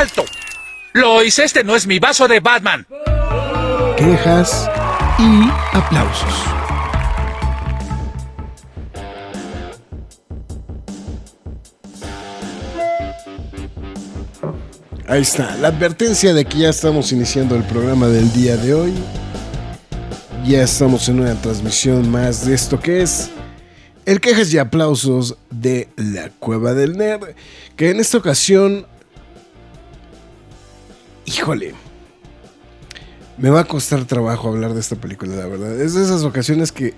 ¡Alto! 0.00 0.24
Lois, 0.94 1.38
este 1.38 1.62
no 1.62 1.76
es 1.76 1.86
mi 1.86 1.98
vaso 1.98 2.26
de 2.26 2.40
Batman. 2.40 2.86
Quejas 3.98 4.66
y 5.18 5.50
aplausos. 5.76 6.34
Ahí 15.06 15.20
está, 15.20 15.54
la 15.56 15.68
advertencia 15.68 16.32
de 16.32 16.46
que 16.46 16.60
ya 16.60 16.70
estamos 16.70 17.12
iniciando 17.12 17.54
el 17.54 17.64
programa 17.64 18.06
del 18.06 18.32
día 18.32 18.56
de 18.56 18.72
hoy. 18.72 18.94
Ya 20.46 20.62
estamos 20.62 21.10
en 21.10 21.20
una 21.20 21.34
transmisión 21.42 22.10
más 22.10 22.46
de 22.46 22.54
esto 22.54 22.80
que 22.80 23.02
es 23.02 23.30
el 24.06 24.22
quejas 24.22 24.50
y 24.54 24.56
aplausos 24.56 25.36
de 25.50 25.88
la 25.96 26.30
Cueva 26.30 26.72
del 26.72 26.96
Nerd, 26.96 27.34
que 27.76 27.90
en 27.90 28.00
esta 28.00 28.16
ocasión 28.16 28.86
híjole, 31.36 31.74
me 33.38 33.50
va 33.50 33.60
a 33.60 33.64
costar 33.64 34.04
trabajo 34.04 34.48
hablar 34.48 34.74
de 34.74 34.80
esta 34.80 34.96
película, 34.96 35.34
la 35.34 35.46
verdad. 35.46 35.80
Es 35.80 35.94
de 35.94 36.02
esas 36.02 36.22
ocasiones 36.24 36.72
que 36.72 36.94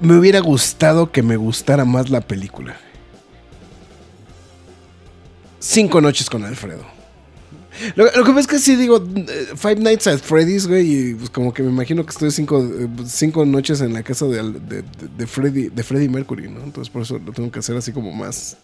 me 0.00 0.16
hubiera 0.16 0.40
gustado 0.40 1.10
que 1.10 1.22
me 1.22 1.36
gustara 1.36 1.84
más 1.84 2.10
la 2.10 2.20
película. 2.20 2.76
Cinco 5.58 6.00
noches 6.00 6.30
con 6.30 6.44
Alfredo. 6.44 6.84
Lo, 7.94 8.06
que 8.10 8.20
pasa 8.20 8.40
es 8.40 8.46
que 8.46 8.58
sí 8.58 8.74
digo 8.76 9.04
eh, 9.16 9.48
Five 9.54 9.76
Nights 9.76 10.06
at 10.06 10.18
Freddy's, 10.18 10.66
güey, 10.66 11.10
y 11.10 11.14
pues 11.14 11.28
como 11.28 11.52
que 11.52 11.62
me 11.62 11.68
imagino 11.68 12.04
que 12.04 12.10
estoy 12.10 12.30
cinco, 12.30 12.62
eh, 12.62 12.88
cinco 13.04 13.44
noches 13.44 13.82
en 13.82 13.92
la 13.92 14.02
casa 14.02 14.24
de, 14.26 14.42
de, 14.42 15.26
Freddy, 15.26 15.68
de 15.68 15.82
Freddy 15.82 16.08
Mercury, 16.08 16.48
¿no? 16.48 16.62
Entonces 16.62 16.90
por 16.90 17.02
eso 17.02 17.18
lo 17.18 17.32
tengo 17.32 17.50
que 17.50 17.58
hacer 17.58 17.76
así 17.76 17.92
como 17.92 18.12
más, 18.12 18.56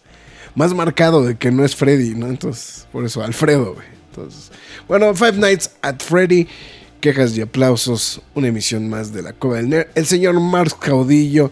más 0.55 0.73
marcado 0.73 1.23
de 1.23 1.37
que 1.37 1.51
no 1.51 1.63
es 1.63 1.75
Freddy, 1.75 2.15
¿no? 2.15 2.27
Entonces, 2.27 2.87
por 2.91 3.05
eso, 3.05 3.21
Alfredo, 3.21 3.75
güey. 3.75 4.02
Entonces, 4.13 4.51
bueno, 4.87 5.13
Five 5.15 5.33
Nights 5.33 5.71
at 5.81 5.99
Freddy, 5.99 6.47
quejas 7.01 7.35
y 7.35 7.41
aplausos, 7.41 8.21
una 8.35 8.47
emisión 8.47 8.87
más 8.89 9.11
de 9.11 9.23
la 9.23 9.33
Cueva 9.33 9.57
del 9.57 9.69
Nerd. 9.69 9.87
El 9.95 10.05
señor 10.05 10.39
Marx 10.39 10.75
Caudillo 10.75 11.51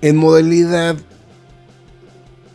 en 0.00 0.16
modalidad 0.16 0.96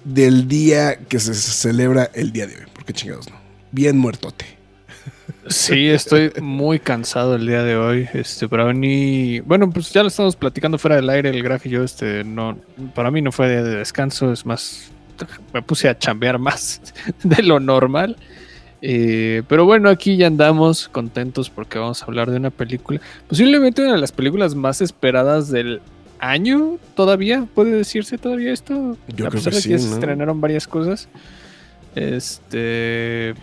del 0.04 0.48
día 0.48 0.98
que 0.98 1.20
se 1.20 1.36
celebra 1.36 2.09
el 2.14 2.31
día 2.31 2.48
de 2.48 2.56
hoy. 2.56 2.64
Porque 2.74 2.94
chingados 2.94 3.30
no. 3.30 3.38
Bien 3.72 3.98
muertote. 3.98 4.46
Sí, 5.48 5.90
estoy 5.90 6.31
muy 6.42 6.80
cansado 6.80 7.36
el 7.36 7.46
día 7.46 7.64
de 7.64 7.76
hoy. 7.76 8.09
Este, 8.14 8.48
para 8.48 8.74
mí, 8.74 9.40
bueno, 9.42 9.70
pues 9.70 9.92
ya 9.92 10.02
lo 10.02 10.08
estamos 10.08 10.36
platicando 10.36 10.78
fuera 10.78 10.96
del 10.96 11.09
aire, 11.09 11.30
el 11.30 11.44
graf 11.44 11.66
yo, 11.66 11.84
este, 11.84 12.24
no, 12.24 12.58
para 12.96 13.12
mí 13.12 13.22
no 13.22 13.31
fue 13.31 13.50
de 13.50 13.64
descanso, 13.64 14.31
es 14.31 14.46
más, 14.46 14.92
me 15.54 15.62
puse 15.62 15.90
a 15.90 15.98
chambear 15.98 16.40
más 16.40 16.81
de 17.24 17.44
lo 17.44 17.59
normal. 17.59 18.18
Eh, 18.85 19.44
pero 19.47 19.66
bueno, 19.66 19.88
aquí 19.88 20.17
ya 20.17 20.27
andamos 20.27 20.89
contentos 20.89 21.49
porque 21.49 21.79
vamos 21.79 22.01
a 22.01 22.05
hablar 22.05 22.29
de 22.29 22.35
una 22.35 22.49
película, 22.49 22.99
posiblemente 23.29 23.81
una 23.81 23.94
de 23.94 23.97
las 23.97 24.11
películas 24.11 24.55
más 24.55 24.81
esperadas 24.81 25.49
del 25.49 25.79
año 26.19 26.77
todavía, 26.94 27.47
puede 27.55 27.71
decirse 27.71 28.17
todavía 28.17 28.51
esto. 28.51 28.97
Yo 29.07 29.29
creo 29.29 29.41
que, 29.41 29.51
sí, 29.53 29.61
se 29.61 29.75
estrenaron 29.75 30.41
varias 30.41 30.67
cosas. 30.67 31.07
Este. 31.95 33.29
Eh, 33.29 33.35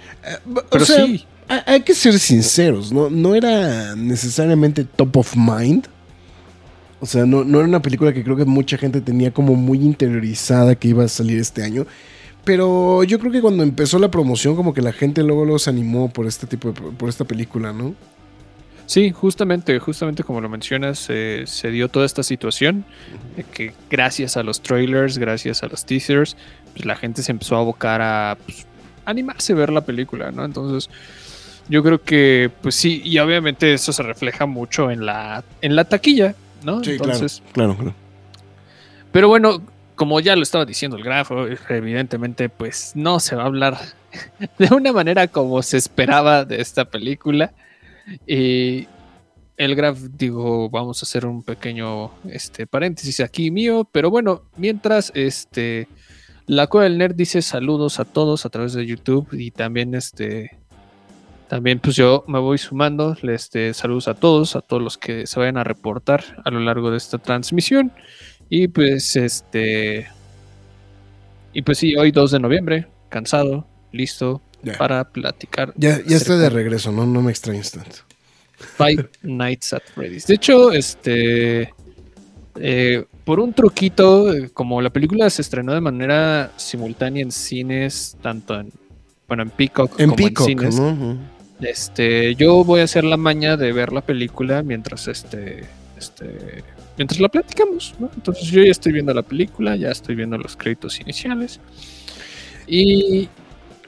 pero 0.71 0.85
sí. 0.85 1.25
Hay 1.49 1.81
que 1.81 1.95
ser 1.95 2.19
sinceros, 2.19 2.93
¿no? 2.93 3.09
No 3.09 3.35
era 3.35 3.97
necesariamente 3.97 4.85
top 4.85 5.17
of 5.17 5.37
mind. 5.37 5.87
O 7.01 7.07
sea, 7.07 7.25
no, 7.25 7.45
no 7.45 7.61
era 7.61 7.67
una 7.67 7.81
película 7.81 8.13
que 8.13 8.23
creo 8.23 8.37
que 8.37 8.45
mucha 8.45 8.77
gente 8.77 9.01
tenía 9.01 9.31
como 9.31 9.55
muy 9.55 9.79
interiorizada 9.79 10.75
que 10.75 10.89
iba 10.89 11.03
a 11.03 11.09
salir 11.09 11.41
este 11.41 11.63
año. 11.65 11.87
Pero 12.45 13.05
yo 13.05 13.19
creo 13.19 13.33
que 13.33 13.41
cuando 13.41 13.63
empezó 13.63 13.99
la 13.99 14.11
promoción, 14.11 14.57
como 14.57 14.73
que 14.73 14.83
la 14.83 14.93
gente 14.93 15.23
luego 15.23 15.45
los 15.45 15.69
animó 15.69 16.11
por 16.11 16.27
este 16.27 16.47
tipo 16.47 16.73
de, 16.73 16.81
por 16.93 17.09
esta 17.09 17.25
película, 17.25 17.73
¿no? 17.73 17.95
Sí, 18.87 19.13
justamente, 19.13 19.79
justamente 19.79 20.25
como 20.25 20.41
lo 20.41 20.49
mencionas, 20.49 20.99
se 20.99 21.71
dio 21.71 21.89
toda 21.89 22.07
esta 22.07 22.25
situación 22.25 22.85
que 23.53 23.73
gracias 23.89 24.37
a 24.37 24.43
los 24.43 24.63
trailers, 24.63 25.17
gracias 25.17 25.63
a 25.63 25.69
los 25.69 25.85
teasers, 25.85 26.37
pues 26.73 26.85
la 26.85 26.97
gente 26.97 27.23
se 27.23 27.31
empezó 27.31 27.55
a 27.55 27.61
abocar 27.61 28.03
a 28.03 28.37
pues, 28.45 28.67
animarse 29.05 29.53
a 29.53 29.57
ver 29.57 29.71
la 29.71 29.83
película, 29.83 30.33
¿no? 30.33 30.45
Entonces, 30.45 30.91
yo 31.69 31.85
creo 31.85 32.03
que, 32.03 32.51
pues 32.63 32.75
sí, 32.75 33.01
y 33.05 33.17
obviamente 33.21 33.73
eso 33.73 33.93
se 33.93 34.03
refleja 34.03 34.47
mucho 34.47 34.91
en 34.91 35.07
la, 35.07 35.45
en 35.63 35.77
la 35.77 35.85
taquilla, 35.85 36.35
¿no? 36.65 36.83
Sí, 36.83 36.91
Entonces, 36.91 37.45
claro, 37.53 37.77
claro. 37.77 37.95
Pero 39.13 39.29
bueno, 39.29 39.63
como 40.01 40.19
ya 40.19 40.35
lo 40.35 40.43
estaba 40.43 40.65
diciendo 40.65 40.97
el 40.97 41.05
grafo, 41.05 41.47
evidentemente 41.69 42.49
pues 42.49 42.93
no 42.95 43.21
se 43.21 43.37
va 43.37 43.43
a 43.43 43.47
hablar 43.47 43.77
de 44.59 44.75
una 44.75 44.95
manera 44.95 45.29
como 45.29 45.61
se 45.63 45.77
esperaba 45.77 46.47
de 46.47 46.63
esta 46.63 46.87
película. 46.87 47.53
Y 48.27 48.89
el 49.59 49.75
graf 49.75 49.99
digo, 50.17 50.71
vamos 50.71 51.03
a 51.03 51.05
hacer 51.05 51.27
un 51.27 51.43
pequeño 51.43 52.13
este, 52.31 52.67
paréntesis 52.67 53.21
aquí 53.21 53.51
mío, 53.51 53.87
pero 53.93 54.09
bueno, 54.09 54.45
mientras 54.57 55.13
este 55.15 55.87
la 56.47 56.67
Cueva 56.67 56.85
del 56.85 56.97
Nerd 56.97 57.15
dice 57.15 57.43
saludos 57.43 58.01
a 58.01 58.07
todos 58.07 58.47
a 58.47 58.49
través 58.49 58.73
de 58.73 58.87
YouTube 58.87 59.29
y 59.33 59.51
también 59.51 59.95
este 59.95 60.59
también 61.47 61.79
pues 61.79 61.95
yo 61.95 62.25
me 62.27 62.39
voy 62.39 62.57
sumando, 62.57 63.19
este, 63.23 63.75
saludos 63.75 64.09
a 64.09 64.15
todos, 64.15 64.57
a 64.57 64.63
todos 64.63 64.83
los 64.83 64.97
que 64.97 65.27
se 65.27 65.39
vayan 65.39 65.59
a 65.59 65.65
reportar 65.65 66.25
a 66.43 66.51
lo 66.51 66.61
largo 66.61 66.91
de 66.91 66.97
esta 66.97 67.19
transmisión. 67.19 67.93
Y 68.51 68.67
pues 68.67 69.15
este. 69.15 70.09
Y 71.53 71.63
pues 71.63 71.79
sí, 71.79 71.97
hoy 71.97 72.11
2 72.11 72.33
de 72.33 72.41
noviembre, 72.41 72.87
cansado, 73.09 73.67
listo 73.93 74.43
para 74.77 75.05
platicar. 75.05 75.73
Ya, 75.77 76.01
ya 76.05 76.17
estoy 76.17 76.39
de 76.39 76.51
regreso, 76.51 76.93
¿no? 76.93 77.07
No 77.07 77.23
me 77.23 77.31
extrañes 77.31 77.71
tanto. 77.71 77.97
Five 78.77 79.09
Nights 79.23 79.73
at 79.73 79.83
Freddy's. 79.95 80.27
De 80.27 80.35
hecho, 80.35 80.73
este. 80.73 81.73
Eh, 82.57 83.05
por 83.25 83.39
un 83.39 83.55
truquito, 83.55 84.33
como 84.53 84.83
la 84.83 84.91
película 84.91 85.31
se 85.31 85.43
estrenó 85.43 85.73
de 85.73 85.81
manera 85.81 86.53
simultánea 86.57 87.23
en 87.23 87.31
cines, 87.31 88.17
tanto 88.21 88.59
en. 88.59 88.73
Bueno, 89.29 89.45
en 89.45 89.51
Peacock 89.51 89.99
en 90.01 90.11
como 90.11 90.27
en 90.27 90.37
cines. 90.37 90.81
Este, 91.61 92.35
yo 92.35 92.65
voy 92.65 92.81
a 92.81 92.85
hacer 92.85 93.05
la 93.05 93.17
maña 93.17 93.57
de 93.57 93.73
ver 93.73 93.93
la 93.93 94.01
película 94.01 94.65
mientras 94.65 95.07
este. 95.07 95.65
Este 95.97 96.65
mientras 97.01 97.19
la 97.19 97.31
platicamos, 97.31 97.95
¿no? 97.99 98.11
Entonces 98.15 98.45
yo 98.49 98.63
ya 98.63 98.71
estoy 98.71 98.93
viendo 98.93 99.15
la 99.15 99.23
película, 99.23 99.75
ya 99.75 99.89
estoy 99.89 100.15
viendo 100.15 100.37
los 100.37 100.55
créditos 100.55 101.01
iniciales. 101.01 101.59
Y 102.67 103.27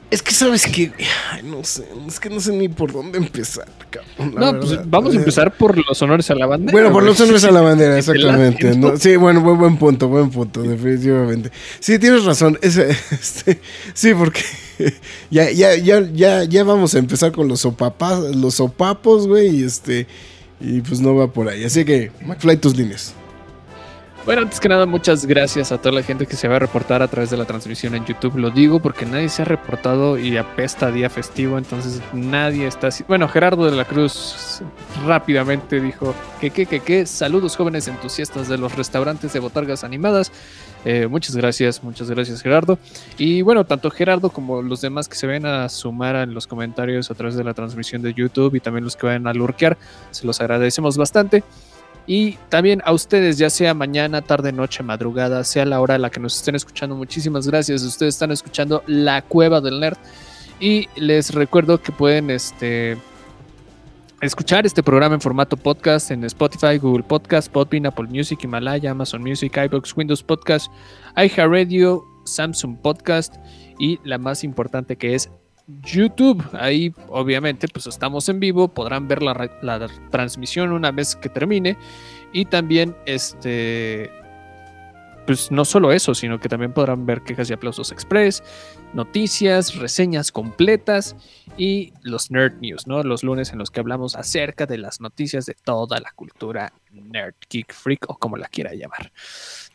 es 0.09 0.23
que 0.23 0.31
sabes 0.31 0.65
que 0.65 0.91
no 1.43 1.63
sé, 1.63 1.87
es 2.07 2.19
que 2.19 2.31
no 2.31 2.39
sé 2.39 2.53
ni 2.53 2.69
por 2.69 2.91
dónde 2.91 3.19
empezar, 3.19 3.67
cabrón, 3.91 4.33
No, 4.33 4.59
pues 4.59 4.89
vamos 4.89 5.13
a 5.13 5.17
empezar 5.17 5.55
por 5.55 5.77
los 5.77 6.01
honores 6.01 6.31
a 6.31 6.33
la 6.33 6.47
bandera. 6.47 6.71
Bueno, 6.71 6.91
por 6.91 7.03
los 7.03 7.21
honores 7.21 7.43
a 7.43 7.51
la 7.51 7.61
bandera, 7.61 7.95
exactamente. 7.99 8.73
Sí, 8.97 9.15
bueno, 9.15 9.41
buen, 9.41 9.59
buen, 9.59 9.77
punto, 9.77 10.07
buen 10.07 10.31
punto, 10.31 10.63
definitivamente. 10.63 11.51
Sí, 11.79 11.99
tienes 11.99 12.25
razón. 12.25 12.57
este, 12.63 12.97
sí, 13.93 14.15
porque 14.15 14.41
ya, 15.29 15.51
ya, 15.51 15.75
ya, 15.75 16.01
ya, 16.11 16.45
ya 16.45 16.63
vamos 16.63 16.95
a 16.95 16.97
empezar 16.97 17.31
con 17.31 17.47
los 17.47 17.59
sopapas, 17.59 18.35
los 18.35 18.55
sopapos, 18.55 19.27
güey, 19.27 19.59
y 19.59 19.63
este. 19.65 20.07
Y 20.63 20.81
pues 20.81 21.01
no 21.01 21.13
va 21.13 21.27
por 21.27 21.49
ahí. 21.49 21.65
Así 21.65 21.83
que, 21.83 22.11
McFly, 22.25 22.57
tus 22.57 22.75
líneas. 22.75 23.13
Bueno, 24.25 24.43
antes 24.43 24.61
que 24.61 24.69
nada, 24.69 24.85
muchas 24.85 25.25
gracias 25.25 25.73
a 25.73 25.77
toda 25.77 25.95
la 25.95 26.01
gente 26.01 26.25
que 26.25 26.37
se 26.37 26.47
va 26.47 26.55
a 26.55 26.59
reportar 26.59 27.01
a 27.01 27.09
través 27.09 27.29
de 27.29 27.35
la 27.35 27.43
transmisión 27.43 27.93
en 27.93 28.05
YouTube. 28.05 28.37
Lo 28.37 28.51
digo 28.51 28.79
porque 28.79 29.05
nadie 29.05 29.27
se 29.27 29.41
ha 29.41 29.45
reportado 29.45 30.17
y 30.17 30.37
apesta 30.37 30.91
día 30.91 31.09
festivo, 31.09 31.57
entonces 31.57 31.99
nadie 32.13 32.65
está 32.65 32.87
así. 32.87 33.03
Bueno, 33.05 33.27
Gerardo 33.27 33.69
de 33.69 33.75
la 33.75 33.83
Cruz 33.83 34.61
rápidamente 35.05 35.81
dijo 35.81 36.15
que, 36.39 36.51
que, 36.51 36.65
que, 36.65 36.79
que, 36.79 37.05
saludos 37.05 37.57
jóvenes 37.57 37.89
entusiastas 37.89 38.47
de 38.47 38.57
los 38.57 38.73
restaurantes 38.77 39.33
de 39.33 39.39
botargas 39.41 39.83
animadas. 39.83 40.31
Eh, 40.85 41.07
muchas 41.07 41.35
gracias, 41.35 41.83
muchas 41.83 42.09
gracias 42.09 42.41
Gerardo. 42.41 42.77
Y 43.17 43.41
bueno, 43.41 43.65
tanto 43.65 43.89
Gerardo 43.89 44.29
como 44.29 44.61
los 44.61 44.81
demás 44.81 45.07
que 45.07 45.15
se 45.15 45.27
ven 45.27 45.45
a 45.45 45.69
sumar 45.69 46.15
en 46.15 46.33
los 46.33 46.47
comentarios 46.47 47.09
a 47.09 47.13
través 47.13 47.35
de 47.35 47.43
la 47.43 47.53
transmisión 47.53 48.01
de 48.01 48.13
YouTube 48.13 48.55
y 48.55 48.59
también 48.59 48.83
los 48.83 48.95
que 48.95 49.05
vayan 49.05 49.27
a 49.27 49.33
lurkear, 49.33 49.77
se 50.11 50.25
los 50.25 50.41
agradecemos 50.41 50.97
bastante. 50.97 51.43
Y 52.05 52.33
también 52.49 52.81
a 52.83 52.91
ustedes, 52.91 53.37
ya 53.37 53.49
sea 53.49 53.73
mañana, 53.73 54.21
tarde, 54.21 54.51
noche, 54.51 54.83
madrugada, 54.83 55.43
sea 55.45 55.65
la 55.65 55.79
hora 55.79 55.95
a 55.95 55.97
la 55.97 56.09
que 56.09 56.19
nos 56.19 56.35
estén 56.35 56.55
escuchando, 56.55 56.95
muchísimas 56.95 57.47
gracias. 57.47 57.81
Ustedes 57.83 58.15
están 58.15 58.31
escuchando 58.31 58.83
La 58.87 59.21
Cueva 59.21 59.61
del 59.61 59.79
Nerd. 59.79 59.97
Y 60.59 60.87
les 60.95 61.33
recuerdo 61.33 61.81
que 61.81 61.91
pueden 61.91 62.29
este, 62.29 62.97
escuchar 64.25 64.65
este 64.65 64.81
programa 64.81 65.15
en 65.15 65.21
formato 65.21 65.57
podcast 65.57 66.09
en 66.11 66.23
Spotify, 66.23 66.77
Google 66.77 67.03
Podcast, 67.03 67.51
Podbean, 67.51 67.85
Apple 67.85 68.07
Music, 68.07 68.39
Himalaya, 68.43 68.91
Amazon 68.91 69.21
Music, 69.21 69.57
iBox, 69.57 69.95
Windows 69.97 70.23
Podcast, 70.23 70.71
iHeartRadio, 71.17 72.03
Samsung 72.25 72.77
Podcast 72.81 73.35
y 73.79 73.99
la 74.03 74.17
más 74.17 74.43
importante 74.43 74.95
que 74.95 75.15
es 75.15 75.29
YouTube. 75.67 76.43
Ahí 76.53 76.93
obviamente 77.09 77.67
pues 77.67 77.87
estamos 77.87 78.29
en 78.29 78.39
vivo, 78.39 78.69
podrán 78.69 79.07
ver 79.07 79.21
la, 79.21 79.49
la 79.61 79.87
transmisión 80.09 80.71
una 80.71 80.91
vez 80.91 81.15
que 81.15 81.29
termine 81.29 81.77
y 82.31 82.45
también 82.45 82.95
este 83.05 84.09
pues 85.25 85.51
no 85.51 85.65
solo 85.65 85.91
eso, 85.91 86.13
sino 86.13 86.39
que 86.39 86.49
también 86.49 86.73
podrán 86.73 87.05
ver 87.05 87.21
quejas 87.21 87.49
y 87.49 87.53
aplausos 87.53 87.91
express, 87.91 88.43
noticias, 88.93 89.75
reseñas 89.75 90.31
completas 90.31 91.15
y 91.57 91.93
los 92.01 92.31
Nerd 92.31 92.59
News, 92.61 92.87
¿no? 92.87 93.03
Los 93.03 93.23
lunes 93.23 93.51
en 93.51 93.59
los 93.59 93.71
que 93.71 93.79
hablamos 93.79 94.15
acerca 94.15 94.65
de 94.65 94.77
las 94.77 95.01
noticias 95.01 95.45
de 95.45 95.55
toda 95.63 95.99
la 95.99 96.11
cultura 96.11 96.73
nerd, 96.91 97.35
geek, 97.49 97.73
freak 97.73 98.09
o 98.09 98.17
como 98.17 98.37
la 98.37 98.47
quiera 98.47 98.73
llamar. 98.73 99.11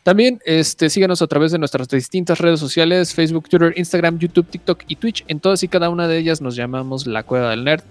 También 0.03 0.39
este, 0.45 0.89
síganos 0.89 1.21
a 1.21 1.27
través 1.27 1.51
de 1.51 1.59
nuestras 1.59 1.87
distintas 1.89 2.39
redes 2.39 2.59
sociales, 2.59 3.13
Facebook, 3.13 3.49
Twitter, 3.49 3.73
Instagram, 3.75 4.17
YouTube, 4.17 4.47
TikTok 4.47 4.83
y 4.87 4.95
Twitch. 4.95 5.25
En 5.27 5.39
todas 5.39 5.61
y 5.63 5.67
cada 5.67 5.89
una 5.89 6.07
de 6.07 6.17
ellas 6.17 6.41
nos 6.41 6.55
llamamos 6.55 7.05
La 7.05 7.23
Cueva 7.23 7.51
del 7.51 7.63
Nerd. 7.63 7.83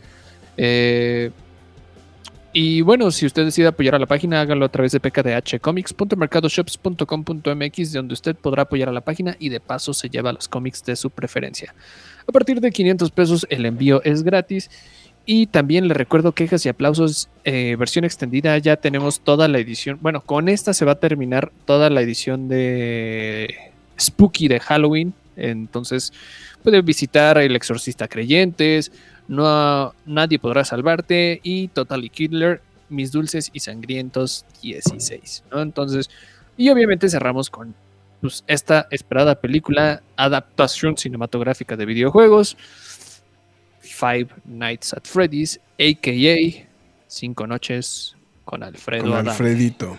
Eh, 0.56 1.30
y 2.60 2.80
bueno, 2.80 3.12
si 3.12 3.24
usted 3.24 3.44
decide 3.44 3.68
apoyar 3.68 3.94
a 3.94 4.00
la 4.00 4.06
página, 4.06 4.40
hágalo 4.40 4.64
a 4.64 4.68
través 4.68 4.90
de 4.90 4.98
pkdhcomics.mercadoshops.com.mx, 4.98 7.92
donde 7.92 8.14
usted 8.14 8.34
podrá 8.34 8.62
apoyar 8.62 8.88
a 8.88 8.92
la 8.92 9.02
página 9.02 9.36
y 9.38 9.48
de 9.48 9.60
paso 9.60 9.94
se 9.94 10.10
lleva 10.10 10.32
los 10.32 10.48
cómics 10.48 10.84
de 10.84 10.96
su 10.96 11.10
preferencia. 11.10 11.72
A 12.26 12.32
partir 12.32 12.60
de 12.60 12.72
500 12.72 13.12
pesos 13.12 13.46
el 13.48 13.64
envío 13.64 14.02
es 14.02 14.24
gratis. 14.24 14.72
Y 15.24 15.46
también 15.46 15.86
le 15.86 15.94
recuerdo 15.94 16.32
quejas 16.32 16.66
y 16.66 16.68
aplausos, 16.68 17.28
eh, 17.44 17.76
versión 17.78 18.04
extendida, 18.04 18.58
ya 18.58 18.74
tenemos 18.74 19.20
toda 19.20 19.46
la 19.46 19.60
edición. 19.60 20.00
Bueno, 20.02 20.22
con 20.22 20.48
esta 20.48 20.74
se 20.74 20.84
va 20.84 20.90
a 20.92 20.98
terminar 20.98 21.52
toda 21.64 21.90
la 21.90 22.00
edición 22.00 22.48
de 22.48 23.54
Spooky 24.00 24.48
de 24.48 24.58
Halloween. 24.58 25.14
Entonces 25.36 26.12
puede 26.64 26.82
visitar 26.82 27.38
El 27.38 27.54
Exorcista 27.54 28.08
Creyentes, 28.08 28.90
no, 29.28 29.94
nadie 30.06 30.38
podrá 30.38 30.64
salvarte 30.64 31.40
y 31.42 31.68
Totally 31.68 32.08
Killer, 32.08 32.62
Mis 32.88 33.12
Dulces 33.12 33.50
y 33.52 33.60
Sangrientos 33.60 34.46
16. 34.62 35.44
Entonces, 35.52 36.08
y 36.56 36.70
obviamente 36.70 37.08
cerramos 37.10 37.50
con 37.50 37.74
pues, 38.22 38.42
esta 38.46 38.88
esperada 38.90 39.34
película, 39.34 40.02
adaptación 40.16 40.96
cinematográfica 40.96 41.76
de 41.76 41.84
videojuegos, 41.84 42.56
Five 43.80 44.28
Nights 44.46 44.94
at 44.94 45.04
Freddy's, 45.04 45.60
a.k.a. 45.78 46.66
Cinco 47.06 47.46
Noches 47.46 48.16
con 48.44 48.62
Alfredo. 48.62 49.10
Con 49.10 49.28
Alfredito. 49.28 49.98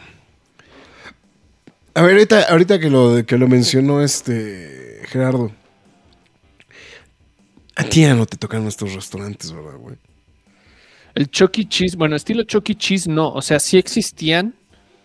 A 1.93 2.01
ver, 2.01 2.13
ahorita, 2.13 2.43
ahorita 2.43 2.79
que, 2.79 2.89
lo, 2.89 3.25
que 3.25 3.37
lo 3.37 3.47
mencionó 3.47 4.01
este 4.01 5.01
Gerardo. 5.07 5.51
A 7.79 7.83
ti 7.85 8.01
ya 8.01 8.13
no 8.13 8.25
te 8.25 8.35
tocan 8.35 8.67
estos 8.67 8.93
restaurantes, 8.93 9.53
¿verdad, 9.53 9.77
güey? 9.77 9.95
El 11.15 11.31
Chucky 11.31 11.61
e. 11.61 11.69
Cheese, 11.69 11.95
bueno, 11.95 12.17
estilo 12.17 12.43
Chucky 12.43 12.73
e. 12.73 12.75
Cheese 12.75 13.09
no, 13.09 13.31
o 13.31 13.41
sea, 13.41 13.57
sí 13.57 13.77
existían, 13.77 14.53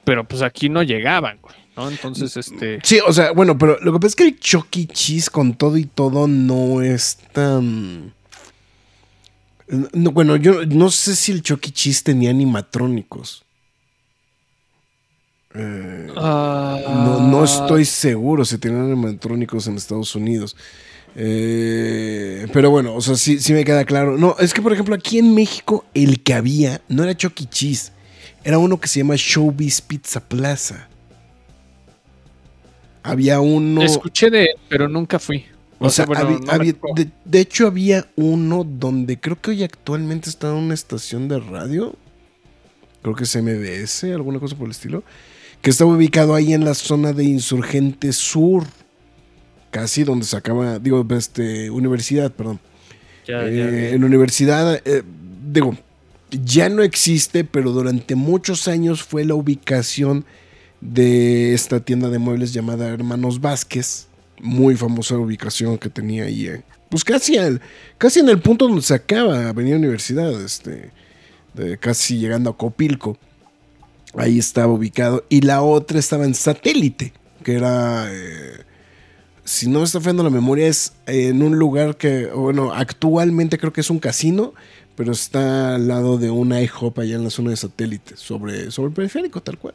pero 0.02 0.26
pues 0.26 0.42
aquí 0.42 0.68
no 0.68 0.82
llegaban, 0.82 1.38
güey. 1.40 1.54
¿no? 1.76 1.88
Entonces, 1.88 2.36
este. 2.36 2.80
Sí, 2.82 2.98
o 3.06 3.12
sea, 3.12 3.30
bueno, 3.30 3.56
pero 3.56 3.78
lo 3.80 3.92
que 3.92 4.00
pasa 4.00 4.08
es 4.08 4.16
que 4.16 4.24
el 4.24 4.40
Chucky 4.40 4.82
e. 4.82 4.86
Cheese 4.92 5.30
con 5.30 5.54
todo 5.54 5.76
y 5.76 5.84
todo 5.84 6.26
no 6.26 6.82
es 6.82 7.16
tan. 7.32 8.12
bueno, 9.68 10.34
yo 10.34 10.66
no 10.66 10.90
sé 10.90 11.14
si 11.14 11.30
el 11.30 11.44
Chucky 11.44 11.70
Cheese 11.70 12.02
tenía 12.02 12.30
animatrónicos. 12.30 13.44
Eh, 15.54 16.10
no, 16.12 17.20
no, 17.20 17.40
ah. 17.40 17.44
estoy 17.44 17.84
seguro 17.84 18.44
si 18.44 18.58
tenían 18.58 18.86
animatrónicos 18.86 19.68
en 19.68 19.76
Estados 19.76 20.16
Unidos. 20.16 20.56
Eh, 21.16 22.46
pero 22.52 22.70
bueno, 22.70 22.94
o 22.94 23.00
sea, 23.00 23.14
sí, 23.14 23.38
sí 23.38 23.52
me 23.52 23.64
queda 23.64 23.84
claro. 23.84 24.16
No, 24.16 24.36
es 24.38 24.52
que 24.52 24.62
por 24.62 24.72
ejemplo 24.72 24.94
aquí 24.94 25.18
en 25.18 25.34
México 25.34 25.84
el 25.94 26.22
que 26.22 26.34
había 26.34 26.80
no 26.88 27.04
era 27.04 27.16
Chucky 27.16 27.44
e. 27.44 27.48
Cheese, 27.48 27.92
era 28.42 28.58
uno 28.58 28.80
que 28.80 28.88
se 28.88 29.00
llama 29.00 29.14
Showbiz 29.16 29.80
Pizza 29.80 30.20
Plaza. 30.20 30.88
Había 33.02 33.40
uno. 33.40 33.82
Escuché 33.82 34.30
de 34.30 34.44
él, 34.44 34.56
pero 34.68 34.88
nunca 34.88 35.18
fui. 35.18 35.44
O, 35.78 35.90
sea, 35.90 36.06
de, 36.06 37.40
hecho 37.40 37.66
había 37.66 38.06
uno 38.16 38.64
donde 38.64 39.20
creo 39.20 39.38
que 39.38 39.50
hoy 39.50 39.62
actualmente 39.64 40.30
está 40.30 40.48
en 40.48 40.54
una 40.54 40.74
estación 40.74 41.28
de 41.28 41.40
radio. 41.40 41.94
Creo 43.02 43.14
que 43.14 43.24
es 43.24 43.36
MBS, 43.36 44.04
alguna 44.04 44.38
cosa 44.38 44.56
por 44.56 44.66
el 44.66 44.70
estilo. 44.70 45.02
Que 45.60 45.70
estaba 45.70 45.92
ubicado 45.92 46.34
ahí 46.34 46.54
en 46.54 46.64
la 46.64 46.72
zona 46.72 47.12
de 47.12 47.24
Insurgente 47.24 48.12
Sur 48.14 48.64
casi 49.74 50.04
donde 50.04 50.24
se 50.24 50.36
acaba, 50.36 50.78
digo, 50.78 51.04
este, 51.18 51.68
universidad, 51.68 52.30
perdón. 52.30 52.60
Eh, 53.26 53.90
en 53.92 54.04
universidad, 54.04 54.80
eh, 54.84 55.02
digo, 55.52 55.76
ya 56.30 56.68
no 56.68 56.84
existe, 56.84 57.42
pero 57.42 57.72
durante 57.72 58.14
muchos 58.14 58.68
años 58.68 59.02
fue 59.02 59.24
la 59.24 59.34
ubicación 59.34 60.24
de 60.80 61.54
esta 61.54 61.80
tienda 61.80 62.08
de 62.08 62.20
muebles 62.20 62.52
llamada 62.52 62.86
Hermanos 62.86 63.40
Vázquez, 63.40 64.06
muy 64.40 64.76
famosa 64.76 65.16
ubicación 65.16 65.76
que 65.76 65.90
tenía 65.90 66.26
ahí, 66.26 66.46
eh, 66.46 66.62
pues 66.88 67.02
casi, 67.02 67.34
casi 67.98 68.20
en 68.20 68.28
el 68.28 68.38
punto 68.40 68.68
donde 68.68 68.82
se 68.82 68.94
acaba 68.94 69.48
Avenida 69.48 69.74
Universidad, 69.74 70.40
este, 70.40 70.92
casi 71.80 72.20
llegando 72.20 72.50
a 72.50 72.56
Copilco. 72.56 73.18
Ahí 74.16 74.38
estaba 74.38 74.72
ubicado. 74.72 75.24
Y 75.28 75.40
la 75.40 75.62
otra 75.62 75.98
estaba 75.98 76.26
en 76.26 76.36
satélite, 76.36 77.12
que 77.42 77.54
era 77.54 78.08
si 79.44 79.68
no 79.68 79.80
me 79.80 79.84
está 79.84 80.00
fallando 80.00 80.22
la 80.22 80.30
memoria, 80.30 80.66
es 80.66 80.94
en 81.06 81.42
un 81.42 81.58
lugar 81.58 81.96
que, 81.96 82.26
bueno, 82.26 82.72
actualmente 82.72 83.58
creo 83.58 83.72
que 83.72 83.82
es 83.82 83.90
un 83.90 83.98
casino, 83.98 84.54
pero 84.96 85.12
está 85.12 85.74
al 85.74 85.88
lado 85.88 86.18
de 86.18 86.30
una 86.30 86.62
IHOP 86.62 86.98
allá 86.98 87.16
en 87.16 87.24
la 87.24 87.30
zona 87.30 87.50
de 87.50 87.56
satélite, 87.56 88.16
sobre, 88.16 88.70
sobre 88.70 88.88
el 88.88 88.94
periférico, 88.94 89.42
tal 89.42 89.58
cual. 89.58 89.74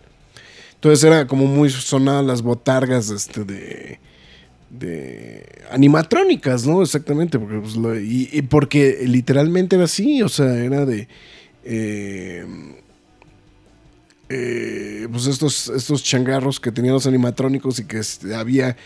Entonces 0.75 1.03
era 1.03 1.27
como 1.27 1.45
muy 1.45 1.69
sonada 1.69 2.23
las 2.23 2.41
botargas 2.41 3.09
este, 3.09 3.43
de, 3.43 3.99
de 4.69 5.45
animatrónicas, 5.71 6.65
¿no? 6.65 6.81
Exactamente, 6.81 7.37
porque, 7.37 7.59
pues, 7.59 7.75
y, 8.01 8.41
porque 8.43 9.03
literalmente 9.05 9.75
era 9.75 9.85
así, 9.85 10.21
o 10.21 10.29
sea, 10.29 10.55
era 10.55 10.85
de... 10.85 11.07
Eh, 11.63 12.45
eh, 14.31 15.07
pues 15.11 15.25
estos, 15.25 15.69
estos 15.69 16.03
changarros 16.03 16.59
que 16.59 16.71
tenían 16.71 16.93
los 16.93 17.07
animatrónicos 17.07 17.79
y 17.79 17.85
que 17.85 17.97
este, 17.97 18.35
había 18.35 18.77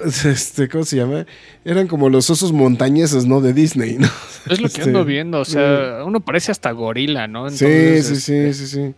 este, 0.24 0.68
¿cómo 0.68 0.84
se 0.84 0.96
llama? 0.96 1.26
Eran 1.64 1.88
como 1.88 2.08
los 2.08 2.30
osos 2.30 2.52
montañeses, 2.52 3.26
¿no? 3.26 3.40
De 3.40 3.52
Disney, 3.52 3.98
¿no? 3.98 4.08
Es 4.48 4.60
lo 4.60 4.68
que 4.68 4.82
ando 4.82 5.00
este, 5.00 5.12
viendo, 5.12 5.40
o 5.40 5.44
sea, 5.44 6.02
uno 6.04 6.20
parece 6.20 6.52
hasta 6.52 6.70
gorila, 6.72 7.26
¿no? 7.26 7.50
sí, 7.50 8.02
sí, 8.02 8.16
sí, 8.16 8.34
este, 8.34 8.54
sí, 8.54 8.66
sí. 8.66 8.94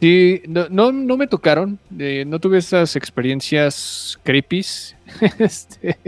Sí, 0.00 0.42
no, 0.46 0.92
no, 0.92 1.16
me 1.16 1.26
tocaron, 1.26 1.78
eh, 1.98 2.24
no 2.24 2.38
tuve 2.38 2.58
esas 2.58 2.94
experiencias 2.94 4.18
creepies, 4.22 4.94
este, 5.38 5.98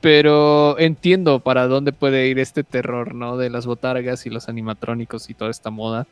pero 0.00 0.78
entiendo 0.78 1.40
para 1.40 1.66
dónde 1.66 1.92
puede 1.92 2.28
ir 2.28 2.38
este 2.38 2.62
terror, 2.62 3.14
¿no? 3.14 3.36
De 3.36 3.50
las 3.50 3.66
botargas 3.66 4.26
y 4.26 4.30
los 4.30 4.48
animatrónicos 4.48 5.28
y 5.28 5.34
toda 5.34 5.50
esta 5.50 5.70
moda. 5.70 6.06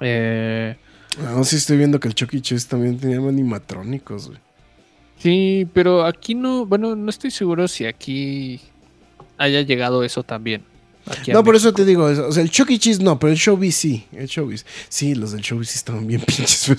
Eh, 0.00 0.76
no, 1.22 1.44
sí 1.44 1.56
estoy 1.56 1.76
viendo 1.76 2.00
que 2.00 2.08
el 2.08 2.14
Chucky 2.14 2.38
e. 2.38 2.40
Cheese 2.40 2.66
también 2.66 2.98
tenía 2.98 3.18
animatrónicos, 3.18 4.28
güey. 4.28 4.38
Sí, 5.20 5.68
pero 5.74 6.04
aquí 6.04 6.34
no, 6.34 6.64
bueno, 6.64 6.96
no 6.96 7.10
estoy 7.10 7.30
seguro 7.30 7.68
si 7.68 7.84
aquí 7.84 8.58
haya 9.36 9.60
llegado 9.60 10.02
eso 10.02 10.22
también. 10.22 10.62
no, 11.28 11.44
por 11.44 11.56
eso 11.56 11.74
te 11.74 11.84
digo, 11.84 12.04
o 12.04 12.32
sea, 12.32 12.42
el 12.42 12.50
Chucky 12.50 12.74
e. 12.74 12.78
Cheese 12.78 13.02
no, 13.02 13.18
pero 13.18 13.30
el 13.32 13.38
Showbiz 13.38 13.76
sí, 13.76 14.06
el 14.12 14.26
Showbiz. 14.26 14.64
Sí, 14.88 15.14
los 15.14 15.32
del 15.32 15.42
Showbiz 15.42 15.74
estaban 15.74 16.06
bien 16.06 16.20
pinches. 16.26 16.70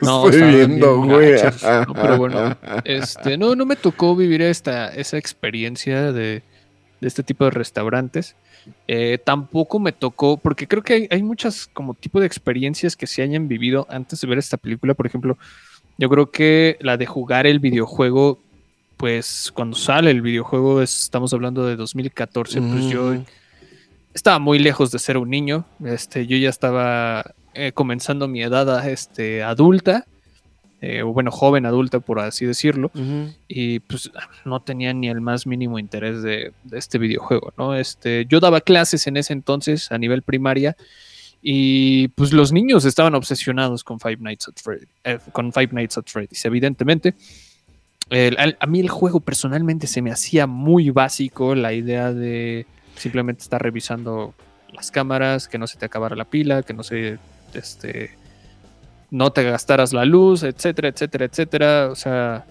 no, 0.00 0.28
estoy 0.28 0.48
viendo, 0.48 1.02
güey. 1.02 1.42
no, 1.42 1.94
pero 1.94 2.18
bueno, 2.18 2.56
este, 2.84 3.36
no, 3.36 3.56
no 3.56 3.66
me 3.66 3.74
tocó 3.74 4.14
vivir 4.14 4.42
esta, 4.42 4.88
esa 4.94 5.16
experiencia 5.18 6.12
de, 6.12 6.42
de 7.00 7.08
este 7.08 7.24
tipo 7.24 7.44
de 7.46 7.50
restaurantes. 7.50 8.36
Eh, 8.86 9.18
tampoco 9.24 9.80
me 9.80 9.92
tocó, 9.92 10.36
porque 10.36 10.68
creo 10.68 10.82
que 10.82 10.92
hay, 10.92 11.08
hay 11.10 11.22
muchas 11.22 11.68
como 11.72 11.94
tipo 11.94 12.20
de 12.20 12.26
experiencias 12.26 12.96
que 12.96 13.06
se 13.06 13.22
hayan 13.22 13.48
vivido 13.48 13.86
antes 13.90 14.20
de 14.20 14.26
ver 14.28 14.38
esta 14.38 14.56
película. 14.56 14.94
Por 14.94 15.06
ejemplo, 15.06 15.38
yo 15.98 16.08
creo 16.08 16.30
que 16.30 16.78
la 16.80 16.96
de 16.96 17.06
jugar 17.06 17.46
el 17.46 17.58
videojuego, 17.58 18.40
pues 18.96 19.52
cuando 19.52 19.76
sale 19.76 20.12
el 20.12 20.22
videojuego, 20.22 20.80
estamos 20.80 21.32
hablando 21.34 21.66
de 21.66 21.76
2014, 21.76 22.62
pues 22.62 22.88
yo 22.88 23.14
estaba 24.14 24.38
muy 24.38 24.60
lejos 24.60 24.92
de 24.92 25.00
ser 25.00 25.18
un 25.18 25.28
niño. 25.28 25.64
Este, 25.84 26.26
yo 26.26 26.36
ya 26.36 26.48
estaba 26.48 27.34
eh, 27.52 27.72
comenzando 27.72 28.28
mi 28.28 28.42
edad 28.42 28.88
este, 28.88 29.42
adulta, 29.42 30.06
eh, 30.80 31.02
o 31.02 31.12
bueno, 31.12 31.32
joven 31.32 31.66
adulta, 31.66 31.98
por 31.98 32.20
así 32.20 32.46
decirlo, 32.46 32.92
y 33.48 33.80
pues 33.80 34.12
no 34.44 34.60
tenía 34.60 34.94
ni 34.94 35.08
el 35.08 35.20
más 35.20 35.48
mínimo 35.48 35.80
interés 35.80 36.22
de, 36.22 36.52
de 36.62 36.78
este 36.78 36.98
videojuego, 36.98 37.52
¿no? 37.58 37.74
Este, 37.74 38.26
yo 38.28 38.38
daba 38.38 38.60
clases 38.60 39.08
en 39.08 39.16
ese 39.16 39.32
entonces 39.32 39.90
a 39.90 39.98
nivel 39.98 40.22
primaria 40.22 40.76
y 41.42 42.08
pues 42.08 42.32
los 42.32 42.52
niños 42.52 42.84
estaban 42.84 43.14
obsesionados 43.14 43.84
con 43.84 44.00
Five 44.00 44.18
Nights 44.18 44.48
at, 44.48 44.54
Freddy- 44.62 44.88
eh, 45.04 45.18
con 45.32 45.52
Five 45.52 45.68
Nights 45.72 45.98
at 45.98 46.04
Freddy's, 46.06 46.44
evidentemente. 46.44 47.14
El- 48.10 48.56
a 48.58 48.66
mí 48.66 48.80
el 48.80 48.88
juego 48.88 49.20
personalmente 49.20 49.86
se 49.86 50.00
me 50.02 50.10
hacía 50.10 50.46
muy 50.46 50.90
básico 50.90 51.54
la 51.54 51.72
idea 51.74 52.12
de 52.12 52.66
simplemente 52.96 53.42
estar 53.42 53.62
revisando 53.62 54.34
las 54.72 54.90
cámaras, 54.90 55.46
que 55.48 55.58
no 55.58 55.66
se 55.66 55.78
te 55.78 55.86
acabara 55.86 56.16
la 56.16 56.24
pila, 56.24 56.62
que 56.62 56.72
no 56.74 56.82
se 56.82 57.18
este 57.54 58.10
no 59.10 59.30
te 59.32 59.42
gastaras 59.42 59.92
la 59.94 60.04
luz, 60.04 60.42
etcétera, 60.42 60.88
etcétera, 60.88 61.24
etcétera. 61.26 61.88
O 61.90 61.94
sea, 61.94 62.44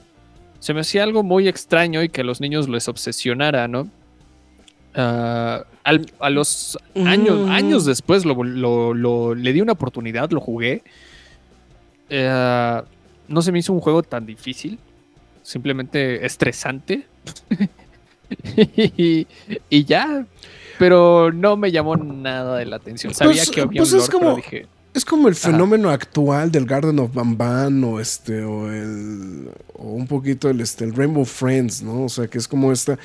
se 0.59 0.73
me 0.73 0.79
hacía 0.81 1.03
algo 1.03 1.21
muy 1.23 1.47
extraño 1.47 2.01
y 2.01 2.09
que 2.09 2.21
a 2.21 2.23
los 2.23 2.41
niños 2.41 2.67
les 2.69 2.87
obsesionara, 2.87 3.67
¿no? 3.67 3.87
Ah, 4.99 5.63
al- 5.83 6.11
a 6.19 6.29
los 6.31 6.77
años, 6.95 7.47
Mm. 7.47 7.49
años 7.51 7.85
después 7.85 8.25
lo, 8.25 8.43
lo- 8.43 8.93
lo- 8.95 9.35
le 9.35 9.53
di 9.53 9.61
una 9.61 9.73
oportunidad, 9.73 10.31
lo 10.31 10.41
jugué. 10.41 10.83
Eh, 12.09 12.81
no 13.27 13.41
se 13.41 13.51
me 13.51 13.59
hizo 13.59 13.73
un 13.73 13.79
juego 13.79 14.01
tan 14.01 14.25
difícil, 14.25 14.79
simplemente 15.43 16.25
estresante. 16.25 17.05
y, 18.75 19.27
y 19.69 19.85
ya, 19.85 20.25
pero 20.79 21.31
no 21.31 21.57
me 21.57 21.71
llamó 21.71 21.95
nada 21.95 22.57
de 22.57 22.65
la 22.65 22.77
atención. 22.77 23.13
Sabía 23.13 23.33
Pues- 23.43 23.51
que 23.51 23.61
había 23.61 23.81
pues 23.81 23.93
un 23.93 23.99
es 23.99 24.05
lore, 24.07 24.17
pero 24.19 24.25
como- 24.31 24.35
dije, 24.37 24.65
Es 24.93 25.05
como 25.05 25.27
el 25.27 25.35
fenómeno 25.35 25.89
actual 25.91 26.51
del 26.51 26.65
Garden 26.65 26.97
of 26.97 27.13
Bamban 27.13 27.83
o 27.83 27.99
este 27.99 28.41
o 28.43 28.71
el 28.71 29.47
o 29.75 29.91
un 29.91 30.07
poquito 30.07 30.49
el 30.49 30.59
este 30.59 30.85
el 30.85 30.95
Rainbow 30.95 31.23
Friends, 31.23 31.83
¿no? 31.83 32.05
O 32.05 32.09
sea, 32.09 32.25
que 32.27 32.39
es 32.39 32.47
como 32.47 32.71
esta 32.71 32.97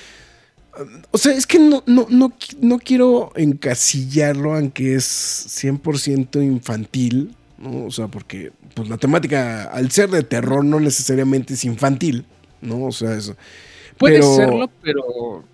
o 1.10 1.18
sea, 1.18 1.32
es 1.34 1.46
que 1.46 1.58
no, 1.58 1.82
no, 1.86 2.06
no, 2.08 2.32
no 2.60 2.78
quiero 2.78 3.32
encasillarlo 3.36 4.54
aunque 4.54 4.94
es 4.94 5.46
100% 5.48 6.42
infantil, 6.42 7.34
¿no? 7.58 7.84
O 7.86 7.90
sea, 7.90 8.08
porque 8.08 8.52
pues 8.74 8.88
la 8.88 8.96
temática 8.96 9.64
al 9.64 9.90
ser 9.90 10.10
de 10.10 10.22
terror 10.22 10.64
no 10.64 10.80
necesariamente 10.80 11.54
es 11.54 11.64
infantil, 11.64 12.24
¿no? 12.60 12.84
O 12.84 12.92
sea, 12.92 13.14
eso. 13.14 13.36
puede 13.98 14.14
pero- 14.20 14.36
serlo, 14.36 14.70
pero 14.82 15.44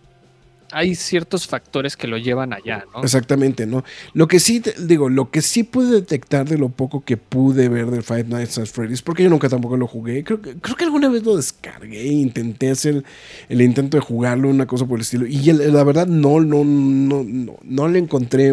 hay 0.72 0.94
ciertos 0.94 1.46
factores 1.46 1.96
que 1.96 2.06
lo 2.06 2.18
llevan 2.18 2.52
allá, 2.52 2.84
¿no? 2.94 3.02
Exactamente, 3.02 3.66
¿no? 3.66 3.84
Lo 4.12 4.28
que 4.28 4.40
sí, 4.40 4.62
digo, 4.78 5.08
lo 5.08 5.30
que 5.30 5.42
sí 5.42 5.62
pude 5.62 5.90
detectar 5.92 6.48
de 6.48 6.58
lo 6.58 6.68
poco 6.68 7.04
que 7.04 7.16
pude 7.16 7.68
ver 7.68 7.86
de 7.86 8.02
Five 8.02 8.24
Nights 8.24 8.58
at 8.58 8.66
Freddy's, 8.66 9.02
porque 9.02 9.22
yo 9.22 9.30
nunca 9.30 9.48
tampoco 9.48 9.76
lo 9.76 9.86
jugué, 9.86 10.24
creo 10.24 10.40
que, 10.42 10.56
creo 10.56 10.76
que 10.76 10.84
alguna 10.84 11.08
vez 11.08 11.24
lo 11.24 11.36
descargué, 11.36 12.04
intenté 12.06 12.70
hacer 12.70 13.04
el, 13.48 13.62
intento 13.62 13.96
de 13.96 14.02
jugarlo, 14.02 14.48
una 14.48 14.66
cosa 14.66 14.86
por 14.86 14.98
el 14.98 15.02
estilo, 15.02 15.26
y 15.26 15.40
la 15.52 15.84
verdad 15.84 16.06
no, 16.06 16.40
no, 16.40 16.64
no, 16.64 17.24
no, 17.24 17.56
no 17.62 17.88
le 17.88 17.98
encontré 17.98 18.52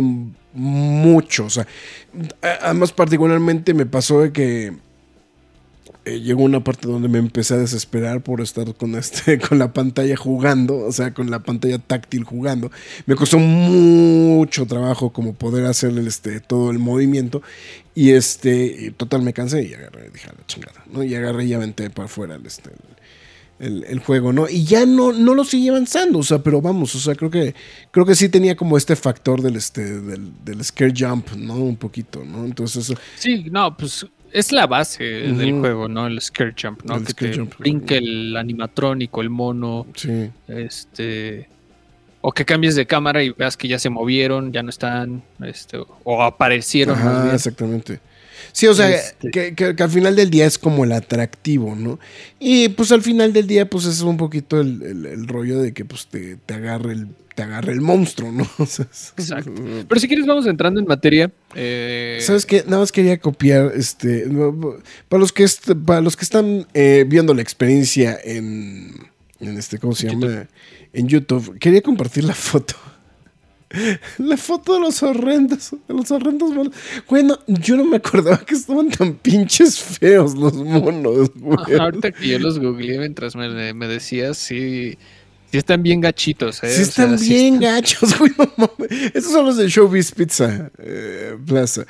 mucho, 0.54 1.46
o 1.46 1.50
sea, 1.50 1.68
además 2.62 2.92
particularmente 2.94 3.74
me 3.74 3.86
pasó 3.86 4.22
de 4.22 4.32
que 4.32 4.85
eh, 6.06 6.20
llegó 6.22 6.44
una 6.44 6.64
parte 6.64 6.88
donde 6.88 7.08
me 7.10 7.18
empecé 7.20 7.56
a 7.56 7.58
desesperar 7.58 8.22
por 8.22 8.42
estar 8.42 8.74
con 8.76 8.96
este 8.96 9.40
con 9.50 9.60
la 9.60 9.74
pantalla 9.74 10.16
jugando, 10.16 10.78
o 10.78 10.92
sea, 10.92 11.14
con 11.14 11.30
la 11.32 11.40
pantalla 11.40 11.80
táctil 11.80 12.24
jugando. 12.24 12.72
Me 13.06 13.16
costó 13.16 13.40
mucho 13.40 14.66
trabajo 14.66 15.12
como 15.12 15.34
poder 15.34 15.66
hacer 15.66 15.92
el, 15.92 16.08
este 16.08 16.40
todo 16.40 16.72
el 16.72 16.80
movimiento 16.80 17.42
y 17.96 18.12
este 18.12 18.94
total 18.98 19.22
me 19.22 19.34
cansé 19.34 19.64
y 19.64 19.74
agarré, 19.74 20.10
dije 20.12 20.28
la 20.28 20.46
chingada, 20.48 20.84
¿no? 20.92 21.04
Y 21.04 21.16
agarré 21.16 21.46
y 21.46 21.54
aventé 21.54 21.90
para 21.90 22.06
afuera 22.06 22.36
el, 22.36 22.46
este 22.46 22.70
el, 23.60 23.86
el- 23.86 24.00
juego, 24.00 24.34
¿no? 24.34 24.50
Y 24.50 24.66
ya 24.66 24.86
no, 24.86 25.14
no 25.14 25.34
lo 25.34 25.46
sigue 25.46 25.70
avanzando, 25.70 26.20
o 26.20 26.24
sea, 26.24 26.40
pero 26.44 26.62
vamos, 26.62 26.94
o 26.96 27.00
sea, 27.00 27.16
creo 27.16 27.32
que 27.32 27.56
creo 27.92 28.06
que 28.06 28.14
sí 28.16 28.28
tenía 28.28 28.56
como 28.56 28.76
este 28.78 28.96
factor 28.98 29.42
del 29.42 29.56
este 29.56 30.02
del, 30.02 30.34
del 30.44 30.64
scare 30.64 30.94
jump, 30.98 31.32
¿no? 31.38 31.56
Un 31.56 31.78
poquito, 31.78 32.24
¿no? 32.26 32.44
Entonces 32.46 32.94
Sí, 33.18 33.46
no, 33.50 33.76
pues 33.78 34.06
es 34.36 34.52
la 34.52 34.68
base 34.68 35.04
del 35.04 35.60
juego, 35.60 35.88
¿no? 35.88 36.08
El 36.08 36.20
scare 36.22 36.54
jump, 36.62 36.84
¿no? 36.84 36.98
El 36.98 37.06
que 37.06 37.14
te 37.14 37.38
jump. 37.38 37.58
brinque 37.58 37.98
el 37.98 38.36
animatrónico, 38.36 39.22
el 39.22 39.30
mono, 39.30 39.88
sí. 39.96 40.30
este... 40.48 41.48
O 42.28 42.32
que 42.32 42.44
cambies 42.44 42.76
de 42.76 42.88
cámara 42.88 43.22
y 43.22 43.30
veas 43.30 43.56
que 43.56 43.68
ya 43.68 43.78
se 43.78 43.90
movieron, 43.90 44.52
ya 44.52 44.64
no 44.64 44.72
están, 44.72 45.22
este, 45.44 45.80
o 46.04 46.24
aparecieron. 46.24 46.98
Ajá, 46.98 47.24
bien. 47.24 47.36
exactamente. 47.36 48.00
Sí, 48.58 48.68
o 48.68 48.74
sea, 48.74 48.90
Este- 48.90 49.32
que, 49.32 49.54
que- 49.54 49.76
que 49.76 49.84
al 49.84 49.90
final 49.90 50.16
del 50.16 50.30
día 50.30 50.46
es 50.46 50.58
como 50.58 50.86
el 50.86 50.94
atractivo, 50.94 51.76
¿no? 51.76 52.00
Y 52.40 52.70
pues 52.70 52.94
al 52.94 53.02
final 53.02 53.34
del 53.34 53.48
día, 53.48 53.70
pues 53.70 53.84
es 53.84 54.00
un 54.00 54.16
poquito 54.16 54.62
el, 54.62 54.82
el- 54.82 55.06
el 55.08 55.28
rollo 55.28 55.60
de 55.60 55.74
que 55.74 55.84
pues 55.84 56.08
te, 56.08 56.38
te 56.38 56.54
agarre 56.54 56.94
el, 56.94 57.08
te 57.36 57.44
agarre 57.44 57.74
el 57.74 57.82
monstruo, 57.82 58.32
¿no? 58.32 58.48
O 58.58 58.66
sea, 58.66 58.88
es- 58.90 59.14
Exacto. 59.18 59.52
Pero 59.90 60.00
si 60.00 60.08
quieres 60.08 60.26
vamos 60.26 60.48
entrando 60.48 60.80
en 60.80 60.86
materia. 60.88 61.30
eh, 61.54 62.20
¿Sabes 62.22 62.46
qué? 62.46 62.64
Nada 62.66 62.78
más 62.80 62.94
quería 62.94 63.18
copiar, 63.20 63.74
este, 63.76 64.26
para 65.10 65.20
los 65.20 65.34
que, 65.34 65.44
est- 65.44 65.72
para 65.86 66.00
los 66.00 66.16
que 66.16 66.24
están 66.24 66.66
eh, 66.74 67.04
viendo 67.06 67.34
la 67.34 67.42
experiencia 67.42 68.18
en, 68.24 68.94
en 69.42 69.58
este, 69.58 69.80
¿cómo 69.80 69.94
se 69.96 70.08
llama? 70.08 70.22
YouTube. 70.28 70.48
En 70.94 71.08
YouTube, 71.10 71.60
quería 71.60 71.82
compartir 71.82 72.24
la 72.24 72.34
foto. 72.34 72.76
La 74.20 74.38
foto 74.38 74.76
de 74.76 74.80
los 74.82 75.02
horrendos, 75.04 75.72
de 75.88 75.94
los 75.94 76.12
horrendos 76.12 76.52
monos. 76.52 76.74
Bueno, 77.10 77.40
yo 77.48 77.76
no 77.78 77.86
me 77.86 77.98
acordaba 77.98 78.38
que 78.38 78.56
estaban 78.56 78.90
tan 78.90 79.16
pinches 79.16 79.80
feos 79.80 80.36
los 80.36 80.54
monos, 80.54 81.32
güey. 81.36 81.80
Ahorita 81.80 82.12
que 82.12 82.28
yo 82.28 82.40
los 82.40 82.60
googleé 82.60 83.00
mientras 83.00 83.36
me, 83.36 83.74
me 83.74 83.88
decías, 83.88 84.38
sí, 84.38 84.98
sí 85.52 85.58
están 85.58 85.84
bien 85.84 86.02
gachitos, 86.02 86.64
¿eh? 86.64 86.70
Sí 86.70 86.82
O 86.82 86.86
sea, 86.86 87.06
están 87.06 87.20
sí 87.20 87.30
bien 87.30 87.60
gachos, 87.60 88.18
güey. 88.20 88.32
no. 88.38 88.72
Esos 89.14 89.32
son 89.32 89.46
los 89.46 89.58
de 89.58 89.68
Showbiz 89.68 90.12
Pizza 90.12 90.72
eh, 90.78 91.38
Plaza. 91.46 91.86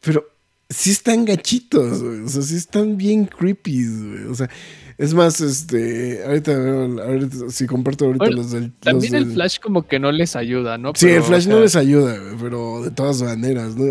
Pero 0.00 0.26
sí 0.68 0.90
están 0.90 1.24
gachitos, 1.24 2.02
güey. 2.02 2.20
O 2.20 2.28
sea, 2.28 2.42
sí 2.42 2.56
están 2.56 2.96
bien 2.96 3.26
creepy, 3.26 3.86
güey. 3.86 4.24
O 4.24 4.34
sea, 4.34 4.48
es 4.98 5.12
más, 5.14 5.40
este. 5.40 6.24
Ahorita, 6.24 6.52
ahorita 6.54 7.36
si 7.50 7.66
comparto 7.66 8.06
ahorita 8.06 8.24
Bueno, 8.24 8.36
los 8.42 8.50
del. 8.52 8.62
los 8.64 8.80
También 8.80 9.14
el 9.14 9.24
del- 9.24 9.34
flash 9.34 9.58
como 9.60 9.86
que 9.86 9.98
no 9.98 10.10
les 10.12 10.36
ayuda, 10.36 10.78
¿no? 10.78 10.92
Sí, 10.94 11.06
Pero, 11.06 11.16
el 11.18 11.22
flash 11.24 11.46
o 11.46 11.50
no 11.50 11.60
les 11.60 11.76
ayuda, 11.76 12.16
pero 12.40 12.82
de 12.82 12.90
todas 12.90 13.20
maneras. 13.22 13.76
¿no? 13.76 13.84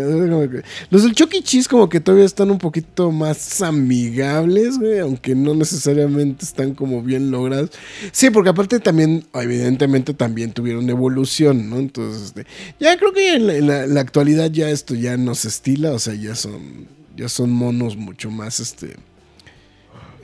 Los 0.90 1.02
del 1.04 1.14
Chucky 1.14 1.42
Cheese 1.42 1.68
como 1.68 1.88
que 1.88 2.00
todavía 2.00 2.24
están 2.26 2.50
un 2.50 2.58
poquito 2.58 3.12
más 3.12 3.62
amigables, 3.62 4.78
güey, 4.78 4.98
aunque 4.98 5.34
no 5.34 5.54
necesariamente 5.54 6.44
están 6.44 6.74
como 6.74 7.02
bien 7.02 7.30
logrados. 7.30 7.70
Sí, 8.12 8.30
porque 8.30 8.50
aparte 8.50 8.80
también, 8.80 9.24
evidentemente 9.34 10.14
también 10.14 10.52
tuvieron 10.52 10.88
evolución, 10.90 11.70
¿no? 11.70 11.76
Entonces, 11.78 12.22
este, 12.22 12.46
ya 12.80 12.96
creo 12.98 13.12
que 13.12 13.34
en 13.36 13.46
la, 13.46 13.54
en 13.56 13.66
la- 13.66 13.84
en 13.84 13.94
la 13.94 14.00
actualidad 14.00 14.50
ya 14.50 14.70
esto 14.70 14.94
ya 14.94 15.16
no 15.16 15.34
se 15.34 15.48
estila, 15.48 15.92
o 15.92 15.98
sea, 15.98 16.14
ya 16.14 16.34
son, 16.34 16.86
ya 17.16 17.28
son 17.28 17.50
monos 17.50 17.96
mucho 17.96 18.30
más, 18.30 18.60
este... 18.60 18.96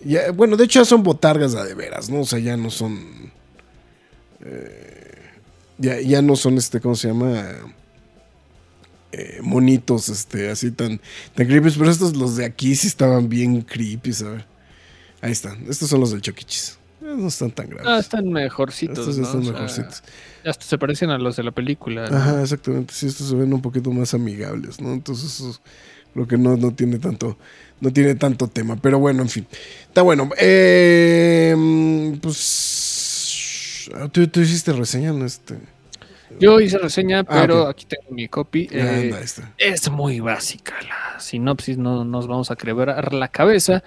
Ya, 0.04 0.30
bueno, 0.32 0.56
de 0.56 0.64
hecho 0.64 0.80
ya 0.80 0.84
son 0.84 1.02
botargas 1.02 1.52
de 1.52 1.74
veras, 1.74 2.10
¿no? 2.10 2.20
O 2.20 2.26
sea, 2.26 2.38
ya 2.38 2.56
no 2.56 2.70
son... 2.70 3.32
eh, 4.44 5.30
ya, 5.78 6.00
ya 6.00 6.22
no 6.22 6.36
son, 6.36 6.58
este, 6.58 6.80
¿cómo 6.80 6.94
se 6.94 7.08
llama? 7.08 7.44
Eh, 9.12 9.40
monitos, 9.42 10.08
este, 10.08 10.50
así 10.50 10.70
tan, 10.70 11.00
tan 11.34 11.46
creepy. 11.46 11.70
Pero 11.70 11.90
estos, 11.90 12.16
los 12.16 12.36
de 12.36 12.44
aquí, 12.46 12.74
sí 12.74 12.86
estaban 12.86 13.28
bien 13.28 13.60
creepy, 13.62 14.12
¿sabes? 14.12 14.44
Ahí 15.20 15.32
están. 15.32 15.66
Estos 15.68 15.88
son 15.90 16.00
los 16.00 16.10
del 16.12 16.22
Choquichis. 16.22 16.78
No 17.00 17.28
están 17.28 17.50
tan 17.50 17.68
graves. 17.68 17.86
Ah, 17.88 17.98
están 17.98 18.30
mejorcitos, 18.30 18.98
estos 19.00 19.18
¿no? 19.18 19.24
están 19.24 19.40
O 19.40 19.44
sea, 19.44 19.52
mejorcitos. 19.52 20.02
hasta 20.46 20.64
se 20.64 20.78
parecen 20.78 21.10
a 21.10 21.18
los 21.18 21.36
de 21.36 21.42
la 21.42 21.50
película. 21.50 22.08
¿no? 22.08 22.16
Ajá, 22.16 22.42
exactamente. 22.42 22.94
Sí, 22.94 23.06
estos 23.06 23.28
se 23.28 23.34
ven 23.34 23.52
un 23.52 23.60
poquito 23.60 23.90
más 23.90 24.14
amigables, 24.14 24.80
¿no? 24.80 24.92
Entonces, 24.92 25.34
eso 25.34 25.60
creo 26.12 26.26
que 26.26 26.38
no, 26.38 26.56
no 26.56 26.72
tiene 26.74 26.98
tanto, 26.98 27.38
no 27.80 27.92
tiene 27.92 28.14
tanto 28.14 28.48
tema. 28.48 28.76
Pero 28.76 28.98
bueno, 28.98 29.22
en 29.22 29.28
fin. 29.28 29.46
Está 29.86 30.02
bueno. 30.02 30.30
Eh, 30.38 31.54
pues. 32.22 33.90
Tú, 34.12 34.26
tú 34.28 34.40
hiciste 34.40 34.72
reseña, 34.72 35.12
¿no? 35.12 35.24
Este. 35.26 35.56
Yo 36.40 36.60
hice 36.60 36.78
reseña, 36.78 37.20
Ah, 37.20 37.40
pero 37.42 37.66
aquí 37.68 37.84
tengo 37.86 38.10
mi 38.10 38.26
copy. 38.28 38.68
Ah, 38.72 38.76
Eh, 38.76 39.02
anda, 39.04 39.18
ahí 39.18 39.24
está. 39.24 39.52
Es 39.58 39.90
muy 39.90 40.20
básica 40.20 40.74
la 40.88 41.20
sinopsis, 41.20 41.76
no 41.76 42.04
nos 42.04 42.26
vamos 42.26 42.50
a 42.50 42.56
quebrar 42.56 43.12
la 43.12 43.28
cabeza. 43.28 43.82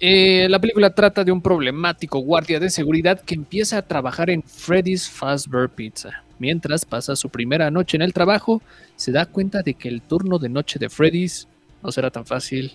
Eh, 0.00 0.46
la 0.48 0.60
película 0.60 0.94
trata 0.94 1.24
de 1.24 1.32
un 1.32 1.42
problemático 1.42 2.20
guardia 2.20 2.60
de 2.60 2.70
seguridad 2.70 3.20
que 3.20 3.34
empieza 3.34 3.78
a 3.78 3.82
trabajar 3.82 4.30
en 4.30 4.44
Freddy's 4.44 5.08
Fazbear 5.10 5.68
Pizza. 5.70 6.22
Mientras 6.38 6.84
pasa 6.84 7.16
su 7.16 7.28
primera 7.28 7.70
noche 7.70 7.96
en 7.96 8.02
el 8.02 8.12
trabajo, 8.12 8.62
se 8.96 9.12
da 9.12 9.26
cuenta 9.26 9.62
de 9.62 9.74
que 9.74 9.88
el 9.88 10.02
turno 10.02 10.38
de 10.38 10.48
noche 10.48 10.78
de 10.78 10.88
Freddy's 10.88 11.48
no 11.82 11.90
será 11.92 12.10
tan 12.10 12.26
fácil 12.26 12.72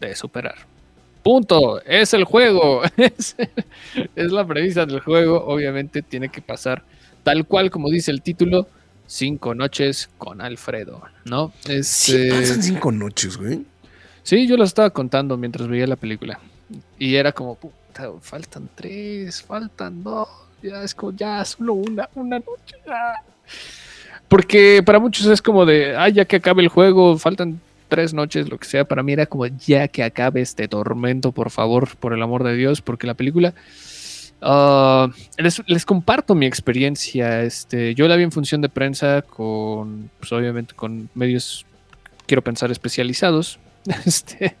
de 0.00 0.14
superar. 0.14 0.56
Punto, 1.22 1.82
es 1.82 2.14
el 2.14 2.24
juego, 2.24 2.82
es, 2.96 3.36
es 4.14 4.32
la 4.32 4.46
premisa 4.46 4.86
del 4.86 5.00
juego, 5.00 5.44
obviamente 5.46 6.02
tiene 6.02 6.28
que 6.28 6.40
pasar 6.40 6.84
tal 7.22 7.46
cual 7.46 7.70
como 7.70 7.90
dice 7.90 8.10
el 8.12 8.22
título, 8.22 8.68
Cinco 9.08 9.54
noches 9.54 10.10
con 10.18 10.40
Alfredo, 10.40 11.02
¿no? 11.24 11.52
Sí, 11.64 11.72
Este, 11.74 12.30
pasan 12.30 12.62
cinco 12.62 12.90
noches, 12.90 13.36
güey. 13.36 13.64
Sí, 14.24 14.48
yo 14.48 14.56
lo 14.56 14.64
estaba 14.64 14.90
contando 14.90 15.36
mientras 15.36 15.68
veía 15.68 15.86
la 15.86 15.94
película. 15.94 16.40
Y 16.98 17.14
era 17.14 17.30
como, 17.30 17.54
puta, 17.54 18.10
faltan 18.20 18.68
tres, 18.74 19.42
faltan 19.42 20.02
dos. 20.02 20.28
Ya 20.62 20.82
es 20.82 20.94
como, 20.94 21.12
ya, 21.12 21.44
solo 21.44 21.74
una, 21.74 22.08
una 22.14 22.38
noche. 22.38 22.76
Porque 24.28 24.82
para 24.84 24.98
muchos 24.98 25.26
es 25.26 25.40
como 25.40 25.64
de, 25.64 25.96
ah, 25.96 26.08
ya 26.08 26.24
que 26.24 26.36
acabe 26.36 26.62
el 26.62 26.68
juego, 26.68 27.16
faltan 27.18 27.60
tres 27.88 28.12
noches, 28.14 28.48
lo 28.48 28.58
que 28.58 28.66
sea. 28.66 28.84
Para 28.84 29.02
mí 29.02 29.12
era 29.12 29.26
como, 29.26 29.46
ya 29.46 29.88
que 29.88 30.02
acabe 30.02 30.40
este 30.40 30.68
tormento, 30.68 31.32
por 31.32 31.50
favor, 31.50 31.96
por 31.96 32.12
el 32.12 32.22
amor 32.22 32.42
de 32.44 32.54
Dios, 32.56 32.80
porque 32.82 33.06
la 33.06 33.14
película. 33.14 33.54
ah, 34.42 35.08
les, 35.38 35.62
les 35.66 35.84
comparto 35.84 36.34
mi 36.34 36.46
experiencia. 36.46 37.42
Este, 37.42 37.94
yo 37.94 38.08
la 38.08 38.16
vi 38.16 38.24
en 38.24 38.32
función 38.32 38.60
de 38.60 38.68
prensa 38.68 39.22
con, 39.22 40.10
pues 40.18 40.32
obviamente, 40.32 40.74
con 40.74 41.08
medios, 41.14 41.64
quiero 42.26 42.42
pensar, 42.42 42.70
especializados. 42.70 43.58
Este, 44.06 44.56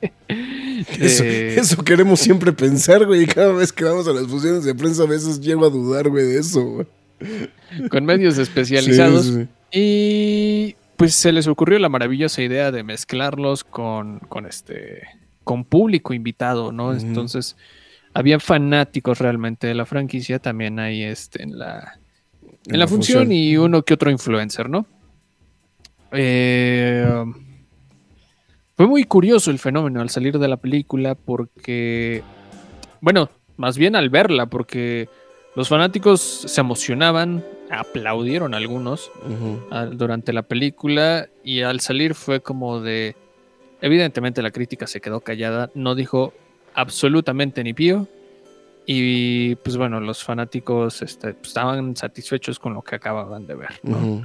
Eso, 1.00 1.22
de- 1.24 1.56
eso 1.58 1.82
queremos 1.84 2.20
siempre 2.20 2.52
pensar, 2.52 3.06
güey. 3.06 3.22
y 3.22 3.26
Cada 3.26 3.52
vez 3.52 3.72
que 3.72 3.84
vamos 3.84 4.06
a 4.08 4.12
las 4.12 4.26
funciones 4.26 4.64
de 4.64 4.74
prensa, 4.74 5.02
a 5.04 5.06
veces 5.06 5.40
llego 5.40 5.64
a 5.64 5.70
dudar, 5.70 6.08
güey, 6.08 6.24
de 6.26 6.38
eso, 6.38 6.62
güey. 6.64 6.86
con 7.90 8.04
medios 8.04 8.38
especializados. 8.38 9.24
Sí, 9.26 9.32
sí, 9.32 9.42
sí. 9.42 9.48
Y 9.72 10.76
pues 10.96 11.14
se 11.14 11.32
les 11.32 11.46
ocurrió 11.46 11.78
la 11.78 11.88
maravillosa 11.88 12.42
idea 12.42 12.70
de 12.70 12.82
mezclarlos 12.82 13.64
con, 13.64 14.20
con 14.20 14.46
este 14.46 15.02
con 15.44 15.64
público 15.64 16.12
invitado, 16.12 16.72
¿no? 16.72 16.92
Entonces, 16.92 17.56
había 18.14 18.40
fanáticos 18.40 19.18
realmente 19.20 19.66
de 19.68 19.74
la 19.74 19.86
franquicia, 19.86 20.38
también 20.40 20.78
hay 20.80 21.04
este 21.04 21.42
en 21.42 21.58
la, 21.58 22.00
en 22.66 22.78
la 22.80 22.88
función, 22.88 23.30
y 23.30 23.56
uno 23.56 23.82
que 23.82 23.94
otro 23.94 24.10
influencer, 24.10 24.68
¿no? 24.68 24.86
Eh, 26.12 27.24
fue 28.76 28.86
muy 28.86 29.04
curioso 29.04 29.50
el 29.50 29.58
fenómeno 29.58 30.02
al 30.02 30.10
salir 30.10 30.38
de 30.38 30.48
la 30.48 30.58
película 30.58 31.14
porque, 31.14 32.22
bueno, 33.00 33.30
más 33.56 33.78
bien 33.78 33.96
al 33.96 34.10
verla, 34.10 34.46
porque 34.46 35.08
los 35.54 35.68
fanáticos 35.68 36.20
se 36.20 36.60
emocionaban, 36.60 37.42
aplaudieron 37.70 38.52
algunos 38.54 39.10
durante 39.92 40.34
la 40.34 40.42
película 40.42 41.28
y 41.42 41.62
al 41.62 41.80
salir 41.80 42.14
fue 42.14 42.40
como 42.40 42.80
de, 42.80 43.16
evidentemente 43.80 44.42
la 44.42 44.50
crítica 44.50 44.86
se 44.86 45.00
quedó 45.00 45.20
callada, 45.20 45.70
no 45.74 45.94
dijo 45.94 46.34
absolutamente 46.74 47.64
ni 47.64 47.72
pío 47.72 48.06
y 48.84 49.54
pues 49.56 49.78
bueno, 49.78 50.00
los 50.00 50.22
fanáticos 50.22 51.00
este, 51.00 51.32
pues, 51.32 51.48
estaban 51.48 51.96
satisfechos 51.96 52.58
con 52.58 52.74
lo 52.74 52.82
que 52.82 52.96
acababan 52.96 53.46
de 53.46 53.54
ver. 53.54 53.70
¿no? 53.82 54.22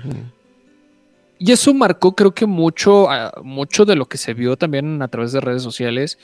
Y 1.44 1.52
eso 1.52 1.74
marcó, 1.74 2.16
creo 2.16 2.36
que 2.36 2.46
mucho, 2.46 3.10
ah, 3.10 3.34
mucho 3.44 3.84
de 3.84 3.96
lo 3.96 4.06
que 4.06 4.20
se 4.20 4.36
vio 4.36 4.58
también 4.58 5.02
a 5.02 5.08
través 5.08 5.32
de 5.32 5.42
redes 5.42 5.64
sociales 5.64 6.20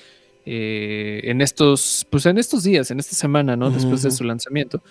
eh, 0.45 1.21
en 1.23 1.41
estos, 1.41 2.05
pues 2.11 2.27
en 2.27 2.37
estos 2.37 2.61
días, 2.61 2.91
en 2.91 2.99
esta 2.99 3.15
semana, 3.15 3.55
¿no? 3.55 3.71
Después 3.71 4.03
de 4.03 4.11
su 4.11 4.23
lanzamiento, 4.23 4.83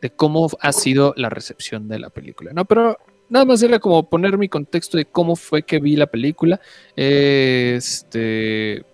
de 0.00 0.10
cómo 0.10 0.50
ha 0.58 0.72
sido 0.72 1.14
la 1.16 1.28
recepción 1.28 1.86
de 1.86 2.00
la 2.00 2.10
película, 2.10 2.50
¿no? 2.52 2.64
Pero 2.64 2.98
nada 3.28 3.44
más 3.44 3.62
era 3.62 3.78
como 3.78 4.10
poner 4.10 4.38
mi 4.38 4.48
contexto 4.48 4.96
de 4.96 5.04
cómo 5.04 5.36
fue 5.36 5.62
que 5.62 5.78
vi 5.78 5.94
la 5.94 6.08
película. 6.08 6.60
Este, 6.96 8.84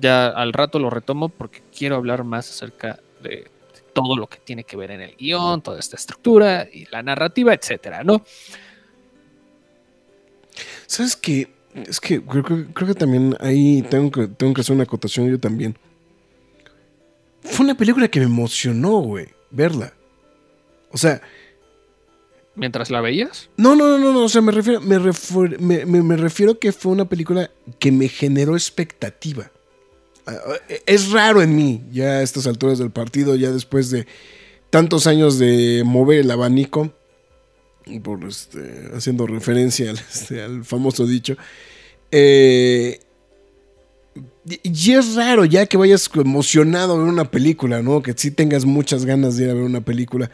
ya 0.00 0.26
al 0.26 0.52
rato 0.52 0.80
lo 0.80 0.90
retomo 0.90 1.28
porque 1.28 1.62
quiero 1.72 1.94
hablar 1.94 2.24
más 2.24 2.50
acerca 2.50 2.98
de, 3.22 3.30
de 3.30 3.48
todo 3.92 4.16
lo 4.16 4.26
que 4.26 4.38
tiene 4.38 4.64
que 4.64 4.76
ver 4.76 4.90
en 4.90 5.00
el 5.00 5.14
guion, 5.14 5.62
toda 5.62 5.78
esta 5.78 5.94
estructura 5.94 6.66
y 6.72 6.86
la 6.86 7.04
narrativa, 7.04 7.54
etcétera, 7.54 8.02
¿no? 8.02 8.24
¿Sabes 10.86 11.16
qué? 11.16 11.48
Es 11.74 11.98
que 12.00 12.22
creo, 12.22 12.44
que 12.44 12.66
creo 12.72 12.88
que 12.88 12.94
también 12.94 13.36
ahí 13.40 13.82
tengo 13.90 14.10
que, 14.10 14.28
tengo 14.28 14.54
que 14.54 14.60
hacer 14.60 14.74
una 14.74 14.84
acotación 14.84 15.28
yo 15.28 15.38
también. 15.40 15.76
Fue 17.42 17.64
una 17.64 17.76
película 17.76 18.08
que 18.08 18.20
me 18.20 18.26
emocionó, 18.26 18.98
güey, 19.00 19.28
verla. 19.50 19.92
O 20.90 20.96
sea, 20.98 21.20
Mientras 22.56 22.88
la 22.90 23.00
veías. 23.00 23.48
no, 23.56 23.74
no, 23.74 23.88
no, 23.88 23.98
no, 23.98 24.12
no, 24.12 24.24
o 24.24 24.28
sea, 24.28 24.40
me 24.40 24.52
refiero, 24.52 24.80
me, 24.80 24.96
refiero, 25.00 25.56
me, 25.58 25.84
me- 25.84 26.02
me 26.02 26.16
refiero 26.16 26.58
que 26.60 26.70
fue 26.70 26.92
una 26.92 27.04
película 27.08 27.50
que 27.80 27.90
me 27.90 28.06
generó 28.08 28.54
expectativa. 28.54 29.50
Ah, 30.26 30.36
ah, 30.46 30.52
Es 30.86 31.10
raro 31.10 31.42
en 31.42 31.56
mí, 31.56 31.82
ya 31.92 32.04
a 32.18 32.22
estas 32.22 32.46
alturas 32.46 32.78
del 32.78 32.92
partido, 32.92 33.34
ya 33.34 33.50
después 33.50 33.90
de 33.90 34.06
tantos 34.70 35.08
años 35.08 35.38
de 35.40 35.82
mover 35.84 36.20
el 36.20 36.30
abanico, 36.30 36.92
por 38.02 38.24
este, 38.24 38.88
haciendo 38.94 39.26
referencia 39.26 39.90
al, 39.90 39.98
este, 39.98 40.42
famoso 40.64 41.06
dicho. 41.06 41.36
eh, 42.10 43.00
y- 44.48 44.92
es 44.92 45.14
raro 45.16 45.44
ya 45.44 45.66
que 45.66 45.76
vayas 45.76 46.08
emocionado 46.14 46.94
a 46.94 46.98
ver 46.98 47.06
una 47.06 47.30
película, 47.30 47.82
¿no? 47.82 48.02
Que 48.02 48.12
sí 48.16 48.30
tengas 48.30 48.64
muchas 48.64 49.04
ganas 49.04 49.36
de 49.36 49.44
ir 49.44 49.50
a 49.50 49.54
ver 49.54 49.64
una 49.64 49.80
película. 49.80 50.30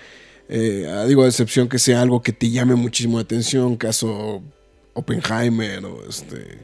Eh, 0.48 0.86
digo, 1.08 1.22
a 1.22 1.28
excepción 1.28 1.68
que 1.68 1.78
sea 1.78 2.02
algo 2.02 2.22
que 2.22 2.32
te 2.32 2.50
llame 2.50 2.74
muchísimo 2.74 3.18
la 3.18 3.22
atención, 3.22 3.76
caso 3.76 4.42
Oppenheimer 4.94 5.84
o, 5.84 6.08
este, 6.08 6.58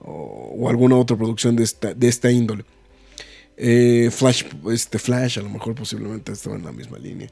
o 0.00 0.68
alguna 0.68 0.96
otra 0.96 1.16
producción 1.16 1.54
de 1.54 1.64
esta, 1.64 1.94
de 1.94 2.08
esta 2.08 2.30
índole. 2.30 2.64
Eh, 3.56 4.08
Flash, 4.10 4.44
este 4.72 4.98
Flash, 4.98 5.38
a 5.38 5.42
lo 5.42 5.50
mejor 5.50 5.74
posiblemente 5.74 6.32
estaba 6.32 6.56
en 6.56 6.64
la 6.64 6.72
misma 6.72 6.98
línea. 6.98 7.28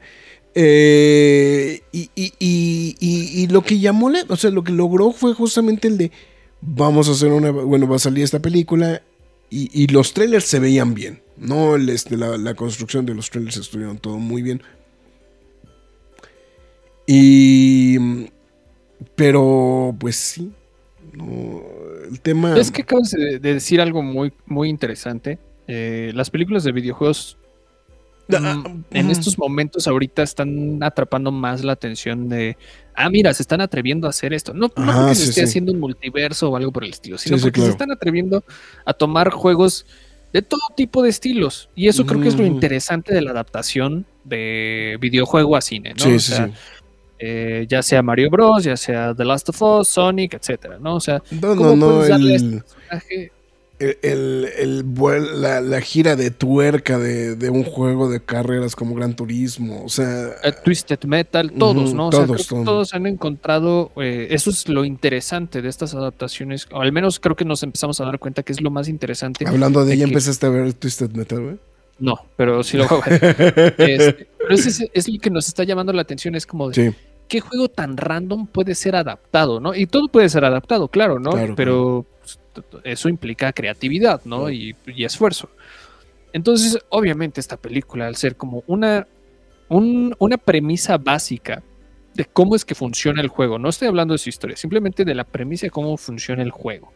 Eh, 0.53 1.81
y, 1.91 2.09
y- 2.15 2.33
y- 2.39 2.95
y- 2.99 3.47
lo 3.47 3.61
que 3.61 3.79
llamó, 3.79 4.09
la- 4.09 4.25
o 4.27 4.35
sea, 4.35 4.51
lo 4.51 4.63
que 4.63 4.73
logró 4.73 5.11
fue 5.11 5.33
justamente 5.33 5.87
el 5.87 5.97
de 5.97 6.11
vamos 6.61 7.07
a 7.07 7.13
hacer 7.13 7.31
una, 7.31 7.51
bueno, 7.51 7.87
va 7.87 7.95
a 7.95 7.99
salir 7.99 8.23
esta 8.23 8.39
película 8.39 9.01
y, 9.49 9.87
los 9.87 10.13
trailers 10.13 10.45
se 10.45 10.59
veían 10.59 10.93
bien, 10.93 11.21
¿no? 11.37 11.75
Este, 11.75 12.15
la, 12.15 12.37
la 12.37 12.53
construcción 12.53 13.05
de 13.05 13.13
los 13.13 13.29
trailers 13.29 13.57
estuvieron 13.57 13.97
todo 13.97 14.17
muy 14.17 14.41
bien. 14.41 14.61
Y, 17.05 17.97
pero, 19.15 19.93
pues 19.99 20.15
sí, 20.15 20.51
no, 21.13 21.61
el 22.09 22.21
tema... 22.21 22.57
Es 22.57 22.71
que 22.71 22.83
acabas 22.83 23.11
de, 23.11 23.39
de 23.39 23.53
decir 23.55 23.81
algo 23.81 24.01
muy, 24.01 24.31
muy 24.45 24.69
interesante. 24.69 25.37
Eh, 25.67 26.11
las 26.15 26.29
películas 26.29 26.63
de 26.63 26.71
videojuegos 26.71 27.37
en 28.29 29.05
ujú. 29.05 29.11
estos 29.11 29.37
momentos 29.37 29.87
ahorita 29.87 30.23
están 30.23 30.81
atrapando 30.81 31.31
más 31.31 31.63
la 31.63 31.73
atención 31.73 32.29
de, 32.29 32.57
ah, 32.95 33.09
mira, 33.09 33.33
se 33.33 33.43
están 33.43 33.61
atreviendo 33.61 34.07
a 34.07 34.11
hacer 34.11 34.33
esto. 34.33 34.53
No, 34.53 34.71
no 34.75 34.83
Ajá, 34.91 34.99
porque 35.01 35.15
sí, 35.15 35.23
se 35.23 35.29
esté 35.29 35.41
sí. 35.41 35.47
haciendo 35.47 35.71
un 35.73 35.79
multiverso 35.79 36.49
o 36.49 36.55
algo 36.55 36.71
por 36.71 36.83
el 36.83 36.91
estilo, 36.91 37.17
sino 37.17 37.37
Sí, 37.37 37.43
porque 37.43 37.55
claro. 37.55 37.67
se 37.67 37.71
están 37.71 37.91
atreviendo 37.91 38.43
a 38.85 38.93
tomar 38.93 39.31
juegos 39.31 39.85
de 40.33 40.41
todo 40.41 40.61
tipo 40.77 41.03
de 41.03 41.09
estilos. 41.09 41.69
Y 41.75 41.89
eso 41.89 42.05
creo 42.05 42.21
que 42.21 42.29
es 42.29 42.35
lo 42.37 42.43
Ujú. 42.45 42.53
interesante 42.53 43.13
de 43.13 43.21
la 43.21 43.31
adaptación 43.31 44.05
de 44.23 44.97
videojuego 45.01 45.55
a 45.57 45.61
cine, 45.61 45.93
¿no? 45.97 46.05
sí, 46.05 46.11
O 46.13 46.19
sí, 46.19 46.31
sea, 46.31 46.47
sí. 46.47 46.53
eh, 47.19 47.65
ya 47.67 47.83
sea 47.83 48.01
Mario 48.01 48.29
Bros, 48.29 48.63
ya 48.63 48.77
sea 48.77 49.13
The 49.13 49.25
Last 49.25 49.49
of 49.49 49.61
Us, 49.61 49.87
Sonic, 49.89 50.35
etcétera, 50.35 50.77
¿no? 50.79 50.95
O 50.95 50.99
sea, 51.01 51.21
No, 51.31 51.55
¿cómo 51.55 51.71
no, 51.71 51.75
no, 51.75 51.87
puedes 51.95 52.09
darle 52.09 52.33
a 52.33 52.35
este 52.37 52.61
personaje 52.61 53.31
el, 54.01 54.49
el- 54.57 54.83
la, 55.41 55.61
la 55.61 55.81
gira 55.81 56.15
de 56.15 56.31
tuerca 56.31 56.97
de, 56.99 57.35
de 57.35 57.49
un 57.49 57.63
juego 57.63 58.09
de 58.09 58.19
carreras 58.23 58.75
como 58.75 58.95
Gran 58.95 59.15
Turismo, 59.15 59.83
o 59.83 59.89
sea... 59.89 60.29
eh, 60.43 60.53
Twisted 60.63 61.03
Metal, 61.05 61.51
todos, 61.51 61.93
¿no? 61.93 62.07
O 62.07 62.11
sea, 62.11 62.25
todos, 62.25 62.41
que 62.41 62.47
todos. 62.47 62.65
todos 62.65 62.93
han 62.93 63.07
encontrado, 63.07 63.91
eh, 63.97 64.27
eso 64.31 64.49
es 64.49 64.67
lo 64.69 64.85
interesante 64.85 65.61
de 65.61 65.69
estas 65.69 65.93
adaptaciones, 65.95 66.67
o 66.71 66.81
al 66.81 66.91
menos 66.91 67.19
creo 67.19 67.35
que 67.35 67.45
nos 67.45 67.63
empezamos 67.63 67.99
a 68.01 68.05
dar 68.05 68.19
cuenta 68.19 68.43
que 68.43 68.51
es 68.53 68.61
lo 68.61 68.69
más 68.71 68.87
interesante. 68.87 69.45
Hablando 69.47 69.83
de 69.85 69.93
ella, 69.93 70.05
que- 70.05 70.11
empezaste 70.11 70.45
a 70.45 70.49
ver 70.49 70.73
Twisted 70.73 71.11
Metal, 71.11 71.39
güey. 71.41 71.55
No, 71.99 72.15
pero 72.35 72.63
sí 72.63 72.77
lo 72.77 72.87
ver. 73.05 73.73
Este, 73.77 74.27
pero 74.39 74.55
es, 74.55 74.83
es 74.91 75.07
lo 75.07 75.19
que 75.19 75.29
nos 75.29 75.47
está 75.47 75.63
llamando 75.63 75.93
la 75.93 76.01
atención, 76.01 76.33
es 76.35 76.47
como 76.47 76.69
de, 76.69 76.73
Sí, 76.73 76.95
¿qué 77.31 77.39
juego 77.39 77.69
tan 77.69 77.95
random 77.95 78.45
puede 78.45 78.75
ser 78.75 78.97
adaptado, 78.97 79.61
no? 79.61 79.73
Y 79.73 79.87
todo 79.87 80.09
puede 80.09 80.27
ser 80.27 80.43
adaptado, 80.43 80.89
claro, 80.89 81.17
¿no? 81.17 81.31
Claro, 81.31 81.55
Pero 81.55 82.05
eso 82.83 83.07
implica 83.07 83.53
creatividad, 83.53 84.21
¿no? 84.25 84.39
Claro. 84.39 84.51
Y, 84.51 84.75
y 84.87 85.05
esfuerzo. 85.05 85.49
Entonces, 86.33 86.77
obviamente, 86.89 87.39
esta 87.39 87.55
película, 87.55 88.07
al 88.07 88.17
ser 88.17 88.35
como 88.35 88.63
una, 88.67 89.07
un- 89.69 90.13
una 90.19 90.35
premisa 90.37 90.97
básica 90.97 91.63
de 92.15 92.25
cómo 92.25 92.55
es 92.57 92.65
que 92.65 92.75
funciona 92.75 93.21
el 93.21 93.29
juego, 93.29 93.57
no 93.57 93.69
estoy 93.69 93.87
hablando 93.87 94.13
de 94.13 94.17
su 94.17 94.27
historia, 94.27 94.57
simplemente 94.57 95.05
de 95.05 95.15
la 95.15 95.23
premisa 95.23 95.67
de 95.67 95.71
cómo 95.71 95.95
funciona 95.95 96.43
el 96.43 96.51
juego. 96.51 96.91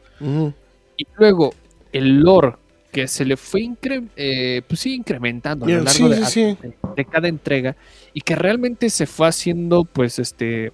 Y 0.98 1.08
luego, 1.18 1.54
el 1.94 2.20
lore 2.20 2.56
que 2.96 3.08
se 3.10 3.26
le 3.26 3.36
fue 3.36 3.62
incre- 3.62 4.08
eh, 4.16 4.62
pues 4.68 4.80
sí, 4.80 4.96
incrementando 4.96 5.66
a 5.66 5.70
lo 5.70 5.84
largo 5.84 5.92
sí, 5.92 6.08
de, 6.10 6.26
sí, 6.26 6.32
sí. 6.32 6.58
de- 6.62 6.74
de 6.96 7.06
cada 7.06 7.28
entrega 7.28 7.76
y 8.14 8.22
que 8.22 8.36
realmente 8.36 8.90
se 8.90 9.06
fue 9.06 9.28
haciendo 9.28 9.84
pues 9.84 10.18
este 10.18 10.72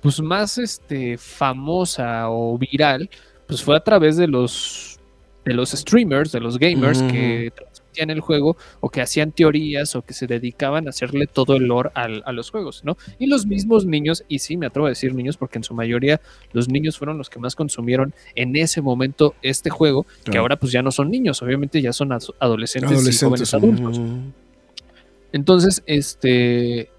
pues 0.00 0.20
más 0.20 0.56
este 0.56 1.18
famosa 1.18 2.30
o 2.30 2.56
viral 2.56 3.10
pues 3.46 3.62
fue 3.62 3.76
a 3.76 3.80
través 3.80 4.16
de 4.16 4.26
los 4.26 4.98
de 5.44 5.52
los 5.52 5.70
streamers 5.72 6.32
de 6.32 6.40
los 6.40 6.58
gamers 6.58 7.02
que 7.02 7.52
en 7.96 8.10
el 8.10 8.20
juego 8.20 8.56
o 8.80 8.88
que 8.90 9.00
hacían 9.00 9.32
teorías 9.32 9.94
o 9.96 10.02
que 10.02 10.14
se 10.14 10.26
dedicaban 10.26 10.86
a 10.86 10.90
hacerle 10.90 11.26
todo 11.26 11.56
el 11.56 11.64
lore 11.64 11.90
al- 11.94 12.22
a 12.26 12.32
los 12.32 12.50
juegos, 12.50 12.82
¿no? 12.84 12.96
Y 13.18 13.26
los 13.26 13.46
mismos 13.46 13.84
niños, 13.86 14.24
y 14.28 14.38
sí, 14.40 14.56
me 14.56 14.66
atrevo 14.66 14.86
a 14.86 14.90
decir 14.90 15.14
niños 15.14 15.36
porque 15.36 15.58
en 15.58 15.64
su 15.64 15.74
mayoría 15.74 16.20
los 16.52 16.68
niños 16.68 16.96
fueron 16.98 17.18
los 17.18 17.28
que 17.30 17.38
más 17.38 17.56
consumieron 17.56 18.14
en 18.34 18.54
ese 18.56 18.80
momento 18.80 19.34
este 19.42 19.70
juego, 19.70 20.06
que 20.30 20.38
ahora 20.38 20.56
pues 20.56 20.72
ya 20.72 20.82
no 20.82 20.90
son 20.92 21.10
niños, 21.10 21.42
obviamente 21.42 21.80
ya 21.82 21.92
son 21.92 22.12
adolescentes, 22.38 22.90
y 22.90 22.94
jóvenes 23.26 23.54
adultos. 23.54 23.98
Entonces, 25.32 25.82
este 25.86 26.90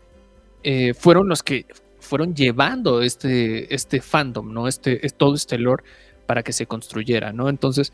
eh, 0.64 0.94
fueron 0.94 1.28
los 1.28 1.44
que 1.44 1.66
fueron 2.00 2.36
llevando 2.36 3.02
este, 3.02 3.74
este 3.74 4.02
fandom, 4.02 4.54
¿no? 4.54 4.68
Este, 4.68 5.06
es- 5.06 5.14
todo 5.16 5.36
este 5.36 5.58
lore 5.58 5.84
para 6.26 6.44
que 6.44 6.54
se 6.54 6.66
construyera, 6.66 7.34
¿no? 7.34 7.50
Entonces, 7.50 7.92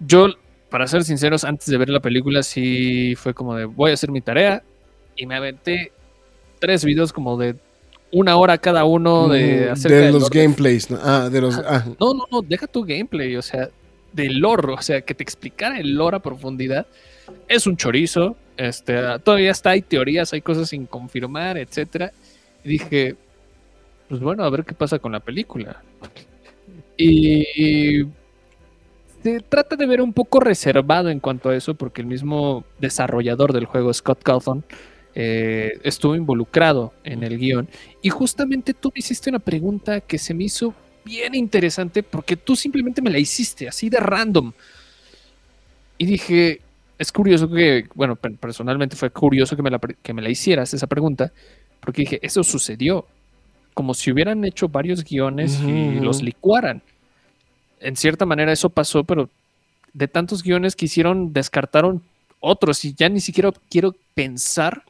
yo, 0.00 0.28
para 0.70 0.86
ser 0.86 1.04
sinceros, 1.04 1.44
antes 1.44 1.66
de 1.66 1.78
ver 1.78 1.88
la 1.88 2.00
película, 2.00 2.42
sí 2.42 3.14
fue 3.16 3.34
como 3.34 3.54
de 3.54 3.64
voy 3.64 3.90
a 3.90 3.94
hacer 3.94 4.10
mi 4.10 4.20
tarea 4.20 4.62
y 5.16 5.26
me 5.26 5.36
aventé 5.36 5.92
tres 6.58 6.84
videos 6.84 7.12
como 7.12 7.36
de 7.36 7.56
una 8.12 8.36
hora 8.36 8.58
cada 8.58 8.84
uno 8.84 9.28
de 9.28 9.72
Mm, 9.72 9.88
de 9.88 10.12
los 10.12 10.30
gameplays, 10.30 10.90
¿no? 10.90 10.98
Ah, 11.02 11.28
de 11.30 11.40
los. 11.40 11.58
ah, 11.58 11.84
no, 12.00 12.14
no, 12.14 12.24
no, 12.30 12.42
deja 12.42 12.66
tu 12.66 12.84
gameplay, 12.84 13.36
o 13.36 13.42
sea, 13.42 13.68
del 14.12 14.38
lore, 14.38 14.72
o 14.72 14.82
sea, 14.82 15.00
que 15.00 15.14
te 15.14 15.22
explicara 15.22 15.78
el 15.78 15.94
lore 15.94 16.16
a 16.16 16.20
profundidad. 16.20 16.86
Es 17.48 17.66
un 17.66 17.76
chorizo, 17.76 18.36
este, 18.56 18.94
todavía 19.24 19.50
está, 19.50 19.70
hay 19.70 19.82
teorías, 19.82 20.32
hay 20.32 20.40
cosas 20.40 20.68
sin 20.68 20.86
confirmar, 20.86 21.58
etcétera. 21.58 22.12
Y 22.64 22.68
dije, 22.70 23.16
pues 24.08 24.20
bueno, 24.20 24.44
a 24.44 24.50
ver 24.50 24.64
qué 24.64 24.74
pasa 24.74 24.98
con 24.98 25.12
la 25.12 25.20
película. 25.20 25.82
Y 26.96 28.04
se 29.22 29.40
trata 29.40 29.76
de 29.76 29.86
ver 29.86 30.00
un 30.00 30.12
poco 30.12 30.40
reservado 30.40 31.10
en 31.10 31.20
cuanto 31.20 31.48
a 31.48 31.56
eso, 31.56 31.74
porque 31.74 32.00
el 32.00 32.06
mismo 32.06 32.64
desarrollador 32.78 33.52
del 33.52 33.64
juego, 33.66 33.92
Scott 33.92 34.22
Cawthon, 34.22 34.64
eh, 35.14 35.78
estuvo 35.82 36.14
involucrado 36.14 36.92
en 37.02 37.22
el 37.24 37.38
guion. 37.38 37.68
Y 38.02 38.10
justamente 38.10 38.74
tú 38.74 38.92
me 38.94 38.98
hiciste 38.98 39.30
una 39.30 39.38
pregunta 39.38 40.00
que 40.00 40.18
se 40.18 40.34
me 40.34 40.44
hizo 40.44 40.74
bien 41.04 41.34
interesante 41.34 42.02
porque 42.02 42.36
tú 42.36 42.54
simplemente 42.56 43.00
me 43.00 43.10
la 43.10 43.18
hiciste 43.18 43.68
así 43.68 43.88
de 43.88 43.98
random. 43.98 44.52
Y 45.98 46.06
dije, 46.06 46.60
es 46.98 47.10
curioso 47.12 47.48
que, 47.48 47.86
bueno, 47.94 48.16
per- 48.16 48.36
personalmente 48.36 48.96
fue 48.96 49.10
curioso 49.10 49.56
que 49.56 49.62
me 49.62 49.70
la, 49.70 49.78
que 49.78 50.12
me 50.12 50.22
la 50.22 50.28
hicieras 50.28 50.74
esa 50.74 50.86
pregunta, 50.86 51.32
porque 51.80 52.02
dije, 52.02 52.18
eso 52.22 52.44
sucedió. 52.44 53.06
Como 53.72 53.92
si 53.92 54.10
hubieran 54.10 54.42
hecho 54.44 54.68
varios 54.68 55.04
guiones 55.04 55.60
y 55.60 56.00
los 56.00 56.22
licuaran. 56.22 56.82
En 57.80 57.96
cierta 57.96 58.26
manera 58.26 58.52
eso 58.52 58.70
pasó, 58.70 59.04
pero 59.04 59.28
de 59.92 60.08
tantos 60.08 60.42
guiones 60.42 60.76
que 60.76 60.86
hicieron, 60.86 61.32
descartaron 61.32 62.02
otros 62.40 62.84
y 62.84 62.94
ya 62.94 63.08
ni 63.08 63.20
siquiera 63.20 63.50
quiero 63.70 63.94
pensar 64.14 64.82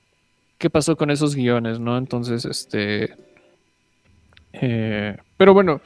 qué 0.58 0.70
pasó 0.70 0.96
con 0.96 1.10
esos 1.10 1.34
guiones, 1.34 1.78
¿no? 1.80 1.96
Entonces, 1.98 2.44
este... 2.44 3.14
eh, 4.52 5.16
pero 5.36 5.52
bueno, 5.54 5.80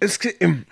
Es 0.00 0.18
que. 0.18 0.36
em, 0.40 0.64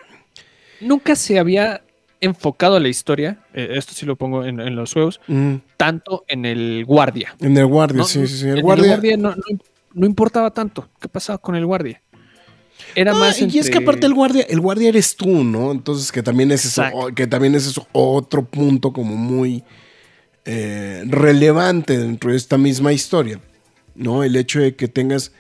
nunca 0.81 1.17
se 1.17 1.39
había 1.39 1.83
enfocado 2.21 2.79
la 2.79 2.89
historia, 2.89 3.39
eh, 3.53 3.71
esto 3.73 3.93
sí 3.95 4.07
lo 4.07 4.17
pongo 4.17 4.45
en, 4.45 4.61
en 4.61 4.77
los 4.77 4.93
juegos, 4.93 5.21
mm, 5.27 5.55
tanto 5.77 6.25
en 6.29 6.45
el 6.45 6.85
guardia. 6.87 7.35
en 7.41 7.57
el 7.57 7.67
guardia, 7.67 7.99
No, 7.99 8.05
sí, 8.05 8.27
sí, 8.27 8.39
sí. 8.39 8.49
en 8.49 8.59
El 8.59 8.63
guardia. 8.63 9.17
no, 9.17 9.31
no- 9.31 9.37
no 9.95 10.07
importaba 10.07 10.51
tanto. 10.51 10.89
¿Qué 11.01 11.07
pasaba 11.09 11.37
con 11.39 11.55
el 11.55 11.67
guardia? 11.67 12.01
Era 12.95 13.15
más 13.15 13.41
y 13.41 13.59
es 13.59 13.71
que 13.71 13.79
aparte 13.79 14.07
el 14.07 14.15
guardia, 14.15 14.45
el 14.49 14.61
guardia 14.61 14.89
eres 14.89 15.17
tú, 15.17 15.45
¿no? 15.45 15.73
Entonces 15.73 16.13
que 16.13 16.23
también 16.23 16.51
es 16.53 16.65
eso, 16.65 16.83
que 17.15 17.27
también 17.27 17.55
es 17.55 17.67
eso 17.67 17.87
otro 17.93 18.45
punto 18.45 18.93
como 18.93 19.17
muy 19.17 19.65
eh, 20.45 21.05
relevante 21.07 21.97
dentro 21.97 22.31
de 22.31 22.37
esta 22.37 22.59
misma 22.59 22.93
historia, 22.93 23.41
¿no? 23.95 24.25
El 24.25 24.37
hecho 24.37 24.61
de 24.61 24.75
que 24.75 24.89
tengas 24.89 25.33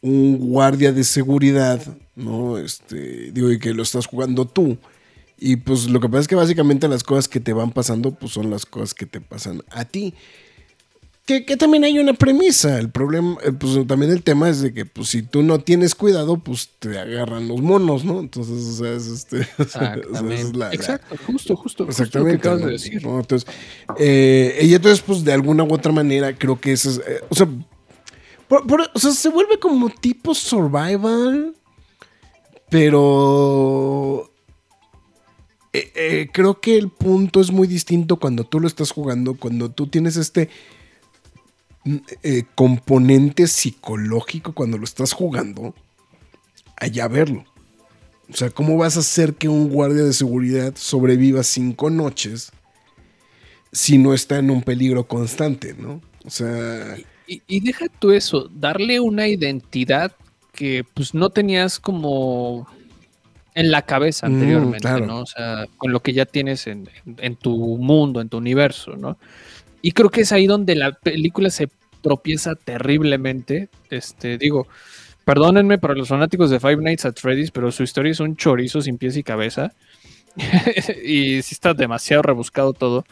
un 0.00 0.38
guardia 0.38 0.92
de 0.92 1.04
seguridad, 1.04 1.80
¿no? 2.16 2.58
Este, 2.58 3.30
digo, 3.32 3.50
y 3.50 3.58
que 3.58 3.74
lo 3.74 3.82
estás 3.82 4.06
jugando 4.06 4.46
tú. 4.46 4.78
Y 5.38 5.56
pues 5.56 5.88
lo 5.88 6.00
que 6.00 6.08
pasa 6.08 6.22
es 6.22 6.28
que 6.28 6.34
básicamente 6.34 6.88
las 6.88 7.04
cosas 7.04 7.28
que 7.28 7.40
te 7.40 7.52
van 7.52 7.70
pasando, 7.70 8.12
pues 8.12 8.32
son 8.32 8.50
las 8.50 8.66
cosas 8.66 8.94
que 8.94 9.06
te 9.06 9.20
pasan 9.20 9.62
a 9.70 9.84
ti. 9.84 10.14
Que, 11.28 11.44
que 11.44 11.58
también 11.58 11.84
hay 11.84 11.98
una 11.98 12.14
premisa. 12.14 12.78
El 12.78 12.88
problema, 12.88 13.36
eh, 13.44 13.52
pues 13.52 13.86
también 13.86 14.10
el 14.12 14.22
tema 14.22 14.48
es 14.48 14.62
de 14.62 14.72
que, 14.72 14.86
pues 14.86 15.08
si 15.10 15.20
tú 15.20 15.42
no 15.42 15.58
tienes 15.58 15.94
cuidado, 15.94 16.38
pues 16.38 16.70
te 16.78 16.98
agarran 16.98 17.46
los 17.48 17.60
monos, 17.60 18.02
¿no? 18.02 18.20
Entonces, 18.20 18.64
o 18.64 18.72
sea, 18.82 18.94
es 18.94 19.06
este. 19.08 19.36
o 19.58 19.64
sea, 19.64 19.94
esa 19.94 19.94
es 19.94 20.06
Exactamente. 20.06 20.58
la- 20.58 20.68
la- 20.68 20.74
Exacto, 20.74 21.16
justo, 21.26 21.54
justo. 21.54 21.56
justo 21.56 21.82
lo 21.84 21.86
que 21.86 21.90
Exactamente. 21.90 22.38
acabas 22.38 22.60
¿no? 22.60 22.66
de 22.68 22.72
decir. 22.72 23.04
¿no? 23.06 23.20
Entonces, 23.20 23.46
eh, 23.98 24.58
y 24.62 24.72
entonces, 24.74 25.02
pues 25.02 25.22
de 25.22 25.32
alguna 25.34 25.64
u 25.64 25.74
otra 25.74 25.92
manera, 25.92 26.34
creo 26.34 26.58
que 26.58 26.72
eso 26.72 26.88
es. 26.92 26.98
eh, 27.06 27.20
o, 27.28 27.34
sea, 27.34 27.46
por- 28.48 28.66
por- 28.66 28.90
o 28.94 28.98
sea, 28.98 29.10
se 29.10 29.28
vuelve 29.28 29.58
como 29.58 29.90
tipo 29.90 30.34
survival, 30.34 31.54
pero. 32.70 34.30
eh, 35.72 35.92
eh, 35.94 36.28
creo 36.32 36.60
que 36.60 36.76
el 36.78 36.88
punto 36.88 37.40
es 37.42 37.50
muy 37.50 37.68
distinto 37.68 38.16
cuando 38.16 38.44
tú 38.44 38.60
lo 38.60 38.66
estás 38.66 38.90
jugando, 38.92 39.34
cuando 39.34 39.70
tú 39.70 39.86
tienes 39.88 40.16
este 40.16 40.48
eh, 42.22 42.44
componente 42.54 43.46
psicológico 43.46 44.52
cuando 44.52 44.78
lo 44.78 44.84
estás 44.84 45.12
jugando, 45.12 45.74
allá 46.76 47.08
verlo. 47.08 47.44
O 48.30 48.36
sea, 48.36 48.50
¿cómo 48.50 48.76
vas 48.76 48.96
a 48.96 49.00
hacer 49.00 49.34
que 49.34 49.48
un 49.48 49.70
guardia 49.70 50.04
de 50.04 50.12
seguridad 50.12 50.74
sobreviva 50.76 51.42
cinco 51.42 51.90
noches 51.90 52.52
si 53.72 53.98
no 53.98 54.14
está 54.14 54.38
en 54.38 54.50
un 54.50 54.62
peligro 54.62 55.06
constante, 55.06 55.74
¿no? 55.78 56.00
O 56.24 56.30
sea, 56.30 56.96
Y, 57.26 57.42
y 57.46 57.60
deja 57.60 57.86
tú 57.98 58.10
eso, 58.12 58.48
darle 58.52 59.00
una 59.00 59.28
identidad 59.28 60.12
que 60.52 60.84
pues 60.94 61.14
no 61.14 61.30
tenías 61.30 61.78
como 61.78 62.66
en 63.54 63.70
la 63.70 63.82
cabeza 63.82 64.28
Mm, 64.28 64.32
anteriormente, 64.34 64.80
claro. 64.80 65.06
¿no? 65.06 65.20
O 65.20 65.26
sea, 65.26 65.66
con 65.76 65.92
lo 65.92 66.00
que 66.00 66.12
ya 66.12 66.26
tienes 66.26 66.66
en, 66.66 66.88
en- 67.04 67.16
en 67.18 67.36
tu 67.36 67.54
mundo, 67.78 68.20
en 68.20 68.28
tu 68.28 68.38
universo, 68.38 68.96
¿no? 68.96 69.18
Y 69.82 69.92
creo 69.92 70.10
que 70.10 70.22
es 70.22 70.32
ahí 70.32 70.46
donde 70.46 70.74
la 70.74 70.92
película 70.92 71.50
se 71.50 71.68
tropieza 72.00 72.54
terriblemente. 72.54 73.68
Este, 73.90 74.38
digo, 74.38 74.66
perdónenme 75.24 75.78
para 75.78 75.94
los 75.94 76.08
fanáticos 76.08 76.50
de 76.50 76.60
Five 76.60 76.78
Nights 76.78 77.04
at 77.04 77.16
Freddy's, 77.16 77.50
pero 77.50 77.70
su 77.70 77.82
historia 77.82 78.12
es 78.12 78.20
un 78.20 78.36
chorizo 78.36 78.80
sin 78.80 78.98
pies 78.98 79.16
y 79.16 79.22
cabeza. 79.22 79.72
y 81.04 81.42
sí 81.42 81.54
está 81.54 81.74
demasiado 81.74 82.22
rebuscado 82.22 82.72
todo. 82.72 83.04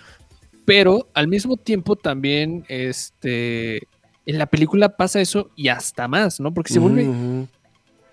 Pero 0.65 1.09
al 1.15 1.29
mismo 1.29 1.57
tiempo 1.57 1.95
también, 1.97 2.65
este, 2.69 3.87
en 4.27 4.39
la 4.39 4.47
película 4.47 4.97
pasa 4.97 5.21
eso 5.21 5.51
y 5.55 5.69
hasta 5.69 6.09
más, 6.09 6.41
¿no? 6.41 6.53
Porque 6.53 6.73
se 6.73 6.81
vuelve. 6.81 7.07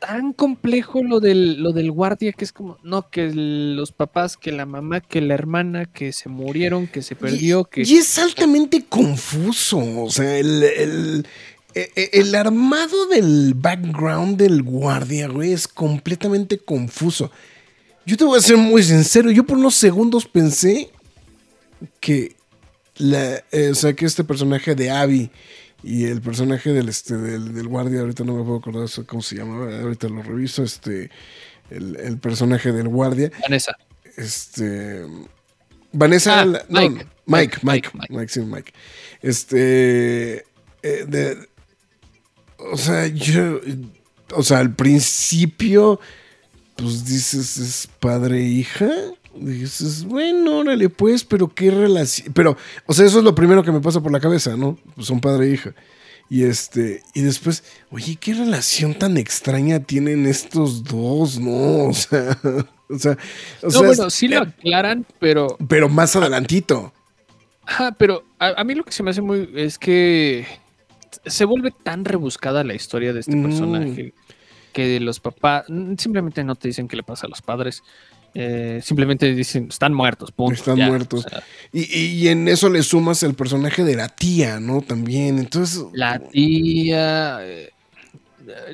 Tan 0.05 0.33
complejo 0.33 1.01
lo 1.01 1.21
del, 1.21 1.63
lo 1.63 1.71
del 1.71 1.89
guardia 1.89 2.33
que 2.33 2.43
es 2.43 2.51
como, 2.51 2.77
no, 2.83 3.09
que 3.09 3.23
el- 3.25 3.77
los 3.77 3.93
papás, 3.93 4.35
que 4.35 4.51
la 4.51 4.65
mamá, 4.65 4.99
que 4.99 5.21
la 5.21 5.33
hermana, 5.33 5.85
que 5.85 6.11
se 6.11 6.27
murieron, 6.27 6.87
que 6.87 7.01
se 7.01 7.15
perdió, 7.15 7.61
y, 7.61 7.65
que... 7.73 7.81
y 7.83 7.93
es 7.99 8.19
altamente 8.19 8.83
confuso. 8.83 9.77
O 10.03 10.09
sea, 10.09 10.37
el, 10.37 10.61
el- 10.63 11.27
e- 11.73 11.89
e- 11.95 12.09
el 12.19 12.35
armado 12.35 13.07
del 13.07 13.53
background 13.55 14.35
del 14.37 14.61
guardia, 14.61 15.29
güey, 15.29 15.53
es 15.53 15.69
completamente 15.69 16.57
confuso. 16.57 17.31
Yo 18.05 18.17
te 18.17 18.25
voy 18.25 18.37
a 18.37 18.41
ser 18.41 18.57
muy 18.57 18.83
sincero. 18.83 19.31
Yo 19.31 19.45
por 19.45 19.57
unos 19.57 19.75
segundos 19.75 20.25
pensé 20.25 20.89
que 22.01 22.35
la, 22.97 23.37
eh, 23.53 23.69
o 23.71 23.75
sea, 23.75 23.93
que 23.93 24.05
este 24.05 24.25
personaje 24.25 24.75
de 24.75 24.91
Abby 24.91 25.31
y 25.83 26.05
el 26.05 26.21
personaje 26.21 26.71
del, 26.71 26.87
este, 26.89 27.17
del, 27.17 27.53
del 27.53 27.67
guardia, 27.67 27.99
ahorita 28.01 28.23
no 28.23 28.35
me 28.35 28.43
puedo 28.43 28.57
acordar 28.57 28.87
cómo 29.05 29.21
se 29.21 29.35
llamaba, 29.35 29.79
ahorita 29.81 30.07
lo 30.09 30.23
reviso, 30.23 30.63
este, 30.63 31.11
el, 31.69 31.97
el 31.97 32.17
personaje 32.19 32.71
del 32.71 32.87
guardia, 32.87 33.31
Vanessa. 33.41 33.75
este, 34.17 35.05
Vanessa, 35.91 36.39
Ah, 36.41 36.45
la- 36.45 36.65
no, 36.69 36.81
Mike. 36.81 37.05
Mike, 37.25 37.57
Mike, 37.61 37.61
Mike, 37.63 37.89
Mike, 37.93 38.13
Mike, 38.13 38.29
sí, 38.33 38.39
Mike, 38.41 38.73
este, 39.21 40.45
eh, 40.83 41.05
de- 41.07 41.37
o 42.57 42.77
sea, 42.77 43.07
yo, 43.07 43.59
o 44.35 44.43
sea, 44.43 44.59
al 44.59 44.73
principio, 44.75 45.99
pues 46.75 47.05
dices, 47.05 47.57
es 47.57 47.87
padre 47.99 48.39
e 48.39 48.43
hija. 48.47 48.89
Dices, 49.35 50.03
bueno, 50.05 50.59
órale, 50.59 50.89
pues, 50.89 51.23
pero 51.23 51.47
qué 51.53 51.71
relación. 51.71 52.33
Pero, 52.33 52.55
o 52.85 52.93
sea, 52.93 53.05
eso 53.05 53.17
es 53.17 53.23
lo 53.23 53.33
primero 53.33 53.63
que 53.63 53.71
me 53.71 53.81
pasa 53.81 54.01
por 54.01 54.11
la 54.11 54.19
cabeza, 54.19 54.55
¿no? 54.55 54.77
Pues 54.95 55.07
son 55.07 55.19
padre 55.19 55.47
e 55.47 55.53
hija. 55.53 55.73
Y 56.29 56.43
este, 56.43 57.03
y 57.13 57.21
después, 57.21 57.63
oye, 57.91 58.15
qué 58.15 58.33
relación 58.33 58.93
tan 58.95 59.17
extraña 59.17 59.79
tienen 59.81 60.25
estos 60.25 60.83
dos, 60.83 61.39
¿no? 61.39 61.89
O 61.89 61.93
sea, 61.93 62.37
o 62.89 62.97
sea, 62.97 63.17
o 63.61 63.65
no, 63.65 63.71
sea, 63.71 63.81
bueno, 63.81 64.09
sí 64.09 64.27
lo 64.27 64.39
aclaran, 64.41 65.05
pero... 65.19 65.57
pero 65.67 65.89
más 65.89 66.15
adelantito. 66.15 66.93
Ajá, 67.65 67.91
pero 67.91 68.23
a, 68.39 68.59
a 68.59 68.63
mí 68.63 68.75
lo 68.75 68.83
que 68.83 68.91
se 68.91 69.03
me 69.03 69.11
hace 69.11 69.21
muy... 69.21 69.49
es 69.55 69.77
que 69.77 70.45
se 71.25 71.45
vuelve 71.45 71.71
tan 71.83 72.05
rebuscada 72.05 72.63
la 72.63 72.73
historia 72.73 73.13
de 73.13 73.19
este 73.21 73.35
Mm. 73.35 73.43
personaje 73.43 74.13
que 74.73 74.99
los 74.99 75.19
papás 75.19 75.65
simplemente 75.97 76.43
no 76.43 76.55
te 76.55 76.67
dicen 76.67 76.87
qué 76.87 76.95
le 76.95 77.03
pasa 77.03 77.27
a 77.27 77.29
los 77.29 77.41
padres. 77.41 77.83
Eh, 78.35 78.79
simplemente 78.83 79.31
dicen, 79.35 79.67
están 79.69 79.93
muertos, 79.93 80.31
punto. 80.31 80.53
Están 80.55 80.77
ya, 80.77 80.87
muertos. 80.87 81.25
o 81.25 81.29
sea, 81.29 81.43
Y, 81.71 81.83
y- 81.95 82.27
en 82.29 82.47
eso 82.47 82.67
le 82.69 82.81
sumas 82.81 83.21
el 83.23 83.35
personaje 83.35 83.83
de 83.83 83.95
la 83.95 84.09
tía, 84.09 84.59
¿no? 84.59 84.81
También. 84.81 85.37
Entonces. 85.39 85.83
la 85.93 86.17
tía. 86.19 87.37
eh, 87.41 87.69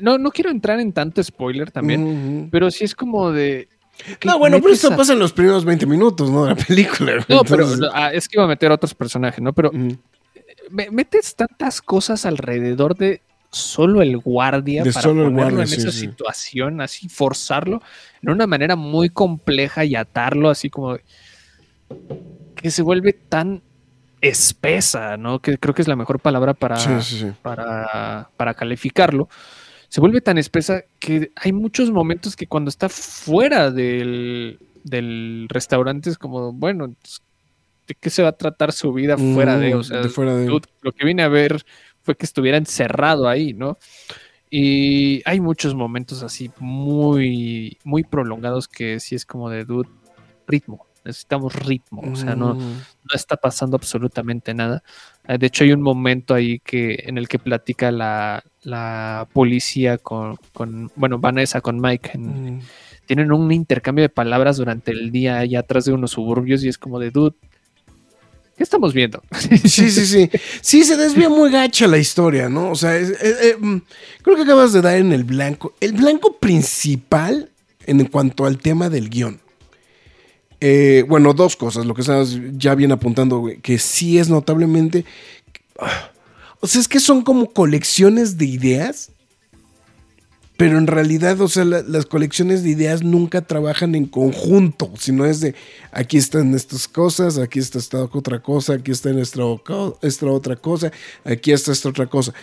no, 0.00 0.18
no 0.18 0.30
quiero 0.30 0.50
entrar 0.50 0.80
en 0.80 0.92
tanto 0.92 1.22
spoiler 1.22 1.70
también, 1.70 2.48
pero 2.50 2.70
sí 2.70 2.84
es 2.84 2.94
como 2.94 3.30
de. 3.30 3.68
¿qué 4.18 4.26
No, 4.28 4.38
bueno, 4.38 4.58
pero 4.62 4.72
esto 4.72 4.92
a- 4.92 4.96
pasa 4.96 5.12
en 5.12 5.18
los 5.18 5.32
primeros 5.32 5.64
20 5.64 5.84
minutos, 5.86 6.30
¿no? 6.30 6.44
De 6.44 6.50
la 6.50 6.56
película. 6.56 7.24
No, 7.28 7.44
pero 7.44 7.66
ah, 7.92 8.12
es 8.12 8.28
que 8.28 8.36
iba 8.38 8.44
a 8.44 8.48
meter 8.48 8.70
a 8.70 8.74
otros 8.74 8.94
personajes, 8.94 9.40
¿no? 9.42 9.52
Pero 9.52 9.70
metes 10.70 11.34
tantas 11.34 11.82
cosas 11.82 12.24
alrededor 12.26 12.96
de 12.96 13.20
solo 13.50 14.02
el 14.02 14.16
guardia 14.18 14.84
De 14.84 14.92
para 14.92 15.02
solo 15.02 15.22
el 15.24 15.30
ponerlo 15.30 15.32
guardia, 15.32 15.62
en 15.62 15.68
sí, 15.68 15.80
esa 15.80 15.90
sí. 15.92 15.98
situación, 16.00 16.80
así 16.80 17.08
forzarlo 17.08 17.82
de 18.22 18.32
una 18.32 18.46
manera 18.46 18.76
muy 18.76 19.10
compleja 19.10 19.84
y 19.84 19.96
atarlo 19.96 20.50
así 20.50 20.70
como 20.70 20.98
que 22.54 22.70
se 22.70 22.82
vuelve 22.82 23.12
tan 23.12 23.62
espesa, 24.20 25.16
¿no? 25.16 25.40
Que 25.40 25.58
creo 25.58 25.74
que 25.74 25.82
es 25.82 25.88
la 25.88 25.96
mejor 25.96 26.20
palabra 26.20 26.54
para, 26.54 26.76
Sí, 27.00 27.26
para, 27.42 28.30
para 28.36 28.54
calificarlo. 28.54 29.28
Se 29.88 30.00
vuelve 30.00 30.20
tan 30.20 30.38
espesa 30.38 30.82
que 30.98 31.32
hay 31.36 31.52
muchos 31.52 31.90
momentos 31.90 32.36
que 32.36 32.46
cuando 32.46 32.68
está 32.68 32.88
fuera 32.88 33.70
del, 33.70 34.58
del 34.84 35.46
restaurante 35.48 36.10
es 36.10 36.18
como, 36.18 36.52
bueno, 36.52 36.88
¿de 37.88 37.94
qué 38.00 38.10
se 38.10 38.22
va 38.22 38.28
a 38.30 38.36
tratar 38.36 38.72
su 38.72 38.92
vida 38.92 39.16
fuera 39.18 39.58
de? 39.58 39.74
O 39.74 39.80
Mm, 39.80 39.84
sea, 39.84 40.00
de 40.02 40.08
fuera 40.08 40.36
de. 40.36 40.46
dude, 40.46 40.68
lo 40.82 40.92
que 40.92 41.04
vine 41.04 41.22
a 41.22 41.28
ver 41.28 41.64
fue 42.02 42.16
que 42.16 42.26
estuviera 42.26 42.56
encerrado 42.58 43.28
ahí, 43.28 43.52
¿no? 43.52 43.78
Y 44.50 45.22
hay 45.26 45.40
muchos 45.40 45.74
momentos 45.74 46.22
así 46.22 46.50
muy, 46.58 47.78
muy 47.84 48.02
prolongados 48.02 48.66
que 48.68 48.98
sí 48.98 49.14
es 49.14 49.24
como 49.24 49.48
de 49.48 49.64
dude, 49.64 49.88
ritmo, 50.48 50.86
necesitamos 51.04 51.54
ritmo, 51.54 52.02
o 52.12 52.16
sea, 52.16 52.34
no, 52.34 52.54
Mm. 52.54 52.58
no 52.58 53.14
está 53.14 53.36
pasando 53.36 53.76
absolutamente 53.76 54.52
nada. 54.52 54.82
Eh, 55.28 55.38
De 55.38 55.46
hecho, 55.46 55.62
hay 55.62 55.72
un 55.72 55.82
momento 55.82 56.34
ahí 56.34 56.58
que, 56.58 57.04
en 57.06 57.16
el 57.16 57.28
que 57.28 57.38
platica 57.38 57.92
la, 57.92 58.42
la 58.62 59.28
policía 59.32 59.98
con, 59.98 60.36
con, 60.52 60.90
bueno, 60.96 61.18
Vanessa 61.18 61.60
con 61.60 61.80
Mike. 61.80 62.10
en- 62.14 62.56
Mm. 62.56 62.60
tienen 63.06 63.32
un 63.32 63.50
intercambio 63.52 64.02
de 64.02 64.08
palabras 64.08 64.56
durante 64.56 64.90
el 64.92 65.10
día 65.12 65.38
allá 65.38 65.60
atrás 65.60 65.84
de 65.84 65.92
unos 65.92 66.10
suburbios 66.12 66.62
y 66.64 66.68
es 66.68 66.78
como 66.78 66.98
de, 66.98 67.10
dude, 67.12 67.34
¿qué 68.60 68.64
estamos 68.64 68.92
viendo? 68.92 69.22
Sí, 69.64 69.90
sí, 69.90 70.04
sí. 70.04 70.30
Sí, 70.60 70.84
se 70.84 70.98
desvía 70.98 71.30
muy 71.30 71.50
gacha 71.50 71.86
la 71.86 71.96
historia, 71.96 72.50
¿no? 72.50 72.70
O 72.70 72.74
sea, 72.74 72.94
eh, 72.94 73.56
mm, 73.58 73.78
creo 74.20 74.36
que 74.36 74.42
acabas 74.42 74.74
de 74.74 74.82
dar 74.82 74.98
en 74.98 75.14
el 75.14 75.24
blanco. 75.24 75.72
El 75.80 75.92
blanco 75.94 76.36
principal 76.36 77.48
en 77.86 78.04
cuanto 78.04 78.44
al 78.44 78.58
tema 78.58 78.90
del 78.90 79.08
guion. 79.08 79.40
Eh, 80.60 81.06
bueno, 81.08 81.32
dos 81.32 81.56
cosas. 81.56 81.86
Lo 81.86 81.94
que 81.94 82.02
estabas 82.02 82.36
ya 82.52 82.74
bien 82.74 82.92
apuntando, 82.92 83.48
que 83.62 83.78
sí 83.78 84.18
es 84.18 84.28
notablemente. 84.28 85.06
ah, 85.78 86.10
O 86.60 86.66
sea, 86.66 86.82
es 86.82 86.88
que 86.88 87.00
son 87.00 87.22
como 87.22 87.54
colecciones 87.54 88.36
de 88.36 88.44
ideas. 88.44 89.10
Pero 90.60 90.76
en 90.76 90.86
realidad, 90.86 91.40
o 91.40 91.48
sea, 91.48 91.64
la- 91.64 91.80
las 91.80 92.04
colecciones 92.04 92.62
de 92.62 92.68
ideas 92.68 93.02
nunca 93.02 93.40
trabajan 93.40 93.94
en 93.94 94.04
conjunto, 94.04 94.92
sino 94.98 95.24
es 95.24 95.40
de 95.40 95.54
aquí 95.90 96.18
están 96.18 96.52
estas 96.54 96.86
cosas, 96.86 97.38
aquí 97.38 97.58
está 97.58 97.78
esta 97.78 98.04
otra 98.04 98.42
cosa, 98.42 98.74
aquí 98.74 98.90
está 98.90 99.08
co- 99.64 99.98
esta 100.02 100.26
otra 100.26 100.56
cosa, 100.56 100.92
aquí 101.24 101.52
está 101.52 101.72
esta 101.72 101.88
otra 101.88 102.04
cosa. 102.08 102.34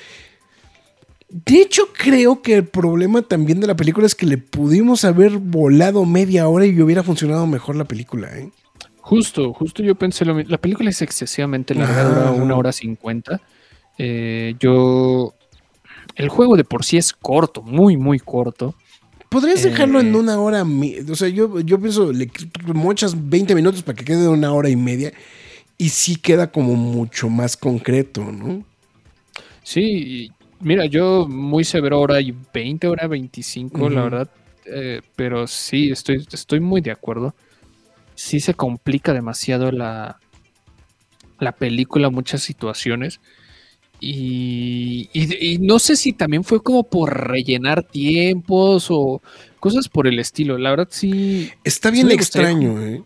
De 1.30 1.62
hecho, 1.62 1.84
creo 1.96 2.42
que 2.42 2.56
el 2.56 2.66
problema 2.66 3.22
también 3.22 3.60
de 3.60 3.68
la 3.68 3.76
película 3.76 4.08
es 4.08 4.16
que 4.16 4.26
le 4.26 4.40
pudimos 4.40 5.06
haber 5.06 5.38
volado 5.38 6.04
media 6.04 6.48
hora 6.48 6.66
y 6.66 6.82
hubiera 6.82 7.04
funcionado 7.04 7.46
mejor 7.46 7.76
la 7.76 7.86
película, 7.86 8.36
¿eh? 8.36 8.50
Justo, 9.00 9.54
justo 9.54 9.84
yo 9.84 9.94
pensé 9.94 10.26
lo 10.26 10.34
mismo. 10.34 10.50
La 10.50 10.58
película 10.58 10.90
es 10.90 11.04
excesivamente 11.04 11.76
larga, 11.76 12.04
dura 12.04 12.32
una 12.32 12.56
hora 12.56 12.72
cincuenta. 12.72 13.42
Eh, 14.00 14.56
yo. 14.60 15.36
El 16.18 16.30
juego 16.30 16.58
de 16.58 16.64
por 16.64 16.84
sí 16.84 16.98
es 16.98 17.14
corto, 17.14 17.62
muy, 17.62 17.96
muy 17.96 18.20
corto. 18.20 18.76
Podrías 19.30 19.62
dejarlo 19.64 20.00
en 20.00 20.14
Eh. 20.14 20.18
una 20.18 20.40
hora, 20.40 20.64
o 21.10 21.16
sea, 21.16 21.28
yo, 21.30 21.60
yo 21.60 21.80
pienso, 21.80 22.12
le 22.12 22.30
mochas 22.74 23.16
20 23.30 23.54
minutos 23.56 23.84
para 23.84 23.96
que 23.96 24.06
quede 24.06 24.22
de 24.22 24.28
una 24.28 24.52
hora 24.54 24.70
y 24.70 24.76
media 24.76 25.12
y 25.78 25.90
sí 25.90 26.16
queda 26.16 26.52
como 26.52 26.76
mucho 26.76 27.30
más 27.30 27.56
concreto, 27.58 28.24
¿no? 28.32 28.64
Sí, 29.64 30.32
mira, 30.62 30.86
yo 30.86 31.28
muy 31.28 31.64
severo 31.64 32.00
hora 32.00 32.22
y 32.22 32.34
20, 32.54 32.88
hora 32.88 33.08
25, 33.08 33.90
la 33.90 34.02
verdad. 34.04 34.30
eh, 34.66 35.02
pero 35.16 35.46
sí, 35.48 35.92
estoy, 35.92 36.26
estoy 36.32 36.60
muy 36.60 36.82
de 36.82 36.92
acuerdo. 36.92 37.36
Sí 38.16 38.40
se 38.40 38.54
complica 38.54 39.14
demasiado 39.14 39.72
la, 39.72 40.20
la 41.40 41.52
película, 41.52 42.10
muchas 42.10 42.42
situaciones. 42.42 43.20
Y, 44.00 45.10
y- 45.14 45.54
y 45.54 45.58
no 45.60 45.80
sé 45.80 45.96
si 45.96 46.14
también 46.14 46.44
fue 46.44 46.62
como 46.62 46.84
por 46.84 47.28
rellenar 47.30 47.84
tiempos 47.84 48.88
o 48.90 49.22
cosas 49.60 49.90
por 49.90 50.08
el 50.08 50.20
estilo. 50.20 50.58
La 50.58 50.70
verdad 50.72 50.88
sí, 50.92 51.52
Está 51.64 51.90
Sí 51.90 51.96
bien 51.96 52.08
gustaría 52.10 52.50
extraño, 52.50 52.82
¿eh? 52.82 53.04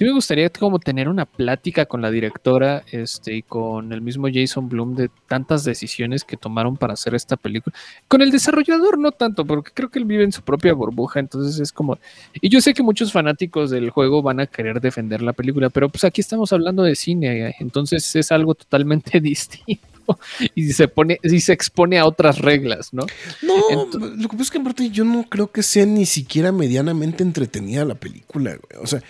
Sí 0.00 0.06
me 0.06 0.12
gustaría 0.12 0.48
como 0.48 0.78
tener 0.78 1.10
una 1.10 1.26
plática 1.26 1.84
con 1.84 2.00
la 2.00 2.10
directora 2.10 2.84
este, 2.90 3.34
y 3.34 3.42
con 3.42 3.92
el 3.92 4.00
mismo 4.00 4.28
Jason 4.32 4.66
Bloom 4.66 4.94
de 4.96 5.10
tantas 5.28 5.62
decisiones 5.62 6.24
que 6.24 6.38
tomaron 6.38 6.78
para 6.78 6.94
hacer 6.94 7.14
esta 7.14 7.36
película. 7.36 7.76
Con 8.08 8.22
el 8.22 8.30
desarrollador 8.30 8.98
no 8.98 9.12
tanto, 9.12 9.44
porque 9.44 9.72
creo 9.74 9.90
que 9.90 9.98
él 9.98 10.06
vive 10.06 10.24
en 10.24 10.32
su 10.32 10.40
propia 10.40 10.72
burbuja, 10.72 11.20
entonces 11.20 11.60
es 11.60 11.70
como... 11.70 11.98
Y 12.40 12.48
yo 12.48 12.62
sé 12.62 12.72
que 12.72 12.82
muchos 12.82 13.12
fanáticos 13.12 13.68
del 13.68 13.90
juego 13.90 14.22
van 14.22 14.40
a 14.40 14.46
querer 14.46 14.80
defender 14.80 15.20
la 15.20 15.34
película, 15.34 15.68
pero 15.68 15.90
pues 15.90 16.02
aquí 16.04 16.22
estamos 16.22 16.50
hablando 16.54 16.82
de 16.82 16.94
cine, 16.94 17.54
entonces 17.60 18.16
es 18.16 18.32
algo 18.32 18.54
totalmente 18.54 19.20
distinto 19.20 19.86
y 20.54 20.72
se 20.72 20.88
pone 20.88 21.18
y 21.22 21.40
se 21.40 21.52
expone 21.52 21.98
a 21.98 22.06
otras 22.06 22.38
reglas, 22.38 22.92
¿no? 22.92 23.04
No, 23.42 23.86
lo 23.92 24.28
que 24.28 24.36
pasa 24.36 24.42
es 24.42 24.50
que 24.50 24.58
aparte 24.58 24.90
yo 24.90 25.04
no 25.04 25.24
creo 25.28 25.50
que 25.50 25.62
sea 25.62 25.86
ni 25.86 26.06
siquiera 26.06 26.52
medianamente 26.52 27.22
entretenida 27.22 27.84
la 27.84 27.94
película, 27.94 28.50
güey. 28.56 28.82
O 28.82 28.86
sea, 28.86 29.02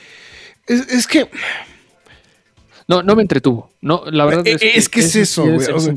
es, 0.67 0.89
es 0.89 1.07
que 1.07 1.29
No, 2.89 3.03
no 3.03 3.15
me 3.15 3.23
entretuvo. 3.23 3.71
No, 3.81 4.03
la 4.11 4.25
verdad 4.25 4.47
Eh, 4.47 4.59
es 4.75 4.89
que 4.89 5.01
es 5.01 5.07
ese 5.07 5.23
eso, 5.23 5.43
sí 5.45 5.49
güey, 5.51 5.69
o 5.71 5.81
sea, 5.81 5.95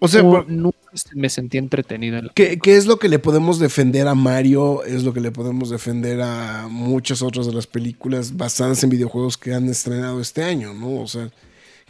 o 0.00 0.08
sea, 0.08 0.22
No, 0.22 0.30
por- 0.30 0.48
nunca 0.50 0.78
me 1.14 1.28
sentí 1.28 1.58
entretenido 1.58 2.18
en 2.18 2.30
¿Qué, 2.34 2.58
qué 2.58 2.76
es 2.76 2.86
lo 2.86 2.98
que 2.98 3.08
le 3.08 3.20
podemos 3.20 3.60
defender 3.60 4.08
a 4.08 4.16
Mario? 4.16 4.82
Es 4.84 5.04
lo 5.04 5.12
que 5.14 5.20
le 5.20 5.30
podemos 5.30 5.70
defender 5.70 6.20
a 6.20 6.66
muchas 6.68 7.22
otras 7.22 7.46
de 7.46 7.52
las 7.52 7.68
películas 7.68 8.36
basadas 8.36 8.82
en 8.82 8.90
videojuegos 8.90 9.38
que 9.38 9.54
han 9.54 9.68
estrenado 9.68 10.20
este 10.20 10.42
año, 10.42 10.74
¿no? 10.74 11.00
O 11.00 11.06
sea, 11.06 11.30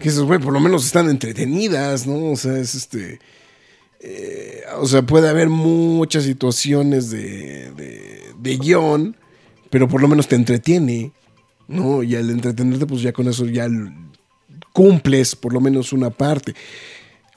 que 0.03 0.09
dices, 0.11 0.25
güey, 0.25 0.39
por 0.41 0.53
lo 0.53 0.61
menos 0.61 0.85
están 0.85 1.09
entretenidas, 1.09 2.07
¿no? 2.07 2.33
O 2.33 2.37
sea, 2.37 2.57
es 2.59 2.75
este. 2.75 3.19
eh, 4.01 4.63
o 4.81 4.87
sea, 4.87 5.03
puede 5.03 5.29
haber 5.29 5.49
muchas 5.49 6.25
situaciones 6.25 7.11
de, 7.11 7.71
de, 7.73 8.23
de 8.39 8.57
guion, 8.57 9.17
pero 9.71 9.89
por 9.89 10.01
lo 10.03 10.09
menos 10.09 10.27
te 10.29 10.35
entretiene, 10.37 11.13
¿no? 11.69 12.03
Y 12.03 12.17
al 12.17 12.29
entretenerte, 12.31 12.87
pues 12.87 13.03
ya 13.03 13.13
con 13.13 13.29
eso 13.29 13.47
ya 13.47 13.69
cumples 14.73 15.37
por 15.37 15.53
lo 15.53 15.61
menos 15.61 15.93
una 15.93 16.11
parte. 16.11 16.55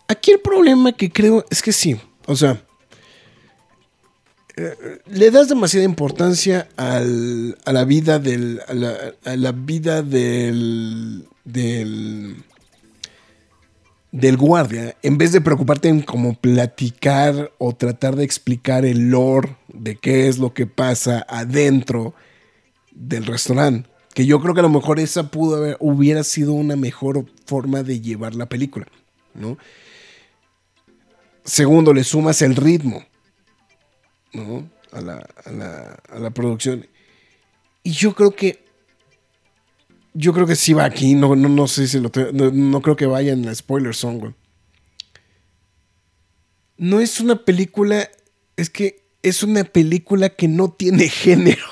Aquí 0.08 0.32
el 0.32 0.40
problema 0.40 0.92
que 0.94 1.12
creo 1.12 1.46
es 1.50 1.62
que 1.62 1.72
sí, 1.72 1.98
o 2.26 2.36
sea, 2.36 2.64
eh, 4.58 5.00
le 5.08 5.32
das 5.32 5.50
demasiada 5.50 5.84
importancia 5.86 6.68
al- 6.78 7.58
a 7.66 7.74
la 7.74 7.84
vida 7.86 8.20
del, 8.20 8.62
a 8.68 9.36
la 9.36 9.52
vida 9.52 10.02
del, 10.02 11.28
del, 11.44 12.38
del 14.16 14.38
guardia, 14.38 14.96
en 15.04 15.18
vez 15.18 15.34
de 15.34 15.42
preocuparte 15.42 15.90
en 15.90 16.02
como 16.02 16.36
platicar 16.36 17.52
o 17.58 17.76
tratar 17.76 18.16
de 18.16 18.24
explicar 18.24 18.86
el 18.86 19.10
lore 19.10 19.58
de 19.68 19.98
qué 19.98 20.30
es 20.30 20.38
lo 20.38 20.54
que 20.54 20.66
pasa 20.68 21.26
adentro 21.28 22.14
del 22.94 23.26
restaurante. 23.26 23.90
Que 24.14 24.26
yo 24.26 24.40
creo 24.40 24.54
que 24.54 24.62
a 24.62 24.64
lo 24.64 24.70
mejor 24.70 25.02
esa 25.02 25.30
pudo 25.30 25.58
haber, 25.58 25.76
hubiera 25.82 26.24
sido 26.24 26.54
una 26.54 26.78
mejor 26.78 27.26
forma 27.46 27.84
de 27.84 28.00
llevar 28.00 28.36
la 28.36 28.46
película, 28.48 28.88
¿no? 29.34 29.58
Segundo, 31.44 31.94
le 31.94 32.06
sumas 32.06 32.42
el 32.42 32.56
ritmo, 32.56 33.04
¿no? 34.32 34.70
A 34.94 35.02
la, 35.02 35.28
a 35.46 35.52
la- 35.52 36.00
a 36.10 36.20
la 36.20 36.30
producción. 36.30 36.88
Y 37.84 37.92
yo 37.92 38.16
creo 38.16 38.32
que. 38.32 38.64
Yo 40.18 40.32
creo 40.34 40.48
que 40.48 40.56
sí 40.56 40.72
va 40.74 40.86
aquí. 40.86 41.14
No, 41.14 41.36
no, 41.36 41.50
no 41.50 41.68
sé 41.68 41.88
si 41.88 42.00
lo. 42.00 42.10
te- 42.10 42.32
no, 42.32 42.50
no 42.50 42.82
creo 42.82 42.96
que 42.96 43.06
vaya 43.06 43.34
en 43.34 43.46
la 43.46 43.54
spoiler 43.54 43.94
song, 43.94 44.20
güey. 44.20 44.34
No 46.78 47.00
es 47.02 47.20
una 47.20 47.44
película. 47.44 48.10
Es 48.56 48.70
que 48.70 49.06
es 49.22 49.44
una 49.44 49.66
película 49.66 50.30
que 50.30 50.48
no 50.48 50.72
tiene 50.72 51.10
género. 51.10 51.66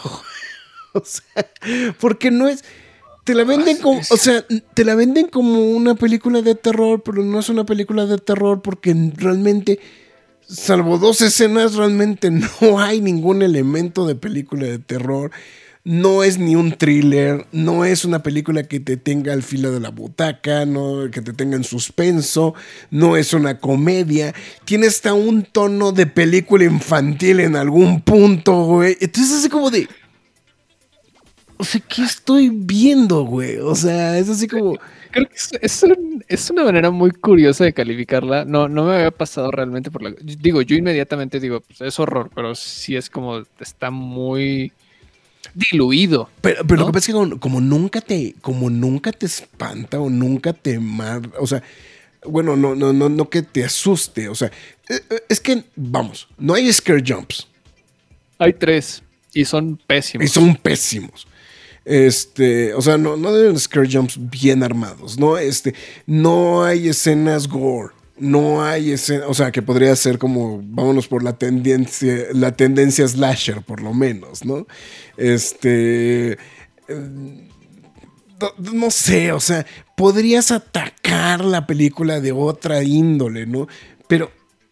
o 0.93 1.03
sea, 1.05 1.49
porque 1.99 2.31
no 2.31 2.47
es. 2.47 2.63
Te 3.23 3.33
la 3.33 3.45
venden 3.45 3.77
como, 3.77 4.01
o 4.09 4.17
sea, 4.17 4.45
te 4.73 4.83
la 4.83 4.95
venden 4.95 5.27
como 5.29 5.61
una 5.71 5.95
película 5.95 6.41
de 6.41 6.55
terror, 6.55 7.01
pero 7.03 7.23
no 7.23 7.39
es 7.39 7.47
una 7.47 7.65
película 7.65 8.05
de 8.05 8.17
terror 8.17 8.61
porque 8.61 8.93
realmente, 9.15 9.79
salvo 10.45 10.97
dos 10.97 11.21
escenas, 11.21 11.75
realmente 11.75 12.29
no 12.61 12.81
hay 12.81 12.99
ningún 12.99 13.41
elemento 13.41 14.05
de 14.05 14.15
película 14.15 14.65
de 14.65 14.79
terror. 14.79 15.31
No 15.85 16.23
es 16.23 16.37
ni 16.39 16.55
un 16.55 16.71
thriller, 16.77 17.45
no 17.51 17.83
es 17.83 18.05
una 18.05 18.23
película 18.23 18.63
que 18.63 18.79
te 18.79 18.95
tenga 18.97 19.33
al 19.33 19.43
filo 19.43 19.71
de 19.71 19.81
la 19.81 19.89
butaca, 19.89 20.65
no 20.65 21.11
que 21.11 21.21
te 21.21 21.33
tenga 21.33 21.57
en 21.57 21.63
suspenso, 21.65 22.53
no 22.89 23.17
es 23.17 23.33
una 23.33 23.59
comedia, 23.59 24.33
tiene 24.65 24.87
hasta 24.87 25.13
un 25.13 25.43
tono 25.43 25.91
de 25.91 26.07
película 26.07 26.63
infantil 26.63 27.41
en 27.41 27.55
algún 27.57 28.01
punto, 28.01 28.63
güey. 28.65 28.97
Entonces 29.01 29.31
es 29.31 29.39
así 29.39 29.49
como 29.49 29.69
de 29.69 29.87
o 31.57 31.63
sea, 31.65 31.81
¿qué 31.87 32.03
estoy 32.03 32.49
viendo, 32.49 33.23
güey? 33.23 33.57
O 33.57 33.75
sea, 33.75 34.17
es 34.17 34.29
así 34.29 34.47
como 34.47 34.75
Creo 35.11 35.27
que 35.29 35.35
es, 35.35 35.49
es 35.61 35.83
un- 35.83 36.23
es 36.27 36.49
una 36.49 36.63
manera 36.63 36.89
muy 36.89 37.11
curiosa 37.11 37.63
de 37.65 37.73
calificarla. 37.73 38.45
No, 38.45 38.67
no 38.67 38.85
me 38.85 38.95
había 38.95 39.11
pasado 39.11 39.51
realmente 39.51 39.91
por 39.91 40.01
la. 40.01 40.11
Digo, 40.21 40.61
yo 40.63 40.75
inmediatamente 40.75 41.39
digo, 41.39 41.61
pues 41.61 41.81
es 41.81 41.99
horror, 41.99 42.31
pero 42.33 42.55
sí 42.55 42.95
es 42.95 43.09
como 43.11 43.43
está 43.59 43.91
muy 43.91 44.73
diluido. 45.53 46.29
Pero, 46.41 46.65
pero 46.65 46.75
¿no? 46.75 46.81
lo 46.81 46.85
que 46.87 46.93
pasa 46.93 46.99
es 46.99 47.07
que 47.07 47.13
como, 47.13 47.39
como 47.39 47.61
nunca 47.61 48.01
te, 48.01 48.35
como 48.41 48.69
nunca 48.69 49.11
te 49.11 49.25
espanta 49.25 49.99
o 49.99 50.09
nunca 50.09 50.53
te 50.53 50.79
mar, 50.79 51.21
o 51.39 51.47
sea, 51.47 51.63
bueno, 52.25 52.55
no, 52.55 52.75
no, 52.75 52.93
no, 52.93 53.09
no 53.09 53.29
que 53.29 53.41
te 53.41 53.63
asuste, 53.63 54.29
o 54.29 54.35
sea, 54.35 54.51
eh, 54.89 54.99
eh, 55.09 55.23
es 55.29 55.39
que, 55.39 55.63
vamos, 55.75 56.27
no 56.37 56.53
hay 56.53 56.71
scare 56.71 57.03
jumps 57.05 57.47
Hay 58.37 58.53
tres 58.53 59.03
y 59.33 59.45
son 59.45 59.79
pésimos. 59.87 60.25
y 60.25 60.29
son 60.29 60.55
pésimos. 60.55 61.27
Este, 61.85 62.73
o 62.73 62.81
sea, 62.81 62.97
no, 62.97 63.17
no 63.17 63.33
deben 63.33 63.59
scare 63.59 63.89
jumps 63.91 64.17
bien 64.17 64.63
armados, 64.63 65.19
¿no? 65.19 65.37
Este, 65.37 65.75
no 66.05 66.63
hay 66.63 66.87
escenas 66.87 67.47
gore. 67.47 67.93
No 68.17 68.63
hay 68.63 68.91
escenas, 68.91 69.25
o 69.27 69.33
sea, 69.33 69.51
que 69.51 69.61
podría 69.63 69.95
ser 69.95 70.19
como, 70.19 70.61
vámonos 70.63 71.07
por 71.07 71.23
la 71.23 71.33
tendencia, 71.37 72.27
la 72.33 72.55
tendencia 72.55 73.07
slasher, 73.07 73.61
por 73.63 73.81
lo 73.81 73.93
menos, 73.93 74.45
¿no? 74.45 74.67
Este, 75.17 76.37
no, 78.39 78.71
no 78.71 78.91
sé, 78.91 79.31
o 79.31 79.39
sea, 79.39 79.65
podrías 79.95 80.51
atacar 80.51 81.43
la 81.43 81.65
película 81.65 82.19
de 82.19 82.31
otra 82.31 82.83
índole, 82.83 83.45
¿no? 83.45 83.67
Pero 84.07 84.31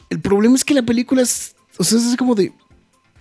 el 0.10 0.20
problema 0.20 0.56
es 0.56 0.64
que 0.66 0.74
la 0.74 0.84
película 0.84 1.22
es, 1.22 1.56
o 1.78 1.84
sea, 1.84 1.98
es 1.98 2.16
como 2.18 2.36
de, 2.36 2.54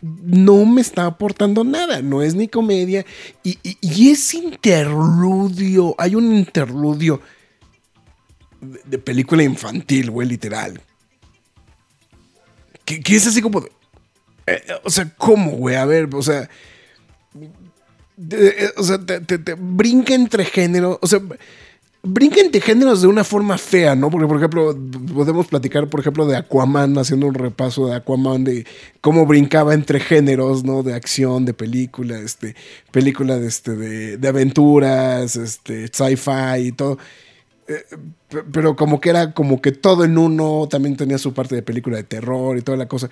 no 0.03 0.65
me 0.67 0.81
está 0.81 1.07
aportando 1.07 1.63
nada, 1.65 2.03
no 2.03 2.23
es 2.23 2.35
ni 2.35 2.49
comedia, 2.49 3.07
y- 3.43 3.59
y 3.81 4.11
es 4.11 4.35
interludio, 4.35 5.95
hay 5.99 6.15
un 6.15 6.35
interludio 6.35 7.21
de, 8.61 8.99
película 8.99 9.43
infantil, 9.43 10.11
güey, 10.11 10.29
literal. 10.29 10.81
Que, 12.85 13.01
que 13.01 13.17
es 13.17 13.27
así 13.27 13.41
como, 13.41 13.61
eh, 13.61 13.69
eh, 14.47 14.61
o 14.85 14.91
sea, 14.91 15.13
¿cómo, 15.17 15.53
güey? 15.53 15.77
A 15.77 15.85
ver, 15.85 16.09
o 16.15 16.23
sea, 16.23 16.49
eh, 18.31 18.71
o 18.77 18.83
sea, 18.83 18.99
te, 19.05 19.21
te- 19.21 19.39
te 19.39 19.55
brinca 19.55 20.15
entre 20.15 20.45
géneros, 20.45 20.99
o 21.01 21.07
sea, 21.07 21.21
brinca 22.03 22.41
entre 22.41 22.61
géneros 22.61 23.03
de 23.03 23.09
una 23.09 23.25
forma 23.25 23.57
fea, 23.59 23.95
¿no? 23.95 24.11
Porque, 24.11 24.27
por 24.27 24.39
ejemplo, 24.39 24.77
podemos 25.15 25.47
platicar, 25.47 25.89
por 25.89 26.01
ejemplo, 26.01 26.27
de 26.27 26.37
Aquaman, 26.37 26.99
haciendo 26.99 27.27
un 27.27 27.35
repaso 27.35 27.87
de 27.87 27.95
Aquaman, 27.95 28.43
de 28.45 28.67
cómo 29.01 29.27
brincaba 29.27 29.75
entre 29.75 30.01
géneros, 30.01 30.65
¿no? 30.65 30.83
De 30.83 30.95
acción, 30.95 31.45
de 31.45 31.55
película, 31.55 32.19
este, 32.19 32.57
película 32.91 33.39
de, 33.39 33.47
este, 33.49 33.77
de, 33.77 34.17
de 34.17 34.29
aventuras, 34.29 35.37
este, 35.37 35.89
sci-fi 35.89 36.67
y 36.69 36.73
todo. 36.73 36.99
Eh, 37.71 37.85
pe- 38.29 38.43
pero 38.53 38.75
como 38.75 39.01
que 39.01 39.11
era 39.11 39.33
como 39.33 39.63
que 39.63 39.73
todo 39.73 40.05
en 40.05 40.19
uno, 40.19 40.67
también 40.69 40.97
tenía 40.97 41.19
su 41.19 41.33
parte 41.33 41.55
de 41.55 41.63
película 41.63 41.97
de 41.97 42.03
terror 42.03 42.59
y 42.59 42.63
toda 42.63 42.77
la 42.77 42.89
cosa 42.89 43.09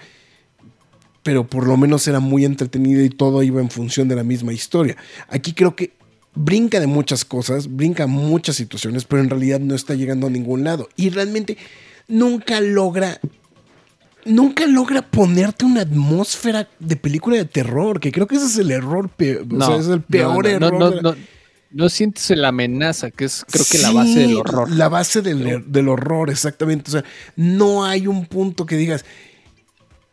pero 1.23 1.47
por 1.47 1.67
lo 1.67 1.77
menos 1.77 2.09
era 2.09 2.21
muy 2.21 2.47
entretenida 2.47 3.03
y 3.03 3.11
todo 3.11 3.43
iba 3.43 3.61
en 3.61 3.69
función 3.71 4.09
de 4.09 4.17
la 4.17 4.25
misma 4.25 4.55
historia. 4.55 4.97
Aquí 5.29 5.53
creo 5.53 5.77
que 5.77 5.93
brinca 6.35 6.81
de 6.81 6.87
muchas 6.87 7.25
cosas, 7.27 7.77
brinca 7.77 8.07
muchas 8.07 8.57
situaciones, 8.57 9.05
pero 9.05 9.23
en 9.23 9.29
realidad 9.29 9.61
no 9.61 9.75
está 9.75 9.95
llegando 9.95 10.29
a 10.29 10.31
ningún 10.31 10.65
lado. 10.65 10.89
Y 10.97 11.11
realmente 11.11 11.59
nunca 12.07 12.63
logra, 12.63 13.21
nunca 14.25 14.67
logra 14.67 15.03
ponerte 15.03 15.67
una 15.67 15.83
atmósfera 15.83 16.67
de 16.79 16.97
película 16.97 17.37
de 17.37 17.45
terror, 17.45 18.01
que 18.01 18.11
creo 18.11 18.27
que 18.27 18.37
ese 18.37 18.47
es 18.47 18.57
el 18.57 18.71
error, 18.71 19.11
peor, 19.11 19.45
o 19.53 19.67
sea, 19.67 19.77
es 19.77 19.89
el 19.89 20.01
peor 20.01 20.45
no, 20.61 20.71
no, 20.71 20.89
error. 20.89 21.17
No, 21.71 21.89
sientes 21.91 22.31
la 22.31 22.49
amenaza, 22.49 23.11
que 23.11 23.27
es 23.27 23.45
creo 23.51 23.65
que 23.71 23.79
la 23.79 23.91
base 23.91 24.13
Sí, 24.15 24.21
del 24.21 24.37
horror. 24.37 24.71
La 24.71 24.89
base 24.89 25.21
del, 25.21 25.71
del 25.71 25.89
horror, 25.89 26.31
exactamente. 26.31 26.91
O 26.91 26.93
sea, 26.93 27.05
no 27.37 27.85
hay 27.85 28.07
un 28.07 28.25
punto 28.27 28.65
que 28.65 28.77
digas. 28.77 29.05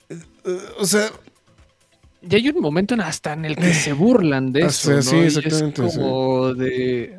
eh, 0.09 0.17
eh, 0.45 0.57
O 0.79 0.85
sea, 0.85 1.09
Y 2.27 2.35
hay 2.35 2.49
un 2.49 2.59
momento 2.61 2.93
en- 2.93 3.01
hasta 3.01 3.33
en 3.33 3.45
el 3.45 3.55
que 3.55 3.73
se 3.73 3.93
burlan 3.93 4.51
de 4.51 4.63
Ah, 4.63 4.67
eso. 4.67 5.01
sí, 5.01 5.15
¿no? 5.15 5.23
Y 5.23 5.27
exactamente, 5.27 5.85
Es 5.85 5.93
como 5.97 6.53
de. 6.53 7.17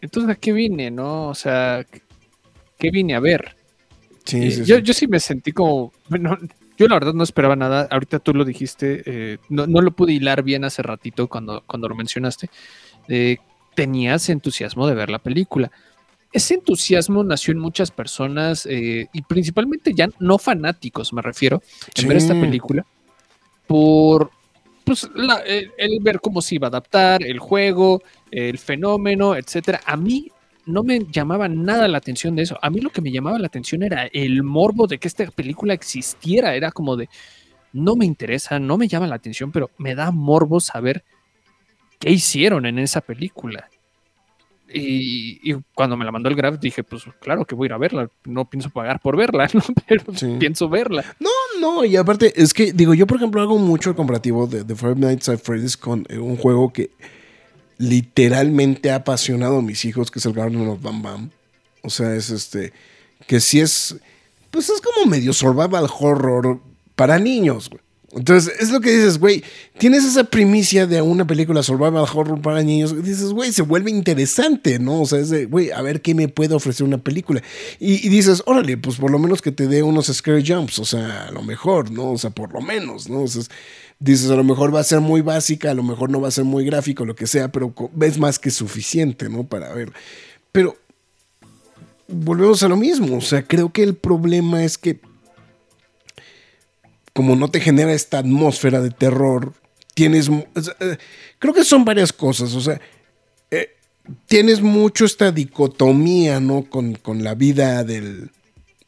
Entonces, 0.00 0.30
¿a 0.30 0.34
qué 0.38 0.52
vine, 0.52 0.90
no? 0.90 1.28
O 1.28 1.34
sea, 1.34 1.84
¿qué 2.78 2.90
vine 2.90 3.14
a 3.14 3.20
ver? 3.20 3.56
sí, 4.24 4.38
Eh, 4.42 4.50
sí, 4.52 4.64
yo, 4.64 4.76
sí. 4.76 4.82
yo 4.82 4.94
sí 4.94 5.06
me 5.08 5.18
sentí 5.20 5.52
como. 5.52 5.92
bueno, 6.08 6.38
yo 6.78 6.88
la 6.88 6.94
verdad 6.94 7.12
no 7.14 7.22
esperaba 7.24 7.56
nada. 7.56 7.88
Ahorita 7.90 8.18
tú 8.20 8.32
lo 8.32 8.44
dijiste. 8.44 9.02
eh, 9.06 9.38
no, 9.48 9.66
no 9.66 9.80
lo 9.82 9.90
pude 9.90 10.12
hilar 10.12 10.42
bien 10.42 10.64
hace 10.64 10.82
ratito 10.82 11.26
cuando, 11.28 11.62
cuando 11.66 11.88
lo 11.88 11.94
mencionaste. 11.94 12.48
Eh, 13.10 13.36
tenías 13.74 14.28
entusiasmo 14.30 14.86
de 14.86 14.94
ver 14.94 15.10
la 15.10 15.18
película. 15.18 15.70
Ese 16.32 16.54
entusiasmo 16.54 17.22
nació 17.24 17.52
en 17.52 17.58
muchas 17.58 17.90
personas 17.90 18.64
eh, 18.66 19.08
y 19.12 19.22
principalmente 19.22 19.92
ya 19.94 20.08
no 20.20 20.38
fanáticos, 20.38 21.12
me 21.12 21.20
refiero, 21.22 21.60
en 21.96 22.06
ver 22.08 22.16
esta 22.16 22.34
película 22.40 22.86
por 23.66 24.30
pues, 24.84 25.08
la- 25.14 25.40
el, 25.40 25.70
el 25.76 25.98
ver 26.00 26.20
cómo 26.20 26.40
se 26.42 26.54
iba 26.56 26.66
a 26.66 26.70
adaptar, 26.70 27.22
el 27.22 27.38
juego, 27.38 28.02
el 28.30 28.58
fenómeno, 28.58 29.36
etcétera. 29.36 29.80
A 29.84 29.96
mí 29.96 30.28
no 30.66 30.82
me 30.82 31.00
llamaba 31.10 31.48
nada 31.48 31.88
la 31.88 31.98
atención 31.98 32.34
de 32.36 32.42
eso. 32.42 32.58
A 32.62 32.70
mí 32.70 32.80
lo 32.80 32.90
que 32.90 33.00
me 33.00 33.12
llamaba 33.12 33.38
la 33.38 33.46
atención 33.46 33.82
era 33.82 34.06
el 34.12 34.42
morbo 34.42 34.86
de 34.86 34.98
que 34.98 35.08
esta 35.08 35.24
película 35.30 35.74
existiera. 35.74 36.54
Era 36.54 36.70
como 36.72 36.96
de, 36.96 37.08
no 37.72 37.96
me 37.96 38.04
interesa, 38.04 38.58
no 38.58 38.76
me 38.78 38.88
llama 38.88 39.06
la 39.06 39.16
atención, 39.16 39.52
pero 39.52 39.70
me 39.78 39.94
da 39.94 40.10
morbo 40.10 40.60
saber 40.60 41.04
qué 42.00 42.10
hicieron 42.10 42.66
en 42.66 42.80
esa 42.80 43.00
película. 43.00 43.68
Y, 44.72 45.40
y 45.42 45.56
cuando 45.74 45.96
me 45.96 46.04
la 46.04 46.12
mandó 46.12 46.28
el 46.28 46.36
Graf 46.36 46.60
dije, 46.60 46.84
pues 46.84 47.02
claro 47.20 47.44
que 47.44 47.54
voy 47.56 47.66
a 47.66 47.68
ir 47.68 47.72
a 47.72 47.78
verla. 47.78 48.08
No 48.24 48.44
pienso 48.48 48.70
pagar 48.70 49.00
por 49.00 49.16
verla, 49.16 49.48
¿no? 49.52 49.62
pero 49.88 50.04
Sí. 50.16 50.36
pienso 50.38 50.68
verla. 50.68 51.04
No, 51.60 51.84
y 51.84 51.96
aparte, 51.96 52.32
es 52.40 52.54
que, 52.54 52.72
digo, 52.72 52.94
yo 52.94 53.06
por 53.06 53.16
ejemplo 53.18 53.42
hago 53.42 53.58
mucho 53.58 53.90
el 53.90 53.96
comparativo 53.96 54.46
de, 54.46 54.64
de 54.64 54.74
Five 54.74 54.94
Nights 54.96 55.28
at 55.28 55.38
Freddy's 55.38 55.76
con 55.76 56.06
eh, 56.08 56.18
un 56.18 56.36
juego 56.36 56.72
que 56.72 56.90
literalmente 57.78 58.90
ha 58.90 58.96
apasionado 58.96 59.58
a 59.58 59.62
mis 59.62 59.84
hijos, 59.84 60.10
que 60.10 60.18
es 60.20 60.26
el 60.26 60.32
Garden 60.32 60.68
of 60.68 60.80
Bam 60.82 61.02
Bam. 61.02 61.30
O 61.82 61.90
sea, 61.90 62.14
es 62.14 62.30
este, 62.30 62.72
que 63.26 63.40
sí 63.40 63.60
es, 63.60 63.96
pues 64.50 64.68
es 64.70 64.80
como 64.80 65.10
medio 65.10 65.32
survival 65.32 65.86
horror 65.98 66.60
para 66.94 67.18
niños, 67.18 67.68
güey. 67.70 67.82
Entonces, 68.12 68.52
es 68.58 68.70
lo 68.70 68.80
que 68.80 68.90
dices, 68.90 69.18
güey, 69.18 69.44
tienes 69.78 70.04
esa 70.04 70.24
primicia 70.24 70.86
de 70.86 71.00
una 71.00 71.26
película 71.26 71.62
survival 71.62 72.04
horror 72.12 72.42
para 72.42 72.60
niños, 72.62 73.04
dices, 73.04 73.30
güey, 73.32 73.52
se 73.52 73.62
vuelve 73.62 73.90
interesante, 73.90 74.80
¿no? 74.80 75.02
O 75.02 75.06
sea, 75.06 75.20
es 75.20 75.30
de, 75.30 75.44
güey, 75.46 75.70
a 75.70 75.80
ver 75.80 76.02
qué 76.02 76.14
me 76.14 76.26
puede 76.26 76.54
ofrecer 76.54 76.84
una 76.84 76.98
película. 76.98 77.40
Y, 77.78 78.08
dices, 78.08 78.42
órale, 78.46 78.76
pues 78.76 78.96
por 78.96 79.12
lo 79.12 79.18
menos 79.20 79.40
que 79.40 79.52
te 79.52 79.68
dé 79.68 79.84
unos 79.84 80.06
scare 80.06 80.42
jumps, 80.44 80.80
o 80.80 80.84
sea, 80.84 81.28
a 81.28 81.30
lo 81.30 81.42
mejor, 81.42 81.92
¿no? 81.92 82.10
O 82.10 82.18
sea, 82.18 82.30
por 82.30 82.52
lo 82.52 82.60
menos, 82.60 83.08
¿no? 83.08 83.20
O 83.20 83.28
dices, 84.00 84.30
a 84.30 84.34
lo 84.34 84.42
mejor 84.44 84.74
va 84.74 84.80
a 84.80 84.84
ser 84.84 85.00
muy 85.00 85.20
básica, 85.20 85.70
a 85.70 85.74
lo 85.74 85.84
mejor 85.84 86.10
no 86.10 86.20
va 86.20 86.28
a 86.28 86.32
ser 86.32 86.44
muy 86.44 86.64
gráfico, 86.64 87.04
lo 87.04 87.14
que 87.14 87.28
sea, 87.28 87.52
pero 87.52 87.72
co- 87.74 87.92
es 88.00 88.18
más 88.18 88.40
que 88.40 88.50
suficiente, 88.50 89.28
¿no? 89.28 89.44
Para 89.44 89.72
ver. 89.72 89.92
Pero 90.50 90.76
volvemos 92.08 92.62
a 92.64 92.68
lo 92.68 92.76
mismo, 92.76 93.18
o 93.18 93.20
sea, 93.20 93.42
creo 93.46 93.72
que 93.72 93.84
el 93.84 93.94
problema 93.94 94.64
es 94.64 94.78
que 94.78 94.98
como 97.20 97.36
no 97.36 97.50
te 97.50 97.60
genera 97.60 97.92
esta 97.92 98.20
atmósfera 98.20 98.80
de 98.80 98.88
terror, 98.88 99.52
tienes, 99.92 100.30
eh, 100.30 100.96
creo 101.38 101.52
que 101.52 101.64
son 101.64 101.84
varias 101.84 102.14
cosas, 102.14 102.54
o 102.54 102.62
sea, 102.62 102.80
eh, 103.50 103.76
tienes 104.24 104.62
mucho 104.62 105.04
esta 105.04 105.30
dicotomía, 105.30 106.40
¿no? 106.40 106.62
Con, 106.62 106.94
con 106.94 107.22
la 107.22 107.34
vida 107.34 107.84
del, 107.84 108.30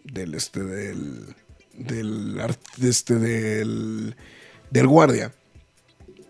del, 0.04 0.32
este, 0.32 0.64
del, 0.64 1.26
del, 1.74 2.40
este, 2.82 3.16
del, 3.16 4.16
del 4.70 4.86
guardia, 4.86 5.34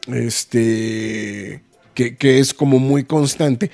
este, 0.09 1.63
que, 1.95 2.17
que 2.17 2.41
es 2.41 2.53
como 2.53 2.81
muy 2.81 3.05
constante. 3.05 3.71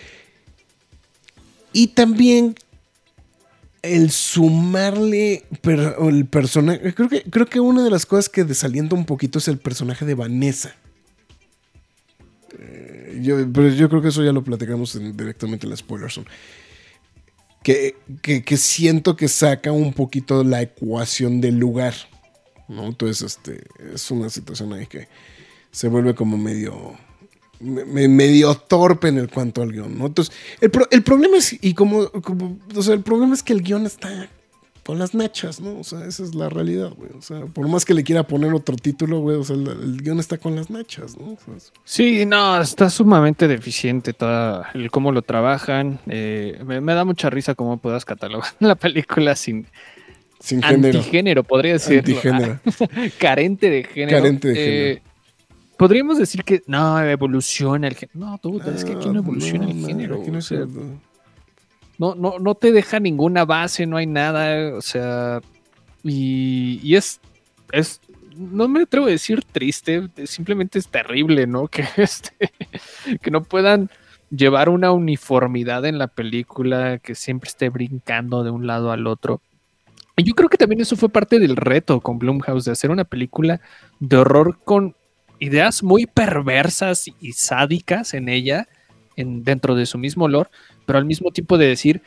Y 1.72 1.86
también 1.86 2.56
el 3.96 4.10
sumarle 4.10 5.44
per- 5.62 5.96
el 6.00 6.26
personaje. 6.26 6.94
Creo 6.94 7.08
que, 7.08 7.22
creo 7.22 7.46
que 7.46 7.60
una 7.60 7.82
de 7.82 7.90
las 7.90 8.06
cosas 8.06 8.28
que 8.28 8.44
desalienta 8.44 8.94
un 8.94 9.04
poquito 9.04 9.38
es 9.38 9.48
el 9.48 9.58
personaje 9.58 10.04
de 10.04 10.14
Vanessa. 10.14 10.74
Eh, 12.58 13.20
yo, 13.22 13.36
pero 13.52 13.68
yo 13.68 13.88
creo 13.88 14.02
que 14.02 14.08
eso 14.08 14.22
ya 14.24 14.32
lo 14.32 14.42
platicamos 14.44 14.94
en- 14.96 15.16
directamente 15.16 15.66
en 15.66 15.70
la 15.70 15.76
spoiler 15.76 16.10
zone. 16.10 16.26
Que, 17.62 17.96
que, 18.22 18.42
que 18.44 18.56
siento 18.56 19.16
que 19.16 19.28
saca 19.28 19.72
un 19.72 19.92
poquito 19.92 20.44
la 20.44 20.62
ecuación 20.62 21.40
del 21.40 21.58
lugar. 21.58 21.94
¿no? 22.68 22.86
Entonces, 22.86 23.22
este, 23.22 23.64
es 23.94 24.10
una 24.10 24.30
situación 24.30 24.72
ahí 24.72 24.86
que 24.86 25.08
se 25.70 25.88
vuelve 25.88 26.14
como 26.14 26.38
medio 26.38 26.96
me- 27.60 27.84
me- 27.84 28.08
medio 28.08 28.54
torpe 28.54 29.08
en 29.08 29.18
el 29.18 29.28
cuanto 29.28 29.62
al 29.62 29.72
guion, 29.72 29.98
¿no? 29.98 30.06
Entonces, 30.06 30.34
el, 30.60 30.70
pro- 30.70 30.88
el 30.90 31.02
problema 31.02 31.36
es, 31.38 31.56
y 31.62 31.74
como, 31.74 32.08
como- 32.10 32.58
o 32.74 32.82
sea, 32.82 32.94
el 32.94 33.00
problema 33.02 33.34
es 33.34 33.42
que 33.42 33.52
el 33.52 33.62
guion 33.62 33.86
está 33.86 34.28
con 34.84 34.98
las 34.98 35.14
nachas, 35.14 35.60
¿no? 35.60 35.78
O 35.80 35.84
sea, 35.84 36.06
esa 36.06 36.22
es 36.24 36.34
la 36.34 36.48
realidad, 36.48 36.90
güey. 36.96 37.10
O 37.18 37.20
sea, 37.20 37.40
por 37.44 37.68
más 37.68 37.84
que 37.84 37.92
le 37.92 38.02
quiera 38.04 38.22
poner 38.22 38.54
otro 38.54 38.74
título, 38.74 39.20
güey, 39.20 39.36
o 39.36 39.44
sea, 39.44 39.54
el, 39.54 39.68
el 39.68 40.00
guion 40.02 40.18
está 40.18 40.38
con 40.38 40.56
las 40.56 40.70
nachas, 40.70 41.18
¿no? 41.18 41.32
O 41.32 41.38
sea, 41.44 41.54
es- 41.56 41.72
Sí, 41.84 42.24
no, 42.24 42.58
está 42.60 42.88
sumamente 42.88 43.48
deficiente 43.48 44.14
toda 44.14 44.70
el 44.72 44.90
cómo 44.90 45.12
lo 45.12 45.20
trabajan. 45.20 46.00
eh, 46.08 46.58
me, 46.64 46.80
me 46.80 46.94
da 46.94 47.04
mucha 47.04 47.28
risa 47.28 47.54
cómo 47.54 47.76
puedas 47.76 48.04
catalogar 48.06 48.50
la 48.60 48.76
película 48.76 49.36
sin 49.36 49.66
sin 50.40 50.62
género. 50.62 50.98
antigénero, 51.00 51.42
podría 51.42 51.72
decirlo. 51.72 51.98
Antigénero. 52.16 52.60
carente 53.18 53.68
de 53.70 53.82
género. 53.84 54.16
Carente 54.18 54.48
de 54.48 54.54
Eh, 54.54 54.64
género. 54.94 55.07
Podríamos 55.78 56.18
decir 56.18 56.42
que 56.44 56.62
no, 56.66 57.00
evoluciona 57.00 57.86
el 57.86 57.94
género. 57.94 58.18
No, 58.18 58.38
tú, 58.38 58.60
es 58.60 58.84
que 58.84 58.92
aquí 58.92 59.08
no 59.08 59.20
Ah, 59.20 59.22
evoluciona 59.22 59.70
el 59.70 59.80
no, 59.80 59.86
género. 59.86 60.22
no 60.26 60.38
o 60.38 60.42
sea, 60.42 60.66
no, 61.98 62.14
no, 62.16 62.38
no 62.40 62.54
te 62.56 62.72
deja 62.72 62.98
ninguna 62.98 63.44
base, 63.44 63.86
no 63.86 63.96
hay 63.96 64.06
nada, 64.06 64.76
o 64.76 64.82
sea, 64.82 65.40
y, 66.02 66.80
y 66.82 66.96
es, 66.96 67.20
es, 67.72 68.00
no 68.36 68.66
me 68.68 68.82
atrevo 68.82 69.06
a 69.06 69.10
decir 69.10 69.44
triste, 69.44 70.08
simplemente 70.26 70.80
es 70.80 70.88
terrible, 70.88 71.46
¿no? 71.46 71.68
Que, 71.68 71.84
este, 71.96 72.52
que 73.22 73.30
no 73.30 73.44
puedan 73.44 73.88
llevar 74.30 74.68
una 74.68 74.90
uniformidad 74.90 75.84
en 75.86 75.98
la 75.98 76.08
película, 76.08 76.98
que 76.98 77.14
siempre 77.14 77.48
esté 77.48 77.68
brincando 77.68 78.42
de 78.42 78.50
un 78.50 78.66
lado 78.66 78.90
al 78.90 79.06
otro. 79.06 79.40
Y 80.16 80.24
yo 80.24 80.34
creo 80.34 80.48
que 80.48 80.58
también 80.58 80.80
eso 80.80 80.96
fue 80.96 81.08
parte 81.08 81.38
del 81.38 81.54
reto 81.54 82.00
con 82.00 82.18
Blumhouse, 82.18 82.64
de 82.64 82.72
hacer 82.72 82.90
una 82.90 83.04
película 83.04 83.60
de 84.00 84.16
horror 84.16 84.58
con 84.64 84.96
ideas 85.40 85.82
muy 85.82 86.06
perversas 86.06 87.06
y 87.20 87.32
sádicas 87.32 88.14
en 88.14 88.28
ella, 88.28 88.68
en, 89.16 89.44
dentro 89.44 89.74
de 89.74 89.86
su 89.86 89.98
mismo 89.98 90.24
olor, 90.26 90.50
pero 90.86 90.98
al 90.98 91.04
mismo 91.04 91.30
tiempo 91.30 91.58
de 91.58 91.66
decir, 91.66 92.02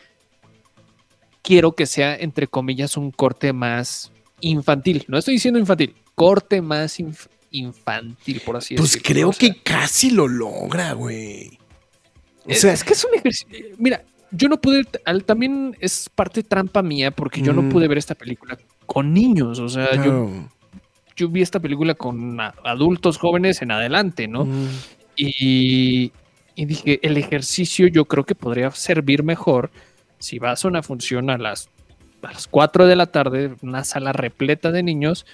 quiero 1.42 1.74
que 1.74 1.86
sea, 1.86 2.16
entre 2.16 2.48
comillas, 2.48 2.98
un 2.98 3.12
corte 3.12 3.54
más 3.54 4.12
infantil. 4.42 5.06
No 5.08 5.18
estoy 5.18 5.36
diciendo 5.36 5.60
infantil, 5.60 5.96
corte 6.16 6.62
más 6.62 7.00
inf- 7.00 7.28
infantil, 7.52 8.42
por 8.46 8.58
así 8.58 8.76
Pues 8.76 8.92
decirlo. 8.94 9.08
creo 9.14 9.30
O 9.30 9.34
sea, 9.34 9.50
que 9.54 9.62
casi 9.62 10.12
lo 10.12 10.28
logra, 10.28 10.94
güey. 10.94 11.58
O 12.46 12.54
sea, 12.54 12.74
es 12.74 12.84
que 12.84 12.94
es 12.94 13.06
un 13.06 13.14
ejercicio. 13.16 13.76
Mira, 13.78 14.04
yo 14.32 14.48
no 14.50 14.60
pude, 14.60 14.84
también 15.26 15.76
es 15.80 16.10
parte 16.10 16.42
trampa 16.42 16.82
mía 16.82 17.12
porque 17.12 17.42
yo 17.42 17.54
no 17.54 17.70
pude 17.70 17.88
ver 17.88 17.98
esta 17.98 18.16
película 18.16 18.58
con 18.86 19.14
niños. 19.14 19.60
O 19.60 19.70
sea, 19.70 19.94
yo. 20.04 20.32
Yo 21.22 21.30
vi 21.30 21.42
esta 21.42 21.60
película 21.60 21.94
con 21.94 22.40
adultos 22.40 23.18
jóvenes 23.18 23.62
en 23.62 23.72
adelante, 23.72 24.28
¿no? 24.28 24.46
Mm. 24.46 24.68
Y, 25.16 26.12
y 26.56 26.66
dije, 26.66 27.00
el 27.04 27.18
ejercicio 27.18 27.88
yo 27.88 28.06
creo 28.06 28.26
que 28.26 28.34
podría 28.34 28.72
servir 28.72 29.24
mejor 29.24 29.70
si 30.18 30.40
vas 30.40 30.66
a 30.66 30.68
una 30.68 30.82
función 30.82 31.30
a 31.30 31.38
las, 31.38 31.70
a 32.24 32.32
las 32.32 32.48
4 32.48 32.88
de 32.88 32.96
la 32.96 33.06
tarde, 33.08 33.54
una 33.62 33.84
sala 33.84 34.14
repleta 34.14 34.72
de 34.72 34.82
niños, 34.82 35.26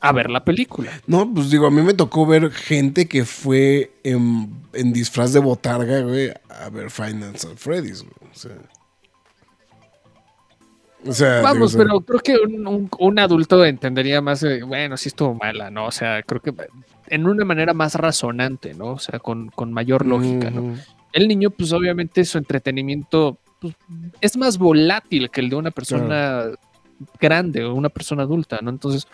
a 0.00 0.12
ver 0.12 0.30
la 0.30 0.44
película. 0.44 0.90
No, 1.06 1.32
pues 1.32 1.50
digo, 1.50 1.66
a 1.66 1.70
mí 1.70 1.82
me 1.82 1.94
tocó 1.94 2.26
ver 2.26 2.50
gente 2.50 3.06
que 3.06 3.24
fue 3.24 3.92
en, 4.04 4.50
en 4.72 4.92
disfraz 4.92 5.32
de 5.32 5.40
botarga, 5.40 6.00
güey, 6.00 6.32
a 6.48 6.68
ver 6.70 6.90
Finance 6.90 7.46
at 7.46 7.56
Freddy's, 7.56 8.02
güey. 8.02 8.30
O 8.32 8.34
sea. 8.34 8.56
O 11.06 11.12
sea, 11.12 11.38
digo, 11.38 11.42
Vamos, 11.42 11.76
pero 11.76 12.00
creo 12.00 12.20
que 12.20 12.36
un, 12.36 12.66
un- 12.66 12.90
un 12.98 13.18
adulto 13.18 13.64
entendería 13.64 14.20
más, 14.20 14.42
eh, 14.42 14.62
bueno, 14.62 14.96
sí 14.96 15.08
estuvo 15.08 15.34
mala, 15.34 15.70
¿no? 15.70 15.86
O 15.86 15.90
sea, 15.92 16.22
creo 16.22 16.40
que 16.42 16.52
en 17.08 17.26
una 17.26 17.44
manera 17.44 17.72
más 17.72 17.94
razonante, 17.94 18.74
¿no? 18.74 18.92
O 18.92 18.98
sea, 18.98 19.18
con, 19.18 19.48
con 19.50 19.72
mayor 19.72 20.04
lógica, 20.06 20.50
¿no? 20.50 20.74
El 21.12 21.28
niño, 21.28 21.50
pues 21.50 21.72
obviamente 21.72 22.24
su 22.24 22.36
entretenimiento 22.38 23.38
pues, 23.60 23.74
es 24.20 24.36
más 24.36 24.58
volátil 24.58 25.30
que 25.30 25.40
el 25.40 25.48
de 25.50 25.56
una 25.56 25.70
persona 25.70 26.44
grande 27.20 27.64
o 27.64 27.74
una 27.74 27.88
persona 27.88 28.24
adulta, 28.24 28.58
¿no? 28.60 28.70
Entonces, 28.70 29.06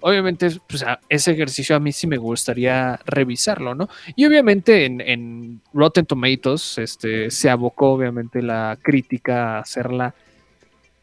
obviamente, 0.00 0.48
pues, 0.68 0.82
a- 0.82 1.00
ese 1.08 1.32
ejercicio 1.32 1.74
a 1.74 1.80
mí 1.80 1.92
sí 1.92 2.06
me 2.06 2.16
gustaría 2.18 3.00
revisarlo, 3.06 3.74
¿no? 3.74 3.88
Y 4.16 4.24
obviamente 4.26 4.84
en, 4.84 5.00
en 5.00 5.60
Rotten 5.72 6.06
Tomatoes 6.06 6.78
este, 6.78 7.30
se 7.30 7.48
abocó 7.50 7.92
obviamente 7.92 8.42
la 8.42 8.78
crítica 8.82 9.56
a 9.56 9.60
hacerla 9.60 10.14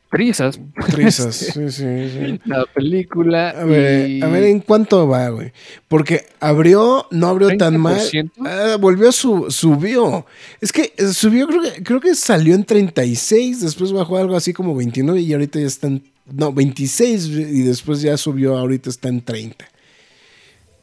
sí, 1.31 1.69
sí, 1.69 1.71
sí. 1.71 2.39
la 2.45 2.65
película. 2.65 3.49
A 3.49 3.63
ver, 3.63 4.09
y 4.09 4.21
a 4.21 4.27
ver 4.27 4.43
en 4.45 4.59
cuánto 4.59 5.07
va, 5.07 5.29
güey. 5.29 5.51
Porque 5.87 6.25
abrió, 6.39 7.05
no 7.11 7.27
abrió 7.27 7.55
tan 7.57 7.79
mal. 7.79 7.99
30%. 7.99 8.31
Ah, 8.45 8.77
volvió, 8.79 9.11
su, 9.11 9.51
subió. 9.51 10.25
Es 10.61 10.71
que 10.71 10.93
eh, 10.97 11.07
subió, 11.13 11.47
creo 11.47 11.61
que, 11.61 11.83
creo 11.83 12.01
que 12.01 12.15
salió 12.15 12.55
en 12.55 12.63
36, 12.63 13.61
después 13.61 13.91
bajó 13.91 14.17
algo 14.17 14.35
así 14.35 14.51
como 14.51 14.75
29 14.75 15.21
y 15.21 15.33
ahorita 15.33 15.59
ya 15.59 15.67
está 15.67 15.87
en, 15.87 16.03
no, 16.25 16.51
26 16.53 17.27
y 17.27 17.61
después 17.61 18.01
ya 18.01 18.17
subió, 18.17 18.57
ahorita 18.57 18.89
está 18.89 19.09
en 19.09 19.21
30. 19.21 19.65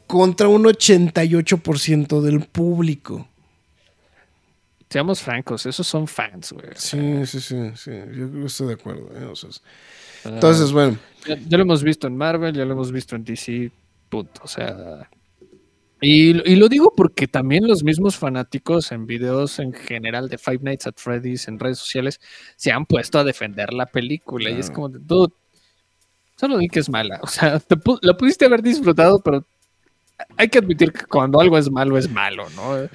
Contra 0.07 0.47
un 0.47 0.63
88% 0.63 2.21
del 2.21 2.41
público. 2.45 3.27
Seamos 4.89 5.21
francos, 5.21 5.65
esos 5.65 5.85
son 5.85 6.07
fans, 6.07 6.53
güey. 6.53 6.67
Sí, 6.75 7.25
sí, 7.25 7.41
sí, 7.41 7.71
sí, 7.75 7.91
yo 8.15 8.45
estoy 8.45 8.67
de 8.67 8.73
acuerdo. 8.73 9.09
eh, 9.15 9.25
o 9.25 9.35
sea, 9.35 9.49
Ah, 10.25 10.29
entonces, 10.29 10.71
bueno, 10.71 10.97
Ya, 11.27 11.37
ya 11.47 11.57
lo 11.57 11.63
hemos 11.63 11.83
visto 11.83 12.07
en 12.07 12.15
Marvel, 12.17 12.53
ya 12.55 12.65
lo 12.65 12.73
hemos 12.73 12.91
visto 12.91 13.15
en 13.15 13.23
DC, 13.23 13.71
punto. 14.09 14.41
O 14.43 14.47
sea. 14.47 15.09
Y, 15.99 16.29
y 16.51 16.55
lo 16.55 16.69
digo 16.69 16.93
porque 16.95 17.27
también 17.27 17.67
los 17.67 17.83
mismos 17.83 18.15
fanáticos 18.17 18.91
en 18.91 19.07
videos 19.07 19.57
en 19.59 19.73
general 19.73 20.29
de 20.29 20.37
Five 20.37 20.59
Nights 20.61 20.85
at 20.87 20.93
Freddy's 20.97 21.47
en 21.47 21.57
redes 21.59 21.79
sociales 21.79 22.19
se 22.55 22.71
han 22.71 22.85
puesto 22.85 23.17
a 23.19 23.23
defender 23.23 23.73
la 23.73 23.87
película. 23.87 24.49
Y 24.49 24.59
es 24.59 24.67
Claro. 24.67 24.73
como, 24.75 24.89
de, 24.89 24.99
dude, 25.01 25.33
solo 26.35 26.57
di 26.59 26.67
que 26.67 26.79
es 26.79 26.89
mala. 26.89 27.19
O 27.23 27.27
sea, 27.27 27.59
te 27.59 27.75
la 28.01 28.15
pudiste 28.15 28.45
haber 28.45 28.61
disfrutado, 28.61 29.19
pero 29.23 29.45
hay 30.37 30.49
que 30.49 30.59
admitir 30.59 30.91
que 30.93 31.05
cuando 31.05 31.39
algo 31.41 31.57
es 31.57 31.69
malo, 31.71 31.97
es 31.97 32.09
malo, 32.09 32.47
¿no? 32.55 32.87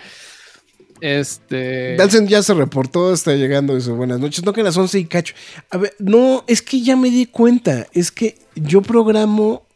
Este. 1.02 1.96
Dalsen 1.96 2.28
ya 2.28 2.44
se 2.44 2.54
reportó, 2.54 3.12
está 3.12 3.34
llegando, 3.34 3.74
dice 3.74 3.90
buenas 3.90 4.20
noches. 4.20 4.44
No 4.44 4.52
que 4.52 4.60
a 4.60 4.64
las 4.64 4.76
11 4.76 5.00
y 5.00 5.04
cacho. 5.06 5.34
A 5.70 5.76
ver, 5.76 5.96
no, 5.98 6.44
es 6.46 6.62
que 6.62 6.80
ya 6.80 6.94
me 6.96 7.10
di 7.10 7.26
cuenta. 7.26 7.88
Es 7.92 8.12
que 8.12 8.38
yo 8.54 8.82
programo, 8.82 9.66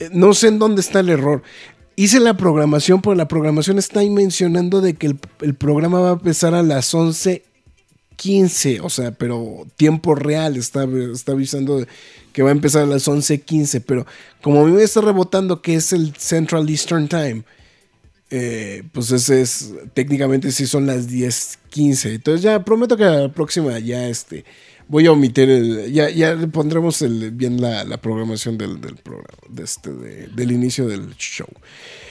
eh, 0.00 0.10
no 0.10 0.34
sé 0.34 0.48
en 0.48 0.58
dónde 0.58 0.80
está 0.80 0.98
el 0.98 1.10
error. 1.10 1.44
Hice 1.94 2.18
la 2.18 2.36
programación, 2.36 3.00
pero 3.00 3.14
la 3.14 3.28
programación 3.28 3.78
está 3.78 4.00
ahí 4.00 4.10
mencionando 4.10 4.80
de 4.80 4.94
que 4.94 5.14
el, 5.42 5.54
programa 5.54 6.00
va 6.00 6.10
a 6.10 6.14
empezar 6.14 6.54
a 6.54 6.64
las 6.64 6.92
11.15, 6.92 8.80
o 8.82 8.90
sea, 8.90 9.12
pero 9.12 9.64
tiempo 9.76 10.16
real, 10.16 10.56
está, 10.56 10.88
está 11.12 11.32
avisando 11.32 11.86
que 12.32 12.42
va 12.42 12.48
a 12.48 12.52
empezar 12.52 12.82
a 12.82 12.86
las 12.86 13.06
11.15, 13.06 13.84
pero 13.86 14.06
como 14.42 14.62
a 14.62 14.64
mí 14.64 14.72
me 14.72 14.82
está 14.82 15.02
rebotando 15.02 15.62
que 15.62 15.76
es 15.76 15.92
el 15.92 16.16
Central 16.16 16.68
Eastern 16.68 17.06
Time, 17.06 17.44
eh, 18.30 18.82
pues 18.92 19.10
ese 19.10 19.40
es, 19.40 19.72
técnicamente 19.94 20.52
sí 20.52 20.66
son 20.66 20.86
las 20.86 21.08
10.15. 21.08 22.10
Entonces 22.14 22.42
ya 22.42 22.64
prometo 22.64 22.96
que 22.96 23.04
la 23.04 23.32
próxima 23.32 23.78
ya 23.78 24.08
este, 24.08 24.44
voy 24.86 25.06
a 25.06 25.12
omitir 25.12 25.48
el, 25.50 25.92
ya, 25.92 26.10
ya 26.10 26.36
pondremos 26.52 27.02
bien 27.36 27.60
la, 27.60 27.96
programación 28.00 28.58
del, 28.58 28.78
programa, 29.02 29.28
de 29.48 29.64
este, 29.64 29.92
de- 29.92 30.26
del 30.28 30.52
inicio 30.52 30.86
del 30.86 31.14
show. 31.16 31.48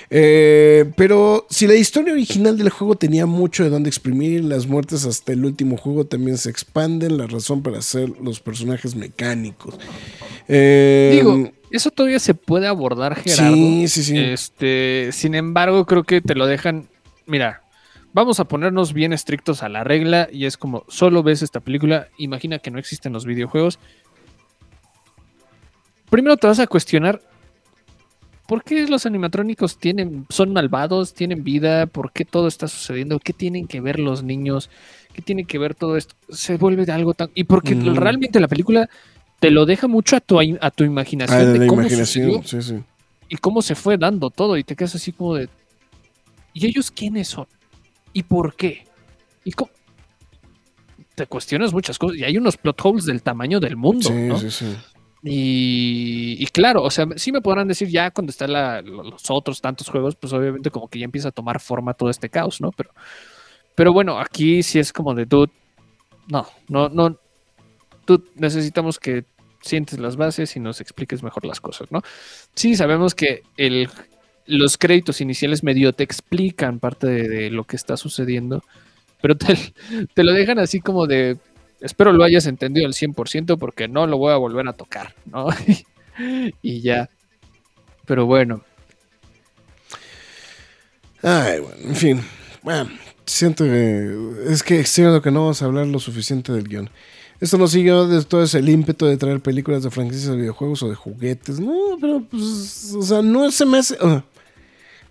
Eh, 0.10 0.90
pero 0.96 1.46
si 1.50 1.68
la 1.68 1.76
historia 1.76 2.14
original 2.14 2.58
del 2.58 2.70
juego 2.70 2.96
tenía 2.96 3.26
mucho 3.26 3.64
de 3.64 3.70
dónde 3.70 3.90
exprimir, 3.90 4.44
las 4.44 4.66
muertes 4.66 5.06
hasta 5.06 5.34
el 5.34 5.44
último 5.44 5.76
juego 5.76 6.06
también 6.06 6.38
se 6.38 6.50
expanden, 6.50 7.18
la 7.18 7.28
razón 7.28 7.62
para 7.62 7.80
hacer 7.80 8.10
los 8.22 8.40
personajes 8.40 8.96
mecánicos. 8.96 9.76
Eh, 10.48 11.12
Digo, 11.14 11.52
eso 11.72 11.92
todavía 11.92 12.20
se 12.20 12.34
puede 12.34 12.68
abordar, 12.68 13.16
Gerardo. 13.16 13.54
sí, 13.56 13.88
sí, 13.88 14.04
sí. 14.04 14.18
Este, 14.18 15.10
sin 15.12 15.36
embargo, 15.36 15.86
creo 15.86 16.04
que 16.04 16.22
te 16.22 16.36
lo 16.36 16.46
dejan. 16.46 16.88
Mira, 17.26 17.64
vamos 18.14 18.40
a 18.40 18.46
ponernos 18.46 18.94
bien 18.94 19.14
estrictos 19.14 19.64
a 19.64 19.70
la 19.70 19.84
regla 19.84 20.30
y 20.32 20.46
es 20.46 20.58
como 20.58 20.86
solo 20.88 21.24
ves 21.24 21.42
esta 21.42 21.60
película, 21.60 22.08
imagina 22.18 22.60
que 22.60 22.72
no 22.72 22.80
existen 22.80 23.14
los 23.14 23.26
videojuegos. 23.26 23.80
Primero 26.10 26.38
te 26.38 26.48
vas 26.48 26.60
a 26.60 26.68
cuestionar 26.68 27.22
¿por 28.48 28.64
qué 28.64 28.88
los 28.88 29.06
animatrónicos 29.06 29.78
tienen, 29.78 30.26
son 30.30 30.54
malvados, 30.54 31.14
tienen 31.14 31.44
vida? 31.44 31.86
¿Por 31.86 32.14
qué 32.14 32.24
todo 32.24 32.48
está 32.48 32.70
sucediendo? 32.70 33.20
¿Qué 33.20 33.34
tienen 33.34 33.68
que 33.68 33.82
ver 33.82 34.00
los 34.00 34.24
niños? 34.24 34.70
¿Qué 35.14 35.22
tiene 35.22 35.44
que 35.44 35.58
ver 35.58 35.76
todo 35.76 35.98
esto? 35.98 36.16
Se 36.30 36.56
vuelve 36.56 36.86
de 36.86 36.94
algo 36.94 37.14
tan... 37.14 37.30
Y 37.36 37.44
porque 37.44 37.76
Mm. 37.76 37.96
realmente 37.98 38.40
la 38.40 38.48
película 38.48 38.90
te 39.40 39.52
lo 39.52 39.66
deja 39.66 39.88
mucho 39.88 40.16
a 40.16 40.20
tu, 40.20 40.40
a 40.40 40.72
tu 40.72 40.84
imaginación 40.84 41.40
Ah, 41.42 41.46
de 41.46 41.54
de 41.54 41.60
la 41.60 41.68
cómo 41.68 41.82
imaginación, 41.82 42.44
sucedió 42.44 42.62
sí, 42.64 42.76
sí. 42.76 42.84
y 43.30 43.36
cómo 43.38 43.62
se 43.62 43.76
fue 43.76 43.98
dando 43.98 44.30
todo 44.30 44.58
y 44.58 44.64
te 44.64 44.76
quedas 44.76 44.96
así 44.96 45.12
como 45.12 45.36
de 45.36 45.50
¿y 46.54 46.66
ellos 46.66 46.90
quiénes 46.92 47.28
son? 47.28 47.46
¿y 48.14 48.24
por 48.24 48.56
qué? 48.56 48.86
¿y 49.44 49.52
cómo? 49.52 49.72
te 51.16 51.26
cuestionas 51.26 51.74
muchas 51.74 51.98
cosas 51.98 52.18
y 52.18 52.24
hay 52.24 52.38
unos 52.38 52.58
plot 52.58 52.80
holes 52.86 53.06
del 53.06 53.24
tamaño 53.24 53.60
del 53.60 53.76
mundo 53.76 54.08
Sí, 54.10 54.14
¿no? 54.14 54.38
sí, 54.40 54.52
sí. 54.52 54.76
Y, 55.24 56.38
y 56.40 56.46
claro, 56.48 56.84
o 56.84 56.92
sea, 56.92 57.08
sí 57.16 57.32
me 57.32 57.42
podrán 57.42 57.68
decir 57.68 57.90
ya 57.90 58.12
cuando 58.12 58.30
están 58.30 58.52
los 58.86 59.24
otros 59.30 59.60
tantos 59.60 59.90
juegos, 59.90 60.16
pues 60.16 60.32
obviamente 60.32 60.70
como 60.70 60.88
que 60.88 61.00
ya 61.00 61.06
empieza 61.06 61.30
a 61.30 61.32
tomar 61.32 61.60
forma 61.60 61.96
todo 61.96 62.12
este 62.12 62.30
caos, 62.30 62.62
¿no? 62.62 62.72
Pero, 62.72 62.92
pero 63.74 63.92
bueno, 63.92 64.20
aquí 64.20 64.62
sí 64.62 64.78
es 64.78 64.94
como 64.94 65.16
de 65.16 65.26
dude. 65.26 65.52
No, 66.28 66.46
no, 66.70 66.88
no. 66.90 67.18
Tú 68.08 68.24
necesitamos 68.36 69.00
que 69.00 69.26
sientes 69.62 70.00
las 70.00 70.16
bases 70.16 70.56
y 70.56 70.62
nos 70.62 70.80
expliques 70.80 71.24
mejor 71.24 71.46
las 71.46 71.60
cosas, 71.60 71.92
¿no? 71.92 72.02
Sí, 72.56 72.74
sabemos 72.78 73.14
que 73.14 73.44
el, 73.58 73.90
los 74.46 74.78
créditos 74.78 75.20
iniciales 75.20 75.62
medio 75.62 75.92
te 75.92 76.06
explican 76.06 76.80
parte 76.80 77.08
de, 77.08 77.50
lo 77.50 77.66
que 77.66 77.76
está 77.76 77.98
sucediendo, 77.98 78.64
pero 79.22 79.36
te, 79.38 79.58
te, 80.14 80.24
lo 80.24 80.32
dejan 80.32 80.58
así 80.58 80.80
como 80.80 81.06
de, 81.06 81.38
espero 81.82 82.14
lo 82.14 82.24
hayas 82.24 82.46
entendido 82.46 82.88
al 82.88 82.94
100% 82.94 83.58
porque 83.58 83.90
no 83.90 84.08
lo 84.08 84.18
voy 84.18 84.32
a 84.32 84.38
volver 84.38 84.66
a 84.70 84.74
tocar, 84.74 85.14
¿no? 85.26 85.50
y 86.62 86.80
ya. 86.80 87.10
Pero 88.06 88.26
bueno. 88.26 88.64
Ay, 91.22 91.60
bueno, 91.60 91.76
en 91.84 91.96
fin. 91.96 92.22
Bueno, 92.64 92.90
siento 93.26 93.66
que 93.66 94.16
es 94.48 94.64
que 94.64 94.86
siento 94.86 95.22
que 95.22 95.30
no 95.30 95.42
vamos 95.42 95.62
a 95.62 95.66
hablar 95.66 95.88
lo 95.88 96.00
suficiente 96.00 96.54
del 96.54 96.70
guion. 96.70 96.90
Esto 97.40 97.58
no 97.58 97.68
siguió 97.68 98.24
todo 98.26 98.44
ese 98.44 98.60
ímpetu 98.60 99.06
de 99.06 99.18
traer 99.18 99.40
películas 99.42 99.84
de 99.84 99.92
franquicias 99.92 100.32
de 100.32 100.38
videojuegos 100.38 100.82
o 100.82 100.90
de 100.90 100.96
juguetes. 100.96 101.60
No, 101.60 101.98
pero 102.02 102.24
pues, 102.24 102.94
o 102.96 103.02
sea, 103.04 103.22
no 103.22 103.52
se 103.52 103.66
me 103.66 103.78
hace... 103.78 103.96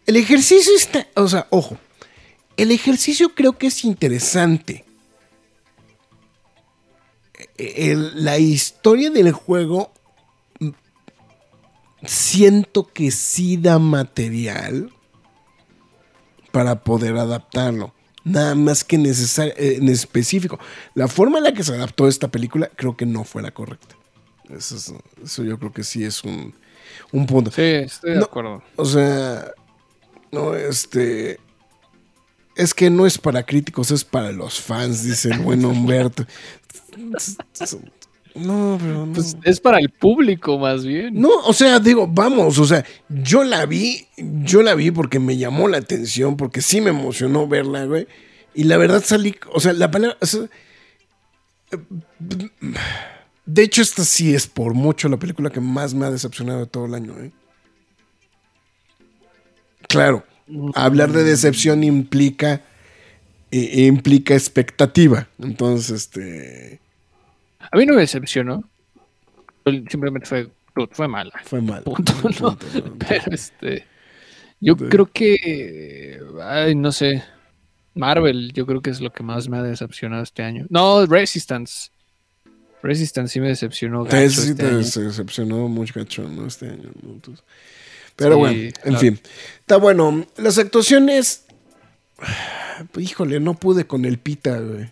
el 0.07 0.17
ejercicio 0.17 0.75
está, 0.75 1.07
o 1.15 1.29
sea, 1.29 1.47
ojo, 1.51 1.79
el 2.57 2.73
ejercicio 2.73 3.33
creo 3.35 3.57
que 3.57 3.69
es 3.69 3.85
interesante. 3.85 4.85
la 7.57 8.39
historia 8.39 9.11
del 9.11 9.31
juego 9.33 9.93
mm, 10.59 10.71
siento 12.05 12.89
que 12.93 13.11
sí 13.13 13.57
da 13.57 13.79
material 13.79 14.91
para 16.51 16.83
poder 16.83 17.17
adaptarlo 17.19 17.96
nada 18.27 18.57
más 18.57 18.83
que 18.83 18.99
necesario, 18.99 19.55
eh, 19.57 19.77
en 19.77 19.89
específico. 19.89 20.59
La 20.95 21.09
forma 21.09 21.39
en 21.39 21.45
la 21.45 21.55
que 21.55 21.63
se 21.63 21.73
adaptó 21.73 22.09
esta 22.09 22.29
película 22.29 22.71
creo 22.75 22.97
que 22.97 23.07
no 23.07 23.25
fue 23.25 23.41
la 23.41 23.53
correcta. 23.53 23.97
Eso, 24.51 25.01
yo 25.43 25.59
creo 25.59 25.73
que 25.73 25.85
sí 25.85 26.05
es 26.05 26.23
un, 26.25 26.55
punto. 27.27 27.51
Sí, 27.51 27.63
estoy 27.63 28.13
de 28.13 28.19
acuerdo. 28.19 28.63
O 28.77 28.85
sea, 28.85 29.53
no, 30.33 30.55
este... 30.55 31.41
Es 32.57 32.73
que 32.73 32.89
no 32.89 33.07
es 33.07 33.19
para 33.19 33.45
críticos, 33.45 33.91
es 33.91 34.03
para 34.03 34.33
los 34.33 34.61
fans, 34.61 35.03
dice 35.05 35.31
el 35.31 35.41
buen 35.41 35.65
Humberto. 35.65 36.27
No, 38.37 38.77
pero 38.81 39.07
no. 39.07 39.13
Pues 39.13 39.37
es 39.45 39.61
para 39.61 39.79
el 39.79 39.91
público 39.91 40.59
más 40.59 40.85
bien. 40.85 41.15
No, 41.15 41.31
o 41.45 41.53
sea, 41.53 41.79
digo, 41.81 42.07
vamos, 42.07 42.59
o 42.59 42.67
sea, 42.67 42.85
yo 43.09 43.45
la 43.45 43.67
vi, 43.67 44.07
yo 44.17 44.63
la 44.63 44.75
vi 44.75 44.91
porque 44.91 45.19
me 45.19 45.37
llamó 45.37 45.69
la 45.69 45.79
atención, 45.79 46.37
porque 46.37 46.61
sí 46.61 46.81
me 46.81 46.91
emocionó 46.91 47.49
verla, 47.49 47.85
güey. 47.85 48.07
Y 48.55 48.65
la 48.65 48.77
verdad 48.77 49.03
salí, 49.05 49.37
o 49.53 49.61
sea, 49.61 49.73
la 49.73 49.91
palabra... 49.91 50.17
de 53.47 53.63
hecho, 53.63 53.83
esta 53.83 54.05
sí 54.05 54.35
es 54.35 54.47
por 54.47 54.75
mucho 54.75 55.09
la 55.09 55.19
película 55.19 55.51
que 55.51 55.61
más 55.61 55.95
me 55.95 56.07
ha 56.07 56.11
decepcionado 56.11 56.61
de 56.61 56.67
todo 56.67 56.87
el 56.87 56.95
año, 56.95 57.15
¿eh? 57.19 57.33
Claro, 59.89 60.25
hablar 60.75 61.13
de 61.13 61.23
decepción 61.23 61.85
implica 61.85 62.63
implica 63.51 64.35
expectativa. 64.35 65.29
Entonces, 65.39 65.91
este 65.91 66.81
a 67.71 67.77
mí 67.77 67.87
no 67.87 67.95
me 67.95 68.01
decepcionó. 68.01 68.65
Simplemente 69.65 70.27
fue, 70.27 70.49
fue 70.91 71.09
mala. 71.09 71.33
Fue 71.45 71.61
mala. 71.61 71.83
Pero 73.09 73.33
este. 73.33 73.85
Yo 74.61 74.77
creo 74.77 75.07
que. 75.07 76.21
Ay, 76.43 76.75
no 76.75 76.93
sé. 76.93 77.25
Marvel, 77.95 78.53
yo 78.53 78.67
creo 78.67 78.83
que 78.83 78.91
es 78.91 79.01
lo 79.01 79.11
que 79.11 79.23
más 79.23 79.49
me 79.49 79.57
ha 79.57 79.63
decepcionado 79.63 80.23
este 80.23 80.43
año. 80.43 80.67
No, 80.69 81.07
Resistance. 81.07 81.91
Resistance 82.83 83.33
sí 83.33 83.41
me 83.41 83.49
decepcionó. 83.49 84.05
Gacho 84.05 84.29
sí, 84.29 84.51
este 84.51 84.55
te 84.55 84.75
decepcionó 85.05 85.67
mucho 85.69 85.95
gacho, 85.97 86.29
¿no? 86.29 86.47
Este 86.47 86.69
año. 86.69 86.91
pero 88.15 88.39
bueno, 88.39 88.71
en 88.85 88.99
fin. 88.99 89.21
Está 89.61 89.79
bueno. 89.79 90.27
Las 90.37 90.59
actuaciones. 90.59 91.47
Híjole, 92.99 93.41
no 93.41 93.55
pude 93.55 93.87
con 93.87 94.05
el 94.05 94.19
pita, 94.19 94.59
güey. 94.59 94.91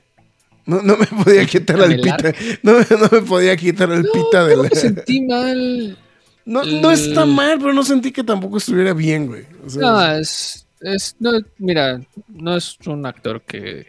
No, 0.67 0.81
no 0.83 0.97
me 0.97 1.07
podía 1.07 1.45
quitar 1.47 1.81
el 1.81 2.01
pita. 2.01 2.33
No, 2.63 2.73
no, 2.73 3.09
me 3.13 3.21
podía 3.23 3.57
quitar 3.57 3.91
el 3.93 4.05
pita 4.11 4.47
de 4.47 4.57
la. 4.57 4.63
Me 4.65 4.71
sentí 4.71 5.21
mal. 5.21 5.99
No, 6.47 6.63
no 6.65 6.91
está 6.91 7.25
mal, 7.27 7.59
pero 7.59 7.73
no 7.73 7.83
sentí 7.83 8.13
que 8.13 8.25
tampoco 8.25 8.59
estuviera 8.59 8.93
bien, 8.93 9.27
güey. 9.27 9.47
no, 9.77 10.15
es, 10.15 10.67
es. 10.81 11.17
No, 11.19 11.33
mira, 11.59 12.01
no 12.29 12.57
es 12.57 12.79
un 12.87 13.05
actor 13.07 13.43
que. 13.43 13.87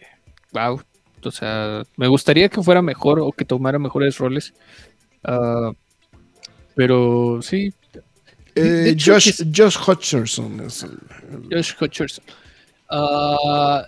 Wow. 0.51 0.82
O 1.23 1.32
sea, 1.32 1.84
me 1.97 2.07
gustaría 2.07 2.49
que 2.49 2.61
fuera 2.61 2.82
mejor 2.82 3.19
o 3.19 3.32
que 3.32 3.45
tomara 3.45 3.80
mejores 3.80 4.17
roles. 4.17 4.53
Uh, 5.23 5.73
pero 6.76 7.41
sí. 7.41 7.73
Eh, 8.53 8.95
Josh, 8.97 9.43
Josh 9.53 9.78
Hutcherson 9.86 10.61
es 10.61 10.84
el, 10.84 10.97
Josh 11.51 11.73
Hutcherson. 11.80 12.23
Uh, 12.89 13.82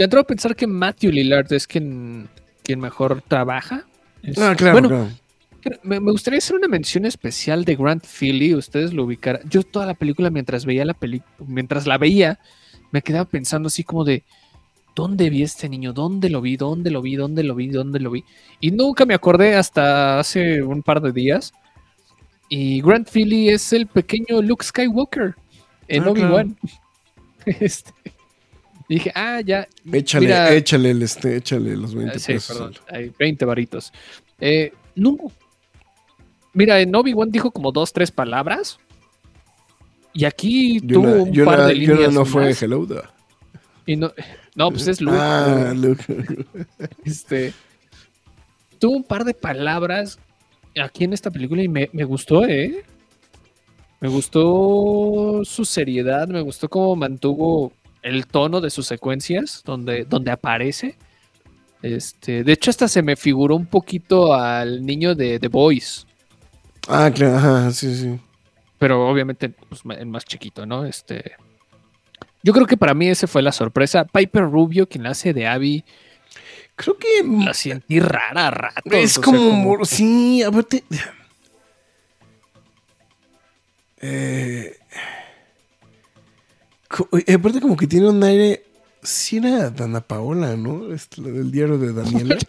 me 0.00 0.06
atrevo 0.06 0.22
a 0.22 0.26
pensar 0.26 0.56
que 0.56 0.66
Matthew 0.66 1.12
Lillard 1.12 1.52
es 1.52 1.66
quien, 1.66 2.26
quien 2.62 2.80
mejor 2.80 3.20
trabaja. 3.28 3.84
ah, 4.38 4.54
claro, 4.56 4.80
bueno, 4.80 5.10
Me, 5.82 5.98
gustaría 5.98 6.38
hacer 6.38 6.56
una 6.56 6.68
mención 6.68 7.04
especial 7.04 7.66
de 7.66 7.76
Grant 7.76 8.06
Philly. 8.06 8.54
Ustedes 8.54 8.94
lo 8.94 9.04
ubicarán. 9.04 9.42
Yo 9.50 9.62
toda 9.62 9.84
la 9.84 9.92
película, 9.92 10.30
mientras 10.30 10.64
veía 10.64 10.86
la 10.86 10.94
película, 10.94 11.30
mientras 11.46 11.86
la 11.86 11.98
veía, 11.98 12.38
me 12.92 13.02
quedaba 13.02 13.26
pensando 13.26 13.66
así 13.66 13.84
como 13.84 14.04
de 14.04 14.24
¿dónde 14.96 15.28
vi 15.28 15.42
este 15.42 15.68
niño? 15.68 15.92
¿Dónde 15.92 16.30
lo 16.30 16.40
vi? 16.40 16.56
¿Dónde 16.56 16.90
lo 16.90 17.02
vi? 17.02 17.16
¿Dónde 17.16 17.42
lo 17.42 17.54
vi? 17.54 17.68
¿Dónde 17.68 18.00
lo 18.00 18.10
vi? 18.10 18.24
Y 18.58 18.70
nunca 18.70 19.04
me 19.04 19.12
acordé 19.12 19.54
hasta 19.54 20.18
hace 20.18 20.62
un 20.62 20.82
par 20.82 21.02
de 21.02 21.12
días. 21.12 21.52
Y 22.48 22.80
Grant 22.80 23.10
Philly 23.10 23.50
es 23.50 23.70
el 23.74 23.86
pequeño 23.86 24.40
Luke 24.40 24.64
Skywalker 24.64 25.34
en 25.88 26.04
ah, 26.04 26.10
Obi-Wan. 26.10 26.56
Este, 27.46 27.92
dije, 28.94 29.12
ah, 29.14 29.40
ya. 29.40 29.68
Échale, 29.92 30.56
échale, 30.56 30.90
el 30.90 31.02
este, 31.02 31.36
échale 31.36 31.76
los 31.76 31.94
20 31.94 32.16
ah, 32.16 32.18
sí, 32.18 32.34
Perdón, 32.46 32.74
hay 32.88 33.12
20 33.18 33.44
varitos. 33.44 33.92
Eh, 34.40 34.72
no. 34.96 35.16
Mira, 36.52 36.80
en 36.80 36.94
Obi-Wan 36.94 37.30
dijo 37.30 37.50
como 37.50 37.70
dos, 37.70 37.92
tres 37.92 38.10
palabras. 38.10 38.78
Y 40.12 40.24
aquí 40.24 40.80
tuvo 40.80 41.22
un 41.22 41.44
par 41.44 41.66
de 41.66 41.74
líneas. 41.74 42.12
no 42.12 42.24
fue 42.24 42.52
hello. 42.60 42.86
Y 43.86 43.96
no, 43.96 44.12
no, 44.56 44.70
pues 44.70 44.88
es 44.88 45.00
Luke. 45.00 45.16
Ah, 45.18 45.72
Luke. 45.76 46.04
Este. 47.04 47.54
Tuvo 48.78 48.96
un 48.96 49.04
par 49.04 49.24
de 49.24 49.34
palabras 49.34 50.18
aquí 50.80 51.04
en 51.04 51.12
esta 51.12 51.30
película 51.30 51.62
y 51.62 51.68
me, 51.68 51.90
me 51.92 52.04
gustó, 52.04 52.44
¿eh? 52.44 52.82
Me 54.00 54.08
gustó 54.08 55.42
su 55.44 55.64
seriedad, 55.64 56.26
me 56.28 56.40
gustó 56.40 56.68
cómo 56.68 56.96
mantuvo 56.96 57.72
el 58.02 58.26
tono 58.26 58.60
de 58.60 58.70
sus 58.70 58.86
secuencias 58.86 59.62
donde, 59.64 60.04
donde 60.04 60.30
aparece. 60.30 60.96
Este, 61.82 62.44
de 62.44 62.52
hecho, 62.52 62.70
hasta 62.70 62.88
se 62.88 63.02
me 63.02 63.16
figuró 63.16 63.56
un 63.56 63.66
poquito 63.66 64.34
al 64.34 64.84
niño 64.84 65.14
de 65.14 65.38
The 65.38 65.48
Boys. 65.48 66.06
Ah, 66.88 67.10
claro, 67.14 67.36
ajá, 67.36 67.70
sí, 67.72 67.94
sí. 67.94 68.20
Pero 68.78 69.08
obviamente 69.08 69.50
pues, 69.50 69.82
el 69.98 70.06
más 70.06 70.24
chiquito, 70.24 70.66
¿no? 70.66 70.84
Este. 70.84 71.32
Yo 72.42 72.52
creo 72.52 72.66
que 72.66 72.76
para 72.76 72.94
mí 72.94 73.08
ese 73.08 73.26
fue 73.26 73.42
la 73.42 73.52
sorpresa. 73.52 74.04
Piper 74.04 74.44
Rubio, 74.44 74.88
quien 74.88 75.06
hace 75.06 75.34
de 75.34 75.46
Abby. 75.46 75.84
Creo 76.76 76.96
que. 76.96 77.06
La 77.44 77.52
sentí 77.52 78.00
rara 78.00 78.48
a 78.48 78.50
rato. 78.50 78.90
Es 78.90 79.18
como, 79.18 79.84
Sí, 79.84 80.42
aparte. 80.42 80.84
Eh, 84.00 84.79
aparte 86.90 87.60
como 87.60 87.76
que 87.76 87.86
tiene 87.86 88.08
un 88.08 88.22
aire... 88.22 88.64
Sí 89.02 89.38
era 89.38 89.70
Dana 89.70 90.02
Paola, 90.02 90.56
¿no? 90.58 90.92
Es 90.92 91.08
del 91.16 91.50
diario 91.50 91.78
de 91.78 91.94
Daniela. 91.94 92.36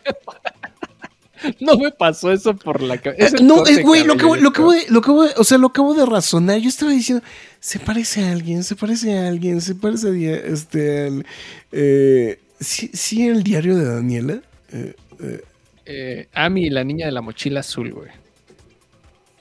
No 1.60 1.78
me 1.78 1.92
pasó 1.92 2.32
eso 2.32 2.56
por 2.56 2.82
la 2.82 2.98
cabeza. 2.98 3.38
No, 3.42 3.66
eh, 3.66 3.82
güey, 3.82 4.04
lo 4.04 4.16
que, 4.16 4.26
lo, 4.40 4.54
que 4.54 4.62
voy, 4.62 4.80
lo 4.90 5.02
voy, 5.02 5.30
o 5.38 5.44
sea, 5.44 5.58
lo 5.58 5.68
acabo 5.68 5.94
de 5.94 6.06
razonar. 6.06 6.60
Yo 6.60 6.70
estaba 6.70 6.92
diciendo, 6.92 7.24
se 7.60 7.80
parece 7.80 8.24
a 8.24 8.32
alguien, 8.32 8.64
se 8.64 8.76
parece 8.76 9.18
a 9.18 9.28
alguien, 9.28 9.62
se 9.62 9.76
parece 9.76 10.08
a 10.08 10.36
este, 10.36 11.08
al, 11.08 11.26
eh, 11.72 12.40
sí, 12.60 12.92
sí, 12.94 13.28
el 13.28 13.44
diario 13.44 13.76
de 13.76 13.86
Daniela. 13.86 14.42
Eh, 14.72 14.96
eh, 15.20 15.42
eh 15.86 16.28
Ami, 16.34 16.70
la 16.70 16.84
niña 16.84 17.08
de 17.08 17.12
la 17.12 17.22
mochila 17.22 17.62
azul, 17.62 17.92
güey. 17.92 18.10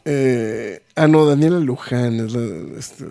Eh, 0.06 0.82
ah, 0.96 1.06
no, 1.06 1.26
Daniela 1.26 1.60
Luján 1.60 2.20
es 2.20 2.32
la, 2.32 2.78
este, 2.78 3.04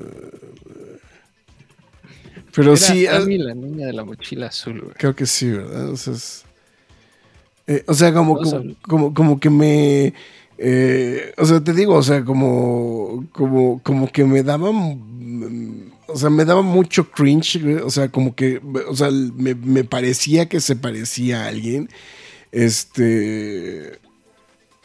pero 2.53 2.75
sí. 2.75 3.07
A 3.07 3.19
mí 3.21 3.37
la 3.37 3.53
niña 3.53 3.87
de 3.87 3.93
la 3.93 4.03
mochila 4.03 4.47
azul, 4.47 4.93
Creo 4.97 5.15
que 5.15 5.25
sí, 5.25 5.49
¿verdad? 5.49 5.89
O 5.89 5.97
sea, 5.97 6.13
eh, 7.67 8.13
como, 8.13 8.39
como, 8.81 9.13
como, 9.13 9.39
que 9.39 9.49
me. 9.49 10.13
Eh, 10.57 11.33
o 11.37 11.45
sea, 11.45 11.63
te 11.63 11.73
digo, 11.73 11.95
o 11.95 12.03
sea, 12.03 12.25
como, 12.25 13.25
como, 13.31 13.81
como 13.83 14.11
que 14.11 14.25
me 14.25 14.43
daba, 14.43 14.71
mm, 14.71 15.91
o 16.07 16.17
sea, 16.17 16.29
me 16.29 16.45
daba 16.45 16.61
mucho 16.61 17.09
cringe, 17.11 17.61
güey, 17.61 17.75
o 17.75 17.89
sea, 17.89 18.09
como 18.09 18.35
que, 18.35 18.61
o 18.87 18.95
sea, 18.95 19.09
me, 19.11 19.55
me 19.55 19.83
parecía 19.83 20.47
que 20.49 20.59
se 20.59 20.75
parecía 20.75 21.45
a 21.45 21.47
alguien. 21.47 21.89
Este, 22.51 23.99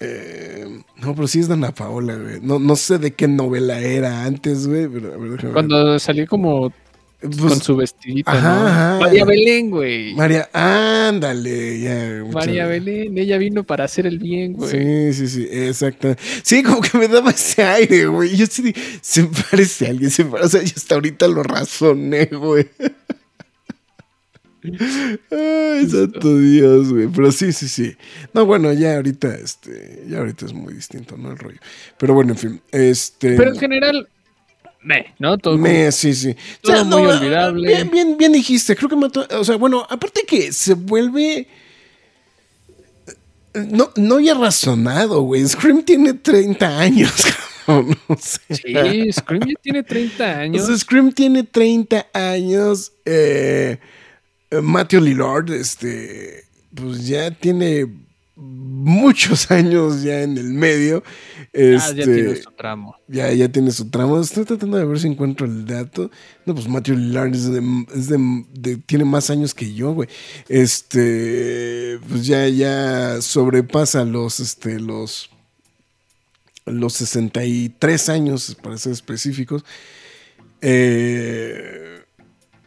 eh, 0.00 0.82
no, 0.96 1.14
pero 1.14 1.26
sí 1.28 1.40
es 1.40 1.48
Dana 1.48 1.72
Paola, 1.74 2.16
güey. 2.16 2.40
No, 2.42 2.58
no 2.58 2.76
sé 2.76 2.98
de 2.98 3.12
qué 3.12 3.28
novela 3.28 3.80
era 3.80 4.24
antes, 4.24 4.66
güey, 4.66 4.88
pero 4.88 5.14
a 5.14 5.16
ver, 5.16 5.30
déjame 5.30 5.46
ver. 5.46 5.52
Cuando 5.52 5.98
salió 5.98 6.26
como 6.26 6.72
Pues, 7.24 7.36
con 7.52 7.60
su 7.60 7.76
vestidito, 7.76 8.30
ajá, 8.30 8.54
¿no? 8.60 8.66
ajá. 8.66 8.98
María 9.00 9.24
Belén, 9.24 9.70
güey. 9.70 10.14
María, 10.14 10.48
ándale, 10.52 11.80
ya. 11.80 12.24
María 12.32 12.66
Belén, 12.66 13.16
ella 13.16 13.38
vino 13.38 13.64
para 13.64 13.84
hacer 13.84 14.06
el 14.06 14.18
bien, 14.18 14.52
güey. 14.52 14.70
Sí, 14.70 15.12
sí, 15.14 15.28
sí, 15.28 15.48
exacto. 15.50 16.14
Sí, 16.42 16.62
como 16.62 16.80
que 16.82 16.98
me 16.98 17.08
daba 17.08 17.30
ese 17.30 17.62
aire, 17.62 18.06
güey. 18.06 18.36
Yo 18.36 18.46
sí, 18.46 18.74
se 19.00 19.24
parece 19.24 19.86
a 19.86 19.90
alguien, 19.90 20.10
se 20.10 20.24
pare- 20.24 20.44
o 20.44 20.48
sea, 20.48 20.62
yo 20.62 20.72
hasta 20.76 20.94
ahorita 20.96 21.26
lo 21.28 21.42
razoné, 21.42 22.26
güey. 22.26 22.68
Ay, 25.30 25.86
santo 25.88 26.38
Dios, 26.38 26.90
güey. 26.92 27.08
Pero 27.08 27.32
sí, 27.32 27.52
sí, 27.52 27.68
sí. 27.68 27.96
No, 28.32 28.46
bueno, 28.46 28.72
ya 28.72 28.96
ahorita, 28.96 29.34
este, 29.34 30.04
ya 30.08 30.18
ahorita 30.18 30.46
es 30.46 30.54
muy 30.54 30.72
distinto, 30.72 31.16
¿no? 31.18 31.32
El 31.32 31.38
rollo. 31.38 31.58
Pero 31.98 32.14
bueno, 32.14 32.32
en 32.32 32.38
fin, 32.38 32.60
este. 32.72 33.36
Pero 33.36 33.52
en 33.52 33.58
general, 33.58 34.08
me, 34.84 35.14
¿no? 35.18 35.36
Todo 35.38 35.58
Me, 35.58 35.90
sí, 35.90 36.14
sí. 36.14 36.36
Todo 36.60 36.84
muy 36.84 37.06
olvidable. 37.06 37.66
Bien, 37.68 37.90
bien, 37.90 38.16
bien 38.16 38.32
dijiste. 38.32 38.76
Creo 38.76 38.88
que 38.88 38.96
mató. 38.96 39.26
O 39.38 39.44
sea, 39.44 39.56
bueno, 39.56 39.84
aparte 39.88 40.22
que 40.26 40.52
se 40.52 40.74
vuelve. 40.74 41.48
No, 43.54 43.90
no 43.96 44.18
ya 44.20 44.34
razonado, 44.34 45.22
güey. 45.22 45.46
Scream 45.46 45.84
tiene 45.84 46.14
30 46.14 46.78
años, 46.80 47.12
cabrón. 47.66 47.96
O 48.08 48.16
sea, 48.16 48.56
Sí, 48.56 49.12
Scream 49.12 49.42
ya 49.48 49.54
tiene 49.62 49.82
30 49.84 50.24
o 50.24 50.26
años. 50.40 50.66
sea, 50.66 50.76
Scream 50.76 51.12
tiene 51.12 51.44
30 51.44 52.06
años. 52.12 52.92
eh, 53.04 53.78
eh, 54.50 54.60
Matthew 54.60 55.00
Lillard, 55.02 55.50
este. 55.52 56.44
Pues 56.74 57.06
ya 57.06 57.30
tiene 57.30 57.86
muchos 58.36 59.50
años 59.50 60.02
ya 60.02 60.22
en 60.22 60.36
el 60.38 60.52
medio. 60.54 61.02
Ah, 61.06 61.46
Este, 61.52 61.94
ya 61.96 62.04
tiene 62.04 62.36
su 62.36 62.50
tramo. 62.52 62.96
ya, 63.08 63.32
ya 63.32 63.48
tiene 63.48 63.70
su 63.70 63.88
tramo. 63.90 64.20
Estoy 64.20 64.44
tratando 64.44 64.76
de 64.76 64.84
ver 64.84 64.98
si 64.98 65.06
encuentro 65.06 65.46
el 65.46 65.64
dato. 65.66 66.10
No, 66.46 66.54
pues 66.54 66.68
Matthew 66.68 66.96
Lillard 66.96 67.34
es 67.34 67.50
de, 67.50 67.62
es 67.94 68.08
de- 68.08 68.44
de- 68.52 68.76
tiene 68.78 69.04
más 69.04 69.30
años 69.30 69.54
que 69.54 69.72
yo, 69.72 69.92
güey. 69.94 70.08
Este, 70.48 71.98
pues 72.08 72.26
ya, 72.26 72.48
ya 72.48 73.20
sobrepasa 73.22 74.04
los, 74.04 74.40
este, 74.40 74.80
los, 74.80 75.30
los 76.66 76.92
63 76.94 78.08
años, 78.08 78.56
para 78.62 78.76
ser 78.78 78.92
específicos. 78.92 79.64
Eh, 80.60 82.03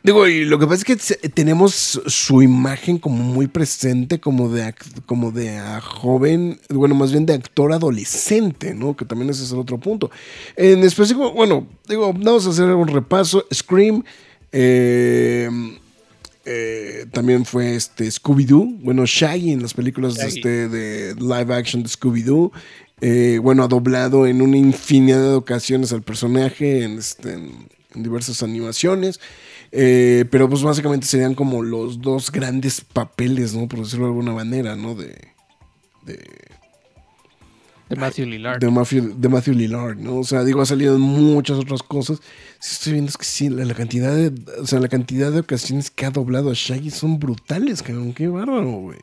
Digo, 0.07 0.25
y 0.25 0.45
lo 0.45 0.57
que 0.57 0.65
pasa 0.67 0.85
es 0.87 1.07
que 1.17 1.27
tenemos 1.29 2.01
su 2.05 2.41
imagen 2.41 2.97
como 2.97 3.21
muy 3.21 3.47
presente, 3.47 4.19
como 4.21 4.47
de, 4.47 4.73
como 5.05 5.31
de 5.33 5.57
a 5.57 5.81
joven, 5.81 6.61
bueno, 6.69 6.95
más 6.95 7.11
bien 7.11 7.25
de 7.25 7.33
actor 7.33 7.73
adolescente, 7.73 8.73
¿no? 8.73 8.95
Que 8.95 9.03
también 9.03 9.29
ese 9.29 9.43
es 9.43 9.51
el 9.51 9.59
otro 9.59 9.77
punto. 9.77 10.09
En 10.55 10.79
específico, 10.85 11.33
bueno, 11.33 11.67
digo, 11.89 12.13
vamos 12.13 12.47
a 12.47 12.51
hacer 12.51 12.69
un 12.69 12.87
repaso. 12.87 13.45
Scream, 13.53 14.01
eh, 14.53 15.49
eh, 16.45 17.05
también 17.11 17.43
fue 17.43 17.75
este 17.75 18.05
Scooby-Doo, 18.07 18.79
bueno, 18.83 19.03
Shaggy 19.05 19.51
en 19.51 19.61
las 19.61 19.73
películas 19.73 20.15
de, 20.15 20.21
este, 20.27 20.69
de 20.69 21.15
live 21.15 21.53
action 21.53 21.83
de 21.83 21.89
Scooby-Doo. 21.89 22.51
Eh, 23.01 23.39
bueno, 23.43 23.61
ha 23.63 23.67
doblado 23.67 24.25
en 24.25 24.41
una 24.41 24.55
infinidad 24.55 25.21
de 25.21 25.33
ocasiones 25.35 25.91
al 25.91 26.01
personaje 26.01 26.83
en, 26.83 26.97
este, 26.97 27.33
en- 27.33 27.67
en 27.93 28.03
diversas 28.03 28.41
animaciones. 28.41 29.19
Eh, 29.71 30.25
pero 30.31 30.49
pues 30.49 30.63
básicamente 30.63 31.07
serían 31.07 31.35
como 31.35 31.61
los 31.61 32.01
dos 32.01 32.31
grandes 32.31 32.81
papeles, 32.81 33.53
¿no? 33.53 33.67
Por 33.67 33.79
decirlo 33.79 34.05
de 34.05 34.11
alguna 34.11 34.31
manera, 34.33 34.75
¿no? 34.75 34.95
De, 34.95 35.15
de, 36.05 36.23
De 37.89 37.95
Matthew 37.95 38.25
Lillard. 38.27 38.59
de 38.59 38.69
Matthew, 38.71 39.13
de 39.17 39.29
Matthew 39.29 39.53
Lillard, 39.53 39.97
¿no? 39.97 40.17
O 40.17 40.23
sea, 40.23 40.43
digo, 40.43 40.61
ha 40.61 40.65
salido 40.65 40.95
en 40.95 41.01
muchas 41.01 41.57
otras 41.57 41.83
cosas. 41.83 42.19
Sí, 42.59 42.73
estoy 42.73 42.93
viendo 42.93 43.09
es 43.09 43.17
que 43.17 43.25
sí, 43.25 43.49
la, 43.49 43.65
la 43.65 43.73
cantidad 43.73 44.15
de, 44.15 44.33
o 44.59 44.65
sea, 44.65 44.79
la 44.79 44.87
cantidad 44.87 45.31
de 45.31 45.41
ocasiones 45.41 45.91
que 45.91 46.05
ha 46.05 46.11
doblado 46.11 46.49
a 46.49 46.53
Shaggy 46.53 46.89
son 46.89 47.19
brutales, 47.19 47.83
cabrón. 47.83 48.13
Qué 48.13 48.27
bárbaro, 48.27 48.71
güey. 48.71 48.99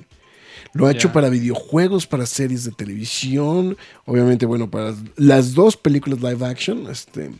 Lo 0.72 0.86
ha 0.86 0.92
hecho 0.92 1.12
para 1.12 1.28
videojuegos, 1.28 2.04
para 2.06 2.26
series 2.26 2.64
de 2.64 2.72
televisión, 2.72 3.76
obviamente, 4.06 4.44
bueno, 4.44 4.68
para 4.68 4.92
las 5.16 5.54
dos 5.54 5.76
películas 5.76 6.20
live 6.20 6.44
action, 6.44 6.90
este... 6.90 7.30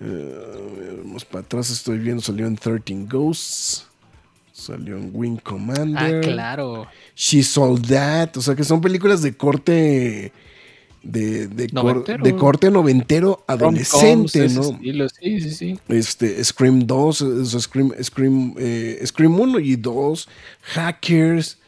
eh, 0.00 1.00
vamos 1.04 1.24
para 1.24 1.40
atrás, 1.44 1.70
estoy 1.70 1.98
viendo, 1.98 2.22
salió 2.22 2.46
en 2.46 2.56
13 2.56 3.06
Ghosts, 3.08 3.86
salió 4.52 4.96
en 4.96 5.10
Wing 5.12 5.38
Ah, 5.38 5.42
Commander. 5.44 6.20
claro. 6.22 6.86
She 7.16 7.42
Sold 7.42 7.86
That, 7.88 8.36
o 8.36 8.40
sea 8.42 8.54
que 8.54 8.64
son 8.64 8.80
películas 8.80 9.22
de 9.22 9.36
corte 9.36 10.32
de, 11.02 11.46
de, 11.48 11.68
cor- 11.70 12.04
de 12.04 12.36
corte 12.36 12.70
noventero 12.70 13.44
adolescente, 13.46 14.48
¿no? 14.48 14.62
estilo, 14.72 15.08
Sí, 15.08 15.40
sí, 15.40 15.50
sí. 15.52 15.78
Este, 15.88 16.42
Scream 16.44 16.86
2, 16.86 17.22
o 17.22 17.44
sea, 17.44 17.60
Scream, 17.60 17.92
Scream, 18.02 18.54
eh, 18.58 19.00
Scream 19.06 19.38
1 19.40 19.60
y 19.60 19.76
2, 19.76 20.28
Hackers. 20.62 21.58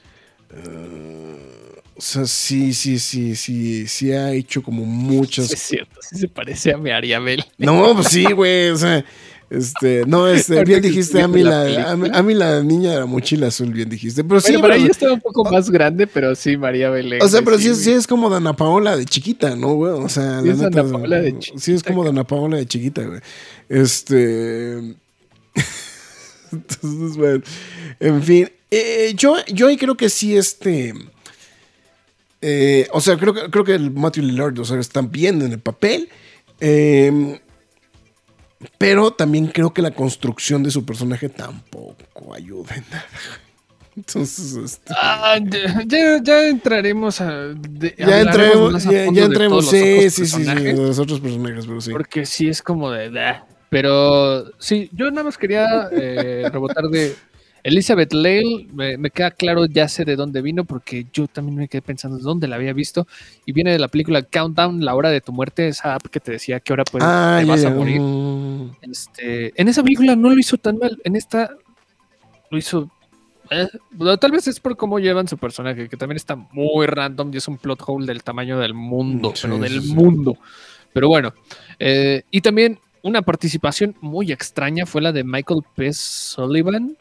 eh, 0.50 1.69
o 2.00 2.02
sea, 2.02 2.24
sí, 2.24 2.72
sí, 2.72 2.98
sí, 2.98 3.36
sí, 3.36 3.86
sí 3.86 4.10
ha 4.12 4.32
hecho 4.32 4.62
como 4.62 4.86
muchas 4.86 5.52
Es 5.52 5.60
cierto, 5.60 6.00
sí 6.00 6.16
se 6.16 6.28
parece 6.28 6.72
a 6.72 6.78
mi 6.78 6.88
Ariabel. 6.90 7.44
no, 7.58 7.94
pues 7.94 8.08
sí, 8.08 8.24
güey. 8.32 8.70
O 8.70 8.76
sea, 8.78 9.04
este, 9.50 10.04
no, 10.06 10.26
este, 10.26 10.64
bien 10.64 10.80
dijiste, 10.80 11.20
a 11.20 11.28
mí, 11.28 11.42
la, 11.42 11.64
la 11.64 11.90
a, 11.90 11.96
mí, 11.96 12.02
película. 12.04 12.18
a 12.18 12.22
mí 12.22 12.34
la 12.34 12.62
niña 12.62 12.92
de 12.92 13.00
la 13.00 13.04
mochila 13.06 13.48
azul, 13.48 13.70
bien 13.74 13.90
dijiste. 13.90 14.24
Pero 14.24 14.40
sí, 14.40 14.52
Bueno, 14.52 14.60
para 14.62 14.74
pero- 14.74 14.84
ella 14.84 14.90
estaba 14.92 15.12
un 15.12 15.20
poco 15.20 15.44
más 15.44 15.68
grande, 15.68 16.06
pero 16.06 16.34
sí, 16.34 16.56
María 16.56 16.88
Belén. 16.88 17.20
o 17.22 17.28
sea, 17.28 17.42
pero 17.42 17.58
sí, 17.58 17.68
es- 17.68 17.82
sí 17.84 17.92
es 17.92 18.06
como 18.06 18.30
Dana 18.30 18.56
Paola 18.56 18.96
de 18.96 19.04
chiquita, 19.04 19.54
¿no, 19.56 19.74
güey? 19.74 19.92
O 19.92 20.08
sea, 20.08 20.40
Sí 20.40 20.46
la 20.46 20.52
es 20.54 20.58
neta, 20.58 20.82
Dana 20.82 20.92
Paola 20.92 21.20
de 21.20 21.36
Sí, 21.58 21.72
es 21.74 21.82
como 21.82 22.02
Dana 22.02 22.24
Paola 22.24 22.56
de 22.56 22.64
chiquita, 22.66 23.02
güey. 23.02 23.20
Este. 23.68 24.94
Entonces, 26.52 27.16
bueno. 27.16 27.42
En 28.00 28.22
fin. 28.22 28.48
eh, 28.70 29.12
yo, 29.16 29.34
yo 29.52 29.66
ahí 29.66 29.76
creo 29.76 29.96
que 29.96 30.08
sí, 30.08 30.36
este. 30.36 30.94
Eh, 32.42 32.88
o 32.92 33.00
sea, 33.00 33.16
creo 33.16 33.34
que, 33.34 33.50
creo 33.50 33.64
que 33.64 33.74
el 33.74 33.90
Matthew 33.90 34.24
Lillard, 34.24 34.58
o 34.58 34.64
sea, 34.64 34.78
están 34.78 35.10
bien 35.10 35.42
en 35.42 35.52
el 35.52 35.60
papel. 35.60 36.08
eh, 36.60 37.40
pero 38.76 39.10
también 39.12 39.46
creo 39.46 39.72
que 39.72 39.80
la 39.80 39.90
construcción 39.92 40.62
de 40.62 40.70
su 40.70 40.84
personaje 40.84 41.30
tampoco 41.30 42.34
ayuda 42.34 42.74
en 42.76 42.84
nada. 42.90 43.04
Entonces, 43.96 44.54
este. 44.56 44.92
Ah, 44.96 45.38
ya, 45.42 45.82
ya- 45.86 46.22
ya 46.22 46.48
entraremos 46.48 47.20
a. 47.22 47.32
de- 47.48 47.94
Ya 47.98 48.20
entremos, 48.20 48.72
más 48.72 48.86
a 48.86 48.92
ya, 48.92 49.10
ya 49.12 49.24
entremos, 49.24 49.68
sí, 49.70 50.10
sí, 50.10 50.26
sí, 50.26 50.44
sí, 50.44 50.72
los 50.72 50.98
otros 50.98 51.20
personajes, 51.20 51.66
pero 51.66 51.80
sí. 51.80 51.90
Porque 51.90 52.24
sí 52.26 52.48
es 52.48 52.62
como 52.62 52.90
de. 52.90 53.10
Pero 53.70 54.44
sí, 54.58 54.90
yo 54.92 55.10
nada 55.10 55.24
más 55.24 55.38
quería 55.38 55.88
eh, 55.92 56.44
rebotar 56.52 56.84
de. 56.84 57.14
Elizabeth 57.62 58.12
Lale, 58.12 58.66
me, 58.72 58.96
me 58.96 59.10
queda 59.10 59.30
claro, 59.30 59.66
ya 59.66 59.88
sé 59.88 60.04
de 60.04 60.16
dónde 60.16 60.40
vino, 60.42 60.64
porque 60.64 61.06
yo 61.12 61.26
también 61.26 61.56
me 61.56 61.68
quedé 61.68 61.82
pensando 61.82 62.16
de 62.16 62.22
dónde 62.22 62.48
la 62.48 62.56
había 62.56 62.72
visto. 62.72 63.06
Y 63.46 63.52
viene 63.52 63.72
de 63.72 63.78
la 63.78 63.88
película 63.88 64.22
Countdown, 64.22 64.84
la 64.84 64.94
hora 64.94 65.10
de 65.10 65.20
tu 65.20 65.32
muerte, 65.32 65.68
esa 65.68 65.94
app 65.94 66.06
que 66.06 66.20
te 66.20 66.32
decía 66.32 66.60
qué 66.60 66.72
hora 66.72 66.84
pues, 66.84 67.04
ah, 67.06 67.38
te 67.40 67.44
vas 67.46 67.64
a 67.64 67.70
morir. 67.70 68.00
Este, 68.82 69.52
en 69.60 69.68
esa 69.68 69.82
película 69.82 70.16
no 70.16 70.30
lo 70.30 70.38
hizo 70.38 70.56
tan 70.56 70.78
mal. 70.78 70.98
En 71.04 71.16
esta 71.16 71.50
lo 72.50 72.58
hizo. 72.58 72.90
eh, 73.50 73.68
bueno, 73.90 74.16
tal 74.16 74.32
vez 74.32 74.46
es 74.48 74.58
por 74.60 74.76
cómo 74.76 74.98
llevan 74.98 75.28
su 75.28 75.36
personaje, 75.38 75.88
que 75.88 75.96
también 75.96 76.16
está 76.16 76.36
muy 76.36 76.86
random 76.86 77.30
y 77.32 77.36
es 77.38 77.48
un 77.48 77.58
plot 77.58 77.82
hole 77.86 78.06
del 78.06 78.22
tamaño 78.22 78.58
del 78.58 78.74
mundo, 78.74 79.32
Sí, 79.34 79.42
pero 79.42 79.58
del 79.58 79.82
sí. 79.82 79.94
mundo. 79.94 80.36
Pero 80.92 81.08
bueno, 81.08 81.32
eh, 81.78 82.22
y 82.30 82.40
también 82.40 82.78
una 83.02 83.22
participación 83.22 83.94
muy 84.00 84.32
extraña 84.32 84.86
fue 84.86 85.00
la 85.02 85.12
de 85.12 85.24
Michael 85.24 85.60
P. 85.74 85.92
Sullivan, 85.92 86.96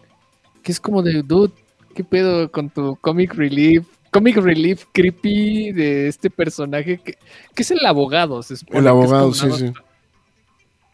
que 0.69 0.73
es 0.73 0.79
como 0.79 1.01
de, 1.01 1.23
dude, 1.23 1.51
¿qué 1.95 2.03
pedo 2.03 2.51
con 2.51 2.69
tu 2.69 2.95
comic 2.97 3.33
relief? 3.33 3.87
Comic 4.11 4.37
relief 4.37 4.85
creepy 4.91 5.71
de 5.71 6.07
este 6.07 6.29
personaje 6.29 6.99
que, 7.03 7.13
que 7.55 7.61
es 7.63 7.71
el 7.71 7.83
abogado, 7.87 8.43
se 8.43 8.55
supone 8.55 8.77
El 8.81 8.87
abogado, 8.87 9.33
sí, 9.33 9.47
sí. 9.51 9.73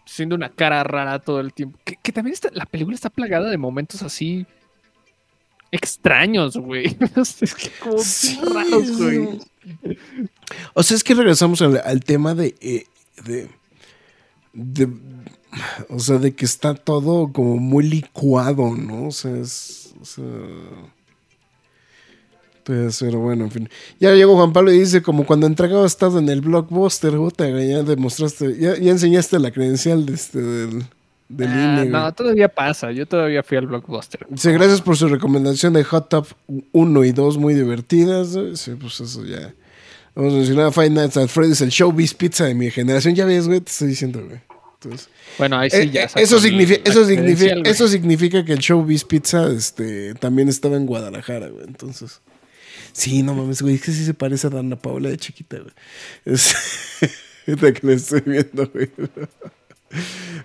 siendo 0.06 0.34
una 0.36 0.48
cara 0.48 0.82
rara 0.86 1.20
todo 1.20 1.42
el 1.42 1.52
tiempo. 1.54 1.78
Que, 1.84 1.98
que 2.02 2.14
también 2.14 2.34
está, 2.34 2.48
la 2.54 2.66
película 2.66 2.96
está 2.96 3.10
plagada 3.10 3.50
de 3.50 3.58
momentos 3.58 4.02
así 4.02 4.46
extraños, 5.72 6.56
güey. 6.56 6.96
Es 7.18 7.54
que 7.54 7.70
como 7.82 7.98
Sí, 7.98 8.40
raros, 8.42 8.96
güey. 8.98 9.28
O 10.74 10.84
sea, 10.84 10.96
es 10.96 11.04
que 11.04 11.16
regresamos 11.16 11.62
al, 11.62 11.82
al 11.84 12.00
tema 12.02 12.34
de, 12.34 12.56
eh, 12.62 12.86
de, 13.26 13.50
de- 14.54 14.88
O 15.90 16.00
sea, 16.00 16.18
de 16.18 16.34
que 16.34 16.46
está 16.46 16.76
todo 16.76 17.32
como 17.32 17.58
muy 17.58 17.88
licuado, 17.88 18.76
¿no? 18.76 19.08
O 19.08 19.12
sea, 19.12 19.36
es. 19.38 19.94
o 20.02 20.06
sea, 20.06 20.24
pero 22.64 23.20
bueno, 23.20 23.46
en 23.46 23.52
fin. 23.52 23.70
Ya 24.00 24.14
llegó 24.14 24.36
Juan 24.36 24.52
Pablo 24.52 24.72
y 24.74 24.80
dice, 24.80 25.02
como 25.02 25.26
cuando 25.26 25.46
entregabas 25.46 25.92
estado 25.92 26.20
en 26.20 26.30
el 26.30 26.42
blockbuster, 26.42 27.14
puta, 27.16 27.48
ya 27.48 27.84
demostraste, 27.84 28.58
ya, 28.58 28.76
ya 28.78 28.92
enseñaste 28.92 29.38
la 29.40 29.52
credencial 29.52 30.06
de 30.06 30.14
este, 30.14 30.42
del, 30.42 30.84
del 31.30 31.48
Ah, 31.48 31.82
INE, 31.82 31.86
no, 31.86 32.14
todavía 32.14 32.50
pasa. 32.50 32.92
Yo 32.92 33.06
todavía 33.06 33.44
fui 33.44 33.58
al 33.58 33.68
blockbuster. 33.68 34.26
Dice, 34.30 34.52
gracias 34.52 34.82
por 34.82 34.98
su 34.98 35.08
recomendación 35.08 35.74
de 35.74 35.84
Hot 35.84 36.10
Top 36.10 36.28
1 36.72 37.04
y 37.04 37.12
2, 37.12 37.38
muy 37.38 37.54
divertidas. 37.54 38.36
Sí, 38.56 38.72
pues 38.80 39.00
eso 39.00 39.24
ya. 39.24 39.54
Vamos 40.16 40.34
a 40.34 40.38
mencionar 40.38 40.68
a 40.68 40.72
Five 40.72 40.90
Nights 40.92 41.18
at 41.18 41.28
Freddy's, 41.28 41.62
el 41.62 41.70
showbiz 41.70 42.14
pizza 42.14 42.46
de 42.46 42.56
mi 42.56 42.72
generación. 42.72 43.14
Ya 43.14 43.26
ves, 43.26 43.48
güey, 43.48 43.60
te 43.60 43.70
estoy 43.70 43.90
diciendo, 43.90 44.24
güey. 44.26 44.40
Entonces, 44.86 45.10
Bueno, 45.38 45.58
ahí 45.58 45.70
sí 45.70 45.78
eh, 45.78 45.90
ya. 45.90 46.04
eh, 46.04 46.10
eso, 46.18 46.40
significa, 46.40 46.82
eso, 46.90 47.06
significa, 47.06 47.56
eso 47.66 47.88
significa 47.88 48.46
que 48.46 48.54
el 48.54 48.60
showbiz 48.60 49.04
pizza 49.04 49.48
este, 49.52 50.14
también 50.16 50.48
estaba 50.48 50.78
en 50.78 50.86
Guadalajara, 50.86 51.48
güey. 51.50 51.66
Entonces, 51.68 52.22
sí, 52.94 53.24
no 53.24 53.34
mames, 53.34 53.62
güey, 53.62 53.76
es 53.76 53.82
que 53.82 53.92
sí 53.92 54.06
se 54.06 54.14
parece 54.14 54.48
a 54.48 54.52
Dana 54.52 54.76
Paola 54.76 55.10
de 55.10 55.18
chiquita, 55.18 55.58
güey. 55.60 55.74
Es, 56.26 56.56
ahorita 57.48 57.74
que 57.74 57.88
lo 57.88 57.94
estoy 57.94 58.22
viendo, 58.22 58.68
güey. 58.68 58.92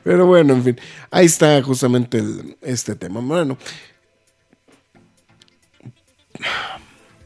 Pero 0.05 0.27
bueno, 0.27 0.55
en 0.55 0.65
fin, 0.65 0.81
ahí 1.11 1.27
está 1.27 1.63
justamente 1.63 2.19
el- 2.19 2.57
este 2.63 2.95
tema. 2.97 3.21
Bueno, 3.21 3.59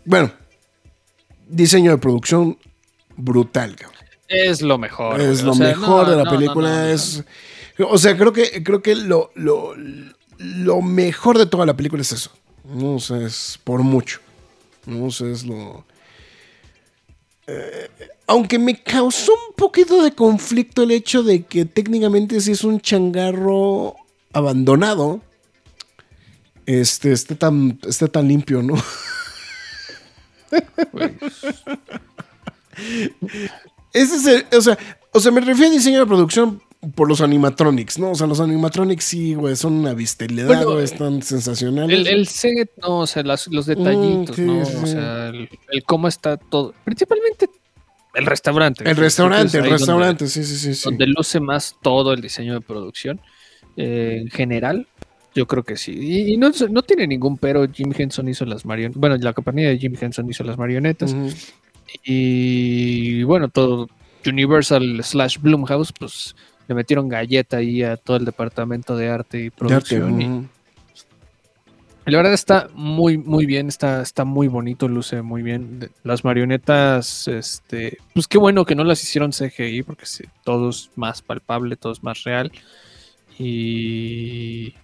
bueno, 0.05 0.33
diseño 1.49 1.93
de 1.93 1.99
producción 1.99 2.59
brutal, 3.17 3.77
cabrón. 3.77 4.04
Es 4.35 4.63
lo 4.63 4.79
mejor. 4.79 5.21
Es 5.21 5.43
güey. 5.43 5.45
lo 5.45 5.53
O 5.53 5.55
sea, 5.55 5.69
mejor 5.69 6.05
no, 6.05 6.11
de 6.11 6.17
la 6.17 6.25
no, 6.25 6.31
película. 6.31 6.69
no, 6.69 6.85
es. 6.87 7.25
O 7.79 7.99
sea, 7.99 8.17
creo 8.17 8.33
que, 8.33 8.63
creo 8.63 8.83
que 8.83 8.95
lo, 8.95 9.31
lo, 9.35 9.75
lo 10.39 10.83
mejor 10.83 11.39
de 11.39 11.47
toda 11.47 11.67
la 11.67 11.77
película 11.77 12.03
es 12.03 12.13
eso. 12.13 12.31
No 12.65 12.95
o 12.95 13.01
sea, 13.01 13.19
es 13.19 13.59
por 13.63 13.83
mucho. 13.83 14.21
No 14.87 15.07
o 15.07 15.11
sea, 15.11 15.29
es 15.31 15.45
lo. 15.45 15.85
Eh, 17.47 17.91
aunque 18.27 18.59
me 18.59 18.83
causó 18.83 19.33
un 19.33 19.55
poquito 19.55 20.03
de 20.03 20.13
conflicto 20.13 20.83
el 20.83 20.93
hecho 20.93 21.23
de 21.23 21.43
que 21.45 21.67
técnicamente 21.67 22.41
sí 22.41 22.53
es 22.53 22.65
un 22.65 22.81
changarro 22.81 23.97
abandonado. 24.33 25.21
Este, 26.67 27.13
esté 27.13 27.35
tan, 27.35 27.79
esté 27.87 28.09
tan 28.09 28.27
limpio, 28.27 28.63
¿no? 28.63 28.75
Güey. 30.93 31.15
Ese 33.95 34.17
es 34.17 34.27
el- 34.27 34.59
o 34.59 34.61
sea, 34.61 34.77
o 35.13 35.21
sea, 35.21 35.33
me 35.33 35.41
refiero 35.41 35.71
a 35.71 35.75
diseño 35.75 36.01
de 36.01 36.07
producción 36.07 36.61
por 36.95 37.09
los 37.09 37.23
animatronics, 37.23 37.99
¿no? 37.99 38.11
O 38.11 38.15
sea, 38.15 38.27
los 38.27 38.41
animatronics 38.41 39.05
sí, 39.05 39.33
güey, 39.35 39.57
son 39.57 39.73
una 39.73 39.95
bestialidad, 39.95 40.49
Bueno, 40.49 40.73
güey, 40.73 40.85
están 40.85 41.23
sensacionales. 41.23 41.99
El, 42.01 42.07
el 42.09 42.29
set, 42.29 42.71
no, 42.83 42.99
o 42.99 43.07
sea, 43.07 43.23
las- 43.23 43.47
los 43.49 43.65
detallitos, 43.65 44.37
Mm, 44.37 44.43
sí, 44.43 44.43
¿no? 44.43 44.65
sí, 44.67 44.77
O 44.83 44.87
sea, 44.87 45.29
el, 45.29 45.49
el 45.71 45.83
cómo 45.85 46.09
está 46.09 46.37
todo. 46.37 46.75
Principalmente 46.85 47.49
el 48.15 48.27
restaurante. 48.27 48.85
el 48.89 48.97
restaurante, 48.97 49.47
es 49.47 49.55
el 49.55 49.61
donde- 49.63 49.77
restaurante, 49.79 50.27
sí, 50.29 50.45
sí, 50.45 50.57
sí, 50.57 50.75
sí. 50.75 50.85
donde 50.85 51.07
luce 51.07 51.41
más 51.41 51.75
todo 51.83 52.13
el 52.13 52.21
diseño 52.21 52.53
de 52.53 52.61
producción. 52.61 53.19
Eh, 53.77 54.19
en 54.23 54.29
general, 54.31 54.87
yo 55.35 55.47
creo 55.47 55.63
que 55.65 55.77
sí. 55.77 55.93
Y, 55.99 56.35
y 56.35 56.37
no, 56.37 56.51
no 56.71 56.83
tiene 56.83 57.07
ningún 57.07 57.39
pero. 57.39 57.67
Jim 57.73 57.93
Henson 57.97 58.29
hizo 58.29 58.45
las 58.45 58.65
marionetas. 58.65 59.01
Bueno, 59.01 59.17
la 59.17 59.33
compañía 59.33 59.69
de 59.71 59.79
Jim 59.79 59.95
Henson 60.01 60.29
hizo 60.31 60.45
las 60.45 60.59
marionetas. 60.59 61.13
Y 62.03 63.23
bueno, 63.23 63.49
todo 63.49 63.89
Universal 64.27 65.03
slash 65.03 65.39
Bloomhouse, 65.39 65.93
pues 65.93 66.35
le 66.67 66.75
metieron 66.75 67.09
galleta 67.09 67.59
ahí 67.59 67.83
a 67.83 67.97
todo 67.97 68.17
el 68.17 68.25
departamento 68.25 68.97
de 68.97 69.09
arte 69.09 69.39
y 69.39 69.47
arte, 69.47 69.59
producción. 69.59 70.21
y- 70.21 70.49
la 72.07 72.19
verdad 72.19 72.35
está 72.35 72.69
muy, 72.75 73.17
muy 73.17 73.47
bien, 73.47 73.69
está, 73.69 74.03
está 74.03 74.27
muy 74.27 74.47
bonito, 74.47 74.89
luce 74.89 75.23
muy 75.23 75.43
bien. 75.43 75.91
Las 76.03 76.23
marionetas, 76.23 77.29
este, 77.29 77.97
pues 78.13 78.29
qué 78.29 78.37
bueno 78.37 78.67
que 78.67 78.75
no 78.75 78.85
las 78.85 79.03
hicieron 79.03 79.33
CGI, 79.33 79.83
porque 79.85 80.05
sí, 80.05 80.25
todo 80.45 80.69
es 80.69 80.91
más 80.97 81.23
palpable, 81.23 81.77
todo 81.77 81.93
es 81.95 82.03
más 82.03 82.23
real. 82.25 82.53
Y, 83.39 84.75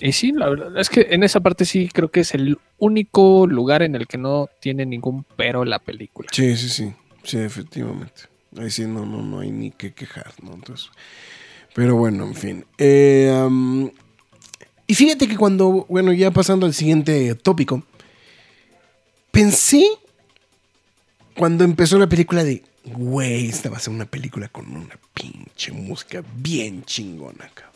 y 0.00 0.12
sí, 0.12 0.32
la 0.32 0.48
verdad 0.48 0.78
es 0.78 0.88
que 0.90 1.08
en 1.10 1.22
esa 1.22 1.40
parte 1.40 1.64
sí 1.64 1.88
creo 1.92 2.10
que 2.10 2.20
es 2.20 2.34
el 2.34 2.58
único 2.78 3.46
lugar 3.46 3.82
en 3.82 3.94
el 3.94 4.06
que 4.06 4.18
no 4.18 4.48
tiene 4.60 4.86
ningún 4.86 5.24
pero 5.36 5.64
la 5.64 5.78
película. 5.78 6.28
Sí, 6.32 6.56
sí, 6.56 6.68
sí, 6.68 6.92
sí, 7.24 7.38
efectivamente. 7.38 8.22
Ahí 8.56 8.70
sí 8.70 8.86
no, 8.86 9.04
no, 9.04 9.22
no 9.22 9.40
hay 9.40 9.50
ni 9.50 9.70
que 9.70 9.92
quejar, 9.92 10.32
¿no? 10.42 10.54
Entonces, 10.54 10.90
pero 11.74 11.96
bueno, 11.96 12.24
en 12.24 12.34
fin. 12.34 12.64
Eh, 12.78 13.90
y 14.86 14.94
fíjate 14.94 15.28
que 15.28 15.36
cuando, 15.36 15.86
bueno, 15.88 16.12
ya 16.12 16.30
pasando 16.30 16.64
al 16.64 16.74
siguiente 16.74 17.34
tópico, 17.34 17.82
pensé 19.30 19.86
cuando 21.36 21.64
empezó 21.64 21.98
la 21.98 22.08
película 22.08 22.42
de, 22.42 22.62
güey, 22.84 23.48
esta 23.48 23.68
va 23.68 23.76
a 23.76 23.80
ser 23.80 23.92
una 23.92 24.06
película 24.06 24.48
con 24.48 24.74
una 24.74 24.98
pinche 25.12 25.72
música 25.72 26.22
bien 26.36 26.84
chingona, 26.84 27.50
cabrón. 27.52 27.74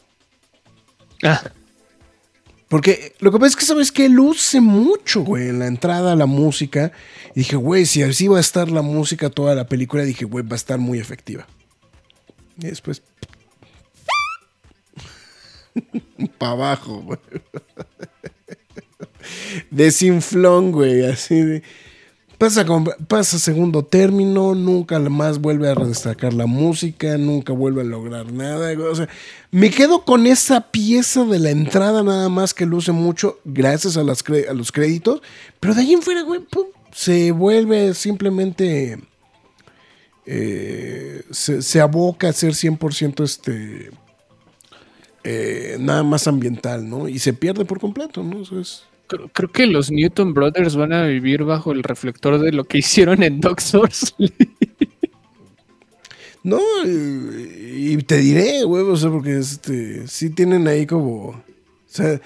Ah, 1.23 1.53
Porque 2.73 3.14
lo 3.18 3.31
que 3.31 3.39
pasa 3.39 3.49
es 3.49 3.57
que, 3.57 3.64
¿sabes 3.66 3.93
que 3.93 4.09
Luce 4.09 4.62
mucho, 4.62 5.20
güey, 5.20 5.51
en 5.51 5.59
la 5.59 5.66
entrada, 5.66 6.16
la 6.16 6.25
música. 6.25 6.91
Y 7.35 7.41
dije, 7.41 7.57
güey, 7.57 7.85
si 7.85 8.03
así 8.03 8.29
va 8.29 8.39
a 8.39 8.41
estar 8.41 8.70
la 8.70 8.81
música 8.81 9.29
toda 9.29 9.55
la 9.55 9.66
película, 9.66 10.05
dije, 10.05 10.25
güey, 10.25 10.43
va 10.43 10.55
a 10.55 10.57
estar 10.57 10.79
muy 10.79 10.99
efectiva. 10.99 11.47
Y 12.57 12.68
después... 12.68 13.03
Para 16.39 16.53
abajo, 16.53 17.03
güey. 17.03 17.18
Desinflón, 19.70 20.73
güey, 20.73 21.05
así 21.05 21.43
de... 21.43 21.62
Pasa, 22.43 22.66
pasa 23.07 23.38
segundo 23.38 23.84
término, 23.84 24.57
nunca 24.57 24.99
más 24.99 25.40
vuelve 25.40 25.70
a 25.70 25.76
destacar 25.76 26.34
la 26.34 26.47
música, 26.47 27.16
nunca 27.16 27.53
vuelve 27.53 27.82
a 27.82 27.84
lograr 27.84 28.32
nada. 28.32 28.76
O 28.90 28.95
sea, 28.97 29.09
me 29.53 29.70
quedo 29.70 30.05
con 30.05 30.26
esa 30.26 30.72
pieza 30.72 31.24
de 31.24 31.38
la 31.38 31.51
entrada 31.51 32.03
nada 32.03 32.28
más 32.28 32.53
que 32.53 32.66
luce 32.66 32.90
mucho 32.90 33.38
gracias 33.45 33.97
a, 33.97 34.03
los 34.03 34.72
créditos, 34.72 35.22
pero 35.61 35.72
de 35.72 35.82
ahí 35.82 35.93
en 35.93 36.03
fuera, 36.03 36.22
güey, 36.22 36.40
se 36.93 37.30
vuelve 37.30 37.95
simplemente... 37.95 38.99
eh, 40.26 41.22
se, 41.30 41.62
se 41.62 41.80
aboca 41.80 42.28
a 42.28 42.32
ser 42.32 42.55
100% 42.55 43.22
este... 43.22 43.93
eh, 45.22 45.76
nada 45.78 46.03
más 46.03 46.26
ambiental, 46.26 46.90
¿no? 46.90 47.07
Y 47.07 47.20
se 47.20 47.34
pierde 47.34 47.64
por 47.64 47.78
completo, 47.78 48.24
¿no? 48.24 48.43
Eso 48.43 48.59
es... 48.59 48.91
creo, 49.17 49.29
creo 49.33 49.51
que 49.53 49.67
los 49.67 49.91
Newton 49.91 50.35
Brothers 50.35 50.77
van 50.77 50.93
a 50.93 51.05
vivir 51.07 51.45
bajo 51.45 51.73
el 51.73 51.83
reflector 51.83 52.39
de 52.39 52.53
lo 52.53 52.65
que 52.65 52.79
hicieron 52.85 53.23
en 53.23 53.41
Dog 53.41 53.61
Souls. 53.61 54.15
No, 56.45 56.59
y, 56.85 57.97
te 57.99 58.17
diré, 58.17 58.65
güey, 58.65 58.83
o 58.83 58.97
sea, 58.97 59.11
porque 59.11 59.39
este, 59.39 60.09
sí 60.09 60.31
tienen 60.31 60.67
ahí 60.67 60.87
como, 60.87 61.27
o 61.29 61.43
sea, 61.87 62.21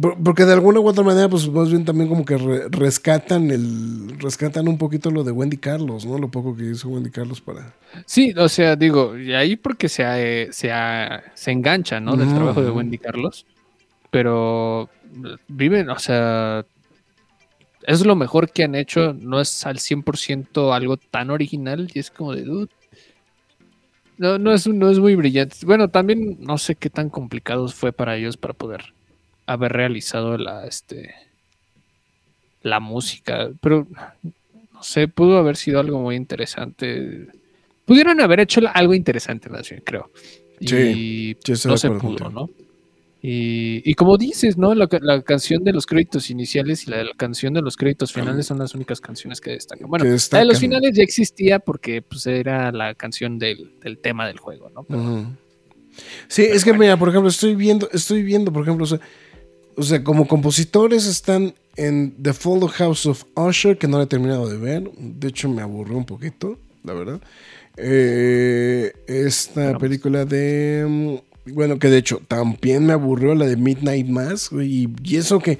por- 0.00 0.16
porque 0.22 0.44
de 0.44 0.52
alguna 0.52 0.78
u 0.78 0.86
otra 0.86 1.02
manera, 1.02 1.28
pues 1.28 1.48
más 1.50 1.68
bien 1.68 1.84
también 1.84 2.08
como 2.08 2.24
que 2.24 2.36
re- 2.36 2.68
rescatan 2.68 3.50
el, 3.50 4.20
rescatan 4.20 4.68
un 4.68 4.78
poquito 4.78 5.10
lo 5.10 5.24
de 5.24 5.32
Wendy 5.32 5.56
Carlos, 5.56 6.06
¿no? 6.06 6.16
Lo 6.16 6.30
poco 6.30 6.54
que 6.56 6.62
hizo 6.70 6.88
Wendy 6.90 7.10
Carlos 7.10 7.40
para... 7.40 7.74
Sí, 8.04 8.32
o 8.36 8.48
sea, 8.48 8.76
digo, 8.76 9.18
y 9.18 9.32
ahí 9.32 9.56
porque 9.56 9.88
se, 9.88 10.04
eh, 10.04 10.48
se, 10.52 10.70
a- 10.70 11.24
se 11.34 11.50
engancha, 11.50 11.98
¿no? 11.98 12.14
Del 12.16 12.32
trabajo 12.32 12.62
de. 12.62 12.70
Wendy 12.70 12.98
Carlos. 12.98 13.46
Pero 14.12 14.88
viven, 15.48 15.90
o 15.90 15.98
sea, 15.98 16.64
es 17.86 18.04
lo 18.04 18.16
mejor 18.16 18.50
que 18.50 18.64
han 18.64 18.74
hecho. 18.74 19.14
No 19.14 19.40
es 19.40 19.64
al 19.64 19.78
100% 19.78 20.74
algo 20.74 20.96
tan 20.96 21.30
original 21.30 21.88
y 21.94 22.00
es 22.00 22.10
como 22.10 22.34
de, 22.34 22.42
dude. 22.42 22.70
No, 24.18 24.38
no 24.38 24.52
es, 24.52 24.66
no 24.66 24.90
es 24.90 24.98
muy 24.98 25.14
brillante. 25.14 25.56
Bueno, 25.64 25.88
también 25.88 26.38
no 26.40 26.58
sé 26.58 26.74
qué 26.74 26.90
tan 26.90 27.10
complicado 27.10 27.68
fue 27.68 27.92
para 27.92 28.16
ellos 28.16 28.36
para 28.36 28.54
poder 28.54 28.94
haber 29.46 29.72
realizado 29.72 30.36
la, 30.36 30.66
este, 30.66 31.14
la 32.62 32.80
música. 32.80 33.50
Pero, 33.60 33.86
no 34.72 34.82
sé, 34.82 35.06
pudo 35.06 35.38
haber 35.38 35.56
sido 35.56 35.78
algo 35.80 36.00
muy 36.00 36.16
interesante. 36.16 37.28
Pudieron 37.84 38.20
haber 38.20 38.40
hecho 38.40 38.60
algo 38.74 38.94
interesante, 38.94 39.48
más 39.48 39.68
bien, 39.68 39.82
creo. 39.84 40.10
Y 40.58 40.66
Sí, 40.68 41.36
no 41.66 41.76
se 41.76 41.88
pudo, 41.90 42.00
contigo. 42.00 42.30
¿no? 42.30 42.50
Y, 43.28 43.82
y 43.84 43.94
como 43.94 44.16
dices, 44.18 44.56
¿no? 44.56 44.72
La, 44.72 44.86
ca- 44.86 45.00
la 45.02 45.20
canción 45.22 45.64
de 45.64 45.72
los 45.72 45.84
créditos 45.84 46.30
iniciales 46.30 46.86
y 46.86 46.90
la, 46.90 46.98
de 46.98 47.04
la 47.06 47.14
canción 47.16 47.54
de 47.54 47.60
los 47.60 47.76
créditos 47.76 48.12
finales 48.12 48.46
son 48.46 48.60
las 48.60 48.72
únicas 48.76 49.00
canciones 49.00 49.40
que 49.40 49.50
destacan. 49.50 49.88
Bueno, 49.88 50.04
Que 50.04 50.16
la 50.30 50.38
de 50.38 50.44
los 50.44 50.60
finales 50.60 50.94
ya 50.94 51.02
existía 51.02 51.58
porque 51.58 52.02
pues, 52.02 52.24
era 52.28 52.70
la 52.70 52.94
canción 52.94 53.40
del, 53.40 53.72
del 53.82 53.98
tema 53.98 54.28
del 54.28 54.38
juego, 54.38 54.70
¿no? 54.70 54.84
Pero-. 54.84 55.26
Sí, 56.28 56.42
es 56.42 56.64
que 56.64 56.72
mira, 56.72 56.96
por 56.96 57.08
ejemplo, 57.08 57.28
estoy 57.28 57.56
viendo, 57.56 57.88
estoy 57.92 58.22
viendo, 58.22 58.52
por 58.52 58.62
ejemplo, 58.62 58.84
o 58.84 58.86
sea, 58.86 59.00
o 59.76 59.82
sea, 59.82 60.04
como 60.04 60.28
compositores 60.28 61.06
están 61.06 61.52
en 61.76 62.14
The 62.22 62.32
Fall 62.32 62.68
House 62.68 63.06
of 63.06 63.24
Usher, 63.34 63.76
que 63.76 63.88
no 63.88 63.98
la 63.98 64.04
he 64.04 64.06
terminado 64.06 64.48
de 64.48 64.56
ver. 64.56 64.90
De 64.98 65.26
hecho, 65.28 65.48
me 65.48 65.62
aburrió 65.62 65.96
un 65.96 66.06
poquito, 66.06 66.58
la 66.84 66.92
verdad. 66.92 67.20
Eh, 67.76 68.92
esta 69.08 69.70
pues. 69.72 69.80
película 69.80 70.24
de. 70.24 71.22
Bueno, 71.46 71.78
que 71.78 71.88
de 71.88 71.98
hecho 71.98 72.20
también 72.26 72.86
me 72.86 72.92
aburrió 72.92 73.34
la 73.34 73.46
de 73.46 73.56
Midnight 73.56 74.08
Mass, 74.08 74.50
güey, 74.50 74.88
y, 75.04 75.16
eso 75.16 75.38
que 75.38 75.58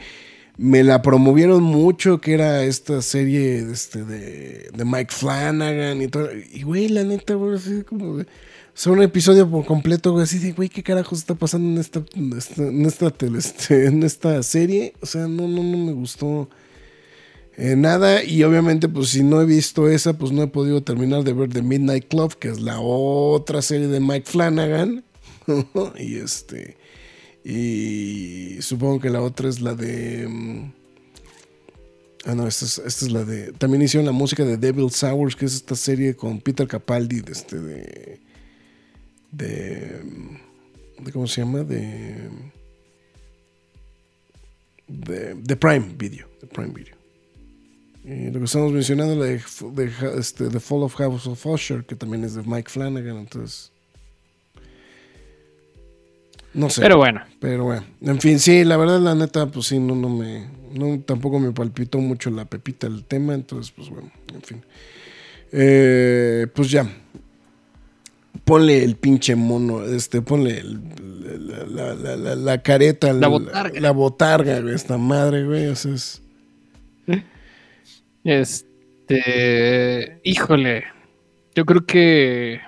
me 0.59 0.83
la 0.83 1.01
promovieron 1.03 1.63
mucho, 1.63 2.21
que 2.21 2.35
era 2.35 2.65
esta 2.65 3.03
serie 3.03 3.59
este, 3.71 4.05
de, 4.05 4.85
Mike 4.85 5.13
Flanagan 5.13 6.03
y 6.03 6.09
todo. 6.09 6.29
Y, 6.53 6.63
güey, 6.63 6.89
la 6.89 7.05
neta, 7.05 7.35
güey, 7.35 7.57
así 7.57 7.83
como 7.83 8.19
de... 8.19 8.25
O 8.25 8.79
sea, 8.79 8.93
un 8.93 9.03
episodio 9.03 9.49
por 9.49 9.65
completo, 9.65 10.13
güey, 10.13 10.25
así 10.25 10.39
de, 10.39 10.53
güey, 10.53 10.69
¿qué 10.69 10.83
carajos 10.83 11.21
está 11.21 11.35
pasando 11.35 11.69
en 11.71 11.79
esta, 11.79 12.03
en 12.15 12.33
esta, 12.37 12.63
en 12.63 12.85
esta, 12.85 13.11
tele- 13.11 13.39
este, 13.39 13.87
en 13.87 14.03
esta 14.03 14.43
serie? 14.43 14.93
O 15.01 15.07
sea, 15.07 15.23
no, 15.23 15.49
no, 15.49 15.63
no 15.63 15.79
me 15.79 15.93
gustó 15.93 16.51
eh, 17.57 17.75
nada. 17.75 18.23
Y 18.23 18.43
obviamente, 18.43 18.89
pues 18.89 19.09
si 19.09 19.23
no 19.23 19.41
he 19.41 19.47
visto 19.47 19.89
esa, 19.89 20.19
pues 20.19 20.31
no 20.33 20.43
he 20.43 20.49
podido 20.49 20.83
terminar 20.83 21.25
de 21.25 21.33
ver 21.33 21.49
The 21.49 21.63
Midnight 21.63 22.09
Club, 22.09 22.39
que 22.39 22.49
es 22.49 22.61
la 22.61 22.79
otra 22.81 23.63
serie 23.63 23.89
de 23.89 24.01
Mike 24.01 24.31
Flanagan. 24.31 25.06
y 25.99 26.17
este... 26.17 26.77
Y 27.45 28.61
supongo 28.61 29.01
que 29.01 29.11
la 29.11 29.23
otra 29.23 29.49
es 29.49 29.61
la 29.61 29.75
de... 29.75 30.27
mm, 30.29 30.73
Ah, 32.27 32.35
no, 32.35 32.49
esta 32.49 32.65
es, 32.65 32.79
esta 32.79 33.07
es 33.07 33.13
la 33.13 33.25
de... 33.25 33.53
También 33.53 33.83
hicieron 33.83 34.05
la 34.05 34.11
música 34.11 34.45
de 34.45 34.57
Devil 34.57 34.89
Hours, 35.03 35.37
que 35.37 35.45
es 35.45 35.55
esta 35.55 35.77
serie 35.77 36.17
con 36.17 36.41
Peter 36.41 36.67
Capaldi, 36.67 37.21
de 37.21 37.33
este, 37.33 37.61
de... 37.61 38.21
De... 39.31 40.03
de 40.99 41.13
¿Cómo 41.13 41.29
se 41.29 41.43
llama? 41.43 41.61
De... 41.61 42.29
De, 44.89 45.35
de 45.35 45.57
Prime 45.57 45.95
Video. 45.97 46.29
De 46.41 46.49
Prime 46.49 46.73
Video. 46.75 46.97
Y 48.05 48.33
lo 48.33 48.41
que 48.41 48.47
estamos 48.47 48.73
mencionando, 48.73 49.15
la 49.15 49.27
de, 49.27 49.41
de, 49.73 50.19
este, 50.19 50.49
The 50.49 50.59
Fall 50.59 50.83
of 50.83 50.97
House 50.97 51.29
of 51.29 51.47
Usher, 51.47 51.85
que 51.87 51.95
también 51.95 52.25
es 52.25 52.35
de 52.35 52.43
Mike 52.43 52.71
Flanagan, 52.71 53.19
entonces... 53.19 53.71
No 56.57 56.71
sé. 56.71 56.81
Pero 56.81 56.97
bueno, 56.97 57.21
Pero 57.39 57.65
bueno, 57.65 57.85
en 58.01 58.21
fin, 58.21 58.39
sí, 58.41 58.65
la 58.65 58.77
verdad, 58.77 58.99
la 59.01 59.15
neta, 59.15 59.47
pues 59.47 59.67
sí, 59.67 59.79
no, 59.79 59.95
no 59.95 60.09
me, 60.09 60.47
no, 60.73 60.99
tampoco 61.01 61.39
me 61.39 61.53
palpitó 61.53 61.99
mucho 61.99 62.31
la 62.31 62.45
pepita 62.47 62.87
el 62.87 63.05
tema, 63.05 63.35
entonces, 63.35 63.73
pues 63.77 63.91
bueno, 63.91 64.11
en 64.35 64.43
fin. 64.43 64.65
Eh, 65.53 66.47
pues 66.55 66.71
ya, 66.71 66.89
ponle 68.45 68.83
el 68.83 68.97
pinche 68.97 69.37
mono, 69.37 69.85
este, 69.85 70.23
ponle 70.23 70.59
el- 70.59 70.81
la, 71.75 71.95
la- 71.95 72.17
la- 72.17 72.35
la- 72.37 72.63
careta, 72.63 73.13
La 73.13 73.29
botarga. 73.29 73.81
la 73.81 73.91
botarga, 73.91 74.61
güey, 74.61 74.75
esta 74.75 74.97
madre, 74.97 75.45
güey, 75.45 75.67
o 75.67 75.77
sea, 75.77 75.93
es- 75.95 76.23
este. 78.25 80.21
Híjole. 80.25 80.85
Yo 81.55 81.65
creo 81.65 81.87
que. 81.87 82.61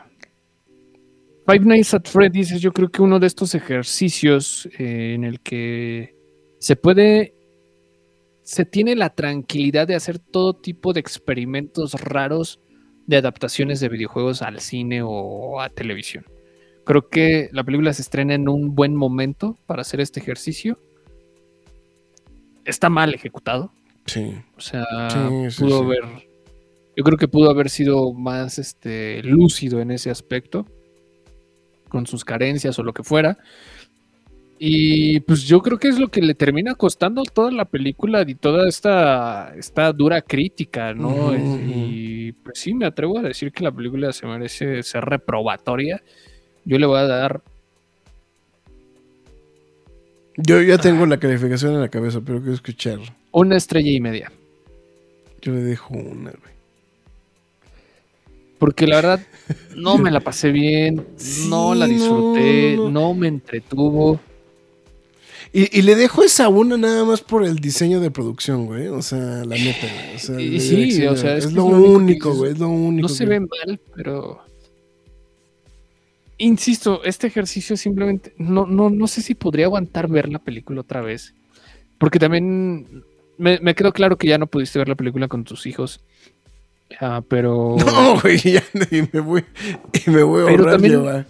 Five 1.50 1.64
Nights 1.64 1.94
at 1.94 2.02
Freddy's 2.04 2.52
es 2.52 2.60
yo 2.60 2.72
creo 2.72 2.90
que 2.90 3.00
uno 3.00 3.18
de 3.18 3.26
estos 3.26 3.54
ejercicios 3.54 4.68
eh, 4.78 5.14
en 5.14 5.24
el 5.24 5.40
que 5.40 6.14
se 6.58 6.76
puede. 6.76 7.32
Se 8.42 8.66
tiene 8.66 8.94
la 8.96 9.14
tranquilidad 9.14 9.86
de 9.86 9.94
hacer 9.94 10.18
todo 10.18 10.52
tipo 10.52 10.92
de 10.92 11.00
experimentos 11.00 11.94
raros 11.94 12.60
de 13.06 13.16
adaptaciones 13.16 13.80
de 13.80 13.88
videojuegos 13.88 14.42
al 14.42 14.60
cine 14.60 15.00
o 15.02 15.62
a 15.62 15.70
televisión. 15.70 16.26
Creo 16.84 17.08
que 17.08 17.48
la 17.52 17.64
película 17.64 17.94
se 17.94 18.02
estrena 18.02 18.34
en 18.34 18.48
un 18.50 18.74
buen 18.74 18.94
momento 18.94 19.56
para 19.66 19.80
hacer 19.80 20.02
este 20.02 20.20
ejercicio. 20.20 20.78
Está 22.66 22.90
mal 22.90 23.14
ejecutado. 23.14 23.72
sí, 24.04 24.34
O 24.56 24.60
sea, 24.60 24.84
Sí, 25.10 25.50
sí, 25.50 25.62
pudo 25.64 25.78
sí. 25.78 25.84
haber. 25.84 26.28
Yo 26.94 27.04
creo 27.04 27.16
que 27.16 27.28
pudo 27.28 27.48
haber 27.48 27.70
sido 27.70 28.12
más 28.12 28.58
este, 28.58 29.22
lúcido 29.22 29.80
en 29.80 29.90
ese 29.92 30.10
aspecto. 30.10 30.66
Con 31.88 32.06
sus 32.06 32.24
carencias 32.24 32.78
o 32.78 32.82
lo 32.82 32.92
que 32.92 33.02
fuera. 33.02 33.38
Y 34.60 35.20
pues 35.20 35.44
yo 35.44 35.62
creo 35.62 35.78
que 35.78 35.88
es 35.88 35.98
lo 36.00 36.08
que 36.08 36.20
le 36.20 36.34
termina 36.34 36.74
costando 36.74 37.22
toda 37.22 37.52
la 37.52 37.64
película 37.64 38.24
y 38.26 38.34
toda 38.34 38.68
esta, 38.68 39.54
esta 39.56 39.92
dura 39.92 40.20
crítica, 40.20 40.94
¿no? 40.94 41.32
Y 41.34 42.32
pues 42.32 42.58
sí, 42.58 42.74
me 42.74 42.86
atrevo 42.86 43.18
a 43.18 43.22
decir 43.22 43.52
que 43.52 43.62
la 43.62 43.70
película 43.70 44.12
se 44.12 44.26
merece 44.26 44.82
ser 44.82 45.04
reprobatoria. 45.04 46.02
Yo 46.64 46.78
le 46.78 46.86
voy 46.86 46.98
a 46.98 47.06
dar 47.06 47.40
yo 50.40 50.62
ya 50.62 50.78
tengo 50.78 51.04
la 51.04 51.18
calificación 51.18 51.74
en 51.74 51.80
la 51.80 51.88
cabeza, 51.88 52.20
pero 52.24 52.38
quiero 52.38 52.54
escuchar, 52.54 53.00
una 53.32 53.56
estrella 53.56 53.90
y 53.90 54.00
media. 54.00 54.30
yo 55.42 55.52
le 55.52 55.62
dejo 55.62 55.94
una, 55.94 56.30
güey. 56.30 56.57
Porque 58.58 58.86
la 58.86 58.96
verdad 58.96 59.20
no 59.76 59.98
me 59.98 60.10
la 60.10 60.20
pasé 60.20 60.50
bien, 60.50 61.06
Sí, 61.16 61.48
no 61.48 61.74
la 61.74 61.86
disfruté, 61.86 62.74
no. 62.76 62.90
no, 62.90 63.14
me 63.14 63.28
entretuvo. 63.28 64.20
Y, 65.52 65.78
y 65.78 65.82
le 65.82 65.94
dejo 65.94 66.22
esa 66.24 66.48
una 66.48 66.76
nada 66.76 67.04
más 67.04 67.20
por 67.22 67.44
el 67.44 67.56
diseño 67.56 68.00
de 68.00 68.10
producción, 68.10 68.66
güey. 68.66 68.88
O 68.88 69.00
sea, 69.00 69.18
la 69.46 69.56
neta, 69.56 69.86
güey. 69.86 70.16
O 70.16 70.18
sea, 70.18 70.40
Y 70.40 70.50
de 70.50 70.60
sí, 70.60 71.06
o 71.06 71.16
sea, 71.16 71.36
es, 71.36 71.52
lo 71.52 71.64
único 71.64 72.34
güey. 72.34 72.52
Es 72.52 72.58
lo 72.58 72.68
único. 72.68 73.08
No 73.08 73.14
se 73.14 73.24
que- 73.24 73.30
ve 73.30 73.40
mal, 73.40 73.80
pero. 73.94 74.40
Insisto, 76.38 77.02
este 77.04 77.26
ejercicio 77.26 77.76
simplemente. 77.76 78.32
No, 78.38 78.66
no, 78.66 78.90
no 78.90 79.06
sé 79.08 79.22
si 79.22 79.34
podría 79.34 79.66
aguantar 79.66 80.08
ver 80.08 80.28
la 80.28 80.38
película 80.38 80.82
otra 80.82 81.00
vez. 81.00 81.34
Porque 81.98 82.18
también 82.18 83.04
me, 83.38 83.58
me 83.60 83.74
quedó 83.74 83.92
claro 83.92 84.16
que 84.18 84.28
ya 84.28 84.38
no 84.38 84.46
pudiste 84.46 84.78
ver 84.78 84.88
la 84.88 84.94
película 84.94 85.26
con 85.28 85.44
tus 85.44 85.66
hijos. 85.66 86.00
Ah, 87.00 87.22
pero 87.28 87.76
No, 87.86 88.20
güey, 88.20 88.38
ya 88.38 88.62
y 88.90 89.02
me 89.12 89.20
voy, 89.20 89.44
y 90.06 90.10
me 90.10 90.22
voy 90.22 90.42
a 90.42 90.46
Pero 90.46 90.70
ahorrar 90.70 91.26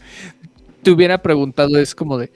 te 0.82 0.90
hubiera 0.92 1.18
preguntado, 1.22 1.78
es 1.78 1.94
como 1.94 2.18
de. 2.18 2.30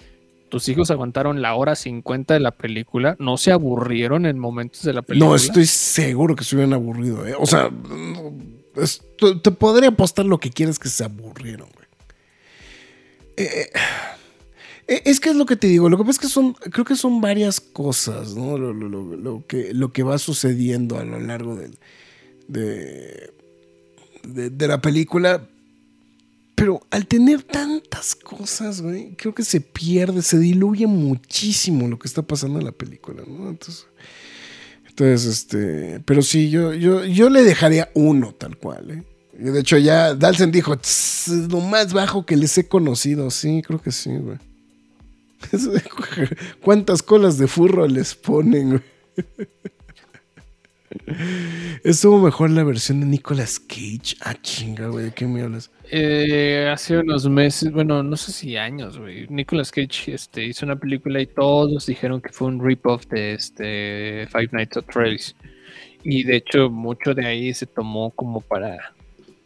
¿Tus 0.48 0.68
hijos 0.68 0.90
aguantaron 0.90 1.40
la 1.40 1.54
hora 1.54 1.74
50 1.74 2.34
de 2.34 2.40
la 2.40 2.50
película? 2.50 3.16
¿No 3.18 3.38
se 3.38 3.52
aburrieron 3.52 4.26
en 4.26 4.38
momentos 4.38 4.82
de 4.82 4.92
la 4.92 5.00
película? 5.00 5.30
No, 5.30 5.34
estoy 5.36 5.64
seguro 5.64 6.36
que 6.36 6.44
se 6.44 6.56
hubieran 6.56 6.74
aburrido, 6.74 7.26
¿eh? 7.26 7.34
O 7.38 7.46
sea, 7.46 7.70
te, 9.42 9.50
podría 9.52 9.88
apostar 9.88 10.26
lo 10.26 10.38
que 10.38 10.50
quieres 10.50 10.78
que 10.78 10.90
se 10.90 11.04
aburrieron, 11.04 11.68
güey. 11.74 11.86
Eh, 13.38 13.70
eh, 14.88 15.02
es 15.06 15.20
que 15.20 15.30
es 15.30 15.36
lo 15.36 15.46
que 15.46 15.56
te 15.56 15.68
digo, 15.68 15.88
lo 15.88 15.96
que 15.96 16.02
pasa 16.04 16.12
es 16.12 16.18
que 16.18 16.28
son, 16.28 16.52
creo 16.52 16.84
que 16.84 16.96
son 16.96 17.22
varias 17.22 17.60
cosas, 17.60 18.34
¿no? 18.34 18.58
Lo, 18.58 18.74
lo- 18.74 18.88
lo- 18.90 19.16
lo 19.16 19.46
que, 19.46 19.72
lo 19.72 19.90
que 19.92 20.02
va 20.02 20.18
sucediendo 20.18 20.98
a 20.98 21.04
lo 21.04 21.18
largo 21.18 21.56
del- 21.56 21.78
de, 22.52 23.32
de, 24.24 24.50
de 24.50 24.68
la 24.68 24.80
película. 24.80 25.48
Pero 26.54 26.80
al 26.90 27.06
tener 27.06 27.42
tantas 27.42 28.14
cosas, 28.14 28.82
güey, 28.82 29.14
creo 29.16 29.34
que 29.34 29.42
se 29.42 29.60
pierde, 29.60 30.22
se 30.22 30.38
diluye 30.38 30.86
muchísimo 30.86 31.88
lo 31.88 31.98
que 31.98 32.06
está 32.06 32.22
pasando 32.22 32.58
en 32.58 32.66
la 32.66 32.72
película, 32.72 33.22
¿no? 33.26 33.48
Entonces, 33.48 33.86
entonces 34.86 35.26
este, 35.26 36.00
pero 36.04 36.22
sí, 36.22 36.50
yo, 36.50 36.74
yo, 36.74 37.04
yo 37.04 37.30
le 37.30 37.42
dejaría 37.42 37.90
uno 37.94 38.32
tal 38.34 38.58
cual, 38.58 38.90
¿eh? 38.90 39.02
De 39.32 39.58
hecho 39.58 39.78
ya 39.78 40.14
Dalsen 40.14 40.52
dijo, 40.52 40.76
"Tss, 40.76 41.28
es 41.28 41.50
lo 41.50 41.60
más 41.60 41.92
bajo 41.92 42.26
que 42.26 42.36
les 42.36 42.56
he 42.58 42.68
conocido. 42.68 43.30
Sí, 43.30 43.62
creo 43.66 43.80
que 43.80 43.90
sí, 43.90 44.10
güey. 44.10 44.38
¿Cuántas 46.62 47.02
colas 47.02 47.38
de 47.38 47.48
furro 47.48 47.88
les 47.88 48.14
ponen, 48.14 48.68
güey? 48.68 48.82
Estuvo 51.84 52.18
mejor 52.18 52.50
la 52.50 52.64
versión 52.64 53.00
de 53.00 53.06
Nicolas 53.06 53.58
Cage. 53.58 54.16
Ah, 54.20 54.34
chinga, 54.40 54.88
güey, 54.88 55.06
¿de 55.06 55.12
qué 55.12 55.26
me 55.26 55.42
hablas? 55.42 55.70
Eh, 55.90 56.70
hace 56.72 56.98
unos 56.98 57.28
meses, 57.28 57.72
bueno, 57.72 58.02
no 58.02 58.16
sé 58.16 58.32
si 58.32 58.56
años, 58.56 58.98
güey. 58.98 59.26
Nicolas 59.28 59.70
Cage 59.70 60.14
este, 60.14 60.46
hizo 60.46 60.64
una 60.64 60.76
película 60.76 61.20
y 61.20 61.26
todos 61.26 61.86
dijeron 61.86 62.20
que 62.20 62.30
fue 62.30 62.48
un 62.48 62.64
rip-off 62.64 63.06
de 63.08 63.34
este 63.34 64.26
Five 64.30 64.50
Nights 64.52 64.76
at 64.78 64.84
Freddy's. 64.88 65.36
Y 66.04 66.24
de 66.24 66.36
hecho, 66.36 66.70
mucho 66.70 67.14
de 67.14 67.26
ahí 67.26 67.54
se 67.54 67.66
tomó 67.66 68.10
como 68.10 68.40
para 68.40 68.94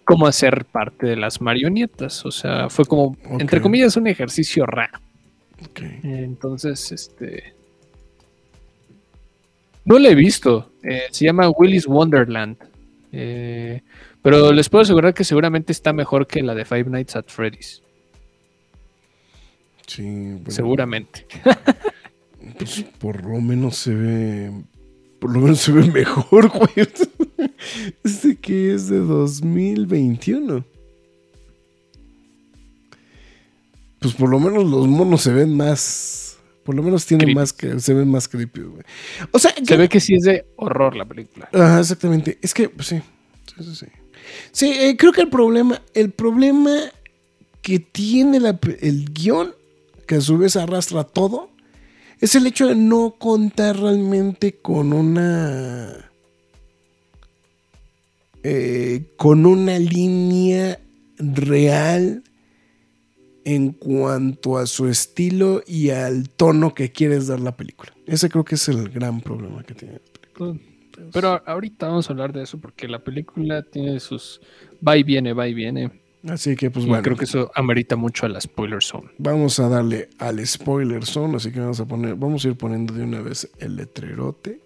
como 0.05 0.27
hacer 0.27 0.65
parte 0.67 1.07
de 1.07 1.17
las 1.17 1.41
marionetas. 1.41 2.25
O 2.25 2.31
sea, 2.31 2.71
fue 2.71 2.85
como, 2.85 3.17
entre 3.39 3.61
comillas, 3.61 3.97
un 3.97 4.07
ejercicio 4.07 4.65
raro. 4.65 5.01
Ok. 5.69 5.81
Entonces, 6.05 6.93
este. 6.93 7.56
No 9.87 9.99
la 10.01 10.11
he 10.11 10.15
visto. 10.15 10.73
Eh, 10.83 11.05
se 11.11 11.25
llama 11.25 11.49
Willy's 11.49 11.87
Wonderland. 11.87 12.57
Eh, 13.13 13.83
pero 14.21 14.53
les 14.53 14.69
puedo 14.69 14.83
asegurar 14.83 15.15
que 15.15 15.23
seguramente 15.23 15.73
está 15.73 15.93
mejor 15.93 16.27
que 16.27 16.43
la 16.43 16.55
de 16.55 16.65
Five 16.65 16.91
Nights 16.91 17.15
at 17.15 17.27
Freddy's. 17.29 17.83
Sí, 19.87 20.03
bueno, 20.03 20.51
Seguramente. 20.51 21.27
pues, 22.59 22.85
por 22.99 23.25
lo 23.25 23.41
menos 23.41 23.77
se 23.77 23.95
ve. 23.95 24.53
Por 25.21 25.33
lo 25.33 25.41
menos 25.41 25.61
se 25.61 25.71
ve 25.71 25.85
mejor, 25.85 26.49
güey. 26.77 26.89
Este 28.03 28.37
que 28.37 28.75
es 28.75 28.89
de 28.89 28.99
2021. 28.99 30.65
Pues 34.01 34.15
por 34.15 34.29
lo 34.29 34.41
menos 34.41 34.65
los 34.65 34.89
monos 34.89 35.23
se 35.23 35.33
ven 35.33 35.57
más. 35.57 36.26
Por 36.67 36.75
lo 36.75 36.83
menos 36.83 37.07
Creepy. 37.07 37.35
más 37.35 37.53
que. 37.55 37.81
Se 37.81 37.95
ven 37.95 38.11
más 38.11 38.29
creepy, 38.29 38.61
güey. 38.61 38.83
O 39.31 39.39
sea, 39.39 39.53
Se 39.55 39.63
yo- 39.65 39.79
ve 39.79 39.89
que 39.89 40.01
sí 40.01 40.17
es 40.17 40.25
de 40.25 40.45
horror 40.57 40.95
la 40.97 41.05
película. 41.07 41.49
Ajá, 41.53 41.81
exactamente. 41.81 42.39
Es 42.43 42.53
que, 42.53 42.69
pues 42.69 42.89
sí. 42.89 43.01
Sí, 43.57 43.65
sí, 43.65 43.75
sí. 43.77 43.87
Sí, 44.53 44.73
eh, 44.73 44.97
creo 44.99 45.13
que 45.13 45.21
el 45.23 45.31
problema, 45.31 45.81
el 45.95 46.11
problema 46.11 46.77
que 47.63 47.79
tiene 47.79 48.41
la 48.41 48.59
el 48.81 49.13
guion, 49.13 49.55
que 50.07 50.17
a 50.17 50.21
su 50.21 50.37
vez 50.37 50.57
arrastra 50.57 51.05
todo, 51.05 51.51
es 52.21 52.35
el 52.35 52.47
hecho 52.47 52.67
de 52.67 52.75
no 52.75 53.15
contar 53.19 53.79
realmente 53.79 54.53
con 54.57 54.93
una... 54.93 56.11
eh, 58.43 59.13
con 59.17 59.47
una 59.47 59.79
línea 59.79 60.81
real 61.19 62.23
en 63.47 63.71
cuanto 63.71 64.59
a 64.59 64.67
su 64.67 64.89
estilo 64.89 65.63
y 65.69 65.91
al 65.91 66.29
tono 66.31 66.75
que 66.75 66.91
quieres 66.91 67.29
dar 67.29 67.39
la 67.39 67.57
película. 67.57 67.93
Ese 68.05 68.29
creo 68.29 68.45
que 68.45 68.57
es 68.57 68.69
el 68.69 68.89
gran 68.89 69.21
problema 69.21 69.63
que 69.63 69.73
tiene 69.73 69.95
la 69.95 70.01
película. 70.01 70.61
Pero 71.13 71.43
ahorita 71.47 71.87
vamos 71.87 72.11
a 72.11 72.13
hablar 72.13 72.33
de 72.33 72.43
eso 72.43 72.59
porque 72.59 72.89
la 72.89 72.99
película 72.99 73.63
tiene 73.63 74.01
sus 74.01 74.41
va 74.87 74.97
y 74.97 75.05
viene, 75.05 75.33
va 75.33 75.47
y 75.47 75.55
viene. 75.55 75.93
Así 76.29 76.57
que, 76.57 76.73
pues 76.73 76.87
Y 76.87 76.89
bueno, 76.89 77.05
creo 77.05 77.17
que 77.17 77.25
eso 77.25 77.53
amerita 77.55 77.95
mucho 77.95 78.27
a 78.27 78.29
la 78.29 78.41
spoiler 78.41 78.83
zone. 78.83 79.11
vamos 79.17 79.61
a 79.61 79.69
darle 79.69 80.09
al 80.19 80.45
spoiler 80.45 81.05
zone, 81.05 81.37
así 81.37 81.53
que 81.53 81.61
vamos 81.61 81.79
a 81.79 81.85
poner, 81.85 82.17
vamos 82.17 82.45
a 82.45 82.49
ir 82.49 82.57
poniendo 82.57 82.95
de 82.95 83.05
una 83.05 83.21
vez 83.21 83.49
el 83.61 83.77
letrerote. 83.77 84.61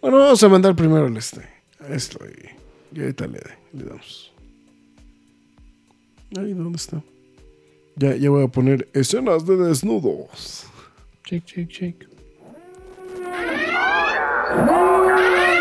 Bueno, 0.00 0.18
vamos 0.18 0.40
a 0.40 0.48
mandar 0.48 0.76
primero 0.76 1.08
el 1.08 1.16
este, 1.16 1.40
a 1.80 1.88
esto 1.92 2.20
y, 2.24 2.96
y 2.96 3.00
ahorita 3.00 3.26
le, 3.26 3.40
le 3.72 3.84
damos. 3.86 4.32
Ahí, 6.36 6.52
¿dónde 6.52 6.76
está? 6.76 7.02
Ya, 8.00 8.16
ya 8.16 8.30
voy 8.30 8.44
a 8.44 8.48
poner 8.48 8.88
escenas 8.94 9.44
de 9.44 9.56
desnudos. 9.58 10.64
Shake, 11.26 11.46
shake, 11.46 11.70
shake. 11.70 12.06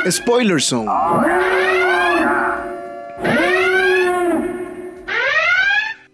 Spoiler 0.09 0.61
Zone. 0.61 0.87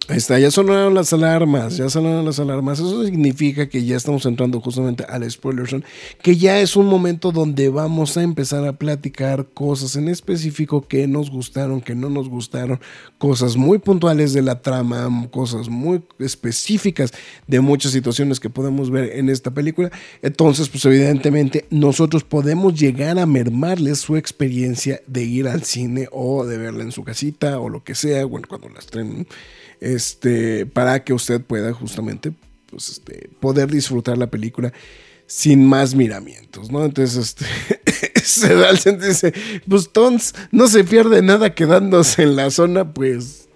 Ahí 0.07 0.17
está, 0.17 0.37
ya 0.37 0.51
sonaron 0.51 0.93
las 0.93 1.11
alarmas, 1.13 1.77
ya 1.77 1.89
sonaron 1.89 2.25
las 2.25 2.39
alarmas. 2.39 2.77
Eso 2.77 3.03
significa 3.03 3.67
que 3.67 3.83
ya 3.85 3.97
estamos 3.97 4.23
entrando 4.27 4.61
justamente 4.61 5.03
al 5.09 5.29
spoiler 5.31 5.67
zone, 5.67 5.83
que 6.21 6.37
ya 6.37 6.59
es 6.59 6.75
un 6.75 6.85
momento 6.85 7.31
donde 7.31 7.69
vamos 7.69 8.15
a 8.15 8.21
empezar 8.21 8.67
a 8.67 8.73
platicar 8.73 9.47
cosas 9.55 9.95
en 9.95 10.07
específico 10.07 10.87
que 10.87 11.07
nos 11.07 11.31
gustaron, 11.31 11.81
que 11.81 11.95
no 11.95 12.11
nos 12.11 12.29
gustaron, 12.29 12.79
cosas 13.17 13.57
muy 13.57 13.79
puntuales 13.79 14.31
de 14.33 14.43
la 14.43 14.61
trama, 14.61 15.27
cosas 15.31 15.69
muy 15.69 16.03
específicas 16.19 17.11
de 17.47 17.61
muchas 17.61 17.91
situaciones 17.91 18.39
que 18.39 18.51
podemos 18.51 18.91
ver 18.91 19.17
en 19.17 19.29
esta 19.29 19.55
película. 19.55 19.89
Entonces, 20.21 20.69
pues 20.69 20.85
evidentemente 20.85 21.65
nosotros 21.71 22.23
podemos 22.23 22.79
llegar 22.79 23.17
a 23.17 23.25
mermarles 23.25 24.01
su 24.01 24.17
experiencia 24.17 25.01
de 25.07 25.23
ir 25.23 25.47
al 25.47 25.63
cine 25.63 26.07
o 26.11 26.45
de 26.45 26.59
verla 26.59 26.83
en 26.83 26.91
su 26.91 27.03
casita 27.03 27.59
o 27.59 27.69
lo 27.69 27.83
que 27.83 27.95
sea, 27.95 28.23
bueno, 28.25 28.47
cuando 28.47 28.69
la 28.69 28.77
estrenen 28.77 29.25
este, 29.79 30.65
para 30.65 31.03
que 31.03 31.13
usted 31.13 31.41
pueda 31.41 31.73
justamente 31.73 32.33
pues, 32.69 32.89
este, 32.89 33.29
poder 33.39 33.71
disfrutar 33.71 34.17
la 34.17 34.27
película 34.27 34.73
sin 35.27 35.65
más 35.65 35.95
miramientos, 35.95 36.71
¿no? 36.71 36.85
Entonces, 36.85 37.17
este, 37.17 38.21
se 38.23 38.53
da 38.53 38.69
el 38.69 38.77
sentido, 38.77 39.13
pues 39.67 39.91
Tons 39.91 40.35
no 40.51 40.67
se 40.67 40.83
pierde 40.83 41.21
nada 41.21 41.55
quedándose 41.55 42.23
en 42.23 42.35
la 42.35 42.51
zona, 42.51 42.93
pues, 42.93 43.49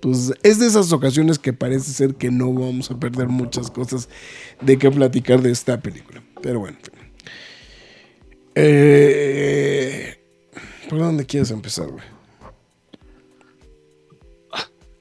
pues 0.00 0.32
es 0.42 0.58
de 0.58 0.66
esas 0.66 0.92
ocasiones 0.92 1.38
que 1.38 1.52
parece 1.52 1.92
ser 1.92 2.14
que 2.16 2.30
no 2.30 2.52
vamos 2.52 2.90
a 2.90 2.98
perder 2.98 3.28
muchas 3.28 3.70
cosas 3.70 4.08
de 4.60 4.78
qué 4.78 4.90
platicar 4.90 5.40
de 5.40 5.50
esta 5.50 5.80
película. 5.80 6.22
Pero 6.42 6.60
bueno. 6.60 6.76
Eh, 8.54 10.18
¿Por 10.88 10.98
dónde 10.98 11.24
quieres 11.24 11.50
empezar, 11.50 11.88
güey? 11.88 12.13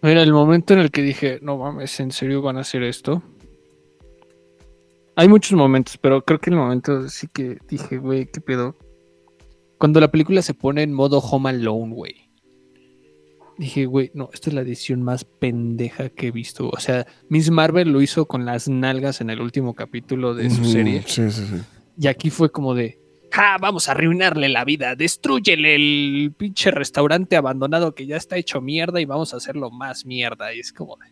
Mira, 0.04 0.22
el 0.22 0.34
momento 0.34 0.74
en 0.74 0.82
el 0.82 0.92
que 0.92 1.02
dije, 1.02 1.40
no 1.42 1.58
mames, 1.58 1.98
¿en 2.02 2.12
serio 2.12 2.42
van 2.42 2.58
a 2.58 2.60
hacer 2.60 2.84
esto? 2.84 3.24
Hay 5.16 5.30
muchos 5.30 5.58
momentos, 5.58 5.98
pero 5.98 6.26
creo 6.26 6.40
que 6.40 6.50
el 6.50 6.58
momento 6.58 7.08
sí 7.08 7.30
que 7.32 7.58
dije, 7.70 8.00
güey, 8.00 8.26
¿qué 8.26 8.42
pedo? 8.42 8.76
Cuando 9.78 10.02
la 10.02 10.12
película 10.12 10.42
se 10.42 10.54
pone 10.54 10.84
en 10.84 10.92
modo 10.92 11.20
Home 11.20 11.52
Alone, 11.52 11.94
güey. 11.94 12.30
Dije, 13.58 13.86
güey, 13.86 14.12
no, 14.14 14.30
esta 14.34 14.50
es 14.50 14.54
la 14.54 14.62
edición 14.62 15.02
más 15.04 15.24
pendeja 15.24 16.10
que 16.10 16.28
he 16.28 16.32
visto. 16.32 16.70
O 16.70 16.80
sea, 16.82 17.08
Miss 17.30 17.50
Marvel 17.50 17.94
lo 17.94 18.02
hizo 18.02 18.26
con 18.26 18.46
las 18.46 18.68
nalgas 18.68 19.22
en 19.22 19.30
el 19.30 19.40
último 19.40 19.74
capítulo 19.74 20.34
de 20.34 20.50
su 20.50 20.66
serie. 20.66 21.04
Sí, 21.06 21.32
sí, 21.32 21.46
sí. 21.46 21.62
Y 21.98 22.08
aquí 22.08 22.30
fue 22.30 22.52
como 22.52 22.74
de, 22.76 23.00
¡ja! 23.34 23.58
Vamos 23.60 23.90
a 23.90 23.94
arruinarle 23.94 24.50
la 24.50 24.64
vida. 24.64 24.96
Destrúyele 24.96 25.76
el 25.76 26.34
pinche 26.38 26.72
restaurante 26.72 27.36
abandonado 27.36 27.96
que 27.96 28.06
ya 28.06 28.18
está 28.18 28.38
hecho 28.38 28.62
mierda 28.62 29.02
y 29.02 29.06
vamos 29.06 29.34
a 29.34 29.38
hacerlo 29.38 29.72
más 29.72 30.06
mierda. 30.06 30.54
Y 30.54 30.60
es 30.60 30.72
como 30.72 30.98
de, 30.98 31.08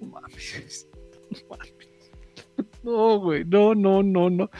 no 0.00 0.08
mames. 0.08 0.88
no 1.30 1.38
mames. 1.48 1.74
No, 2.82 3.18
güey, 3.18 3.44
no, 3.44 3.74
no, 3.74 4.02
no, 4.02 4.30
no. 4.30 4.50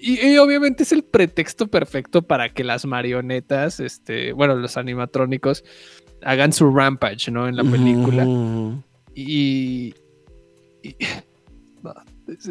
Y, 0.00 0.26
y 0.26 0.38
obviamente 0.38 0.82
es 0.82 0.92
el 0.92 1.02
pretexto 1.02 1.66
perfecto 1.66 2.22
para 2.22 2.50
que 2.50 2.62
las 2.62 2.84
marionetas, 2.84 3.80
este, 3.80 4.32
bueno, 4.32 4.54
los 4.54 4.76
animatrónicos, 4.76 5.64
hagan 6.22 6.52
su 6.52 6.70
rampage, 6.70 7.30
¿no? 7.30 7.48
En 7.48 7.56
la 7.56 7.64
película. 7.64 8.26
Y, 9.14 9.94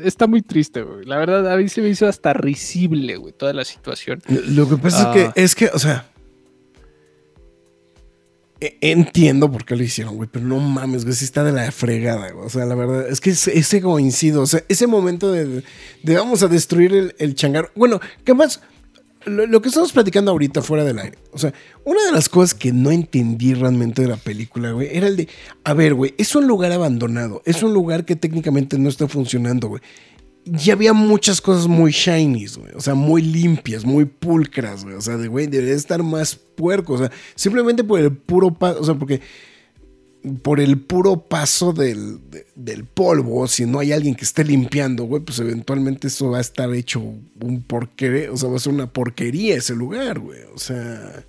está 0.04 0.28
muy 0.28 0.42
triste, 0.42 0.82
güey. 0.84 1.06
La 1.06 1.18
verdad, 1.18 1.52
a 1.52 1.58
mí 1.58 1.70
se 1.70 1.82
me 1.82 1.90
hizo 1.90 2.08
hasta 2.08 2.34
risible, 2.34 3.18
güey, 3.18 3.34
toda 3.34 3.54
la 3.54 3.64
situación. 3.66 4.22
Lo 4.48 4.68
que 4.70 4.78
pasa 4.78 5.12
Ah. 5.12 5.16
es 5.16 5.34
que, 5.34 5.42
es 5.44 5.56
que, 5.56 5.68
o 5.76 5.80
sea. 5.80 6.10
e- 8.62 8.78
Entiendo 8.82 9.50
por 9.52 9.64
qué 9.66 9.76
lo 9.76 9.84
hicieron, 9.84 10.18
güey, 10.18 10.28
pero 10.32 10.46
no 10.46 10.60
mames, 10.60 11.06
güey, 11.06 11.16
sí 11.16 11.24
está 11.26 11.44
de 11.44 11.52
la 11.54 11.72
fregada, 11.72 12.32
güey. 12.32 12.46
O 12.46 12.50
sea, 12.50 12.66
la 12.66 12.76
verdad, 12.76 13.08
es 13.10 13.22
que 13.22 13.30
ese, 13.32 13.58
ese 13.58 13.82
coincido, 13.82 14.42
o 14.42 14.46
sea, 14.48 14.64
ese 14.68 14.86
momento 14.88 15.32
de, 15.32 15.64
de 16.04 16.16
vamos 16.16 16.44
a 16.44 16.48
destruir 16.50 16.94
el, 16.94 17.16
el 17.20 17.36
changarro. 17.36 17.70
Bueno, 17.76 18.00
¿qué 18.26 18.34
más? 18.34 18.62
Lo, 19.26 19.46
lo 19.46 19.62
que 19.62 19.68
estamos 19.68 19.92
platicando 19.92 20.32
ahorita 20.32 20.62
fuera 20.62 20.84
del 20.84 21.00
aire. 21.00 21.18
O 21.32 21.38
sea, 21.38 21.54
una 21.84 22.06
de 22.06 22.12
las 22.12 22.30
cosas 22.30 22.54
que 22.54 22.72
no 22.72 22.92
entendí 22.92 23.54
realmente 23.54 24.02
de 24.02 24.08
la 24.08 24.18
película, 24.18 24.72
güey, 24.72 24.90
era 24.92 25.08
el 25.08 25.18
de, 25.18 25.28
a 25.64 25.74
ver, 25.74 25.94
güey, 25.94 26.14
es 26.18 26.36
un 26.36 26.48
lugar 26.48 26.72
abandonado, 26.72 27.42
es 27.46 27.62
un 27.62 27.74
lugar 27.74 28.06
que 28.06 28.16
técnicamente 28.16 28.80
no 28.80 28.88
está 28.88 29.08
funcionando, 29.08 29.68
güey. 29.68 29.82
Ya 30.46 30.74
había 30.74 30.94
muchas 30.94 31.42
cosas 31.42 31.68
muy 31.68 31.92
shinies, 31.92 32.58
güey. 32.58 32.72
O 32.74 32.80
sea, 32.80 32.96
muy 32.96 33.22
limpias, 33.22 33.86
muy 33.86 34.06
pulcras, 34.06 34.84
güey. 34.84 34.96
O 34.96 35.02
sea, 35.02 35.18
de, 35.18 35.28
güey, 35.28 35.48
debería 35.48 35.76
estar 35.76 36.02
más 36.02 36.36
puerco. 36.36 36.94
O 36.94 36.98
sea, 36.98 37.12
simplemente 37.36 37.84
por 37.84 38.00
el 38.00 38.16
puro 38.16 38.54
paso, 38.54 38.80
o 38.80 38.84
sea, 38.84 38.96
porque 38.96 39.22
por 40.42 40.60
el 40.60 40.80
puro 40.82 41.28
paso 41.28 41.72
del, 41.74 42.20
de- 42.30 42.46
del 42.56 42.84
polvo, 42.86 43.48
si 43.48 43.66
no 43.66 43.80
hay 43.80 43.92
alguien 43.94 44.16
que 44.16 44.26
esté 44.26 44.44
limpiando, 44.44 45.06
güey, 45.06 45.24
pues 45.24 45.40
eventualmente 45.40 46.08
eso 46.08 46.32
va 46.32 46.40
a 46.40 46.42
estar 46.42 46.74
hecho 46.74 47.00
un 47.00 47.64
porquería, 47.66 48.32
o 48.32 48.38
sea, 48.38 48.50
va 48.50 48.58
a 48.58 48.60
ser 48.60 48.74
una 48.74 48.92
porquería 48.92 49.56
ese 49.56 49.76
lugar, 49.76 50.20
güey. 50.20 50.42
O 50.54 50.60
sea, 50.60 51.26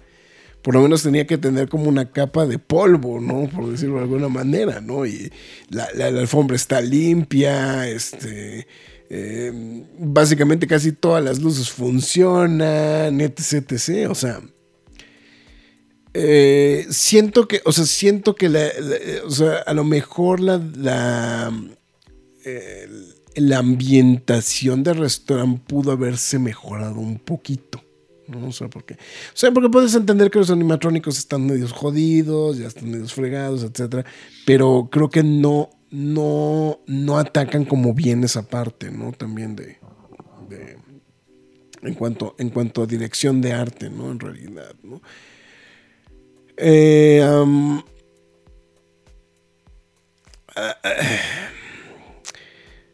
por 0.63 0.75
lo 0.75 0.83
menos 0.83 1.03
tenía 1.03 1.27
que 1.27 1.39
tener 1.39 1.69
como 1.69 1.85
una 1.89 2.11
capa 2.11 2.47
de 2.47 2.59
polvo, 2.59 3.21
¿no? 3.21 3.49
Por 3.49 3.71
decirlo 3.71 3.97
de 3.97 4.03
alguna 4.03 4.29
manera, 4.29 4.81
¿no? 4.81 5.07
Y 5.07 5.33
la, 5.69 5.87
alfombra 6.07 6.57
está 6.57 6.81
limpia, 6.81 7.89
este... 7.89 8.67
eh, 9.09 9.85
básicamente 9.99 10.67
casi 10.67 10.93
todas 10.93 11.23
las 11.25 11.41
luces 11.41 11.71
funcionan, 11.71 13.21
etc, 13.21 13.73
etc. 13.73 14.11
O 14.11 14.15
sea, 14.15 14.41
eh, 16.15 16.87
siento 16.91 17.47
que, 17.49 17.61
o 17.65 17.73
sea, 17.73 17.85
siento 17.87 18.35
que 18.35 18.49
la, 18.49 18.65
la- 18.79 19.25
o 19.27 19.31
sea, 19.31 19.59
a 19.67 19.75
lo 19.75 19.85
mejor 19.85 20.41
la, 20.41 20.59
la, 20.77 21.53
eh, 22.45 22.89
la 23.37 23.59
ambientación 23.59 24.83
del 24.83 24.97
restaurante 24.99 25.63
pudo 25.67 25.93
haberse 25.93 26.39
mejorado 26.39 26.99
un 27.01 27.19
poquito. 27.19 27.83
¿no? 28.27 28.49
O 28.49 28.53
sea, 28.53 28.69
porque, 28.69 28.95
o 28.95 28.97
sea, 29.35 29.51
porque 29.53 29.69
puedes 29.69 29.95
entender 29.95 30.31
que 30.31 30.39
los 30.39 30.51
animatrónicos 30.51 31.19
están 31.19 31.47
medios 31.47 31.73
jodidos, 31.73 32.59
ya 32.59 32.69
están 32.69 32.91
medios 32.91 33.13
fregados, 33.13 33.65
etcétera, 33.65 34.05
pero 34.47 34.89
creo 34.91 35.11
que 35.11 35.25
no, 35.25 35.71
no, 35.91 36.79
no 36.87 37.19
atacan 37.19 37.65
como 37.65 37.93
bien 37.93 38.23
esa 38.23 38.43
parte, 38.47 38.91
¿no? 38.93 39.11
También 39.13 39.57
de, 39.57 39.79
de- 40.49 40.77
en 41.83 41.95
cuanto, 41.95 42.37
en 42.39 42.51
cuanto 42.51 42.83
a 42.83 42.87
dirección 42.87 43.41
de 43.41 43.53
arte, 43.53 43.91
¿no? 43.91 44.13
En 44.13 44.21
realidad, 44.21 44.75
¿no? 44.85 45.03
Eh, 46.63 47.25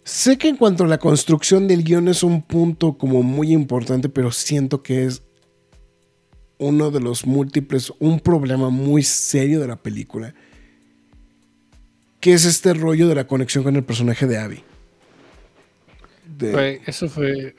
sé 0.04 0.38
que 0.38 0.48
en 0.48 0.56
cuanto 0.56 0.84
a 0.84 0.86
la 0.86 0.98
construcción 0.98 1.66
del 1.66 1.82
guion 1.82 2.06
es 2.08 2.22
un 2.22 2.42
punto 2.42 2.96
como 2.96 3.22
muy 3.22 3.52
importante, 3.52 4.08
pero 4.08 4.30
siento 4.30 4.82
que 4.82 5.04
es 5.04 5.22
uno 6.58 6.90
de 6.90 7.00
los 7.00 7.26
múltiples, 7.26 7.92
un 7.98 8.20
problema 8.20 8.70
muy 8.70 9.02
serio 9.02 9.60
de 9.60 9.66
la 9.66 9.76
película, 9.76 10.32
que 12.20 12.34
es 12.34 12.44
este 12.44 12.72
rollo 12.72 13.08
de 13.08 13.16
la 13.16 13.26
conexión 13.26 13.64
con 13.64 13.74
el 13.74 13.84
personaje 13.84 14.26
de 14.26 14.38
Abby. 14.38 14.64
Eso 16.86 17.08
fue. 17.08 17.54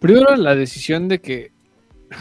Primero 0.00 0.36
la 0.36 0.54
decisión 0.54 1.08
de 1.08 1.20
que 1.20 1.53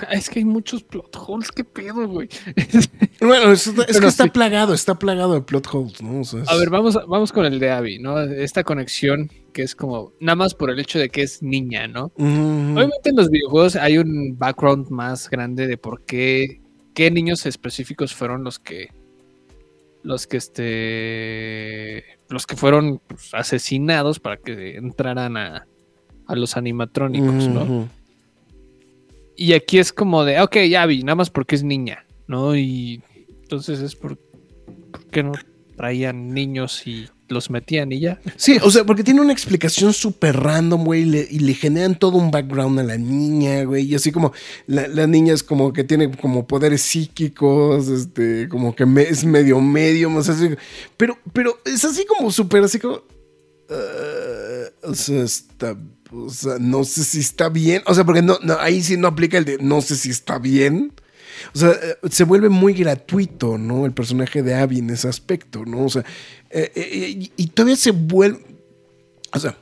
Es 0.11 0.29
que 0.29 0.39
hay 0.39 0.45
muchos 0.45 0.83
plot 0.83 1.15
holes, 1.27 1.51
qué 1.51 1.63
pedo, 1.63 2.07
güey. 2.07 2.29
Bueno, 3.21 3.51
es, 3.53 3.67
es 3.67 3.99
que 3.99 4.07
está 4.07 4.25
plagado, 4.27 4.73
está 4.73 4.95
plagado 4.99 5.33
de 5.35 5.41
plot 5.41 5.67
holes, 5.71 6.01
¿no? 6.01 6.19
O 6.21 6.23
sea, 6.25 6.41
es- 6.43 6.49
A 6.49 6.55
ver, 6.57 6.69
vamos, 6.69 6.95
vamos 7.07 7.31
con 7.31 7.45
el 7.45 7.57
de 7.59 7.71
Abby, 7.71 7.99
¿no? 7.99 8.19
Esta 8.19 8.63
conexión 8.63 9.29
que 9.53 9.61
es 9.61 9.75
como, 9.75 10.11
nada 10.19 10.35
más 10.35 10.53
por 10.55 10.69
el 10.69 10.79
hecho 10.79 10.99
de 10.99 11.09
que 11.09 11.21
es 11.21 11.41
niña, 11.41 11.87
¿no? 11.87 12.11
Obviamente 12.75 13.11
en 13.11 13.15
los 13.15 13.29
videojuegos 13.29 13.75
hay 13.77 13.97
un 13.97 14.37
background 14.37 14.89
más 14.89 15.29
grande 15.29 15.67
de 15.67 15.77
por 15.77 16.01
qué, 16.05 16.61
qué 16.93 17.11
niños 17.11 17.45
específicos 17.45 18.13
fueron 18.13 18.43
los 18.43 18.59
que, 18.59 18.89
los 20.01 20.27
que 20.27 20.37
este, 20.37 22.03
los 22.29 22.45
que 22.45 22.55
fueron 22.55 22.99
pues, 23.07 23.33
asesinados 23.33 24.19
para 24.19 24.37
que 24.37 24.75
entraran 24.75 25.37
a, 25.37 25.65
a 26.27 26.35
los 26.35 26.57
animatrónicos, 26.57 27.47
¿no? 27.47 27.87
Y 29.36 29.53
aquí 29.53 29.79
es 29.79 29.91
como 29.91 30.23
de, 30.25 30.39
ok, 30.41 30.57
Abby, 30.77 31.03
nada 31.03 31.15
más 31.15 31.29
porque 31.29 31.55
es 31.55 31.63
niña, 31.63 32.05
¿no? 32.27 32.55
Y 32.55 33.01
entonces 33.41 33.79
es 33.79 33.95
por, 33.95 34.17
¿por 34.91 35.05
qué 35.05 35.23
no 35.23 35.34
traían 35.75 36.34
niños 36.34 36.86
y 36.86 37.07
los 37.29 37.49
metían 37.49 37.91
y 37.91 37.99
ya? 37.99 38.21
Sí, 38.36 38.57
o 38.61 38.69
sea, 38.69 38.86
porque 38.86 39.03
tiene 39.03 39.21
una 39.21 39.34
explicación 39.34 39.91
súper 39.93 40.38
random, 40.38 40.86
güey, 40.86 41.01
y 41.01 41.39
le, 41.39 41.53
generan 41.53 41.97
todo 41.97 42.17
un 42.17 42.31
background 42.31 42.79
a 42.79 42.84
la 42.84 42.97
niña, 42.97 43.63
güey, 43.63 43.86
y 43.86 43.95
así 43.95 44.11
como 44.11 44.34
la, 44.67 45.07
niña 45.07 45.34
es 45.34 45.43
como 45.43 45.73
que 45.73 45.84
tiene 45.84 46.11
como 46.11 46.47
poderes 46.47 46.81
psíquicos, 46.81 47.88
este, 47.88 48.47
como 48.49 48.75
que 48.75 48.86
es 49.09 49.25
medio 49.25 49.59
medio, 49.61 50.09
más 50.09 50.29
así, 50.29 50.49
pero, 50.95 51.17
pero 51.34 51.59
es 51.65 51.84
así 51.84 52.05
como 52.05 52.31
súper, 52.31 52.63
así 52.63 52.79
como, 52.79 53.01
eh, 53.69 54.69
o 54.84 54.93
sea, 54.93 55.23
está, 55.23 55.77
o 56.14 56.30
sea, 56.30 56.57
no 56.59 56.84
sé 56.84 57.03
si 57.03 57.20
está 57.20 57.49
bien, 57.49 57.82
o 57.86 57.93
sea, 57.93 58.03
porque 58.03 58.22
no, 58.22 58.38
no, 58.43 58.57
ahí 58.59 58.82
sí 58.82 58.97
no 58.97 59.07
aplica 59.07 59.38
el 59.38 59.45
de 59.45 59.57
no 59.59 59.82
sé 59.82 59.95
si 59.95 60.09
está 60.09 60.39
bien. 60.39 60.93
O 61.53 61.57
sea, 61.57 61.72
eh, 61.72 61.97
se 62.09 62.24
vuelve 62.24 62.49
muy 62.49 62.74
gratuito, 62.74 63.57
¿no? 63.57 63.86
El 63.86 63.91
personaje 63.93 64.43
de 64.43 64.55
Abby 64.55 64.80
en 64.80 64.91
ese 64.91 65.07
aspecto, 65.07 65.66
¿no? 65.66 65.86
O 65.86 65.89
sea, 65.89 66.03
eh, 66.49 66.72
eh, 66.76 67.30
y, 67.36 67.47
todavía 67.47 67.76
se 67.76 67.91
vuelve. 67.91 68.39
O 69.34 69.39
sea. 69.39 69.57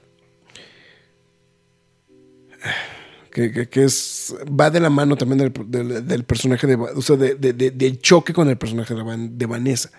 Que, 3.31 3.69
es. 3.75 4.35
Va 4.47 4.69
de 4.69 4.81
la 4.81 4.89
mano 4.89 5.15
también 5.15 5.39
del, 5.39 6.23
personaje 6.25 6.67
de. 6.67 6.75
O 6.75 7.01
sea, 7.01 7.15
de- 7.15 7.35
de- 7.35 7.53
de- 7.53 7.71
del 7.71 7.99
choque 7.99 8.33
con 8.33 8.49
el 8.49 8.57
personaje 8.57 8.93
de 8.93 9.45
Vanessa. 9.45 9.89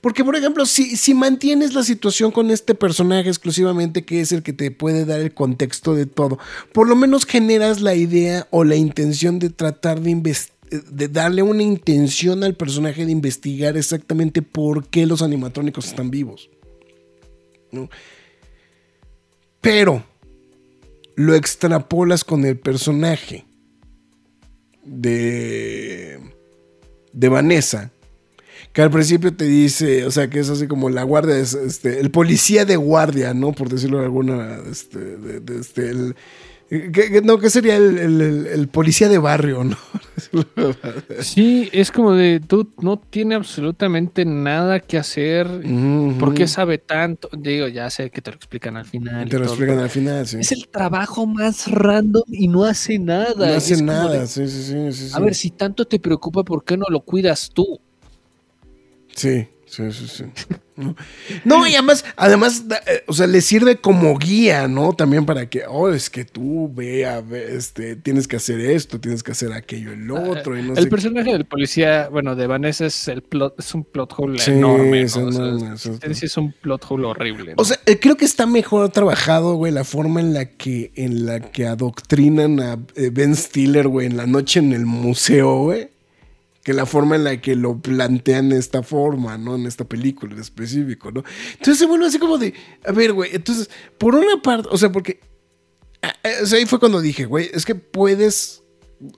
Porque, 0.00 0.24
por 0.24 0.36
ejemplo, 0.36 0.66
si, 0.66 0.96
si 0.96 1.14
mantienes 1.14 1.74
la 1.74 1.82
situación 1.82 2.30
con 2.30 2.50
este 2.50 2.74
personaje 2.74 3.28
exclusivamente, 3.28 4.04
que 4.04 4.20
es 4.20 4.30
el 4.30 4.42
que 4.42 4.52
te 4.52 4.70
puede 4.70 5.04
dar 5.04 5.20
el 5.20 5.34
contexto 5.34 5.94
de 5.94 6.06
todo, 6.06 6.38
por 6.72 6.88
lo 6.88 6.94
menos 6.96 7.24
generas 7.24 7.80
la 7.80 7.94
idea 7.94 8.46
o 8.50 8.62
la 8.62 8.76
intención 8.76 9.38
de 9.38 9.50
tratar 9.50 10.00
de 10.00 10.10
investigar 10.10 10.56
de 10.70 11.08
darle 11.08 11.42
una 11.42 11.62
intención 11.62 12.42
al 12.42 12.54
personaje 12.54 13.06
de 13.06 13.12
investigar 13.12 13.76
exactamente 13.76 14.42
por 14.42 14.88
qué 14.88 15.06
los 15.06 15.22
animatrónicos 15.22 15.86
están 15.86 16.10
vivos. 16.10 16.50
¿no? 17.70 17.88
Pero 19.60 20.04
lo 21.14 21.34
extrapolas 21.34 22.24
con 22.24 22.44
el 22.44 22.58
personaje 22.58 23.44
de, 24.84 26.20
de 27.12 27.28
Vanessa, 27.28 27.90
que 28.76 28.82
al 28.82 28.90
principio 28.90 29.34
te 29.34 29.46
dice, 29.46 30.04
o 30.04 30.10
sea, 30.10 30.28
que 30.28 30.38
es 30.38 30.50
así 30.50 30.66
como 30.66 30.90
la 30.90 31.02
guardia, 31.02 31.38
es, 31.38 31.54
este, 31.54 31.98
el 31.98 32.10
policía 32.10 32.66
de 32.66 32.76
guardia, 32.76 33.32
¿no? 33.32 33.52
Por 33.52 33.70
decirlo 33.70 34.00
de 34.00 34.04
alguna, 34.04 34.58
este, 34.70 34.98
de- 34.98 35.40
de- 35.40 35.60
este, 35.60 35.88
el- 35.88 36.14
que- 36.68 36.90
que- 36.92 37.22
no, 37.24 37.38
que 37.38 37.48
sería 37.48 37.74
el, 37.76 37.96
el- 37.96 38.20
el- 38.20 38.46
el 38.48 38.68
policía 38.68 39.08
de 39.08 39.16
barrio, 39.16 39.64
¿no? 39.64 39.78
Sí, 41.20 41.70
es 41.72 41.90
como 41.90 42.12
de, 42.12 42.40
tú 42.40 42.70
no 42.82 42.98
tiene 42.98 43.34
absolutamente 43.34 44.26
nada 44.26 44.80
que 44.80 44.98
hacer. 44.98 45.46
¿Por 46.18 46.34
qué 46.34 46.46
sabe 46.46 46.76
tanto? 46.76 47.30
Digo, 47.32 47.68
ya 47.68 47.88
sé 47.88 48.10
que 48.10 48.20
te 48.20 48.30
lo 48.30 48.36
explican 48.36 48.76
al 48.76 48.84
final. 48.84 49.26
Te 49.28 49.38
lo 49.38 49.44
todo, 49.44 49.54
explican 49.54 49.78
al 49.78 49.88
final, 49.90 50.26
sí. 50.26 50.36
Es 50.40 50.52
el 50.52 50.68
trabajo 50.68 51.26
más 51.26 51.70
random 51.70 52.24
y 52.28 52.48
no 52.48 52.64
hace 52.64 52.98
nada. 52.98 53.48
No 53.48 53.54
hace 53.54 53.74
Es 53.74 53.82
nada, 53.82 54.20
de, 54.20 54.26
sí, 54.26 54.46
sí, 54.48 54.62
sí, 54.62 54.92
sí, 54.92 55.10
A 55.14 55.16
sí. 55.16 55.22
ver, 55.22 55.34
si 55.34 55.50
tanto 55.50 55.86
te 55.86 55.98
preocupa, 55.98 56.44
¿por 56.44 56.62
qué 56.64 56.76
no 56.76 56.84
lo 56.90 57.00
cuidas 57.00 57.48
tú? 57.54 57.80
Sí, 59.16 59.48
sí, 59.66 59.90
sí, 59.92 60.06
sí. 60.08 60.24
No, 61.46 61.66
y 61.66 61.72
además, 61.72 62.04
además, 62.16 62.64
eh, 62.86 63.02
o 63.06 63.14
sea, 63.14 63.26
le 63.26 63.40
sirve 63.40 63.76
como 63.76 64.18
guía, 64.18 64.68
¿no? 64.68 64.92
También 64.92 65.24
para 65.24 65.48
que, 65.48 65.62
oh, 65.66 65.88
es 65.90 66.10
que 66.10 66.26
tú 66.26 66.70
vea, 66.70 67.24
este, 67.48 67.96
tienes 67.96 68.28
que 68.28 68.36
hacer 68.36 68.60
esto, 68.60 69.00
tienes 69.00 69.22
que 69.22 69.32
hacer 69.32 69.54
aquello, 69.54 69.92
el 69.94 70.10
otro, 70.10 70.58
y 70.58 70.62
no 70.62 70.74
el 70.74 70.82
sé 70.84 70.90
personaje 70.90 71.32
del 71.32 71.46
policía, 71.46 72.10
bueno, 72.10 72.36
de 72.36 72.46
Vanessa 72.46 72.84
es 72.84 73.08
el 73.08 73.22
plot, 73.22 73.58
es 73.58 73.72
un 73.74 73.84
plot 73.84 74.12
hole 74.18 74.38
Sí, 74.38 74.50
enorme. 74.50 75.00
es 75.00 75.16
¿no? 75.16 75.28
O 75.28 75.32
sea, 75.32 75.46
enorme, 75.46 75.74
es- 76.02 76.22
es 76.22 76.36
un 76.36 76.52
plot 76.52 76.84
hole 76.90 77.06
horrible. 77.06 77.54
O 77.56 77.64
sea, 77.64 77.78
eh, 77.86 77.98
creo 77.98 78.18
que 78.18 78.26
está 78.26 78.44
mejor 78.44 78.90
trabajado, 78.90 79.54
güey, 79.54 79.72
la 79.72 79.84
forma 79.84 80.20
en 80.20 80.34
la 80.34 80.44
que, 80.44 80.92
en 80.94 81.24
la 81.24 81.40
que 81.40 81.66
adoctrinan 81.66 82.60
a 82.60 82.78
eh, 82.96 83.08
Ben 83.10 83.34
Stiller, 83.34 83.88
güey, 83.88 84.08
en 84.08 84.18
la 84.18 84.26
noche 84.26 84.60
en 84.60 84.74
el 84.74 84.84
museo, 84.84 85.62
güey. 85.62 85.88
Que 86.66 86.72
la 86.72 86.84
forma 86.84 87.14
en 87.14 87.22
la 87.22 87.40
que 87.40 87.54
lo 87.54 87.80
plantean 87.80 88.48
de 88.48 88.58
esta 88.58 88.82
forma, 88.82 89.38
¿no? 89.38 89.54
En 89.54 89.66
esta 89.66 89.84
película 89.84 90.34
en 90.34 90.40
específico, 90.40 91.12
¿no? 91.12 91.22
Entonces 91.52 91.78
se 91.78 91.86
vuelve 91.86 92.06
así 92.06 92.18
como 92.18 92.38
de, 92.38 92.54
a 92.84 92.90
ver, 92.90 93.12
güey, 93.12 93.36
entonces, 93.36 93.70
por 93.98 94.16
una 94.16 94.42
parte, 94.42 94.68
o 94.72 94.76
sea, 94.76 94.90
porque, 94.90 95.20
ah, 96.02 96.12
ah, 96.24 96.30
o 96.42 96.46
sea, 96.46 96.58
ahí 96.58 96.66
fue 96.66 96.80
cuando 96.80 97.00
dije, 97.00 97.24
güey, 97.24 97.48
es 97.54 97.64
que 97.64 97.76
puedes, 97.76 98.64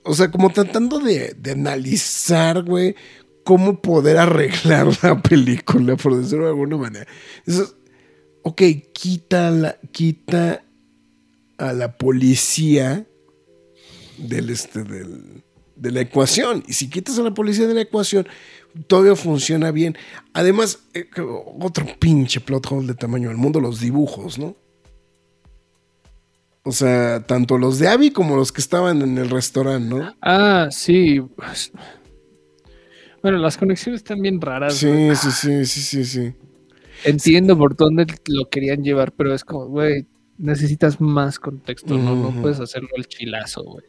o 0.03 0.13
sea, 0.13 0.29
como 0.29 0.51
tratando 0.51 0.99
de, 0.99 1.35
de 1.39 1.51
analizar, 1.53 2.61
güey, 2.61 2.95
cómo 3.43 3.81
poder 3.81 4.19
arreglar 4.19 4.87
la 5.01 5.19
película, 5.19 5.95
por 5.95 6.15
decirlo 6.21 6.45
de 6.45 6.51
alguna 6.51 6.77
manera. 6.77 7.07
Entonces, 7.47 7.75
ok, 8.43 8.61
quita, 8.93 9.49
la, 9.49 9.79
quita 9.91 10.63
a 11.57 11.73
la 11.73 11.97
policía 11.97 13.07
del, 14.19 14.51
este, 14.51 14.83
del, 14.83 15.43
de 15.79 15.91
la 15.91 16.01
ecuación. 16.01 16.63
Y 16.67 16.73
si 16.73 16.89
quitas 16.89 17.17
a 17.17 17.23
la 17.23 17.33
policía 17.33 17.67
de 17.67 17.73
la 17.73 17.81
ecuación, 17.81 18.27
todavía 18.87 19.15
funciona 19.15 19.71
bien. 19.71 19.97
Además, 20.33 20.79
eh, 20.93 21.09
otro 21.59 21.85
pinche 21.99 22.39
plot 22.41 22.67
hole 22.71 22.87
de 22.87 22.93
tamaño 22.93 23.29
del 23.29 23.37
mundo, 23.37 23.59
los 23.59 23.79
dibujos, 23.79 24.37
¿no? 24.37 24.55
O 26.63 26.71
sea, 26.71 27.25
tanto 27.25 27.57
los 27.57 27.79
de 27.79 27.87
Abby 27.87 28.11
como 28.11 28.35
los 28.35 28.51
que 28.51 28.61
estaban 28.61 29.01
en 29.01 29.17
el 29.17 29.29
restaurante, 29.29 29.95
¿no? 29.95 30.15
Ah, 30.21 30.67
sí. 30.69 31.19
Bueno, 33.23 33.37
las 33.37 33.57
conexiones 33.57 34.01
están 34.01 34.21
bien 34.21 34.39
raras. 34.39 34.75
Sí, 34.75 35.15
sí, 35.15 35.31
sí, 35.31 35.65
sí, 35.65 35.81
sí, 35.81 36.05
sí. 36.05 36.33
Entiendo 37.05 37.57
por 37.57 37.75
dónde 37.75 38.05
lo 38.27 38.49
querían 38.49 38.83
llevar, 38.83 39.13
pero 39.13 39.33
es 39.33 39.45
como, 39.45 39.67
güey, 39.67 40.05
necesitas 40.37 40.99
más 40.99 41.39
contexto, 41.39 41.97
¿no? 41.97 42.15
No 42.15 42.41
puedes 42.41 42.59
hacerlo 42.59 42.89
al 42.97 43.07
chilazo, 43.07 43.63
güey. 43.63 43.85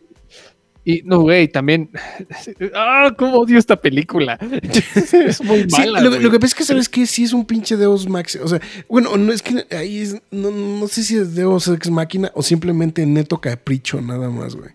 Y 0.85 1.03
no, 1.05 1.20
güey, 1.20 1.47
también. 1.49 1.91
¡Ah! 2.74 3.12
¿Cómo 3.16 3.39
odio 3.39 3.59
esta 3.59 3.76
película? 3.76 4.39
es 5.12 5.43
muy 5.45 5.61
Sí, 5.68 5.81
mala. 5.87 6.01
lo, 6.01 6.09
güey. 6.11 6.22
lo 6.22 6.31
que 6.31 6.39
pasa 6.41 6.47
es 6.53 6.55
que 6.55 6.64
sabes 6.64 6.89
que 6.89 7.05
sí 7.07 7.24
es 7.24 7.33
un 7.35 7.45
pinche 7.45 7.76
Deus 7.76 8.09
Max. 8.09 8.37
O 8.43 8.49
sea, 8.49 8.61
bueno, 8.89 9.16
no 9.18 9.33
es 9.33 9.43
que 9.43 9.66
ahí 9.76 9.99
es- 9.99 10.22
no, 10.31 10.51
no 10.51 10.89
sé 10.89 11.03
si 11.03 11.16
es 11.16 11.35
Deus 11.35 11.68
Ex 11.68 11.91
Máquina 11.91 12.31
o 12.35 12.43
simplemente 12.43 13.05
neto 13.05 13.39
capricho, 13.39 14.01
nada 14.01 14.31
más, 14.31 14.57
güey. 14.57 14.70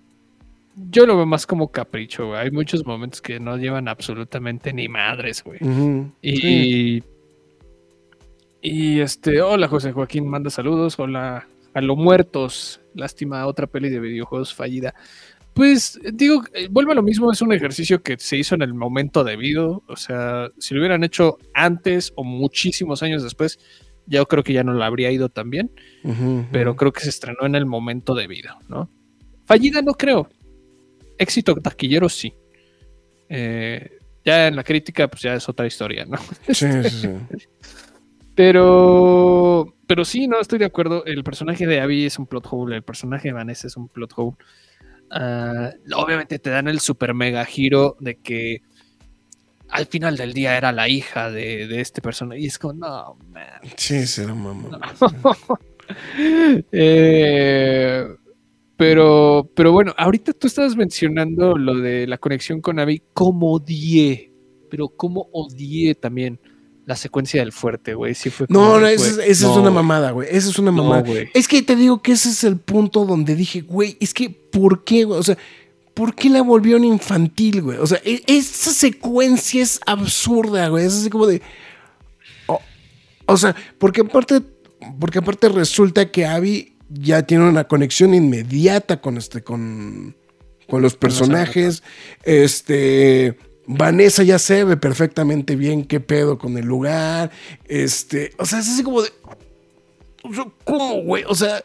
Yo 0.91 1.05
lo 1.07 1.15
veo 1.15 1.25
más 1.25 1.47
como 1.47 1.69
capricho, 1.71 2.27
güey. 2.27 2.39
Hay 2.39 2.51
muchos 2.51 2.85
momentos 2.85 3.21
que 3.21 3.39
no 3.39 3.57
llevan 3.57 3.87
absolutamente 3.87 4.73
ni 4.73 4.87
madres, 4.89 5.43
güey. 5.43 5.59
Y, 6.21 6.37
Sí. 6.37 7.03
y 8.61 8.99
este, 8.99 9.41
hola 9.41 9.67
José 9.67 9.91
Joaquín, 9.91 10.27
manda 10.27 10.49
saludos. 10.49 10.99
Hola 10.99 11.47
a 11.73 11.81
los 11.81 11.97
muertos. 11.97 12.81
Lástima, 12.93 13.45
otra 13.47 13.67
peli 13.67 13.89
de 13.89 13.99
videojuegos 13.99 14.53
fallida. 14.53 14.93
Pues 15.55 15.97
digo, 16.13 16.43
eh, 16.53 16.67
vuelve 16.69 16.91
a 16.91 16.95
lo 16.95 17.01
mismo, 17.01 17.31
es 17.31 17.41
un 17.41 17.53
ejercicio 17.53 18.03
que 18.03 18.17
se 18.19 18.35
hizo 18.35 18.55
en 18.55 18.61
el 18.61 18.73
momento 18.73 19.23
debido. 19.23 19.83
O 19.87 19.95
sea, 19.95 20.51
si 20.59 20.73
lo 20.73 20.81
hubieran 20.81 21.05
hecho 21.05 21.37
antes 21.53 22.11
o 22.17 22.25
muchísimos 22.25 23.01
años 23.01 23.23
después, 23.23 23.57
yo 24.05 24.25
creo 24.27 24.43
que 24.43 24.51
ya 24.51 24.65
no 24.65 24.73
lo 24.73 24.83
habría 24.83 25.11
ido 25.11 25.29
tan 25.29 25.49
bien, 25.49 25.71
pero 26.51 26.75
creo 26.75 26.91
que 26.91 26.99
se 26.99 27.09
estrenó 27.09 27.45
en 27.45 27.55
el 27.55 27.65
momento 27.65 28.13
debido, 28.13 28.53
¿no? 28.67 28.89
Fallida 29.45 29.81
no 29.81 29.93
creo. 29.93 30.27
Éxito 31.17 31.55
taquillero 31.55 32.09
sí. 32.09 32.33
Eh, 33.29 33.97
ya 34.25 34.47
en 34.47 34.57
la 34.57 34.63
crítica, 34.65 35.07
pues 35.07 35.21
ya 35.21 35.35
es 35.35 35.47
otra 35.47 35.67
historia, 35.67 36.03
¿no? 36.03 36.17
Sí, 36.51 36.67
sí, 36.83 36.89
sí. 36.89 37.09
Pero, 38.35 39.73
pero 39.87 40.03
sí, 40.03 40.27
no 40.27 40.41
estoy 40.41 40.59
de 40.59 40.65
acuerdo. 40.65 41.05
El 41.05 41.23
personaje 41.23 41.65
de 41.65 41.79
Abby 41.79 42.05
es 42.05 42.19
un 42.19 42.27
plot 42.27 42.45
hole, 42.51 42.75
el 42.75 42.83
personaje 42.83 43.29
de 43.29 43.33
Vanessa 43.33 43.67
es 43.67 43.77
un 43.77 43.87
plot 43.87 44.11
hole. 44.17 44.35
Ah, 45.11 45.71
obviamente 45.95 46.39
te 46.39 46.49
dan 46.49 46.67
el 46.67 46.79
super 46.79 47.13
mega 47.13 47.45
giro 47.45 47.95
de 47.99 48.15
que 48.15 48.61
al 49.69 49.85
final 49.87 50.17
del 50.17 50.33
día 50.33 50.57
era 50.57 50.71
la 50.71 50.87
hija 50.89 51.31
de, 51.31 51.67
de 51.67 51.81
este 51.81 52.01
personaje. 52.01 52.41
Y 52.41 52.47
es 52.47 52.57
como, 52.59 52.73
no, 52.73 53.17
man. 53.31 53.45
Sí, 53.77 54.05
será 54.07 54.33
mamá. 54.33 54.79
Eh, 56.71 58.03
Pero, 58.77 59.49
pero 59.55 59.71
bueno, 59.71 59.93
ahorita 59.97 60.33
tú 60.33 60.47
estabas 60.47 60.75
mencionando 60.75 61.57
lo 61.57 61.75
de 61.75 62.07
la 62.07 62.17
conexión 62.17 62.59
con 62.59 62.79
Abby, 62.79 63.01
como 63.13 63.53
odié, 63.53 64.33
pero 64.69 64.89
como 64.89 65.29
odié 65.31 65.95
también 65.95 66.39
la 66.85 66.95
secuencia 66.95 67.39
del 67.41 67.51
fuerte, 67.51 67.93
güey. 67.95 68.13
Sí 68.15 68.29
fue 68.29 68.47
como 68.47 68.59
No, 68.59 68.79
no, 68.79 68.87
esa, 68.87 69.23
es- 69.25 69.41
no, 69.41 69.55
una 69.55 69.71
mamada, 69.71 70.11
güey. 70.11 70.27
Esa 70.31 70.49
es 70.49 70.59
una 70.59 70.71
no, 70.71 70.83
mamada. 70.83 71.01
güey. 71.01 71.29
es 71.33 71.47
que 71.47 71.61
te 71.61 71.75
digo 71.75 72.01
que 72.01 72.11
ese 72.13 72.29
es 72.29 72.43
el 72.43 72.57
punto 72.57 73.05
donde 73.05 73.35
dije, 73.35 73.61
güey, 73.61 73.97
es 73.99 74.13
que, 74.13 74.29
¿por 74.29 74.83
qué, 74.83 75.03
güey? 75.05 75.19
O 75.19 75.23
sea, 75.23 75.37
¿por 75.95 76.13
qué 76.13 76.29
la 76.29 76.41
volvieron 76.43 76.83
infantil, 76.83 77.61
güey? 77.63 77.77
O 77.79 77.87
sea, 77.87 77.99
e- 78.05 78.21
esa 78.27 78.71
secuencia 78.71 79.63
es 79.63 79.79
absurda, 79.85 80.67
güey. 80.67 80.85
Es 80.85 80.93
así 80.93 81.09
como 81.09 81.25
de. 81.27 81.41
O 83.27 83.37
sea, 83.37 83.55
porque 83.79 84.01
aparte, 84.01 84.41
porque 84.99 85.17
aparte 85.19 85.49
resulta 85.49 86.11
que 86.11 86.25
Abby 86.27 86.77
ya 86.89 87.23
tiene 87.23 87.49
una 87.49 87.63
conexión 87.63 88.13
inmediata 88.13 89.01
con 89.01 89.17
este, 89.17 89.41
con, 89.41 90.15
con 90.69 90.81
los 90.83 90.95
personajes. 90.95 91.81
Este. 92.23 93.37
Vanessa 93.67 94.23
ya 94.23 94.37
sabe 94.39 94.77
perfectamente 94.77 95.55
bien 95.55 95.85
qué 95.85 95.99
pedo 95.99 96.37
con 96.37 96.57
el 96.57 96.65
lugar. 96.65 97.31
Este. 97.65 98.31
O 98.37 98.45
sea, 98.45 98.59
es 98.59 98.69
así 98.69 98.83
como 98.83 99.01
de. 99.01 99.09
¿cómo, 100.63 101.01
güey? 101.03 101.23
O 101.27 101.35
sea. 101.35 101.63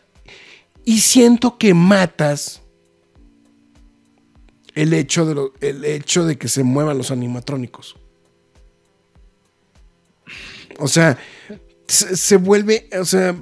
Y 0.84 1.00
siento 1.00 1.58
que 1.58 1.74
matas 1.74 2.62
el 4.74 4.94
hecho 4.94 5.26
de, 5.26 5.34
lo- 5.34 5.52
el 5.60 5.84
hecho 5.84 6.24
de 6.24 6.38
que 6.38 6.48
se 6.48 6.62
muevan 6.62 6.96
los 6.96 7.10
animatrónicos. 7.10 7.96
O 10.78 10.88
sea, 10.88 11.18
se, 11.86 12.16
se 12.16 12.36
vuelve, 12.38 12.88
o 12.98 13.04
sea, 13.04 13.36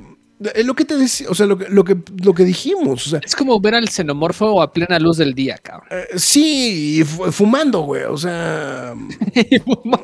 lo 0.64 0.74
que 0.74 0.84
te 0.84 0.96
decía, 0.96 1.26
o 1.30 1.34
sea, 1.34 1.46
lo 1.46 1.58
que, 1.58 1.68
lo 1.68 1.82
que, 1.84 1.96
lo 2.22 2.32
que 2.32 2.44
dijimos, 2.44 3.06
o 3.06 3.10
sea, 3.10 3.20
Es 3.24 3.34
como 3.34 3.58
ver 3.60 3.74
al 3.74 3.88
xenomorfo 3.88 4.62
a 4.62 4.72
plena 4.72 4.98
luz 5.00 5.16
del 5.16 5.34
día, 5.34 5.58
cabrón. 5.60 5.88
eh, 5.90 6.06
sí, 6.16 7.02
fumando, 7.32 7.80
güey, 7.80 8.04
o 8.04 8.16
sea, 8.16 8.94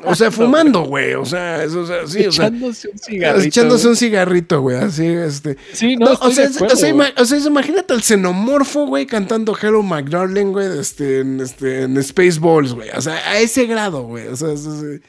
o 0.03 0.15
sea, 0.15 0.31
fumando, 0.31 0.83
güey, 0.83 1.13
o 1.13 1.25
sea, 1.25 1.63
eso, 1.63 1.81
o 1.81 1.85
sea, 1.87 2.05
sí, 2.07 2.25
o 2.25 2.31
sea, 2.31 2.47
Echándose 2.47 2.89
un 2.89 2.97
cigarrito. 2.99 3.47
echándose 3.47 3.87
un 3.87 3.95
cigarrito, 3.95 4.61
güey, 4.61 4.77
así, 4.77 5.05
este. 5.05 5.57
Sí, 5.73 5.95
no, 5.95 6.07
No, 6.07 6.11
o, 6.21 6.31
sea, 6.31 6.45
es- 6.45 6.55
acuerdo, 6.57 6.73
o 6.75 6.77
sea, 6.77 6.91
güey. 6.91 7.09
ima- 7.09 7.21
o 7.21 7.25
sea, 7.25 7.37
es- 7.37 7.45
imagínate 7.45 7.93
al 7.93 8.01
xenomorfo, 8.03 8.87
güey, 8.87 9.05
cantando 9.05 9.55
Hello 9.59 9.81
McDarling, 9.83 10.51
güey, 10.51 10.79
este, 10.79 11.21
en, 11.21 11.39
este, 11.41 11.83
en 11.83 12.03
Spaceballs, 12.03 12.73
güey. 12.73 12.89
O 12.89 13.01
sea, 13.01 13.15
a 13.29 13.39
ese 13.39 13.65
grado, 13.65 14.03
güey. 14.03 14.27
O 14.27 14.35
sea, 14.35 14.51
es- 14.51 14.65
es- 14.65 15.01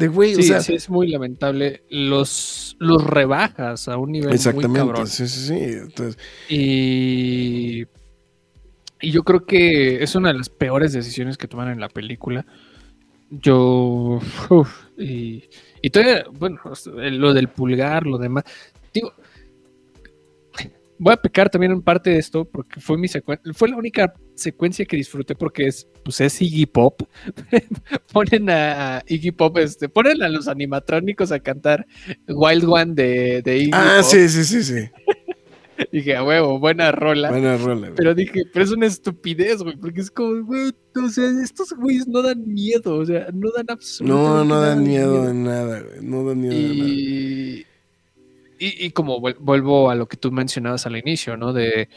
de 0.00 0.08
güey, 0.08 0.34
Sí, 0.34 0.40
o 0.40 0.44
sea. 0.44 0.60
sí, 0.60 0.74
es 0.74 0.90
muy 0.90 1.08
lamentable. 1.08 1.84
Los, 1.90 2.76
los 2.80 3.04
rebajas 3.04 3.86
a 3.88 3.96
un 3.96 4.12
nivel 4.12 4.28
muy 4.28 4.34
exactamente. 4.36 4.78
cabrón. 4.80 5.06
Sí, 5.06 5.28
sí, 5.28 5.46
sí. 5.48 5.54
Entonces, 5.54 6.18
Y, 6.48 7.84
y 9.00 9.10
yo 9.12 9.22
creo 9.22 9.44
que 9.46 10.02
es 10.02 10.14
una 10.14 10.32
de 10.32 10.38
las 10.38 10.48
peores 10.48 10.92
decisiones 10.92 11.36
que 11.38 11.46
toman 11.48 11.68
en 11.68 11.80
la 11.80 11.88
película. 11.88 12.44
Yo. 13.30 14.20
uf, 14.50 14.84
y, 14.98 15.44
y 15.82 15.90
todavía, 15.90 16.24
bueno, 16.32 16.58
lo 16.94 17.32
del 17.32 17.48
pulgar, 17.48 18.06
lo 18.06 18.18
demás. 18.18 18.44
Digo, 18.92 19.12
voy 21.00 21.14
a 21.14 21.16
pecar 21.16 21.48
también 21.48 21.72
en 21.72 21.80
parte 21.80 22.10
de 22.10 22.18
esto 22.18 22.44
porque 22.44 22.78
fue 22.78 22.98
mi 22.98 23.08
secuen- 23.08 23.40
fue 23.54 23.70
la 23.70 23.76
única 23.76 24.12
secuencia 24.34 24.84
que 24.84 24.96
disfruté 24.96 25.34
porque 25.34 25.66
es, 25.66 25.88
pues 26.04 26.20
es 26.20 26.40
Iggy 26.40 26.66
Pop. 26.66 27.02
ponen 28.12 28.50
a, 28.50 28.98
a 28.98 29.02
Iggy 29.06 29.32
Pop, 29.32 29.56
este, 29.56 29.88
ponen 29.88 30.22
a 30.22 30.28
los 30.28 30.46
animatrónicos 30.46 31.32
a 31.32 31.40
cantar 31.40 31.86
Wild 32.28 32.64
One 32.64 32.94
de, 32.94 33.40
de 33.42 33.58
Iggy 33.58 33.70
ah, 33.72 34.00
Pop. 34.02 34.10
sí, 34.10 34.28
sí, 34.28 34.44
sí, 34.44 34.62
sí. 34.62 34.90
Dije, 35.90 36.14
a 36.14 36.22
huevo, 36.22 36.58
buena 36.58 36.92
rola. 36.92 37.30
Buena 37.30 37.56
rola, 37.56 37.86
güey. 37.86 37.94
Pero 37.96 38.14
dije, 38.14 38.42
pero 38.52 38.62
es 38.66 38.70
una 38.70 38.84
estupidez, 38.86 39.62
güey, 39.62 39.76
porque 39.76 40.02
es 40.02 40.10
como, 40.10 40.44
güey, 40.44 40.72
o 40.94 41.08
sea, 41.08 41.24
estos 41.42 41.72
güeyes 41.72 42.06
no 42.06 42.20
dan 42.20 42.46
miedo, 42.46 42.96
o 42.96 43.06
sea, 43.06 43.28
no 43.32 43.50
dan 43.56 43.64
absolutamente 43.70 44.28
No, 44.28 44.44
no 44.44 44.60
dan 44.60 44.84
de 44.84 44.90
miedo 44.90 45.26
de 45.26 45.32
nada, 45.32 45.80
güey. 45.80 46.02
No 46.02 46.24
dan 46.26 46.40
miedo 46.42 46.54
de 46.54 47.62
nada. 47.62 47.69
Y, 48.62 48.90
como 48.90 49.18
vuel- 49.20 49.38
vuelvo 49.40 49.90
a 49.90 49.94
lo 49.94 50.06
que 50.06 50.18
tú 50.18 50.30
mencionabas 50.30 50.84
al 50.84 50.96
inicio, 50.96 51.36
¿no? 51.36 51.52
De 51.54 51.88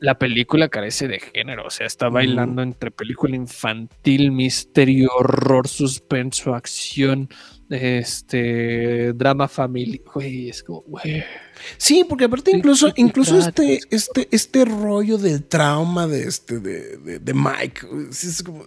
la 0.00 0.18
película 0.18 0.68
carece 0.68 1.08
de 1.08 1.20
género, 1.20 1.66
o 1.66 1.70
sea, 1.70 1.86
está 1.86 2.08
bailando 2.08 2.62
entre 2.62 2.90
película 2.90 3.34
infantil, 3.36 4.30
misterio, 4.30 5.10
horror, 5.14 5.68
suspenso, 5.68 6.54
acción, 6.54 7.28
este, 7.70 9.12
drama 9.14 9.48
familiar, 9.48 10.02
güey, 10.12 10.50
es 10.50 10.62
como, 10.62 10.82
güey. 10.82 11.24
Sí, 11.78 12.04
porque 12.06 12.24
aparte 12.24 12.50
¿De 12.50 12.58
incluso, 12.58 12.92
incluso 12.96 13.38
este, 13.38 13.80
este, 13.90 14.28
este 14.30 14.64
rollo 14.66 15.16
del 15.18 15.44
trauma 15.44 16.06
de 16.06 16.24
este, 16.24 16.60
de, 16.60 16.98
de, 16.98 17.18
de 17.18 17.34
Mike. 17.34 17.86
es 18.10 18.42
como, 18.42 18.64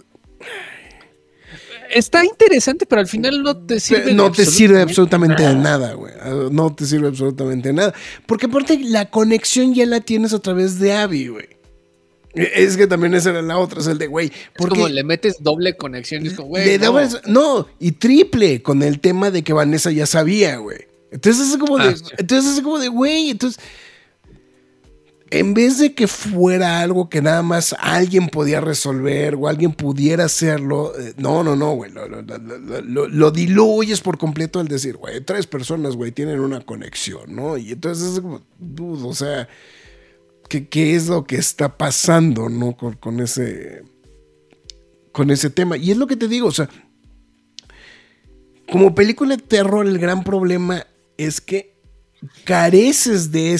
Está 1.93 2.23
interesante, 2.23 2.85
pero 2.85 3.01
al 3.01 3.07
final 3.07 3.41
no 3.43 3.57
te 3.57 3.79
sirve. 3.79 4.13
no 4.13 4.31
te 4.31 4.45
sirve 4.45 4.81
absolutamente 4.81 5.43
de 5.43 5.55
nada, 5.55 5.93
güey. 5.93 6.13
No 6.51 6.73
te 6.73 6.85
sirve 6.85 7.07
absolutamente 7.07 7.69
de 7.69 7.73
nada. 7.73 7.93
Porque 8.25 8.45
aparte 8.45 8.79
la 8.79 9.09
conexión 9.09 9.73
ya 9.73 9.85
la 9.85 9.99
tienes 9.99 10.33
a 10.33 10.39
través 10.39 10.79
de 10.79 10.93
Abby, 10.93 11.27
güey. 11.27 11.47
E- 12.35 12.51
Es 12.63 12.77
que 12.77 12.85
también 12.85 13.13
esa 13.15 13.31
era 13.31 13.41
la 13.41 13.57
otra, 13.57 13.79
es 13.81 13.87
el 13.87 13.97
de, 13.97 14.07
güey. 14.07 14.27
Es 14.27 14.65
como 14.67 14.87
le 14.87 15.03
metes 15.03 15.37
doble 15.41 15.75
conexión. 15.75 16.25
Es 16.25 16.33
como, 16.33 16.49
güey. 16.49 16.77
no. 17.25 17.67
y 17.79 17.93
triple 17.93 18.61
con 18.61 18.83
el 18.83 18.99
tema 18.99 19.31
de 19.31 19.43
que 19.43 19.53
Vanessa 19.53 19.91
ya 19.91 20.05
sabía, 20.05 20.57
güey. 20.57 20.87
Entonces 21.11 21.49
es 21.49 21.57
como 21.57 21.79
de, 21.79 21.85
Ah, 21.89 21.95
sí. 21.97 22.03
entonces 22.19 22.57
es 22.57 22.61
como 22.61 22.77
de, 22.77 22.87
güey, 22.87 23.31
entonces 23.31 23.59
en 25.31 25.53
vez 25.53 25.77
de 25.77 25.93
que 25.93 26.07
fuera 26.07 26.81
algo 26.81 27.09
que 27.09 27.21
nada 27.21 27.43
más 27.43 27.75
alguien 27.79 28.29
podía 28.29 28.61
resolver 28.61 29.35
o 29.35 29.47
alguien 29.47 29.73
pudiera 29.73 30.25
hacerlo, 30.25 30.93
eh, 30.99 31.13
no, 31.17 31.43
no, 31.43 31.55
no, 31.55 31.73
güey, 31.73 31.91
lo, 31.91 33.31
diluyes 33.31 34.01
por 34.01 34.17
completo 34.17 34.59
al 34.59 34.67
decir, 34.67 34.97
güey, 34.97 35.21
tres 35.21 35.45
personas, 35.45 35.95
güey, 35.95 36.11
tienen 36.11 36.39
una 36.39 36.61
conexión, 36.61 37.35
¿no? 37.35 37.57
Y 37.57 37.71
entonces 37.73 38.13
es 38.13 38.21
como, 38.21 38.41
o 39.07 39.13
sea, 39.13 39.47
¿qué, 40.47 40.67
qué 40.67 40.95
es 40.95 41.07
lo 41.07 41.25
que 41.25 41.35
está 41.35 41.77
pasando, 41.77 42.49
¿no? 42.49 42.75
Con, 42.75 42.93
con 42.93 43.19
ese, 43.19 43.83
con 45.11 45.29
ese 45.29 45.51
tema. 45.51 45.77
Y 45.77 45.91
es 45.91 45.97
lo 45.97 46.07
que 46.07 46.15
te 46.15 46.27
digo, 46.27 46.47
o 46.47 46.51
sea, 46.51 46.69
como 48.71 48.95
película 48.95 49.35
de 49.35 49.43
terror, 49.43 49.85
el 49.85 49.99
gran 49.99 50.23
problema 50.23 50.87
es 51.17 51.39
que 51.39 51.78
careces 52.43 53.31
de, 53.31 53.59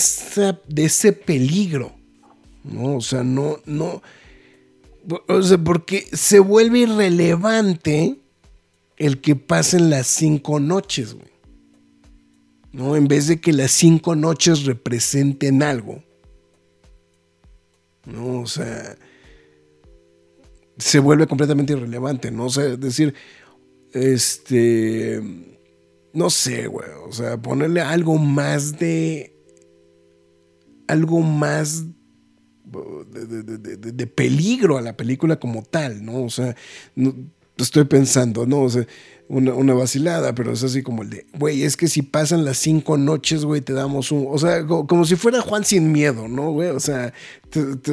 de 0.68 0.86
ese 0.86 1.14
peligro. 1.14 2.00
¿no? 2.64 2.98
O 2.98 3.02
sea, 3.02 3.24
no, 3.24 3.60
no. 3.66 4.02
O 5.28 5.42
sea, 5.42 5.58
porque 5.58 6.08
se 6.12 6.40
vuelve 6.40 6.80
irrelevante 6.80 8.20
el 8.98 9.22
que 9.22 9.36
pasen 9.36 9.90
las 9.90 10.08
cinco 10.08 10.60
noches, 10.60 11.14
güey. 11.14 11.30
¿No? 12.72 12.96
En 12.96 13.08
vez 13.08 13.28
de 13.28 13.42
que 13.42 13.54
las 13.54 13.72
cinco 13.72 14.16
noches 14.16 14.66
representen 14.66 15.64
algo. 15.64 16.04
¿No? 18.06 18.42
O 18.42 18.48
sea. 18.48 18.98
Se 20.78 21.00
vuelve 21.00 21.28
completamente 21.28 21.74
irrelevante, 21.74 22.32
¿no? 22.32 22.46
O 22.46 22.50
sea, 22.50 22.66
es 22.66 22.80
decir, 22.80 23.14
este. 23.92 25.22
No 26.14 26.30
sé, 26.30 26.68
güey. 26.68 26.88
O 27.08 27.12
sea, 27.12 27.42
ponerle 27.42 27.82
algo 27.82 28.18
más 28.18 28.78
de. 28.80 29.36
Algo 30.88 31.22
más. 31.22 31.84
De, 33.12 33.26
de- 33.44 33.58
de- 33.58 33.92
de- 33.94 34.08
peligro 34.08 34.78
a 34.78 34.82
la 34.82 34.96
película 34.96 35.40
como 35.40 35.64
tal, 35.64 36.06
¿no? 36.06 36.24
O 36.24 36.30
sea, 36.30 36.56
estoy 37.58 37.86
pensando, 37.86 38.46
¿no? 38.46 38.62
O 38.62 38.70
sea, 38.70 38.86
una, 39.28 39.54
una 39.56 39.74
vacilada, 39.74 40.36
pero 40.36 40.52
es 40.54 40.64
así 40.64 40.84
como 40.84 41.02
el 41.02 41.10
de, 41.10 41.26
güey, 41.38 41.64
es 41.64 41.76
que 41.78 41.88
si 41.88 42.04
pasan 42.04 42.46
las 42.46 42.58
cinco 42.58 42.96
noches, 42.98 43.44
güey, 43.44 43.62
te 43.62 43.74
damos 43.74 44.12
un. 44.12 44.28
O 44.30 44.38
sea, 44.38 44.66
co- 44.68 44.86
como, 44.86 45.06
si 45.06 45.16
fuera 45.16 45.42
Juan 45.42 45.66
sin 45.66 45.92
miedo, 45.92 46.28
¿no, 46.28 46.52
güey? 46.52 46.70
O 46.70 46.80
sea, 46.80 47.12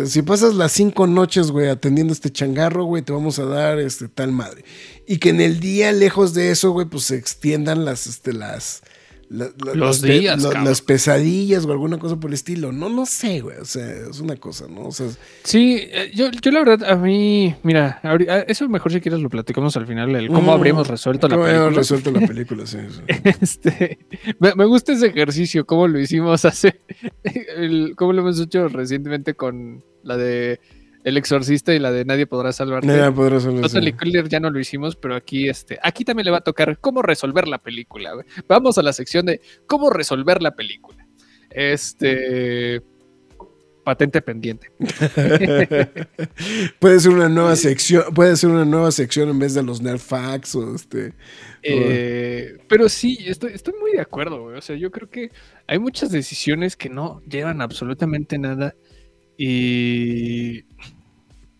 si 0.06 0.20
pasas 0.20 0.54
las 0.54 0.72
cinco 0.72 1.06
noches, 1.06 1.50
güey, 1.50 1.68
atendiendo 1.68 2.12
este 2.12 2.30
changarro, 2.30 2.84
güey, 2.84 3.02
te 3.02 3.12
vamos 3.12 3.38
a 3.38 3.46
dar 3.46 3.78
este 3.78 4.08
tal 4.08 4.30
madre. 4.32 4.62
Y 5.06 5.18
que 5.18 5.30
en 5.30 5.40
el 5.40 5.60
día, 5.60 5.92
lejos 5.92 6.34
de 6.34 6.50
eso, 6.50 6.70
güey, 6.72 6.86
pues 6.86 7.04
se 7.04 7.16
extiendan 7.16 7.84
las, 7.84 8.06
este, 8.06 8.32
las. 8.32 8.82
la- 9.28 9.46
la- 9.64 9.74
Los 9.74 10.00
las 10.02 10.10
pe- 10.10 10.18
días, 10.20 10.42
la- 10.42 10.62
las 10.62 10.82
pesadillas 10.82 11.64
o 11.64 11.72
alguna 11.72 11.98
cosa 11.98 12.14
por 12.16 12.30
el 12.30 12.34
estilo. 12.34 12.70
No, 12.72 12.88
no 12.88 13.06
sé, 13.06 13.40
güey. 13.40 13.56
O 13.58 13.64
sea, 13.64 13.84
es 14.08 14.20
una 14.20 14.36
cosa, 14.36 14.66
¿no? 14.68 14.82
O 14.82 14.92
sea, 14.92 15.08
Sí, 15.42 15.78
eh, 15.80 16.12
yo, 16.14 16.30
yo 16.30 16.50
la 16.52 16.60
verdad, 16.64 16.88
a 16.90 16.94
mí, 16.96 17.54
mira, 17.64 18.00
ahori- 18.04 18.28
a- 18.28 18.40
eso 18.42 18.68
mejor 18.68 18.92
si 18.92 19.00
quieres 19.00 19.20
lo 19.20 19.28
platicamos 19.28 19.76
al 19.76 19.86
final, 19.86 20.14
el 20.14 20.28
cómo 20.28 20.42
mm, 20.42 20.50
habríamos 20.50 20.86
resuelto 20.86 21.26
la 21.28 21.34
¿cómo 21.36 21.46
película. 21.48 21.70
resuelto 21.70 22.10
la 22.12 22.26
película, 22.26 22.66
sí. 22.66 22.78
sí. 22.88 23.00
Este, 23.40 23.98
me, 24.38 24.54
me 24.54 24.64
gusta 24.64 24.92
ese 24.92 25.06
ejercicio, 25.08 25.66
cómo 25.66 25.88
lo 25.88 25.98
hicimos 25.98 26.44
hace, 26.44 26.80
el- 27.56 27.94
cómo 27.96 28.12
lo 28.12 28.22
hemos 28.22 28.40
hecho 28.40 28.68
recientemente 28.68 29.34
con 29.34 29.82
la 30.04 30.16
de 30.16 30.60
El 31.06 31.16
Exorcista 31.16 31.72
y 31.72 31.78
la 31.78 31.92
de 31.92 32.04
Nadie 32.04 32.26
podrá 32.26 32.50
salvarte. 32.50 32.88
Ya 32.88 33.12
podrá 33.12 33.36
así. 33.36 33.92
Killer 33.92 34.28
ya 34.28 34.40
no 34.40 34.50
lo 34.50 34.58
hicimos, 34.58 34.96
pero 34.96 35.14
aquí, 35.14 35.48
este, 35.48 35.78
aquí 35.80 36.04
también 36.04 36.24
le 36.24 36.32
va 36.32 36.38
a 36.38 36.40
tocar 36.40 36.80
cómo 36.80 37.00
resolver 37.00 37.46
la 37.46 37.58
película. 37.58 38.14
güey. 38.14 38.26
Vamos 38.48 38.76
a 38.76 38.82
la 38.82 38.92
sección 38.92 39.24
de 39.24 39.40
cómo 39.68 39.88
resolver 39.88 40.42
la 40.42 40.56
película. 40.56 41.06
Este. 41.48 42.82
patente 43.84 44.20
pendiente. 44.20 44.72
puede 46.80 46.98
ser 46.98 47.12
una 47.12 47.28
nueva 47.28 47.54
sección, 47.54 48.12
puede 48.12 48.36
ser 48.36 48.50
una 48.50 48.64
nueva 48.64 48.90
sección 48.90 49.28
en 49.28 49.38
vez 49.38 49.54
de 49.54 49.62
los 49.62 49.80
Nerf 49.80 50.02
Facts 50.02 50.56
o 50.56 50.74
este. 50.74 51.12
Eh, 51.62 52.58
pero 52.66 52.88
sí, 52.88 53.16
estoy, 53.24 53.52
estoy 53.52 53.74
muy 53.80 53.92
de 53.92 54.00
acuerdo, 54.00 54.42
güey. 54.42 54.58
O 54.58 54.60
sea, 54.60 54.74
yo 54.74 54.90
creo 54.90 55.08
que 55.08 55.30
hay 55.68 55.78
muchas 55.78 56.10
decisiones 56.10 56.76
que 56.76 56.88
no 56.88 57.22
llevan 57.28 57.62
absolutamente 57.62 58.38
nada 58.38 58.74
y, 59.38 60.62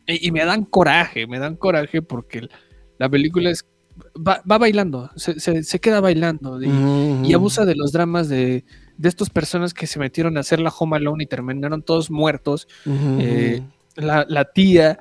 y, 0.07 0.31
me 0.33 0.45
dan 0.45 0.65
coraje, 0.65 1.27
me 1.27 1.39
dan 1.39 1.57
coraje 1.57 2.03
porque 2.03 2.49
la 2.99 3.09
película 3.09 3.51
es 3.51 3.65
va, 4.17 4.41
bailando, 4.45 5.11
se, 5.17 5.81
queda 5.81 6.01
bailando 6.01 6.61
y, 6.63 7.33
abusa 7.33 7.65
de 7.65 7.75
los 7.75 7.93
dramas 7.93 8.29
de, 8.29 8.65
de 8.97 9.09
estas 9.09 9.31
personas 9.31 9.75
que 9.75 9.87
se 9.87 9.99
metieron 9.99 10.37
a 10.37 10.41
hacer 10.41 10.61
la 10.61 10.71
Home 10.71 10.97
Alone 10.97 11.25
y 11.25 11.27
terminaron 11.27 11.83
todos 11.83 12.11
muertos. 12.11 12.69
Eh, 12.87 13.63
la, 13.97 14.45
tía, 14.45 14.99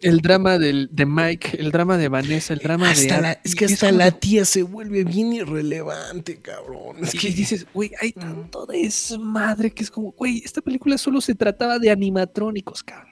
el 0.00 0.20
drama 0.20 0.58
del, 0.58 0.88
de 0.92 1.06
Mike, 1.06 1.56
el 1.58 1.70
drama 1.70 1.96
de 1.96 2.08
Vanessa, 2.08 2.52
el 2.52 2.60
drama 2.60 2.88
de. 2.92 3.38
es 3.44 3.54
que 3.54 3.66
hasta 3.66 3.92
la 3.92 4.10
tía 4.10 4.44
se 4.44 4.62
vuelve 4.62 5.04
bien 5.04 5.32
irrelevante, 5.32 6.40
cabrón. 6.40 6.96
Es 7.02 7.14
que 7.14 7.30
dices, 7.30 7.66
güey, 7.72 7.92
hay 8.00 8.12
tanto 8.12 8.66
desmadre 8.66 9.70
que 9.70 9.82
es 9.82 9.90
como, 9.90 10.12
güey, 10.12 10.42
esta 10.44 10.60
película 10.60 10.98
solo 10.98 11.20
se 11.20 11.34
trataba 11.34 11.78
de 11.78 11.90
animatrónicos, 11.90 12.82
cabrón. 12.82 13.09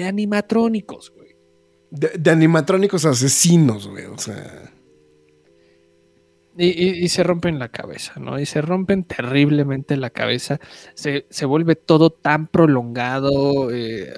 De 0.00 0.06
animatrónicos, 0.06 1.12
güey. 1.14 1.36
De, 1.90 2.30
animatrónicos 2.30 3.04
asesinos, 3.04 3.86
güey, 3.86 4.06
o 4.06 4.16
sea. 4.16 4.72
Y, 6.56 7.06
se 7.08 7.22
rompen 7.22 7.58
la 7.58 7.68
cabeza, 7.68 8.14
¿no? 8.18 8.40
Y 8.40 8.46
se 8.46 8.62
rompen 8.62 9.04
terriblemente 9.04 9.98
la 9.98 10.08
cabeza. 10.08 10.58
Se, 10.94 11.44
vuelve 11.44 11.76
todo 11.76 12.08
tan 12.08 12.46
prolongado. 12.46 13.70
Eh, 13.70 14.10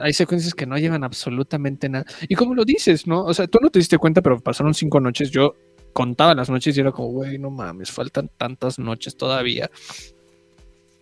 hay, 0.00 0.12
secuencias 0.12 0.54
que 0.54 0.66
no 0.66 0.78
llevan 0.78 1.02
absolutamente 1.02 1.88
nada. 1.88 2.04
Y 2.28 2.36
como 2.36 2.54
lo 2.54 2.64
dices, 2.64 3.08
¿no? 3.08 3.24
O 3.24 3.34
sea, 3.34 3.48
tú 3.48 3.58
no 3.60 3.70
te 3.70 3.80
diste 3.80 3.98
cuenta, 3.98 4.22
pero 4.22 4.38
pasaron 4.38 4.72
cinco 4.72 5.00
noches. 5.00 5.32
Yo 5.32 5.56
contaba 5.92 6.34
las 6.36 6.48
noches 6.48 6.76
y 6.76 6.80
era 6.80 6.92
como, 6.92 7.08
güey, 7.08 7.38
no 7.38 7.50
mames, 7.50 7.90
faltan 7.90 8.30
tantas 8.38 8.78
noches 8.78 9.16
todavía. 9.16 9.68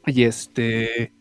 Y 0.06 0.24
este. 0.24 1.12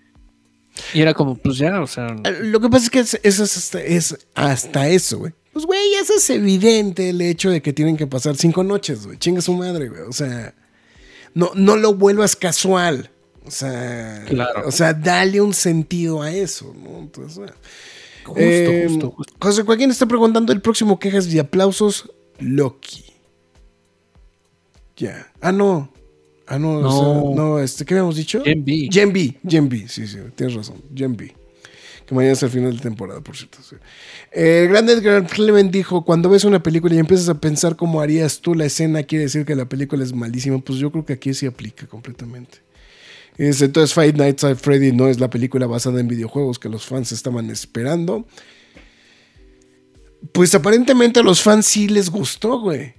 Y 0.94 1.02
era 1.02 1.14
como, 1.14 1.36
pues 1.36 1.58
ya, 1.58 1.82
o 1.82 1.88
sea. 1.88 2.08
Lo 2.42 2.60
que 2.60 2.70
pasa 2.70 2.86
es 2.86 2.90
que 2.90 3.00
eso 3.00 3.44
es, 3.44 3.76
es 3.76 4.18
hasta 4.36 4.88
eso, 4.88 5.20
güey. 5.20 5.34
Pues, 5.54 5.66
güey, 5.66 5.96
eso 5.96 6.14
es 6.16 6.30
evidente 6.30 7.10
el 7.10 7.22
hecho 7.22 7.50
de 7.50 7.62
que 7.62 7.74
tienen 7.74 7.98
que 7.98 8.08
pasar 8.08 8.38
cinco 8.38 8.64
noches, 8.64 9.06
güey. 9.06 9.18
Chinga 9.18 9.42
su 9.42 9.54
madre, 9.54 9.90
güey. 9.90 10.02
O 10.02 10.14
sea, 10.14 10.54
no, 11.34 11.52
no 11.56 11.76
lo 11.76 11.94
vuelvas 11.94 12.36
casual. 12.36 13.12
O 13.46 13.52
sea, 13.52 14.26
o 14.66 14.72
sea, 14.72 14.94
dale 14.94 15.42
un 15.42 15.54
sentido 15.54 16.22
a 16.22 16.32
eso, 16.32 16.74
¿no? 16.78 17.00
Entonces, 17.00 17.52
justo, 18.24 18.40
eh, 18.40 18.86
justo, 18.88 19.12
justo. 19.12 19.34
José 19.40 19.64
Joaquín 19.64 19.90
está 19.90 20.06
preguntando 20.06 20.54
el 20.54 20.62
próximo 20.62 21.00
quejas 21.00 21.28
y 21.28 21.40
aplausos, 21.40 22.12
Loki. 22.40 23.06
Ya. 24.96 25.32
Ah, 25.42 25.52
no. 25.52 25.91
Ah, 26.52 26.60
no, 26.60 26.82
no, 26.82 27.34
no 27.34 27.60
este, 27.60 27.86
¿qué 27.86 27.94
habíamos 27.94 28.16
dicho? 28.16 28.44
Gen 28.44 28.66
B. 28.66 28.90
Gen 28.92 29.14
B, 29.14 29.38
Gen 29.48 29.70
B, 29.70 29.86
sí, 29.88 30.08
sí, 30.08 30.18
tienes 30.36 30.56
razón, 30.56 30.82
Gen 30.94 31.16
B 31.16 31.34
mañana 32.16 32.34
es 32.34 32.44
el 32.44 32.50
final 32.50 32.76
de 32.76 32.82
temporada, 32.82 33.22
por 33.22 33.36
cierto. 33.36 33.60
El 34.32 34.70
gran 34.70 34.88
Edgar 34.90 35.26
Clement 35.28 35.72
dijo, 35.72 36.04
cuando 36.06 36.30
ves 36.30 36.44
una 36.44 36.62
película 36.62 36.96
y 36.96 37.00
empiezas 37.00 37.30
a 37.30 37.40
pensar 37.40 37.76
cómo 37.76 38.02
harías 38.02 38.42
tú 38.42 38.54
la 38.56 38.66
escena, 38.66 39.04
quiere 39.04 39.26
decir 39.26 39.46
que 39.46 39.56
la 39.56 39.66
película 39.66 40.04
es 40.04 40.14
malísima. 40.14 40.60
Pues 40.60 40.80
yo 40.80 40.92
creo 40.92 41.06
que 41.06 41.14
aquí 41.14 41.34
sí 41.34 41.46
aplica 41.46 41.88
completamente. 41.88 42.60
entonces 43.38 43.94
Five 43.94 44.14
Nights 44.14 44.44
at 44.44 44.58
Freddy 44.58 44.92
no 44.92 45.08
es 45.08 45.20
la 45.20 45.30
película 45.30 45.68
basada 45.68 46.00
en 46.00 46.08
videojuegos 46.08 46.60
que 46.60 46.70
los 46.70 46.86
fans 46.86 47.12
estaban 47.12 47.50
esperando. 47.50 48.26
Pues 50.34 50.54
aparentemente 50.54 51.22
a 51.22 51.24
los 51.24 51.42
fans 51.42 51.66
sí 51.66 51.88
les 51.88 52.10
gustó, 52.10 52.60
güey. 52.60 52.94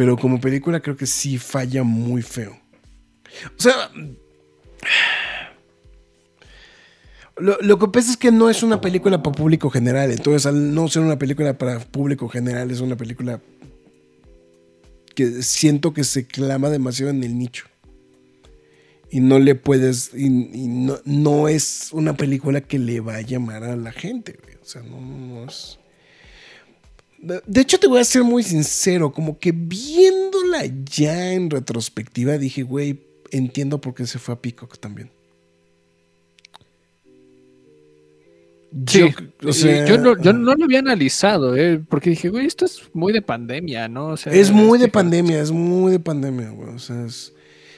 Pero 0.00 0.16
como 0.16 0.40
película 0.40 0.80
creo 0.80 0.96
que 0.96 1.04
sí 1.04 1.36
falla 1.36 1.82
muy 1.82 2.22
feo. 2.22 2.58
O 3.58 3.62
sea... 3.62 3.90
Lo, 7.36 7.78
que 7.78 7.86
pasa 7.88 8.12
es 8.12 8.16
que 8.16 8.32
no 8.32 8.48
es 8.48 8.62
una 8.62 8.80
película 8.80 9.22
para 9.22 9.36
público 9.36 9.68
general. 9.68 10.10
Entonces, 10.10 10.46
al 10.46 10.72
no 10.74 10.88
ser 10.88 11.02
una 11.02 11.18
película 11.18 11.58
para 11.58 11.80
público 11.80 12.30
general, 12.30 12.70
es 12.70 12.80
una 12.80 12.96
película 12.96 13.42
que 15.14 15.42
siento 15.42 15.92
que 15.92 16.04
se 16.04 16.26
clama 16.26 16.70
demasiado 16.70 17.10
en 17.10 17.22
el 17.22 17.36
nicho. 17.36 17.66
Y 19.10 19.20
no 19.20 19.38
le 19.38 19.54
puedes. 19.54 20.14
Y, 20.14 20.30
no, 20.30 20.98
no, 21.04 21.46
es 21.46 21.90
una 21.92 22.16
película 22.16 22.62
que 22.62 22.78
le 22.78 23.00
va 23.00 23.16
a 23.16 23.20
llamar 23.20 23.64
a 23.64 23.76
la 23.76 23.92
gente, 23.92 24.38
O 24.62 24.64
sea, 24.64 24.80
no, 24.80 24.98
no 24.98 25.44
es. 25.44 25.78
De 27.22 27.60
hecho, 27.60 27.78
te 27.78 27.86
voy 27.86 28.00
a 28.00 28.04
ser 28.04 28.24
muy 28.24 28.42
sincero, 28.42 29.12
como 29.12 29.38
que 29.38 29.52
viéndola 29.52 30.64
ya 30.84 31.32
en 31.32 31.50
retrospectiva, 31.50 32.38
dije, 32.38 32.62
güey, 32.62 32.98
entiendo 33.30 33.80
por 33.80 33.94
qué 33.94 34.06
se 34.06 34.18
fue 34.18 34.34
a 34.34 34.40
Peacock 34.40 34.78
también. 34.78 35.10
Sí, 38.86 39.04
yo, 39.86 39.98
no, 39.98 40.14
lo 40.54 40.64
había 40.64 40.78
analizado, 40.78 41.56
¿eh? 41.56 41.82
porque 41.88 42.10
dije, 42.10 42.28
güey, 42.28 42.46
esto 42.46 42.64
es 42.64 42.82
muy 42.92 43.12
de 43.12 43.20
pandemia, 43.20 43.88
¿no? 43.88 44.14
es 44.14 44.50
muy 44.52 44.78
de 44.78 44.86
pandemia, 44.86 45.40
es 45.42 45.50
muy 45.50 45.90
de 45.90 45.98
pandemia, 45.98 46.50
güey. 46.50 46.70
O 46.70 46.78
sea, 46.78 47.04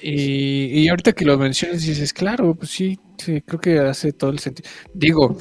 y, 0.03 0.89
ahorita 0.89 1.13
que 1.13 1.25
lo 1.25 1.39
mencionas, 1.39 1.83
dices, 1.83 2.13
claro, 2.13 2.55
pues 2.55 2.71
sí, 2.71 2.99
sí, 3.17 3.41
creo 3.41 3.61
que 3.61 3.79
hace 3.79 4.13
todo 4.13 4.31
el 4.31 4.39
sentido. 4.39 4.69
Digo, 4.93 5.39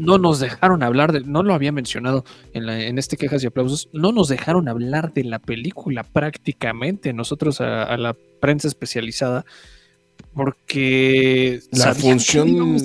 no 0.00 0.18
nos 0.18 0.40
dejaron 0.40 0.82
hablar 0.82 1.12
de, 1.12 1.20
no 1.20 1.42
lo 1.42 1.54
había 1.54 1.72
mencionado 1.72 2.24
en, 2.52 2.68
en 2.68 2.98
este 2.98 3.16
quejas 3.16 3.42
y 3.42 3.46
aplausos, 3.46 3.88
no 3.92 4.12
nos 4.12 4.28
dejaron 4.28 4.68
hablar 4.68 5.12
de 5.12 5.24
la 5.24 5.38
película 5.38 6.02
prácticamente, 6.04 7.12
nosotros 7.12 7.60
a, 7.60 7.96
la 7.96 8.16
prensa 8.40 8.68
especializada, 8.68 9.44
porque 10.34 11.60
la 11.72 11.94
función... 11.94 12.78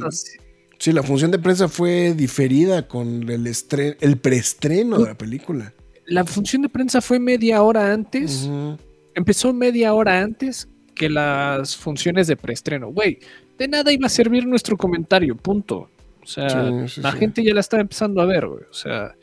Sí, 0.78 0.92
la 0.92 1.04
función 1.04 1.32
de 1.32 1.40
prensa 1.40 1.70
fue 1.70 2.14
diferida 2.14 2.88
con 2.88 3.30
el, 3.30 3.48
el 4.02 4.18
preestreno 4.18 5.00
de 5.00 5.06
la 5.06 5.18
película. 5.18 5.74
La 6.06 6.26
función 6.26 6.64
de 6.64 6.70
prensa 6.70 7.02
fue 7.02 7.18
media 7.18 7.64
hora 7.64 7.94
antes. 7.94 8.50
Empezó 9.16 9.54
media 9.54 9.94
hora 9.94 10.22
antes 10.22 10.68
que 10.94 11.10
las 11.10 11.76
funciones 11.78 12.28
de 12.28 12.36
preestreno. 12.36 12.90
Güey, 12.92 13.20
de 13.58 13.68
nada 13.68 13.92
iba 13.92 14.08
a 14.08 14.10
servir 14.10 14.46
nuestro 14.46 14.78
comentario, 14.78 15.36
punto. 15.36 15.90
O 16.26 16.28
sea, 16.28 16.72
la 16.98 17.12
gente 17.12 17.44
ya 17.44 17.54
la 17.54 17.60
estaba 17.60 17.82
empezando 17.82 18.20
a 18.20 18.26
ver, 18.26 18.48
güey. 18.48 18.64
O 18.64 18.74
sea, 18.74 19.16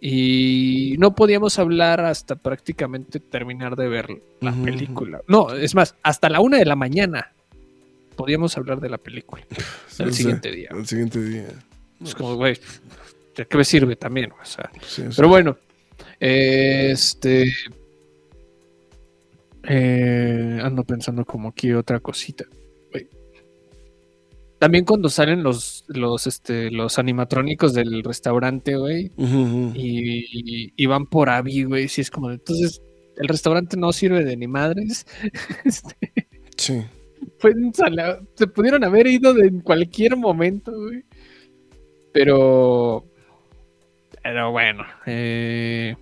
y 0.00 0.94
no 0.98 1.16
podíamos 1.16 1.58
hablar 1.58 2.00
hasta 2.00 2.36
prácticamente 2.36 3.18
terminar 3.18 3.74
de 3.74 3.88
ver 3.88 4.22
la 4.40 4.52
película. 4.52 5.20
No, 5.26 5.52
es 5.52 5.74
más, 5.74 5.96
hasta 6.04 6.28
la 6.28 6.40
una 6.40 6.58
de 6.58 6.64
la 6.64 6.76
mañana 6.76 7.32
podíamos 8.14 8.56
hablar 8.56 8.80
de 8.80 8.88
la 8.88 8.98
película 8.98 9.44
el 9.98 10.14
siguiente 10.14 10.52
día. 10.52 10.68
El 10.70 10.86
siguiente 10.86 11.20
día. 11.20 11.48
Es 12.00 12.14
como, 12.14 12.36
güey, 12.36 12.56
¿de 13.36 13.46
qué 13.46 13.56
me 13.56 13.64
sirve 13.64 13.96
también? 13.96 14.30
O 14.40 14.44
sea, 14.44 14.70
pero 15.16 15.28
bueno, 15.28 15.58
este. 16.20 17.52
Eh, 19.64 20.60
ando 20.62 20.84
pensando 20.84 21.24
como 21.24 21.48
aquí 21.48 21.72
otra 21.72 21.98
cosita. 21.98 22.44
También 24.58 24.84
cuando 24.84 25.08
salen 25.08 25.42
los, 25.42 25.84
los, 25.88 26.26
este, 26.26 26.70
los 26.70 26.98
animatrónicos 26.98 27.74
del 27.74 28.02
restaurante, 28.02 28.76
güey, 28.76 29.12
y, 29.74 30.86
van 30.86 31.06
por 31.06 31.30
Abby, 31.30 31.64
güey, 31.64 31.88
si 31.88 32.00
es 32.00 32.10
como, 32.10 32.30
entonces, 32.30 32.82
el 33.16 33.28
restaurante 33.28 33.76
no 33.76 33.92
sirve 33.92 34.24
de 34.24 34.36
ni 34.36 34.48
madres. 34.48 35.06
Este, 35.64 35.96
sí 36.56 36.84
fue 37.38 37.52
Se 38.34 38.46
pudieron 38.46 38.84
haber 38.84 39.06
ido 39.06 39.34
de 39.34 39.48
en 39.48 39.60
cualquier 39.60 40.16
momento, 40.16 40.72
güey. 40.72 41.04
Pero. 42.12 43.04
Pero 44.22 44.50
bueno. 44.50 44.84
Eh, 45.06 45.96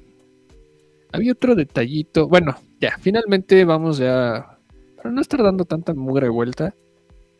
había 1.13 1.33
otro 1.33 1.55
detallito. 1.55 2.29
Bueno, 2.29 2.57
ya, 2.81 2.97
finalmente 2.99 3.65
vamos 3.65 3.99
ya. 3.99 4.59
Para 4.97 5.11
no 5.11 5.21
estar 5.21 5.43
dando 5.43 5.65
tanta 5.65 5.95
mugre 5.95 6.29
vuelta. 6.29 6.75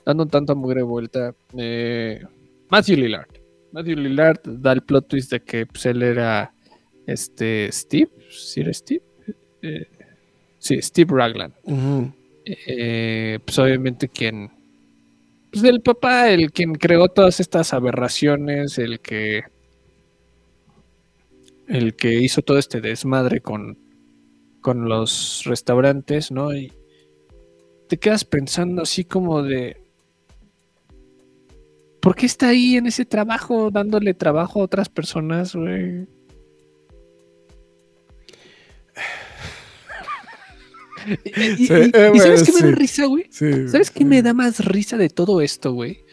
Dando 0.07 0.27
tanta 0.27 0.55
mugre 0.55 0.83
vuelta. 0.83 1.35
Eh, 1.59 2.25
Matthew 2.71 2.97
Lillard. 2.97 3.29
Matthew 3.73 3.97
Lillard 3.97 4.41
da 4.45 4.73
el 4.73 4.83
plot 4.83 5.09
twist 5.09 5.33
de 5.33 5.43
que 5.43 5.67
pues, 5.67 5.85
él 5.85 6.03
era. 6.03 6.55
Este. 7.07 7.71
Steve. 7.71 8.11
¿Sí 8.31 8.61
era 8.61 8.73
Steve? 8.73 9.03
Eh, 9.63 9.87
sí, 10.59 10.81
Steve 10.81 11.13
Ragland 11.13 11.53
eh, 12.47 13.41
pues 13.45 13.59
obviamente 13.59 14.09
quien, 14.09 14.51
pues 15.51 15.65
el 15.65 15.81
papá, 15.83 16.31
el 16.31 16.53
quien 16.53 16.75
creó 16.75 17.09
todas 17.09 17.41
estas 17.41 17.75
aberraciones, 17.75 18.79
el 18.79 19.01
que, 19.01 19.45
el 21.67 21.97
que 21.97 22.15
hizo 22.21 22.43
todo 22.43 22.59
este 22.59 22.81
desmadre 22.81 23.41
con, 23.41 23.79
con 24.61 24.89
los 24.89 25.43
restaurantes, 25.45 26.31
¿no? 26.31 26.55
Y, 26.55 26.73
te 27.89 27.99
quedas 27.99 28.25
pensando 28.25 28.83
así 28.83 29.05
como 29.05 29.43
de. 29.43 29.77
¿Por 32.07 32.15
qué 32.15 32.27
está 32.27 32.51
ahí 32.51 32.77
en 32.77 32.87
ese 32.87 33.05
trabajo 33.05 33.69
dándole 33.73 34.15
trabajo 34.15 34.61
a 34.61 34.65
otras 34.65 34.89
personas, 34.89 35.57
güey? 35.57 36.07
Y, 41.25 41.41
y- 41.41 41.51
y- 41.63 41.67
Sí, 41.67 41.73
y- 41.75 42.17
y 42.17 42.21
¿sabes 42.21 42.43
qué 42.45 42.53
me 42.53 42.61
da 42.71 42.77
risa, 42.77 43.07
güey? 43.07 43.25
Sí. 43.31 43.69
¿Sabes 43.69 43.91
qué 43.91 44.05
me 44.05 44.23
da 44.23 44.35
más 44.35 44.65
risa 44.65 44.97
de 44.97 45.09
todo 45.09 45.41
esto, 45.41 45.73
güey? 45.73 46.05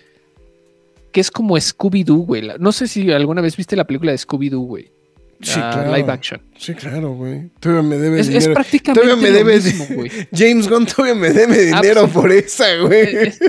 Que 1.12 1.22
es 1.22 1.30
como 1.30 1.56
Scooby-Doo, 1.58 2.26
güey. 2.26 2.42
No 2.60 2.72
sé 2.72 2.88
si 2.88 3.12
alguna 3.12 3.42
vez 3.42 3.56
viste 3.56 3.76
la 3.76 3.86
película 3.86 4.12
de 4.14 4.18
Scooby-Doo, 4.18 4.66
güey. 4.66 4.92
Sí, 5.44 5.60
La 5.60 5.72
claro. 5.72 5.96
Live 5.96 6.12
action. 6.12 6.42
Sí, 6.58 6.74
claro, 6.74 7.14
güey. 7.14 7.50
Todavía 7.60 7.84
me 7.90 7.98
debe 7.98 8.20
Es, 8.20 8.28
es 8.28 8.34
dinero. 8.36 8.54
prácticamente 8.54 9.02
Todavía 9.08 9.22
me 9.24 9.30
lo 9.32 9.38
debe 9.38 9.56
mismo, 9.62 9.86
güey. 9.96 10.12
James 10.34 10.70
Gunn 10.70 10.86
todavía 10.86 11.16
me 11.16 11.30
debe 11.32 11.72
Ah, 11.74 11.82
dinero 11.82 12.08
por 12.08 12.32
esa, 12.32 12.66
güey. 12.78 13.16
Es, 13.16 13.40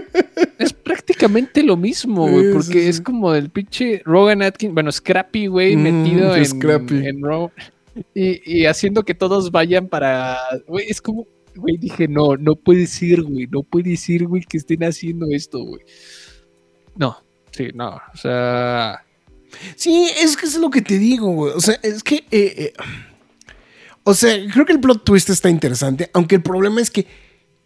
es 0.58 0.72
prácticamente 0.72 1.62
lo 1.62 1.76
mismo, 1.76 2.28
güey, 2.28 2.52
porque 2.52 2.82
sí, 2.82 2.88
es 2.88 3.00
como 3.00 3.34
el 3.34 3.50
pinche 3.50 4.02
Rogan 4.04 4.42
Atkins, 4.42 4.74
bueno, 4.74 4.90
Scrappy, 4.92 5.46
güey, 5.46 5.76
Mm, 5.76 5.82
metido 5.82 6.36
en, 6.36 6.44
Scrappy. 6.46 7.06
en 7.06 7.22
Ro- 7.22 7.52
y, 8.14 8.60
y 8.60 8.66
haciendo 8.66 9.04
que 9.04 9.14
todos 9.14 9.50
vayan 9.52 9.86
para, 9.88 10.38
güey, 10.66 10.86
es 10.88 11.00
como, 11.00 11.26
güey, 11.54 11.76
dije, 11.76 12.08
no, 12.08 12.36
no 12.36 12.56
puede 12.56 12.88
ser, 12.88 13.22
güey, 13.22 13.46
no 13.46 13.62
puede 13.62 13.96
ser, 13.96 14.24
güey, 14.24 14.42
que 14.42 14.56
estén 14.56 14.82
haciendo 14.82 15.26
esto, 15.30 15.62
güey. 15.64 15.82
No, 16.96 17.16
sí, 17.52 17.68
no, 17.74 17.90
o 18.12 18.16
sea, 18.16 19.03
Sí, 19.76 20.10
es 20.20 20.36
que 20.36 20.46
es 20.46 20.56
lo 20.56 20.70
que 20.70 20.82
te 20.82 20.98
digo, 20.98 21.28
güey. 21.28 21.52
O 21.54 21.60
sea, 21.60 21.78
es 21.82 22.02
que. 22.02 22.16
eh, 22.30 22.54
eh, 22.56 22.72
o 24.02 24.14
sea, 24.14 24.36
creo 24.52 24.66
que 24.66 24.72
el 24.72 24.80
plot 24.80 25.04
twist 25.04 25.30
está 25.30 25.48
interesante, 25.48 26.10
aunque 26.12 26.34
el 26.34 26.42
problema 26.42 26.80
es 26.80 26.90
que 26.90 27.06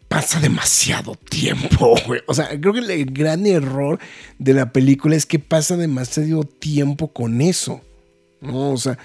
pasa 0.08 0.40
demasiado 0.40 1.16
tiempo, 1.16 1.96
güey. 2.06 2.20
O 2.26 2.34
sea, 2.34 2.48
creo 2.60 2.72
que 2.72 2.80
el 2.80 3.06
gran 3.06 3.46
error 3.46 3.98
de 4.38 4.54
la 4.54 4.72
película 4.72 5.16
es 5.16 5.26
que 5.26 5.38
pasa 5.38 5.76
demasiado 5.76 6.44
tiempo 6.44 7.12
con 7.12 7.40
eso. 7.40 7.80
¿No? 8.40 8.72
O 8.72 8.76
sea. 8.76 8.98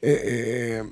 eh, 0.00 0.82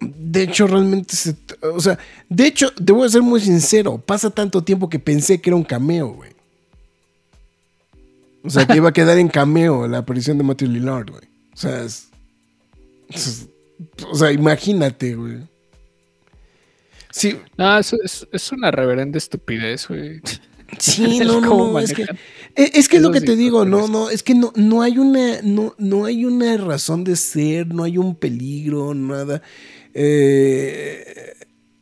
de 0.00 0.42
hecho, 0.42 0.66
realmente. 0.66 1.14
O 1.62 1.80
sea, 1.80 1.98
de 2.28 2.46
hecho, 2.46 2.72
te 2.72 2.92
voy 2.92 3.06
a 3.06 3.10
ser 3.10 3.22
muy 3.22 3.40
sincero. 3.40 3.98
Pasa 3.98 4.30
tanto 4.30 4.64
tiempo 4.64 4.88
que 4.88 4.98
pensé 4.98 5.40
que 5.40 5.50
era 5.50 5.56
un 5.56 5.64
cameo, 5.64 6.08
güey. 6.08 6.30
O 8.42 8.50
sea, 8.50 8.66
que 8.66 8.76
iba 8.76 8.88
a 8.88 8.92
quedar 8.92 9.18
en 9.18 9.28
cameo 9.28 9.86
la 9.86 9.98
aparición 9.98 10.38
de 10.38 10.44
Matthew 10.44 10.68
Lillard, 10.68 11.10
güey. 11.10 11.24
O 11.52 11.56
sea, 11.56 11.84
es, 11.84 12.08
es- 13.08 13.48
o 14.10 14.14
sea, 14.14 14.32
imagínate, 14.32 15.14
güey. 15.14 15.38
Sí, 17.10 17.38
no, 17.56 17.78
es, 17.78 18.26
es 18.30 18.52
una 18.52 18.70
reverenda 18.70 19.18
estupidez, 19.18 19.88
güey. 19.88 20.20
sí, 20.78 21.18
no, 21.24 21.40
no, 21.40 21.78
es 21.78 21.92
que, 21.92 22.02
manejan 22.02 22.18
es, 22.54 22.88
que 22.88 22.96
es 22.96 23.02
lo 23.02 23.10
que 23.10 23.20
te 23.20 23.36
digo, 23.36 23.64
no, 23.64 23.88
no, 23.88 24.10
es 24.10 24.22
que 24.22 24.34
no, 24.34 24.52
no 24.54 24.82
hay 24.82 24.98
una, 24.98 25.42
no, 25.42 25.74
no 25.78 26.04
hay 26.04 26.24
una 26.24 26.56
razón 26.56 27.04
de 27.04 27.16
ser, 27.16 27.66
no 27.74 27.84
hay 27.84 27.98
un 27.98 28.14
peligro, 28.14 28.94
nada. 28.94 29.42
Eh, 29.92 31.34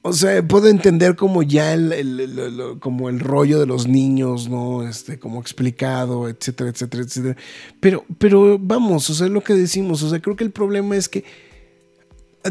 o 0.03 0.13
sea, 0.13 0.47
puedo 0.47 0.69
entender 0.69 1.17
como 1.17 1.43
ya 1.43 1.75
el, 1.75 2.79
como 2.81 3.09
el 3.09 3.21
rollo 3.21 3.59
de 3.59 3.67
los 3.67 3.89
niños, 3.89 4.49
¿no? 4.49 4.89
Este, 4.89 5.19
como 5.19 5.41
explicado, 5.41 6.29
etcétera, 6.29 6.71
etcétera, 6.71 7.03
etcétera. 7.03 7.37
Pero, 7.81 8.05
pero 8.19 8.59
vamos, 8.59 9.11
o 9.11 9.15
sea, 9.15 9.27
es 9.27 9.33
lo 9.33 9.43
que 9.43 9.55
decimos. 9.55 10.03
O 10.03 10.11
sea, 10.11 10.21
creo 10.21 10.37
que 10.37 10.45
el 10.45 10.53
problema 10.53 10.97
es 10.97 11.09
que 11.09 11.25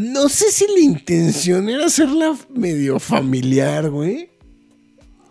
no 0.00 0.28
sé 0.28 0.50
si 0.52 0.66
la 0.66 0.80
intención 0.80 1.68
era 1.68 1.86
hacerla 1.86 2.36
medio 2.50 2.98
familiar, 2.98 3.90
güey. 3.90 4.30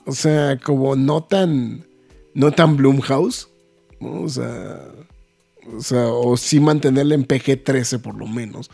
O 0.06 0.14
sea, 0.14 0.58
como 0.58 0.96
no 0.96 1.24
tan, 1.24 1.86
no 2.34 2.52
tan 2.52 2.78
Bloomhouse, 2.78 3.50
¿no? 4.00 4.22
O 4.22 4.30
sea, 4.30 4.82
o 5.76 5.82
sea, 5.82 6.08
o 6.08 6.36
sí 6.38 6.60
mantenerla 6.60 7.16
en 7.16 7.28
PG-13 7.28 8.02
por 8.02 8.16
lo 8.16 8.26
menos. 8.26 8.72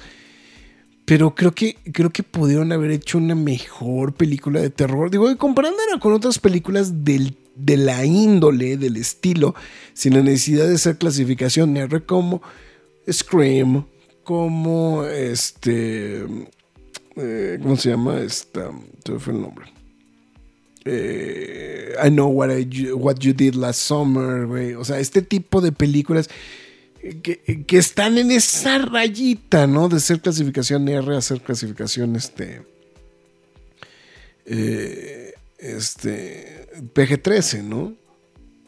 Pero 1.05 1.35
creo 1.35 1.51
que, 1.53 1.75
creo 1.91 2.11
que 2.11 2.23
pudieron 2.23 2.71
haber 2.71 2.91
hecho 2.91 3.17
una 3.17 3.35
mejor 3.35 4.13
película 4.13 4.61
de 4.61 4.69
terror. 4.69 5.11
Digo, 5.11 5.35
comparándola 5.38 5.99
con 5.99 6.13
otras 6.13 6.39
películas 6.39 7.03
del, 7.03 7.35
de 7.55 7.75
la 7.77 8.05
índole, 8.05 8.77
del 8.77 8.95
estilo, 8.95 9.53
sin 9.93 10.13
la 10.13 10.21
necesidad 10.21 10.67
de 10.67 10.75
hacer 10.75 10.97
clasificación 10.97 11.75
R 11.75 12.03
como 12.05 12.41
Scream, 13.11 13.85
como 14.23 15.03
este. 15.03 16.25
eh, 17.17 17.59
¿Cómo 17.61 17.75
se 17.75 17.89
llama? 17.89 18.21
Esta. 18.21 18.71
Se 19.05 19.19
fue 19.19 19.34
el 19.34 19.41
nombre. 19.41 19.65
Eh, 20.85 21.93
I 22.03 22.09
know 22.09 22.30
what, 22.30 22.49
I- 22.57 22.91
what 22.93 23.17
you 23.19 23.34
did 23.34 23.55
last 23.55 23.81
summer, 23.81 24.45
güey. 24.47 24.73
O 24.73 24.84
sea, 24.85 24.99
este 24.99 25.21
tipo 25.21 25.61
de 25.61 25.71
películas 25.71 26.30
que, 27.21 27.65
que 27.67 27.77
están 27.77 28.17
en 28.17 28.31
esa 28.31 28.77
rayita, 28.77 29.67
¿no? 29.67 29.89
De 29.89 29.99
ser 29.99 30.21
clasificación 30.21 30.88
R 30.88 31.15
a 31.17 31.21
ser 31.21 31.41
clasificación 31.41 32.15
este. 32.15 32.61
eh, 34.45 35.34
este. 35.57 36.67
PG-13, 36.93 37.63
¿no? 37.63 37.93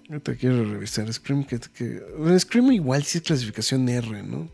Ahorita 0.10 0.36
quiero 0.36 0.64
revisar. 0.66 1.12
Scream, 1.12 1.44
que, 1.46 1.60
que- 1.60 2.02
Scream 2.40 2.72
igual 2.74 3.04
sí 3.04 3.18
es 3.18 3.24
clasificación 3.24 3.88
R, 3.90 4.24
¿no? 4.24 4.50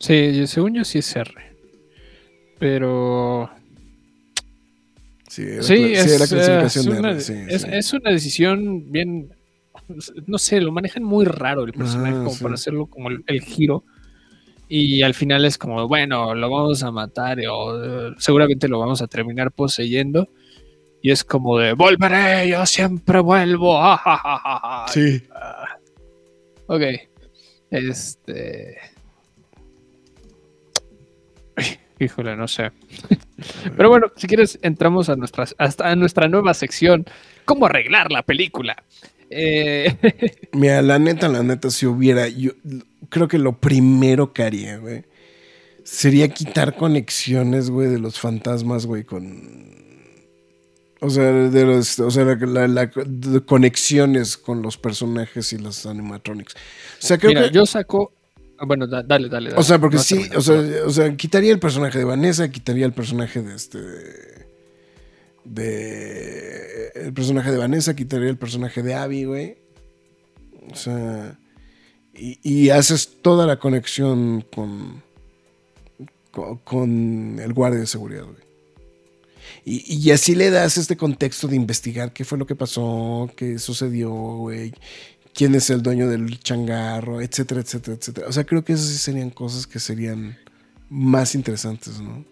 Sí, 0.00 0.36
yo- 0.36 0.46
según 0.46 0.74
yo 0.74 0.84
sí 0.84 0.98
es 0.98 1.14
R. 1.16 1.32
Pero 2.58 3.50
Sí, 5.28 5.42
era, 5.42 5.62
sí, 5.62 5.74
cla- 5.74 5.90
es, 5.92 6.02
sí, 6.04 6.10
era 6.10 6.26
clasificación 6.26 6.88
es 6.92 6.98
una, 6.98 7.10
R. 7.10 7.20
Sí, 7.20 7.32
es- 7.48 7.62
sí. 7.62 7.68
es 7.70 7.92
una 7.92 8.10
decisión 8.10 8.92
bien, 8.92 9.33
no 10.26 10.38
sé, 10.38 10.60
lo 10.60 10.72
manejan 10.72 11.02
muy 11.04 11.24
raro 11.24 11.64
el 11.64 11.72
personaje 11.72 12.14
Ah, 12.14 12.18
como 12.18 12.30
sí. 12.30 12.42
para 12.42 12.54
hacerlo 12.54 12.86
como 12.86 13.10
el, 13.10 13.22
el 13.26 13.40
giro. 13.42 13.84
Y 14.68 15.02
al 15.02 15.14
final 15.14 15.44
es 15.44 15.58
como, 15.58 15.86
bueno, 15.86 16.34
lo 16.34 16.50
vamos 16.50 16.82
a 16.82 16.90
matar 16.90 17.38
o 17.50 18.14
seguramente 18.18 18.66
lo 18.68 18.78
vamos 18.78 19.02
a 19.02 19.06
terminar 19.06 19.52
poseyendo. 19.52 20.28
Y 21.02 21.10
es 21.10 21.22
como 21.22 21.58
de, 21.58 21.74
volveré, 21.74 22.48
yo 22.48 22.64
siempre 22.64 23.20
vuelvo. 23.20 23.76
ah, 23.82 23.96
ja, 24.02 24.16
ja, 24.16 24.38
ja, 24.38 24.60
ja". 24.60 24.86
Sí. 24.88 25.22
Ok. 26.66 26.82
Este. 27.70 28.78
Híjole, 32.00 32.36
no 32.36 32.48
sé. 32.48 32.72
Pero 33.76 33.88
bueno, 33.88 34.06
si 34.16 34.26
quieres, 34.26 34.58
entramos 34.62 35.08
a, 35.08 35.16
nuestras, 35.16 35.54
hasta 35.58 35.88
a 35.90 35.94
nuestra 35.96 36.26
nueva 36.28 36.54
sección. 36.54 37.04
¿Cómo 37.44 37.66
arreglar 37.66 38.10
la 38.10 38.22
película? 38.22 38.82
Eh, 39.30 39.94
Mira, 40.52 40.82
la 40.82 40.98
neta, 40.98 41.28
la 41.28 41.42
neta, 41.42 41.70
si 41.70 41.86
hubiera, 41.86 42.28
yo 42.28 42.52
creo 43.08 43.28
que 43.28 43.38
lo 43.38 43.58
primero 43.60 44.32
que 44.32 44.42
haría, 44.42 44.78
güey, 44.78 45.04
sería 45.84 46.28
quitar 46.28 46.76
conexiones, 46.76 47.70
güey, 47.70 47.88
de 47.88 47.98
los 47.98 48.18
fantasmas, 48.20 48.86
güey, 48.86 49.04
con... 49.04 49.72
O 51.00 51.10
sea, 51.10 51.24
de 51.24 51.64
los, 51.66 51.98
o 52.00 52.10
sea, 52.10 52.24
la, 52.24 52.34
la- 52.36 52.68
la- 52.68 52.90
de 53.04 53.40
conexiones 53.44 54.38
con 54.38 54.62
los 54.62 54.78
personajes 54.78 55.52
y 55.52 55.58
los 55.58 55.84
animatronics. 55.84 56.54
O 56.54 57.06
sea, 57.06 57.18
creo 57.18 57.30
mira, 57.30 57.42
que... 57.48 57.50
yo 57.54 57.66
saco. 57.66 58.12
ah, 58.58 58.64
Bueno, 58.64 58.86
da- 58.86 59.02
dale, 59.02 59.28
dale, 59.28 59.50
dale. 59.50 59.60
O 59.60 59.62
sea, 59.62 59.78
porque 59.78 59.96
No 59.96 60.02
sí, 60.02 60.24
o 60.34 60.40
sea, 60.40 60.62
o 60.86 60.90
sea, 60.90 61.14
quitaría 61.14 61.52
el 61.52 61.58
personaje 61.58 61.98
de 61.98 62.04
Vanessa, 62.04 62.48
quitaría 62.50 62.86
el 62.86 62.92
personaje 62.94 63.42
de 63.42 63.54
este. 63.54 63.78
De. 65.44 66.90
El 66.94 67.12
personaje 67.12 67.50
de 67.50 67.58
Vanessa, 67.58 67.94
quitaría 67.94 68.28
el 68.28 68.38
personaje 68.38 68.82
de 68.82 68.94
Abby, 68.94 69.24
güey. 69.24 69.58
O 70.70 70.74
sea. 70.74 71.38
Y, 72.16 72.70
haces 72.70 73.20
toda 73.22 73.44
la 73.46 73.58
conexión 73.58 74.44
con, 74.54 75.02
con. 76.30 76.58
con 76.58 77.38
el 77.40 77.52
guardia 77.52 77.80
de 77.80 77.86
seguridad, 77.86 78.24
güey. 78.24 78.44
Y, 79.64 79.96
y 79.96 80.10
así 80.10 80.34
le 80.34 80.50
das 80.50 80.76
este 80.76 80.96
contexto 80.96 81.48
de 81.48 81.56
investigar 81.56 82.12
qué 82.12 82.24
fue 82.24 82.38
lo 82.38 82.46
que 82.46 82.54
pasó, 82.54 83.30
qué 83.36 83.58
sucedió, 83.58 84.10
güey 84.10 84.72
quién 85.34 85.54
es 85.54 85.68
el 85.68 85.82
dueño 85.82 86.08
del 86.08 86.38
changarro, 86.40 87.20
etcétera, 87.20 87.60
etcétera, 87.60 87.96
etcétera. 87.96 88.28
O 88.28 88.32
sea, 88.32 88.44
creo 88.44 88.64
que 88.64 88.72
esas 88.72 88.86
sí 88.86 88.98
serían 88.98 89.30
cosas 89.30 89.66
que 89.66 89.80
serían 89.80 90.38
más 90.88 91.34
interesantes, 91.34 92.00
¿no? 92.00 92.24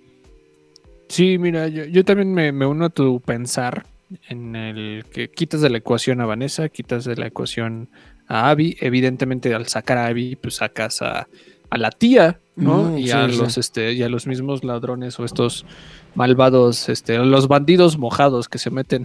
Sí, 1.13 1.37
mira, 1.37 1.69
yo, 1.69 1.85
yo 1.85 2.07
también 2.07 2.33
me, 2.33 2.53
me 2.53 2.65
uno 2.65 2.87
a 2.87 2.89
tu 2.89 3.21
pensar 3.21 3.85
en 4.31 4.57
el 4.57 5.05
que 5.13 5.31
quitas 5.31 5.61
de 5.61 5.69
la 5.69 5.77
ecuación 5.77 6.23
a 6.23 6.25
Vanessa, 6.25 6.71
quitas 6.71 7.05
de 7.05 7.17
la 7.17 7.27
ecuación 7.27 7.91
a 8.29 8.49
Abby. 8.49 8.79
Evidentemente, 8.81 9.53
al 9.53 9.67
sacar 9.67 9.99
a 9.99 10.07
Abby, 10.07 10.37
pues 10.37 10.55
sacas 10.55 11.03
a, 11.03 11.29
a 11.69 11.77
la 11.77 11.91
tía, 11.91 12.41
¿no? 12.57 12.85
Mm, 12.85 12.99
y, 12.99 13.03
sí, 13.09 13.11
a 13.11 13.29
sí. 13.29 13.37
los, 13.37 13.59
este, 13.59 13.93
y 13.93 14.03
a 14.03 14.09
los 14.09 14.27
mismos 14.27 14.65
ladrones 14.65 15.21
o 15.21 15.27
estos 15.27 15.67
malvados, 16.15 16.89
este, 16.89 17.19
los 17.19 17.47
bandidos 17.47 17.99
mojados 17.99 18.49
que 18.49 18.57
se 18.57 18.71
meten 18.71 19.05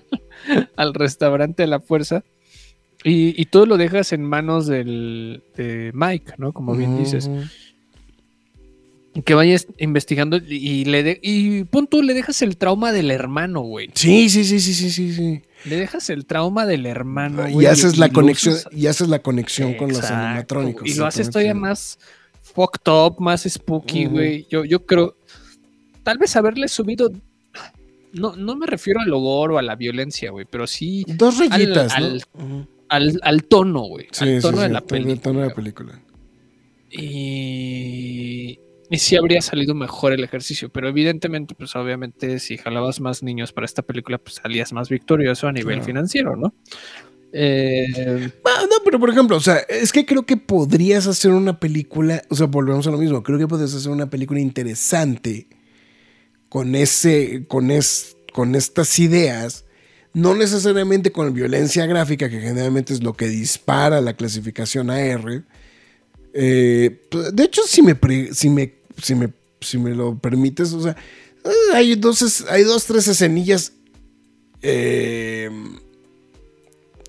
al 0.76 0.92
restaurante 0.92 1.62
a 1.62 1.68
la 1.68 1.78
fuerza. 1.78 2.24
Y, 3.04 3.40
y 3.40 3.44
todo 3.44 3.66
lo 3.66 3.76
dejas 3.76 4.12
en 4.12 4.24
manos 4.24 4.66
del, 4.66 5.44
de 5.56 5.92
Mike, 5.94 6.32
¿no? 6.38 6.52
Como 6.52 6.74
bien 6.74 6.98
dices. 6.98 7.30
Que 9.24 9.34
vayas 9.34 9.66
investigando 9.78 10.38
y 10.38 10.84
le 10.86 11.02
de- 11.02 11.20
y 11.22 11.64
pon 11.64 11.86
tú, 11.86 12.02
le 12.02 12.14
dejas 12.14 12.40
el 12.42 12.56
trauma 12.56 12.92
del 12.92 13.10
hermano, 13.10 13.60
güey. 13.60 13.90
Sí, 13.94 14.28
sí, 14.30 14.44
sí, 14.44 14.58
sí, 14.60 14.72
sí, 14.74 14.90
sí, 14.90 15.12
sí. 15.14 15.42
Le 15.64 15.76
dejas 15.76 16.08
el 16.10 16.24
trauma 16.26 16.64
del 16.66 16.86
hermano, 16.86 17.48
y 17.48 17.52
güey. 17.52 17.66
haces 17.66 17.98
la 17.98 18.08
conexión, 18.08 18.54
usas- 18.54 18.72
y 18.72 18.86
haces 18.86 19.08
la 19.08 19.18
conexión 19.20 19.74
con 19.74 19.88
los 19.90 20.02
animatrónicos. 20.04 20.88
Y 20.88 20.94
lo 20.94 21.06
haces 21.06 21.28
todavía 21.30 21.54
más 21.54 21.98
fucked 22.42 22.90
up, 22.90 23.16
más 23.20 23.42
spooky, 23.48 24.06
güey. 24.06 24.46
Yo, 24.50 24.64
yo 24.64 24.84
creo, 24.86 25.14
tal 26.02 26.18
vez 26.18 26.34
haberle 26.34 26.66
subido, 26.68 27.10
no, 28.12 28.34
no 28.36 28.56
me 28.56 28.66
refiero 28.66 29.00
al 29.00 29.12
horror 29.12 29.52
o 29.52 29.58
a 29.58 29.62
la 29.62 29.76
violencia, 29.76 30.30
güey, 30.30 30.46
pero 30.50 30.66
sí 30.66 31.04
Dos 31.06 31.38
rayitas, 31.38 31.92
al- 31.94 32.24
al, 32.88 33.20
al 33.22 33.44
tono, 33.44 33.82
güey. 33.82 34.06
Sí, 34.10 34.24
al 34.24 34.42
tono 34.42 34.56
sí, 34.56 34.62
de 34.64 34.68
la 34.70 34.78
el 34.80 34.84
tono- 34.84 34.96
el 34.98 35.04
película. 35.04 35.22
tono 35.22 35.40
de 35.42 35.48
la 35.48 35.54
película. 35.54 36.00
Y, 36.90 38.58
y 38.92 38.98
sí 38.98 39.16
habría 39.16 39.40
salido 39.42 39.74
mejor 39.74 40.12
el 40.12 40.22
ejercicio, 40.22 40.68
pero 40.68 40.88
evidentemente, 40.88 41.54
pues 41.54 41.74
obviamente 41.74 42.38
si 42.38 42.58
jalabas 42.58 43.00
más 43.00 43.22
niños 43.22 43.52
para 43.52 43.64
esta 43.64 43.82
película, 43.82 44.18
pues 44.18 44.36
salías 44.36 44.72
más 44.72 44.88
victorioso 44.88 45.48
a 45.48 45.52
nivel 45.52 45.76
Claro. 45.76 45.84
financiero, 45.86 46.36
¿no? 46.36 46.54
Eh, 47.32 48.30
Ah, 48.44 48.64
no, 48.68 48.76
pero 48.84 49.00
por 49.00 49.08
ejemplo, 49.08 49.36
o 49.36 49.40
sea, 49.40 49.56
es 49.68 49.90
que 49.92 50.04
creo 50.04 50.24
que 50.26 50.36
podrías 50.36 51.06
hacer 51.06 51.30
una 51.30 51.58
película, 51.58 52.22
o 52.28 52.34
sea, 52.36 52.46
volvemos 52.46 52.86
a 52.86 52.90
lo 52.90 52.98
mismo, 52.98 53.22
creo 53.22 53.38
que 53.38 53.48
podrías 53.48 53.74
hacer 53.74 53.90
una 53.90 54.10
película 54.10 54.38
interesante 54.40 55.46
con 56.50 56.74
ese, 56.74 57.46
con 57.48 57.70
es, 57.70 58.16
con 58.34 58.54
estas 58.54 58.98
ideas, 58.98 59.64
no 60.12 60.34
necesariamente 60.34 61.10
con 61.10 61.32
violencia 61.32 61.86
gráfica, 61.86 62.28
que 62.28 62.40
generalmente 62.40 62.92
es 62.92 63.02
lo 63.02 63.14
que 63.14 63.28
dispara 63.28 64.02
la 64.02 64.14
clasificación 64.14 64.90
AR. 64.90 65.44
Eh, 66.34 67.00
pues, 67.10 67.34
de 67.34 67.44
hecho, 67.44 67.62
si 67.66 67.80
me, 67.82 67.96
si 68.34 68.50
me, 68.50 68.74
si 69.00 69.14
me, 69.14 69.32
si 69.60 69.78
me 69.78 69.94
lo 69.94 70.18
permites, 70.18 70.72
o 70.72 70.82
sea, 70.82 70.96
eh, 71.44 71.74
hay 71.74 71.94
dos, 71.94 72.44
hay 72.48 72.62
dos, 72.62 72.84
tres 72.84 73.08
escenillas 73.08 73.72
eh, 74.62 75.50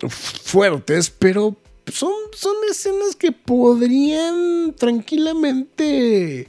fuertes, 0.09 1.09
pero 1.09 1.55
son, 1.91 2.13
son 2.33 2.55
escenas 2.69 3.15
que 3.15 3.31
podrían 3.31 4.73
tranquilamente 4.77 6.47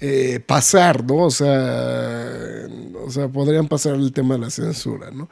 eh, 0.00 0.40
pasar, 0.40 1.04
¿no? 1.04 1.26
O 1.26 1.30
sea, 1.30 2.68
o 3.04 3.10
sea, 3.10 3.28
podrían 3.28 3.68
pasar 3.68 3.94
el 3.94 4.12
tema 4.12 4.34
de 4.34 4.40
la 4.40 4.50
censura, 4.50 5.10
¿no? 5.10 5.28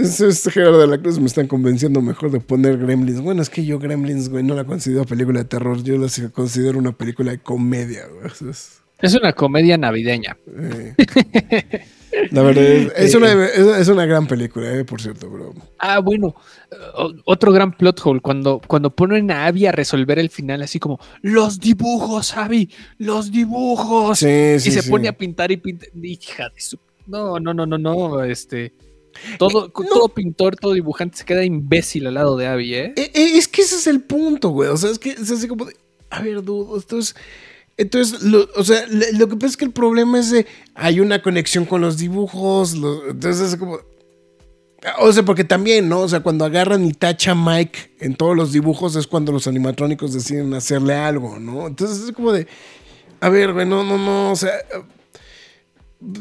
Es, 0.00 0.20
este 0.20 0.50
Gerardo 0.50 0.80
de 0.80 0.86
la 0.86 0.98
Cruz 0.98 1.18
me 1.18 1.26
están 1.26 1.46
convenciendo 1.48 2.00
mejor 2.00 2.30
de 2.30 2.40
poner 2.40 2.78
Gremlins. 2.78 3.20
Bueno, 3.20 3.42
es 3.42 3.50
que 3.50 3.64
yo 3.64 3.78
Gremlins, 3.78 4.28
güey, 4.28 4.44
no 4.44 4.54
la 4.54 4.64
considero 4.64 5.04
película 5.04 5.40
de 5.40 5.44
terror, 5.46 5.82
yo 5.82 5.96
la 5.98 6.08
considero 6.30 6.78
una 6.78 6.92
película 6.92 7.32
de 7.32 7.38
comedia, 7.38 8.06
güey. 8.06 8.30
Es- 8.50 8.80
es 9.00 9.14
una 9.14 9.32
comedia 9.32 9.78
navideña. 9.78 10.36
eh, 10.56 10.94
la 12.32 12.42
verdad, 12.42 12.64
es, 12.64 12.92
es 12.96 13.14
una, 13.14 13.32
es, 13.44 13.58
es 13.58 13.88
una 13.88 14.06
gran 14.06 14.26
película, 14.26 14.74
eh, 14.74 14.84
por 14.84 15.00
cierto, 15.00 15.30
bro. 15.30 15.54
Ah, 15.78 16.00
bueno, 16.00 16.34
otro 17.24 17.52
gran 17.52 17.76
plot 17.76 18.00
hole, 18.04 18.20
cuando, 18.20 18.60
cuando 18.66 18.90
ponen 18.94 19.30
a 19.30 19.46
Abby 19.46 19.66
a 19.66 19.72
resolver 19.72 20.18
el 20.18 20.30
final, 20.30 20.62
así 20.62 20.80
como, 20.80 20.98
los 21.22 21.60
dibujos, 21.60 22.36
Abby, 22.36 22.70
los 22.98 23.30
dibujos. 23.30 24.18
Sí, 24.18 24.26
y 24.56 24.58
sí, 24.60 24.70
se 24.72 24.82
sí. 24.82 24.90
pone 24.90 25.06
a 25.06 25.12
pintar 25.12 25.52
y 25.52 25.58
pintar. 25.58 25.88
Hija 26.02 26.48
de 26.48 26.60
su. 26.60 26.76
No, 27.06 27.38
no, 27.38 27.54
no, 27.54 27.66
no, 27.66 27.78
no. 27.78 28.24
Este. 28.24 28.72
Todo, 29.38 29.66
Eh, 29.66 29.70
no. 29.74 29.88
todo 29.88 30.08
pintor, 30.08 30.56
todo 30.56 30.72
dibujante 30.72 31.18
se 31.18 31.24
queda 31.24 31.44
imbécil 31.44 32.06
al 32.06 32.14
lado 32.14 32.36
de 32.36 32.46
Abby, 32.46 32.74
¿eh? 32.74 32.92
Eh, 32.96 33.10
eh, 33.14 33.30
es 33.38 33.48
que 33.48 33.62
ese 33.62 33.76
es 33.76 33.86
el 33.86 34.00
punto, 34.02 34.50
güey. 34.50 34.68
O 34.70 34.76
sea, 34.76 34.90
es 34.90 34.98
que 34.98 35.10
es 35.10 35.30
así 35.30 35.48
como 35.48 35.64
de, 35.64 35.74
a 36.10 36.22
ver, 36.22 36.42
dude, 36.42 36.76
entonces, 36.80 37.14
entonces, 37.76 38.22
lo, 38.22 38.48
o 38.56 38.64
sea, 38.64 38.84
lo 38.88 39.28
que 39.28 39.34
pasa 39.36 39.46
es 39.46 39.56
que 39.56 39.64
el 39.64 39.70
problema 39.72 40.18
es 40.18 40.30
de, 40.30 40.46
hay 40.74 41.00
una 41.00 41.22
conexión 41.22 41.64
con 41.64 41.80
los 41.80 41.96
dibujos, 41.98 42.74
lo- 42.74 43.08
entonces 43.10 43.52
es 43.52 43.56
como, 43.58 43.78
o 45.00 45.12
sea, 45.12 45.24
porque 45.24 45.44
también, 45.44 45.88
¿no? 45.88 46.00
O 46.00 46.08
sea, 46.08 46.20
cuando 46.20 46.44
agarran 46.44 46.84
y 46.84 46.92
tacha 46.92 47.34
Mike 47.34 47.96
en 48.00 48.14
todos 48.14 48.36
los 48.36 48.52
dibujos 48.52 48.94
es 48.96 49.06
cuando 49.06 49.32
los 49.32 49.46
animatrónicos 49.46 50.12
deciden 50.12 50.54
hacerle 50.54 50.94
algo, 50.94 51.38
¿no? 51.38 51.66
Entonces 51.66 52.04
es 52.04 52.12
como 52.12 52.32
de, 52.32 52.46
a 53.20 53.28
ver, 53.28 53.52
güey, 53.52 53.66
no, 53.66 53.82
no, 53.84 53.98
no, 53.98 54.30
o 54.32 54.36
sea, 54.36 54.52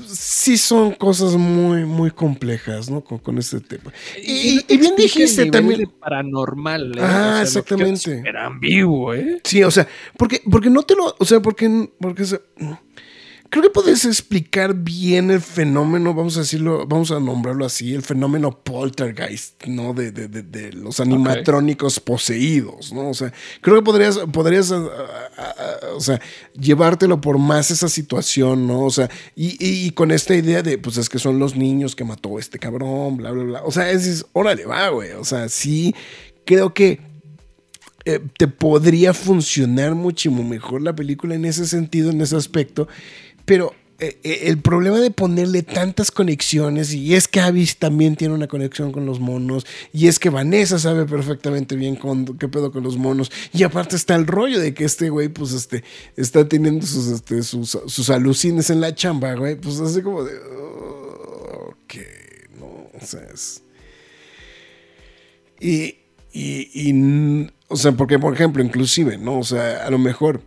sí 0.08 0.58
son 0.58 0.94
cosas 0.94 1.36
muy, 1.36 1.86
muy 1.86 2.12
complejas, 2.12 2.90
¿no? 2.90 3.02
Con, 3.04 3.20
con 3.20 3.38
este 3.38 3.60
tema. 3.60 3.94
Y, 4.22 4.62
te 4.64 4.74
y 4.74 4.78
bien 4.78 4.92
el 4.94 4.98
dijiste 4.98 5.46
nivel 5.46 5.52
también... 5.52 5.80
de 5.82 5.88
paranormal, 5.88 6.98
¿eh? 6.98 7.02
Ah, 7.02 7.06
O 7.06 7.34
sea, 7.34 7.42
exactamente. 7.44 8.18
súper 8.18 8.38
ambiguo, 8.38 9.14
¿eh? 9.14 9.40
Sí, 9.44 9.64
o 9.64 9.72
sea, 9.72 9.88
porque, 10.18 10.42
porque 10.50 10.70
no 10.70 10.84
te 10.84 10.96
lo. 10.96 11.16
O 11.20 11.26
sea, 11.26 11.40
porque. 11.42 11.90
porque 12.00 12.26
se- 12.26 12.42
creo 13.50 13.64
que 13.64 13.70
puedes 13.70 14.06
explicar 14.06 14.74
bien 14.74 15.32
el 15.32 15.42
fenómeno, 15.42 16.14
vamos 16.14 16.38
a 16.38 16.42
decirlo, 16.42 16.86
vamos 16.88 17.12
a 17.12 17.20
nombrarlo 17.20 17.66
así, 17.66 17.94
el 17.94 18.02
fenómeno 18.02 18.52
poltergeist, 18.64 19.66
¿no? 19.66 19.94
De, 19.94 20.12
de, 20.12 20.28
de, 20.28 20.44
de 20.44 20.74
los 20.74 21.00
animatrónicos 21.00 22.00
poseídos, 22.00 22.92
¿no? 22.94 23.10
O 23.10 23.14
sea, 23.14 23.32
creo 23.62 23.76
que 23.78 23.82
podrías, 23.84 24.18
podrías, 24.32 24.72
ah, 24.72 24.88
ah, 25.38 25.56
ah, 25.58 25.76
o 25.96 26.02
sea, 26.02 26.20
llevártelo 26.60 27.22
por 27.22 27.38
más 27.38 27.72
esa 27.72 27.90
situación, 27.90 28.68
¿no? 28.68 28.82
O 28.82 28.92
sea, 28.92 29.10
y, 29.36 29.58
y- 29.60 29.92
con 29.92 30.12
esta 30.12 30.36
idea 30.36 30.62
de, 30.64 30.78
pues 30.78 30.98
es 30.98 31.10
que 31.10 31.20
son 31.20 31.40
los 31.40 31.56
niños 31.56 31.96
que 31.96 32.04
mató 32.04 32.40
este 32.40 32.60
cabrón, 32.60 33.18
bla, 33.18 33.32
bla, 33.32 33.44
bla. 33.44 33.64
O 33.64 33.72
sea, 33.72 33.90
es, 33.92 34.06
es 34.08 34.26
órale, 34.34 34.66
va, 34.66 34.90
güey. 34.90 35.12
O 35.12 35.24
sea, 35.24 35.50
sí, 35.50 35.96
creo 36.46 36.74
que 36.74 37.00
eh, 38.06 38.22
te 38.38 38.48
podría 38.48 39.14
funcionar 39.14 39.94
muchísimo 39.96 40.42
mejor 40.44 40.82
la 40.82 40.96
película 40.96 41.36
en 41.36 41.44
ese 41.46 41.66
sentido, 41.68 42.10
en 42.12 42.22
ese 42.22 42.36
aspecto. 42.38 42.88
Pero 43.48 43.74
eh, 44.00 44.20
eh, 44.24 44.40
el 44.44 44.58
problema 44.60 45.00
de 45.00 45.10
ponerle 45.10 45.64
tantas 45.64 46.12
conexiones, 46.12 46.94
y 46.94 47.16
es 47.16 47.30
que 47.30 47.40
Avis 47.40 47.78
también 47.78 48.18
tiene 48.18 48.34
una 48.34 48.48
conexión 48.50 48.92
con 48.92 49.06
los 49.06 49.22
monos, 49.22 49.66
y 49.94 50.08
es 50.08 50.20
que 50.20 50.30
Vanessa 50.30 50.78
sabe 50.80 51.06
perfectamente 51.06 51.78
bien 51.78 51.96
con, 51.96 52.38
qué 52.38 52.50
pedo 52.50 52.74
con 52.74 52.84
los 52.84 52.98
monos, 52.98 53.32
y 53.54 53.64
aparte 53.64 53.96
está 53.96 54.16
el 54.16 54.28
rollo 54.28 54.60
de 54.60 54.74
que 54.74 54.84
este 54.84 55.10
güey, 55.10 55.30
pues, 55.30 55.54
este, 55.54 55.86
está 56.18 56.46
teniendo 56.48 56.86
sus, 56.86 57.08
este, 57.08 57.42
sus, 57.42 57.80
sus 57.86 58.10
alucines 58.10 58.70
en 58.70 58.82
la 58.82 58.94
chamba, 58.94 59.34
güey, 59.36 59.56
pues 59.56 59.80
así 59.80 60.02
como 60.02 60.26
de. 60.26 60.34
"Oh, 60.38 61.70
ok, 61.70 61.94
no, 62.60 62.66
o 63.02 63.06
sea, 63.06 63.22
es. 63.34 63.64
Y, 65.62 65.96
y, 66.34 67.48
o 67.70 67.78
sea, 67.78 67.94
porque, 67.94 68.20
por 68.20 68.34
ejemplo, 68.34 68.62
inclusive, 68.62 69.18
¿no? 69.18 69.40
O 69.40 69.44
sea, 69.46 69.88
a 69.88 69.90
lo 69.90 70.00
mejor 70.00 70.42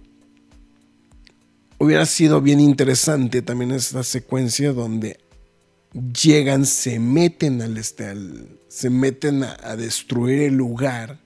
hubiera 1.81 2.07
sido 2.07 2.41
bien 2.41 2.61
interesante 2.61 3.43
también 3.43 3.73
esta 3.73 4.05
secuencia 4.05 4.73
donde 4.73 5.19
llegan, 6.23 6.67
se 6.67 7.01
meten 7.01 7.63
al, 7.63 7.77
este, 7.79 8.05
al- 8.05 8.49
se 8.69 8.91
meten 8.91 9.43
a, 9.43 9.77
destruir 9.77 10.43
el 10.43 10.55
lugar. 10.55 11.19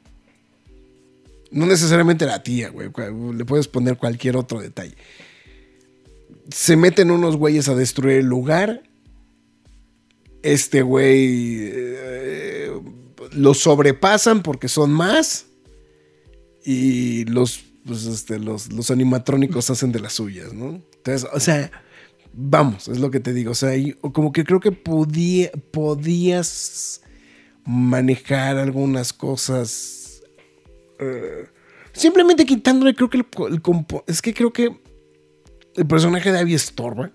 No 1.50 1.66
necesariamente 1.66 2.24
la 2.24 2.42
tía, 2.42 2.70
güey. 2.70 2.88
Le 3.36 3.44
puedes 3.44 3.68
poner 3.68 3.98
cualquier 3.98 4.36
otro 4.36 4.60
detalle. 4.60 4.94
Se 6.50 6.76
meten 6.76 7.10
unos 7.10 7.36
güeyes 7.36 7.68
a 7.68 7.74
destruir 7.74 8.18
el 8.18 8.26
lugar. 8.26 8.82
Este 10.42 10.82
güey 10.82 11.68
eh, 11.72 12.70
lo 13.32 13.54
sobrepasan 13.54 14.42
porque 14.42 14.68
son 14.68 14.92
más. 14.92 15.46
Y 16.64 17.24
los, 17.26 17.64
pues, 17.84 18.06
este, 18.06 18.38
los, 18.38 18.72
los 18.72 18.90
animatrónicos 18.90 19.70
hacen 19.70 19.92
de 19.92 20.00
las 20.00 20.14
suyas, 20.14 20.52
¿no? 20.52 20.82
Entonces, 20.96 21.28
o 21.32 21.40
sea, 21.40 21.70
vamos, 22.32 22.88
es 22.88 22.98
lo 22.98 23.10
que 23.10 23.20
te 23.20 23.32
digo. 23.32 23.52
O 23.52 23.54
sea, 23.54 23.70
como 24.12 24.32
que 24.32 24.44
creo 24.44 24.60
que 24.60 24.72
podía, 24.72 25.50
podías 25.70 27.02
manejar 27.64 28.56
algunas 28.58 29.12
cosas. 29.12 30.22
eh, 30.98 31.46
simplemente 31.92 32.44
quitándole, 32.44 32.94
creo 32.94 33.08
que 33.10 33.18
el, 33.18 33.26
compo- 33.62 34.04
Es 34.06 34.20
que 34.22 34.34
creo 34.34 34.52
que 34.52 34.76
el 35.76 35.86
personaje 35.86 36.32
de 36.32 36.38
Abby 36.38 36.54
estorba, 36.54 37.12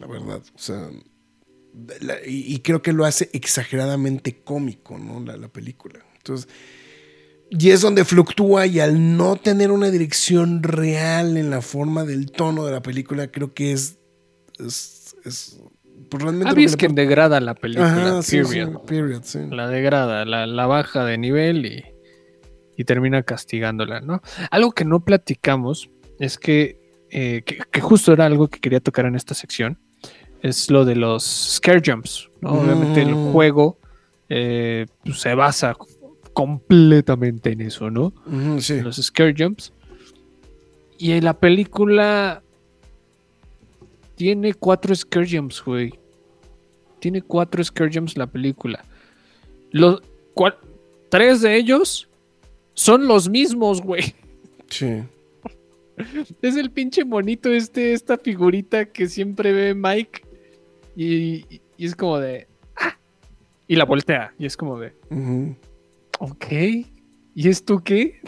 la 0.00 0.06
verdad. 0.06 0.42
O 0.54 0.58
sea, 0.58 0.88
y, 2.26 2.54
y 2.54 2.58
creo 2.60 2.82
que 2.82 2.92
lo 2.92 3.04
hace 3.04 3.30
exageradamente 3.32 4.40
cómico, 4.42 4.98
¿no? 4.98 5.20
La, 5.20 5.36
la 5.36 5.48
película. 5.48 6.04
Entonces, 6.16 6.48
y 7.54 7.70
es 7.70 7.82
donde 7.82 8.04
fluctúa 8.04 8.66
y 8.66 8.80
al 8.80 9.16
no 9.16 9.36
tener 9.36 9.70
una 9.70 9.90
dirección 9.90 10.62
real 10.62 11.36
en 11.36 11.50
la 11.50 11.60
forma 11.60 12.04
del 12.04 12.30
tono 12.30 12.64
de 12.64 12.72
la 12.72 12.80
película, 12.82 13.28
creo 13.30 13.52
que 13.52 13.72
es... 13.72 13.98
es, 14.58 15.14
es 15.24 15.60
pues, 16.08 16.22
realmente 16.22 16.64
es 16.64 16.76
que 16.76 16.88
degrada 16.88 17.40
la 17.40 17.54
película, 17.54 17.86
Ajá, 17.88 18.22
sí, 18.22 18.42
sí, 18.44 18.60
period. 18.86 19.22
sí. 19.24 19.38
La 19.50 19.68
degrada, 19.68 20.24
la, 20.24 20.46
la 20.46 20.66
baja 20.66 21.04
de 21.04 21.16
nivel 21.18 21.64
y, 21.66 21.84
y 22.76 22.84
termina 22.84 23.22
castigándola, 23.22 24.00
¿no? 24.00 24.22
Algo 24.50 24.72
que 24.72 24.84
no 24.84 25.04
platicamos 25.04 25.90
es 26.18 26.38
que, 26.38 26.80
eh, 27.10 27.42
que, 27.44 27.58
que 27.70 27.80
justo 27.80 28.12
era 28.12 28.26
algo 28.26 28.48
que 28.48 28.60
quería 28.60 28.80
tocar 28.80 29.06
en 29.06 29.14
esta 29.14 29.34
sección, 29.34 29.78
es 30.42 30.70
lo 30.70 30.84
de 30.84 30.96
los 30.96 31.22
scare 31.24 31.82
jumps, 31.84 32.28
¿no? 32.40 32.52
Obviamente 32.54 33.02
el 33.02 33.14
Mm. 33.14 33.32
juego 33.32 33.78
eh, 34.28 34.86
pues, 35.04 35.20
se 35.20 35.34
basa 35.34 35.74
completamente 36.32 37.52
en 37.52 37.60
eso, 37.62 37.90
¿no? 37.90 38.12
Sí. 38.60 38.74
En 38.74 38.84
los 38.84 38.96
scare 38.96 39.34
jumps. 39.36 39.72
Y 40.98 41.12
en 41.12 41.24
la 41.24 41.34
película 41.38 42.42
tiene 44.14 44.54
cuatro 44.54 44.94
Scare 44.94 45.26
Gems, 45.26 45.62
güey. 45.64 45.92
Tiene 47.00 47.22
cuatro 47.22 47.62
Scare 47.64 47.90
Gems 47.90 48.16
la 48.16 48.28
película. 48.28 48.84
Los, 49.72 50.00
tres 51.08 51.40
de 51.40 51.56
ellos 51.56 52.08
son 52.74 53.08
los 53.08 53.28
mismos, 53.28 53.82
güey. 53.82 54.14
Sí. 54.68 55.02
Es 56.40 56.56
el 56.56 56.70
pinche 56.70 57.04
monito 57.04 57.50
este, 57.50 57.92
esta 57.92 58.16
figurita 58.16 58.86
que 58.86 59.08
siempre 59.08 59.52
ve 59.52 59.74
Mike. 59.74 60.22
Y, 60.96 61.44
y 61.76 61.86
es 61.86 61.94
como 61.94 62.18
de. 62.18 62.46
"Ah", 62.76 62.96
Y 63.68 63.76
la 63.76 63.84
voltea. 63.84 64.32
Y 64.38 64.46
es 64.46 64.56
como 64.56 64.78
de. 64.78 64.92
Ok. 66.18 66.46
¿Y 67.34 67.48
esto 67.48 67.82
qué? 67.82 68.20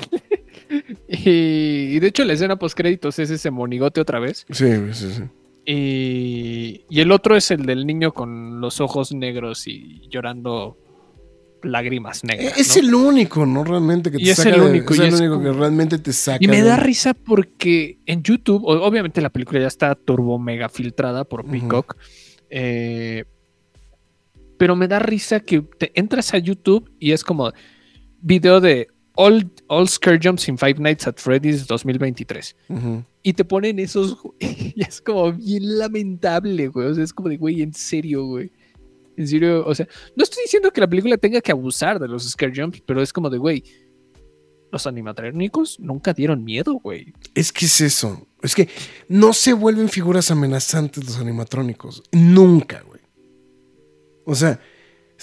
y, 1.08 1.96
y 1.96 1.98
de 2.00 2.06
hecho, 2.06 2.24
la 2.24 2.32
escena 2.32 2.56
post 2.56 2.76
créditos 2.76 3.18
es 3.18 3.30
ese 3.30 3.50
monigote 3.50 4.00
otra 4.00 4.18
vez. 4.18 4.46
Sí, 4.50 4.66
sí, 4.92 5.10
sí. 5.12 5.22
Y, 5.66 6.84
y 6.90 7.00
el 7.00 7.10
otro 7.12 7.36
es 7.36 7.50
el 7.50 7.64
del 7.64 7.86
niño 7.86 8.12
con 8.12 8.60
los 8.60 8.80
ojos 8.80 9.12
negros 9.14 9.66
y 9.66 10.02
llorando 10.10 10.76
lágrimas 11.62 12.22
negras. 12.24 12.58
Es 12.58 12.76
¿no? 12.76 12.82
el 12.82 12.94
único, 12.94 13.46
¿no? 13.46 13.64
Realmente 13.64 14.10
que 14.10 14.18
te 14.18 14.24
Y 14.24 14.28
es 14.30 14.36
saca 14.36 14.50
el 14.50 14.60
de- 14.60 14.66
único, 14.68 14.92
es 14.92 15.00
el 15.00 15.06
es 15.06 15.20
único 15.20 15.40
que 15.40 15.52
realmente 15.52 15.98
te 15.98 16.12
saca. 16.12 16.38
Y 16.44 16.48
me 16.48 16.58
de- 16.58 16.68
da 16.68 16.76
risa 16.76 17.14
porque 17.14 17.98
en 18.04 18.22
YouTube, 18.22 18.62
obviamente 18.64 19.22
la 19.22 19.30
película 19.30 19.60
ya 19.60 19.66
está 19.68 19.94
turbo 19.94 20.38
mega 20.38 20.68
filtrada 20.68 21.24
por. 21.24 21.46
Peacock. 21.46 21.96
eh, 22.50 23.24
pero 24.58 24.76
me 24.76 24.86
da 24.86 24.98
risa 25.00 25.40
que 25.40 25.62
te 25.62 25.90
entras 25.98 26.32
a 26.34 26.38
YouTube 26.38 26.90
y 27.00 27.10
es 27.12 27.24
como 27.24 27.52
video 28.24 28.60
de 28.60 28.88
All, 29.16 29.50
All 29.68 29.88
Scare 29.88 30.18
Jumps 30.20 30.48
in 30.48 30.58
Five 30.58 30.76
Nights 30.78 31.06
at 31.06 31.18
Freddy's 31.18 31.66
2023. 31.66 32.56
Ujú. 32.68 33.04
Y 33.22 33.32
te 33.32 33.44
ponen 33.44 33.78
esos. 33.78 34.16
Y 34.76 34.82
es 34.82 35.00
como 35.00 35.32
bien 35.32 35.78
lamentable, 35.78 36.66
güey. 36.68 36.88
O 36.88 36.94
sea, 36.94 37.04
es 37.04 37.12
como 37.12 37.28
de, 37.28 37.36
güey, 37.36 37.62
en 37.62 37.72
serio, 37.72 38.24
güey. 38.24 38.50
En 39.16 39.28
serio, 39.28 39.64
o 39.64 39.72
sea, 39.72 39.86
no 40.16 40.24
estoy 40.24 40.42
diciendo 40.42 40.72
que 40.72 40.80
la 40.80 40.88
película 40.88 41.16
tenga 41.16 41.40
que 41.40 41.52
abusar 41.52 42.00
de 42.00 42.08
los 42.08 42.28
scare 42.28 42.52
jumps, 42.52 42.82
pero 42.84 43.00
es 43.00 43.12
como 43.12 43.30
de, 43.30 43.38
güey, 43.38 43.62
los 44.72 44.88
animatrónicos 44.88 45.78
nunca 45.78 46.12
dieron 46.12 46.42
miedo, 46.42 46.74
güey. 46.74 47.14
Es 47.36 47.52
que 47.52 47.66
es 47.66 47.80
eso. 47.80 48.26
Es 48.42 48.56
que 48.56 48.68
no 49.08 49.32
se 49.32 49.52
vuelven 49.52 49.88
figuras 49.88 50.32
amenazantes 50.32 51.04
los 51.04 51.18
animatrónicos. 51.18 52.02
Nunca, 52.10 52.82
güey. 52.82 53.00
O 54.24 54.34
sea, 54.34 54.58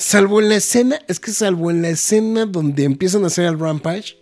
salvo 0.01 0.39
en 0.41 0.49
la 0.49 0.55
escena, 0.55 0.99
es 1.07 1.19
que 1.19 1.31
salvo 1.31 1.71
en 1.71 1.81
la 1.81 1.89
escena 1.89 2.45
donde 2.45 2.83
empiezan 2.83 3.23
a 3.23 3.27
hacer 3.27 3.45
el 3.45 3.59
rampage. 3.59 4.17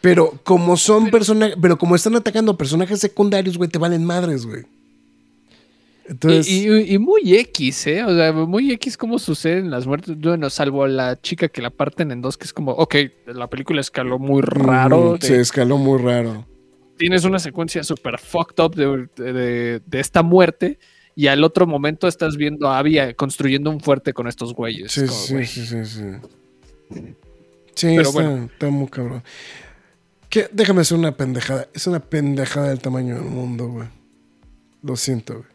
Pero 0.00 0.32
como 0.42 0.76
son 0.76 1.10
personajes, 1.10 1.56
pero 1.60 1.78
como 1.78 1.94
están 1.94 2.16
atacando 2.16 2.56
personajes 2.56 2.98
secundarios, 3.00 3.56
güey, 3.56 3.70
te 3.70 3.78
valen 3.78 4.04
madres, 4.04 4.44
güey. 4.46 4.64
Entonces, 6.08 6.48
y, 6.48 6.68
y- 6.68 6.94
y 6.94 6.98
muy 6.98 7.34
X, 7.36 7.86
¿eh? 7.86 8.02
O 8.02 8.14
sea, 8.14 8.32
muy 8.32 8.72
X 8.72 8.96
cómo 8.96 9.20
suceden 9.20 9.70
las 9.70 9.86
muertes. 9.86 10.18
Bueno, 10.18 10.50
salvo 10.50 10.82
a 10.82 10.88
la 10.88 11.20
chica 11.20 11.48
que 11.48 11.62
la 11.62 11.70
parten 11.70 12.10
en 12.10 12.20
dos, 12.20 12.36
que 12.36 12.44
es 12.44 12.52
como, 12.52 12.72
ok, 12.72 12.96
la 13.26 13.48
película 13.48 13.80
escaló 13.80 14.18
muy 14.18 14.42
raro. 14.42 15.12
mm, 15.14 15.18
de- 15.20 15.26
se 15.28 15.40
escaló 15.40 15.78
muy 15.78 16.00
raro. 16.02 16.44
tienes 16.98 17.24
una 17.24 17.38
secuencia 17.38 17.82
súper 17.82 18.18
fucked 18.18 18.62
up 18.62 18.74
de, 18.76 19.08
de- 19.32 19.80
de 19.84 20.00
esta 20.00 20.22
muerte 20.22 20.78
y 21.14 21.26
al 21.26 21.44
otro 21.44 21.66
momento 21.66 22.08
estás 22.08 22.36
viendo 22.36 22.68
a 22.68 22.78
Abby 22.78 22.98
eh, 22.98 23.14
construyendo 23.14 23.70
un 23.70 23.80
fuerte 23.80 24.12
con 24.12 24.26
estos 24.28 24.54
güeyes. 24.54 24.92
Sí, 24.92 25.00
Como, 25.06 25.12
sí, 25.12 25.32
güey, 25.34 25.46
sí, 25.46 25.66
sí, 25.66 25.84
sí. 25.84 26.02
Sí, 27.74 27.86
Pero 27.96 28.00
está, 28.02 28.12
bueno. 28.12 28.44
está 28.52 28.68
muy 28.68 28.88
cabrón. 28.88 29.22
¿Qué? 30.28 30.48
Déjame 30.52 30.82
hacer 30.82 30.98
una 30.98 31.16
pendejada. 31.16 31.68
Es 31.74 31.86
una 31.86 32.00
pendejada 32.00 32.68
del 32.68 32.80
tamaño 32.80 33.14
del 33.16 33.24
mundo, 33.24 33.68
güey. 33.68 33.88
Lo 34.82 34.96
siento, 34.96 35.34
güey. 35.38 35.46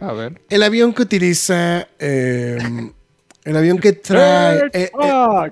A 0.00 0.12
ver. 0.12 0.40
El 0.50 0.62
avión 0.62 0.92
que 0.94 1.02
utiliza. 1.02 1.88
eh, 1.98 2.58
el 3.44 3.56
avión 3.56 3.78
que 3.78 3.92
trae. 3.92 4.66
eh, 4.72 4.90
eh, 5.02 5.50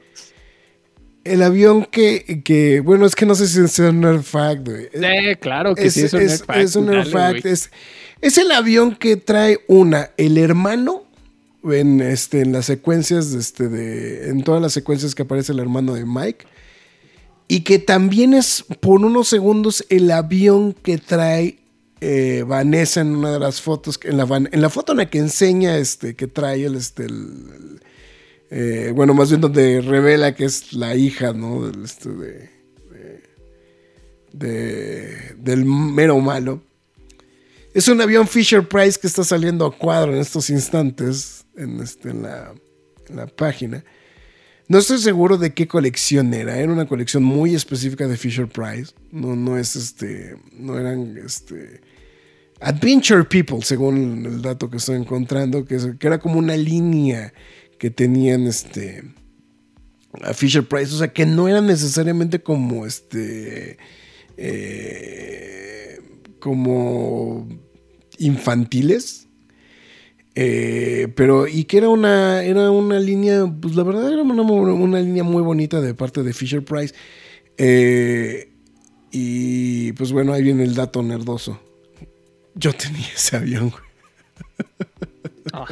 el 1.24 1.42
avión 1.42 1.84
que, 1.84 2.42
que. 2.44 2.80
Bueno, 2.80 3.06
es 3.06 3.16
que 3.16 3.26
no 3.26 3.34
sé 3.34 3.48
si 3.48 3.60
es 3.60 3.78
un 3.80 4.00
nerd 4.00 4.22
fact, 4.22 4.68
güey. 4.68 4.88
Eh, 4.92 5.36
claro 5.40 5.74
que 5.74 5.86
es, 5.86 5.94
sí, 5.94 6.04
es 6.04 6.12
un 6.14 6.20
es- 6.20 6.40
nerd 6.76 7.08
fact, 7.08 7.36
es 7.44 7.46
un. 7.46 7.50
Es, 7.52 7.70
es 8.20 8.38
el 8.38 8.50
avión 8.52 8.94
que 8.96 9.16
trae 9.16 9.60
una, 9.68 10.10
el 10.16 10.38
hermano. 10.38 11.04
En, 11.64 12.00
este, 12.00 12.42
en 12.42 12.52
las 12.52 12.66
secuencias, 12.66 13.32
este, 13.32 13.68
de, 13.68 14.28
en 14.28 14.44
todas 14.44 14.62
las 14.62 14.72
secuencias 14.72 15.16
que 15.16 15.22
aparece 15.22 15.50
el 15.50 15.58
hermano 15.58 15.94
de 15.94 16.04
Mike. 16.06 16.46
Y 17.48 17.60
que 17.62 17.80
también 17.80 18.34
es 18.34 18.64
por 18.80 19.00
unos 19.04 19.26
segundos 19.28 19.84
el 19.88 20.10
avión 20.12 20.74
que 20.74 20.98
trae 20.98 21.58
eh, 22.00 22.44
Vanessa 22.46 23.00
en 23.00 23.16
una 23.16 23.32
de 23.32 23.40
las 23.40 23.60
fotos. 23.60 23.98
En 24.04 24.16
la, 24.16 24.24
van- 24.26 24.48
en 24.52 24.60
la 24.60 24.70
foto 24.70 24.92
en 24.92 24.98
la 24.98 25.10
que 25.10 25.18
enseña 25.18 25.76
este, 25.76 26.14
que 26.14 26.28
trae 26.28 26.64
el, 26.66 26.76
este, 26.76 27.06
eh, 28.50 28.92
bueno, 28.94 29.12
más 29.14 29.28
bien 29.30 29.40
donde 29.40 29.80
revela 29.80 30.36
que 30.36 30.44
es 30.44 30.72
la 30.72 30.94
hija, 30.94 31.32
¿no? 31.32 31.66
Del, 31.66 31.82
este, 31.84 32.10
de- 34.32 35.34
del 35.36 35.64
mero 35.64 36.18
malo. 36.20 36.62
Es 37.76 37.88
un 37.88 38.00
avión 38.00 38.26
Fisher 38.26 38.66
Price 38.66 38.98
que 38.98 39.06
está 39.06 39.22
saliendo 39.22 39.66
a 39.66 39.76
cuadro 39.76 40.14
en 40.14 40.18
estos 40.18 40.48
instantes 40.48 41.44
en, 41.58 41.78
este, 41.82 42.08
en, 42.08 42.22
la, 42.22 42.54
página. 43.36 43.84
No 44.66 44.78
estoy 44.78 44.96
seguro 44.96 45.36
de 45.36 45.52
qué 45.52 45.68
colección 45.68 46.32
era. 46.32 46.56
Era 46.56 46.72
una 46.72 46.86
colección 46.86 47.22
muy 47.22 47.54
específica 47.54 48.08
de 48.08 48.16
Fisher 48.16 48.48
Price. 48.48 48.94
No, 49.12 49.36
no 49.36 49.58
es 49.58 49.76
este. 49.76 50.38
No 50.52 50.78
eran 50.78 51.18
este. 51.22 51.82
Adventure 52.60 53.24
People, 53.24 53.60
según 53.60 54.24
el 54.24 54.40
dato 54.40 54.70
que 54.70 54.78
estoy 54.78 54.96
encontrando, 54.96 55.66
que 55.66 55.78
era 56.00 56.18
como 56.18 56.38
una 56.38 56.56
línea 56.56 57.34
que 57.78 57.90
tenían 57.90 58.46
este. 58.46 59.04
A 60.22 60.32
Fisher 60.32 60.66
Price. 60.66 60.94
O 60.94 60.96
sea, 60.96 61.12
que 61.12 61.26
no 61.26 61.46
eran 61.46 61.66
necesariamente 61.66 62.42
como 62.42 62.86
este. 62.86 63.76
eh, 64.38 66.00
como 66.40 67.65
infantiles. 68.18 69.26
Eh, 70.34 71.08
pero, 71.16 71.48
y 71.48 71.64
que 71.64 71.78
era 71.78 71.88
una, 71.88 72.42
era 72.42 72.70
una 72.70 73.00
línea, 73.00 73.50
pues 73.60 73.74
la 73.74 73.82
verdad 73.82 74.12
era 74.12 74.22
una, 74.22 74.42
una 74.42 75.00
línea 75.00 75.24
muy 75.24 75.42
bonita 75.42 75.80
de 75.80 75.94
parte 75.94 76.22
de 76.22 76.32
Fisher 76.32 76.62
Price. 76.62 76.94
Eh, 77.56 78.50
y 79.10 79.92
pues 79.92 80.12
bueno, 80.12 80.32
ahí 80.32 80.42
viene 80.42 80.64
el 80.64 80.74
dato 80.74 81.02
nerdoso. 81.02 81.58
Yo 82.54 82.72
tenía 82.72 83.06
ese 83.14 83.36
avión, 83.36 83.70
güey. 83.70 83.82
Ah, 85.52 85.66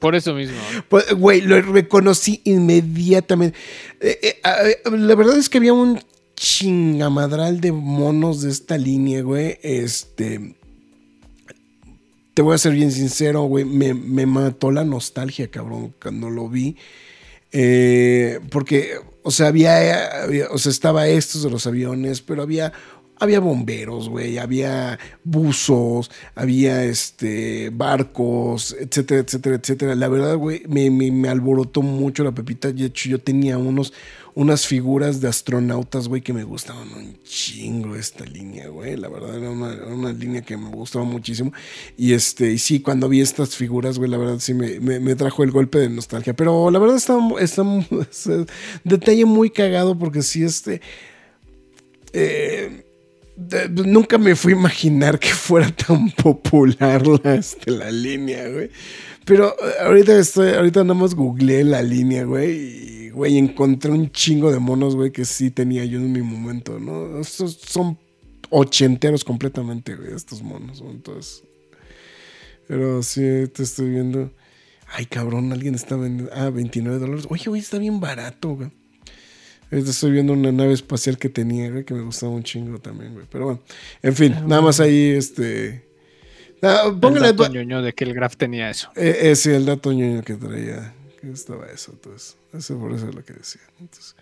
por 0.00 0.14
eso 0.16 0.34
mismo. 0.34 0.56
Pues, 0.88 1.12
Güey, 1.14 1.42
lo 1.42 1.60
reconocí 1.60 2.40
inmediatamente. 2.44 3.56
Eh, 4.00 4.40
la 4.90 5.14
verdad 5.14 5.36
es 5.38 5.48
que 5.48 5.58
había 5.58 5.74
un 5.74 6.00
chingamadral 6.34 7.60
de 7.60 7.70
monos 7.70 8.42
de 8.42 8.50
esta 8.50 8.78
línea, 8.78 9.22
güey. 9.22 9.58
Este. 9.62 10.56
Te 12.34 12.42
voy 12.42 12.54
a 12.54 12.58
ser 12.58 12.72
bien 12.72 12.90
sincero, 12.92 13.42
güey. 13.42 13.64
Me, 13.64 13.92
me 13.94 14.24
mató 14.26 14.70
la 14.70 14.84
nostalgia, 14.84 15.50
cabrón, 15.50 15.94
cuando 16.02 16.30
lo 16.30 16.48
vi. 16.48 16.76
Eh, 17.52 18.40
porque, 18.50 18.94
o 19.22 19.30
sea, 19.30 19.48
había, 19.48 20.22
había- 20.24 20.48
O 20.50 20.58
sea, 20.58 20.70
estaba 20.70 21.08
estos 21.08 21.42
de 21.42 21.50
los 21.50 21.66
aviones, 21.66 22.22
pero 22.22 22.42
había. 22.42 22.72
Había 23.20 23.38
bomberos, 23.38 24.08
güey, 24.08 24.38
había 24.38 24.98
buzos, 25.22 26.10
había 26.34 26.84
este 26.84 27.70
barcos, 27.72 28.74
etcétera, 28.80 29.20
etcétera, 29.20 29.56
etcétera. 29.56 29.94
La 29.94 30.08
verdad, 30.08 30.36
güey, 30.36 30.64
me, 30.68 30.90
me, 30.90 31.12
me 31.12 31.28
alborotó 31.28 31.82
mucho 31.82 32.24
la 32.24 32.32
pepita. 32.32 32.72
De 32.72 32.86
hecho, 32.86 33.08
yo 33.10 33.20
tenía 33.20 33.58
unos, 33.58 33.92
unas 34.34 34.66
figuras 34.66 35.20
de 35.20 35.28
astronautas, 35.28 36.08
güey, 36.08 36.22
que 36.22 36.32
me 36.32 36.44
gustaban 36.44 36.88
un 36.94 37.18
chingo 37.22 37.96
esta 37.96 38.24
línea, 38.24 38.68
güey. 38.68 38.96
La 38.96 39.08
verdad, 39.08 39.36
era 39.36 39.50
una, 39.50 39.72
una 39.86 40.12
línea 40.12 40.42
que 40.42 40.56
me 40.56 40.70
gustaba 40.70 41.04
muchísimo. 41.04 41.52
Y 41.96 42.14
este, 42.14 42.52
y 42.52 42.58
sí, 42.58 42.80
cuando 42.80 43.08
vi 43.08 43.20
estas 43.20 43.56
figuras, 43.56 43.98
güey, 43.98 44.10
la 44.10 44.16
verdad 44.16 44.38
sí 44.38 44.54
me, 44.54 44.80
me, 44.80 45.14
trajo 45.16 45.44
el 45.44 45.50
golpe 45.50 45.78
de 45.78 45.90
nostalgia. 45.90 46.34
Pero 46.34 46.70
la 46.70 46.78
verdad 46.78 46.96
está, 46.96 47.18
está 47.40 47.62
detalle 48.84 49.24
muy 49.26 49.50
cagado 49.50 49.98
porque 49.98 50.22
sí, 50.22 50.42
este. 50.44 50.80
eh, 52.12 52.84
nunca 53.70 54.18
me 54.18 54.34
fui 54.34 54.52
a 54.52 54.56
imaginar 54.56 55.18
que 55.18 55.28
fuera 55.28 55.70
tan 55.70 56.10
popular 56.10 57.06
la, 57.06 57.34
este, 57.34 57.70
la 57.70 57.90
línea, 57.90 58.48
güey. 58.48 58.70
Pero 59.24 59.48
eh, 59.50 59.84
ahorita 59.84 60.18
estoy, 60.18 60.50
ahorita 60.54 60.82
nada 60.82 60.94
más 60.94 61.14
googleé 61.14 61.64
la 61.64 61.82
línea, 61.82 62.24
güey, 62.24 62.50
y 62.50 63.01
güey, 63.12 63.38
encontré 63.38 63.90
un 63.90 64.10
chingo 64.10 64.50
de 64.50 64.58
monos, 64.58 64.96
güey, 64.96 65.12
que 65.12 65.24
sí 65.24 65.50
tenía 65.50 65.84
yo 65.84 65.98
en 65.98 66.12
mi 66.12 66.22
momento, 66.22 66.78
¿no? 66.78 67.20
Estos 67.20 67.52
son 67.54 67.98
ochenteros 68.50 69.24
completamente, 69.24 69.94
güey, 69.96 70.12
estos 70.14 70.42
monos, 70.42 70.82
¿no? 70.82 70.90
entonces. 70.90 71.44
Pero 72.68 73.02
sí, 73.02 73.20
te 73.52 73.62
estoy 73.62 73.90
viendo. 73.90 74.32
Ay, 74.94 75.06
cabrón, 75.06 75.52
alguien 75.52 75.74
está 75.74 75.96
vendiendo. 75.96 76.32
Ah, 76.34 76.50
29 76.50 76.98
dólares. 76.98 77.26
Oye, 77.28 77.44
güey, 77.48 77.60
está 77.60 77.78
bien 77.78 78.00
barato, 78.00 78.54
güey. 78.54 78.70
Estoy 79.70 80.10
viendo 80.10 80.34
una 80.34 80.52
nave 80.52 80.74
espacial 80.74 81.16
que 81.16 81.30
tenía, 81.30 81.70
güey, 81.70 81.84
que 81.84 81.94
me 81.94 82.02
gustaba 82.02 82.32
un 82.32 82.42
chingo 82.42 82.78
también, 82.78 83.14
güey. 83.14 83.26
Pero 83.30 83.46
bueno, 83.46 83.62
en 84.02 84.14
fin, 84.14 84.36
nada 84.46 84.60
más 84.60 84.80
ahí, 84.80 85.10
este. 85.10 85.86
Ah, 86.60 86.92
El 87.02 87.20
dato 87.20 87.48
ñoño 87.48 87.82
de 87.82 87.92
que 87.94 88.04
el 88.04 88.14
graph 88.14 88.36
tenía 88.36 88.70
eso. 88.70 88.90
Eh, 88.94 89.30
eh, 89.30 89.36
sí, 89.36 89.50
el 89.50 89.64
dato 89.64 89.90
ñoño 89.92 90.22
que 90.22 90.34
traía. 90.34 90.94
Estaba 91.22 91.66
eso, 91.66 91.92
entonces. 91.92 92.36
Eso 92.52 92.78
por 92.78 92.92
eso 92.92 93.08
es 93.08 93.14
lo 93.14 93.24
que 93.24 93.32
decía. 93.32 93.62
Entonces, 93.80 94.16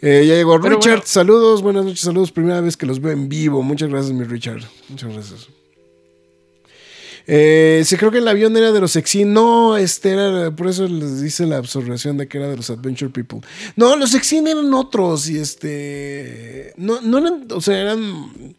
eh, 0.00 0.24
ya 0.26 0.34
llegó 0.34 0.60
Pero 0.60 0.76
Richard. 0.76 0.92
bueno. 0.92 1.06
Saludos, 1.06 1.62
buenas 1.62 1.84
noches, 1.84 2.00
saludos. 2.00 2.32
Primera 2.32 2.60
vez 2.60 2.76
que 2.76 2.86
los 2.86 3.00
veo 3.00 3.12
en 3.12 3.28
vivo. 3.28 3.62
Muchas 3.62 3.88
gracias, 3.88 4.12
mi 4.12 4.24
Richard. 4.24 4.62
Muchas 4.88 5.12
gracias. 5.12 5.48
Eh, 7.26 7.82
sí, 7.86 7.96
creo 7.96 8.10
que 8.10 8.18
el 8.18 8.28
avión 8.28 8.56
era 8.56 8.72
de 8.72 8.80
los 8.80 8.96
Exin. 8.96 9.32
No, 9.32 9.76
este 9.76 10.10
era. 10.10 10.50
Por 10.54 10.68
eso 10.68 10.86
les 10.86 11.22
dice 11.22 11.46
la 11.46 11.58
observación 11.60 12.18
de 12.18 12.28
que 12.28 12.38
era 12.38 12.48
de 12.48 12.56
los 12.56 12.68
Adventure 12.68 13.10
People. 13.10 13.40
No, 13.76 13.96
los 13.96 14.14
Exin 14.14 14.46
eran 14.46 14.72
otros. 14.74 15.28
Y 15.30 15.38
este. 15.38 16.74
No, 16.76 17.00
no 17.00 17.18
eran. 17.18 17.46
O 17.52 17.60
sea, 17.60 17.80
eran. 17.80 18.56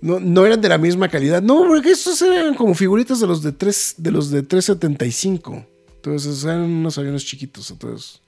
No, 0.00 0.20
no 0.20 0.46
eran 0.46 0.60
de 0.60 0.68
la 0.68 0.78
misma 0.78 1.08
calidad. 1.08 1.42
No, 1.42 1.66
porque 1.66 1.90
estos 1.90 2.22
eran 2.22 2.54
como 2.54 2.74
figuritas 2.74 3.18
de 3.18 3.26
los 3.26 3.42
de 3.42 3.50
3, 3.50 3.94
de 3.96 4.10
los 4.12 4.30
de 4.30 4.42
375. 4.42 5.66
Entonces 5.98 6.44
eran 6.44 6.62
unos 6.62 6.96
aviones 6.98 7.24
chiquitos. 7.24 7.70
Entonces. 7.70 8.20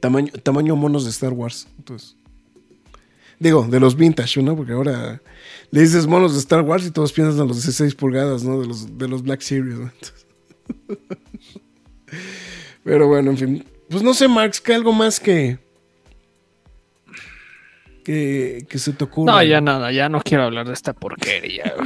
Tamaño, 0.00 0.32
tamaño 0.42 0.76
monos 0.76 1.04
de 1.04 1.10
Star 1.10 1.32
Wars. 1.32 1.68
Entonces. 1.78 2.16
Digo, 3.38 3.66
de 3.68 3.78
los 3.80 3.96
vintage, 3.96 4.42
¿no? 4.42 4.56
Porque 4.56 4.72
ahora 4.72 5.20
le 5.70 5.80
dices 5.80 6.06
monos 6.06 6.32
de 6.32 6.38
Star 6.38 6.62
Wars 6.62 6.86
y 6.86 6.90
todos 6.90 7.12
piensan 7.12 7.38
en 7.42 7.48
los 7.48 7.56
16 7.58 7.94
pulgadas, 7.94 8.42
¿no? 8.44 8.58
De 8.60 8.66
los, 8.66 8.96
de 8.96 9.08
los 9.08 9.22
Black 9.22 9.42
Series, 9.42 9.78
¿no? 9.78 9.90
Entonces- 9.94 10.26
Pero 12.84 13.08
bueno, 13.08 13.30
en 13.32 13.36
fin. 13.38 13.64
Pues 13.90 14.02
no 14.02 14.14
sé, 14.14 14.26
Marx, 14.28 14.60
que 14.60 14.74
algo 14.74 14.92
más 14.92 15.20
que. 15.20 15.58
Que, 18.04 18.64
que 18.68 18.78
se 18.78 18.92
te 18.92 19.04
ocurra. 19.04 19.32
No, 19.32 19.42
ya 19.42 19.60
nada, 19.60 19.90
ya 19.92 20.08
no 20.08 20.20
quiero 20.22 20.44
hablar 20.44 20.66
de 20.68 20.72
esta 20.72 20.92
porquería. 20.92 21.74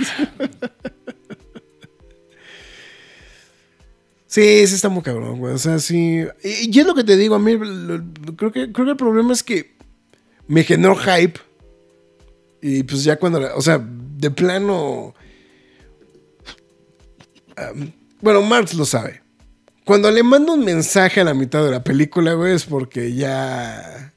Sí, 4.33 4.65
sí 4.69 4.77
está 4.77 4.89
muy 4.89 5.03
cabrón, 5.03 5.41
güey. 5.41 5.53
O 5.55 5.59
sea, 5.59 5.81
sí. 5.81 6.25
Y, 6.45 6.71
y 6.77 6.79
es 6.81 6.87
lo 6.87 6.95
que 6.95 7.03
te 7.03 7.17
digo, 7.17 7.35
a 7.35 7.41
mí 7.41 7.57
lo- 7.59 8.01
creo, 8.37 8.53
que, 8.53 8.71
creo 8.73 8.85
que 8.87 8.93
el 8.93 8.97
problema 8.97 9.33
es 9.33 9.43
que 9.43 9.75
me 10.47 10.63
generó 10.63 10.95
hype. 10.95 11.41
Y 12.63 12.85
pues 12.85 13.03
ya 13.03 13.17
cuando, 13.19 13.41
o 13.57 13.61
sea, 13.61 13.85
de 13.85 14.31
plano... 14.31 15.15
Bueno, 18.21 18.43
Marx 18.43 18.75
lo 18.75 18.85
sabe. 18.85 19.23
Cuando 19.85 20.11
le 20.11 20.23
mando 20.23 20.53
un 20.55 20.65
mensaje 20.65 21.21
a 21.21 21.25
la 21.25 21.35
mitad 21.35 21.65
de 21.65 21.71
la 21.71 21.83
película, 21.83 22.35
güey, 22.35 22.55
es 22.55 22.65
porque 22.65 23.13
ya... 23.15 24.13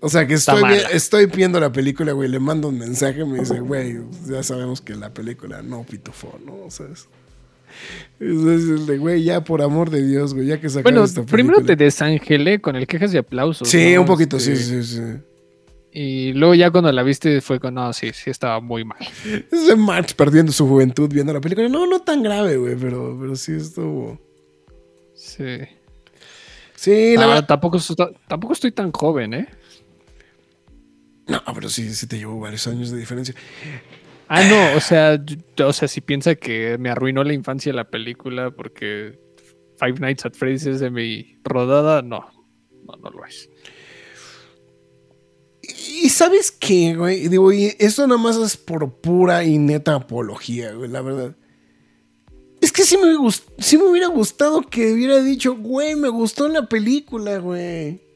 O 0.00 0.08
sea, 0.08 0.26
que 0.26 0.34
estoy, 0.34 0.60
estoy 0.92 1.26
viendo 1.26 1.58
la 1.60 1.70
película, 1.72 2.12
güey, 2.12 2.28
le 2.28 2.38
mando 2.38 2.68
un 2.68 2.78
mensaje 2.78 3.20
y 3.20 3.24
me 3.24 3.40
dice, 3.40 3.60
güey, 3.60 3.98
ya 4.26 4.42
sabemos 4.42 4.80
que 4.80 4.94
la 4.94 5.12
película 5.12 5.60
no 5.62 5.82
pitufo, 5.84 6.38
¿no? 6.44 6.54
O 6.64 6.70
sea, 6.70 6.86
es- 6.92 7.06
es 8.20 8.86
de, 8.86 8.98
güey, 8.98 9.22
ya 9.24 9.42
por 9.44 9.62
amor 9.62 9.90
de 9.90 10.06
Dios, 10.06 10.34
güey, 10.34 10.46
ya 10.46 10.60
que 10.60 10.68
sacaron 10.68 10.84
Bueno, 10.84 11.04
esta 11.04 11.22
primero 11.24 11.58
te 11.58 11.64
película. 11.64 11.84
desangelé 11.84 12.60
con 12.60 12.76
el 12.76 12.86
quejas 12.86 13.12
y 13.14 13.18
aplausos. 13.18 13.68
Sí, 13.68 13.94
¿no? 13.94 14.00
un 14.02 14.06
poquito, 14.06 14.36
Este, 14.38 14.56
sí, 14.56 14.82
sí, 14.82 14.96
sí. 14.96 15.02
Y 15.90 16.32
luego 16.34 16.54
ya 16.54 16.70
cuando 16.70 16.92
la 16.92 17.02
viste 17.02 17.40
fue 17.40 17.58
con, 17.58 17.74
no, 17.74 17.92
sí, 17.92 18.10
sí 18.12 18.30
estaba 18.30 18.60
muy 18.60 18.84
mal. 18.84 18.98
Es 19.50 19.66
de 19.66 19.74
March 19.74 20.14
perdiendo 20.14 20.52
su 20.52 20.66
juventud 20.68 21.08
viendo 21.12 21.32
la 21.32 21.40
película. 21.40 21.68
No, 21.68 21.86
no 21.86 22.00
tan 22.00 22.22
grave, 22.22 22.56
güey, 22.56 22.76
pero, 22.76 23.16
pero 23.18 23.34
sí 23.36 23.52
estuvo. 23.52 24.18
Sí. 25.14 25.58
Sí, 26.76 27.14
la 27.16 27.24
Ah, 27.24 27.26
verdad. 27.28 27.46
tampoco, 27.46 27.78
tampoco 28.28 28.52
estoy 28.52 28.70
tan 28.70 28.92
joven, 28.92 29.34
¿eh? 29.34 29.48
No, 31.26 31.42
pero 31.54 31.68
sí, 31.68 31.92
sí 31.94 32.06
te 32.06 32.16
llevo 32.18 32.38
varios 32.38 32.66
años 32.68 32.90
de 32.90 32.98
diferencia. 32.98 33.34
Ah, 34.28 34.44
no, 34.44 34.76
o 34.76 34.80
sea, 34.80 35.18
o 35.64 35.72
sea, 35.72 35.88
si 35.88 36.02
piensa 36.02 36.34
que 36.34 36.76
me 36.78 36.90
arruinó 36.90 37.24
la 37.24 37.32
infancia 37.32 37.72
la 37.72 37.88
película 37.88 38.50
porque 38.50 39.18
Five 39.78 40.00
Nights 40.00 40.26
at 40.26 40.34
Freddy's 40.34 40.66
es 40.66 40.80
de 40.80 40.90
mi 40.90 41.38
rodada, 41.44 42.02
no, 42.02 42.30
no, 42.86 42.96
no 42.96 43.10
lo 43.10 43.24
es. 43.24 43.48
Y 46.02 46.10
sabes 46.10 46.50
qué, 46.50 46.94
güey, 46.94 47.28
digo, 47.28 47.52
y 47.52 47.74
esto 47.78 48.06
nada 48.06 48.20
más 48.20 48.36
es 48.36 48.58
por 48.58 49.00
pura 49.00 49.44
y 49.44 49.56
neta 49.56 49.94
apología, 49.94 50.72
güey, 50.72 50.90
la 50.90 51.00
verdad. 51.00 51.34
Es 52.60 52.70
que 52.70 52.82
sí 52.82 52.98
me, 52.98 53.14
sí 53.58 53.78
me 53.78 53.84
hubiera 53.84 54.08
gustado 54.08 54.60
que 54.62 54.92
hubiera 54.92 55.22
dicho, 55.22 55.56
güey, 55.56 55.94
me 55.94 56.08
gustó 56.08 56.48
la 56.48 56.68
película, 56.68 57.38
güey. 57.38 58.07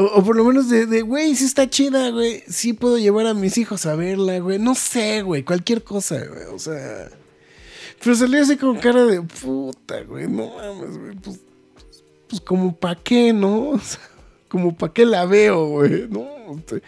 O, 0.00 0.22
por 0.22 0.36
lo 0.36 0.44
menos 0.44 0.68
de, 0.68 1.02
güey, 1.02 1.34
sí 1.34 1.44
está 1.44 1.68
chida, 1.68 2.10
güey. 2.10 2.44
Sí 2.46 2.72
puedo 2.72 2.98
llevar 2.98 3.26
a 3.26 3.34
mis 3.34 3.58
hijos 3.58 3.84
a 3.84 3.96
verla, 3.96 4.38
güey. 4.38 4.60
No 4.60 4.76
sé, 4.76 5.22
güey, 5.22 5.42
cualquier 5.42 5.82
cosa, 5.82 6.24
güey. 6.24 6.44
O 6.54 6.58
sea. 6.60 7.10
Pero 8.00 8.14
salía 8.14 8.42
así 8.42 8.56
con 8.56 8.76
cara 8.76 9.04
de 9.04 9.20
puta, 9.22 10.00
güey. 10.02 10.28
No 10.28 10.54
mames, 10.54 10.98
güey. 10.98 11.16
Pues, 11.16 11.40
pues 12.28 12.40
como 12.40 12.76
pa' 12.76 12.94
qué, 12.94 13.32
¿no? 13.32 13.70
O 13.70 13.78
sea, 13.80 14.00
como 14.46 14.76
pa' 14.76 14.92
qué 14.92 15.04
la 15.04 15.26
veo, 15.26 15.66
güey. 15.66 16.06
No, 16.08 16.28
este, 16.56 16.80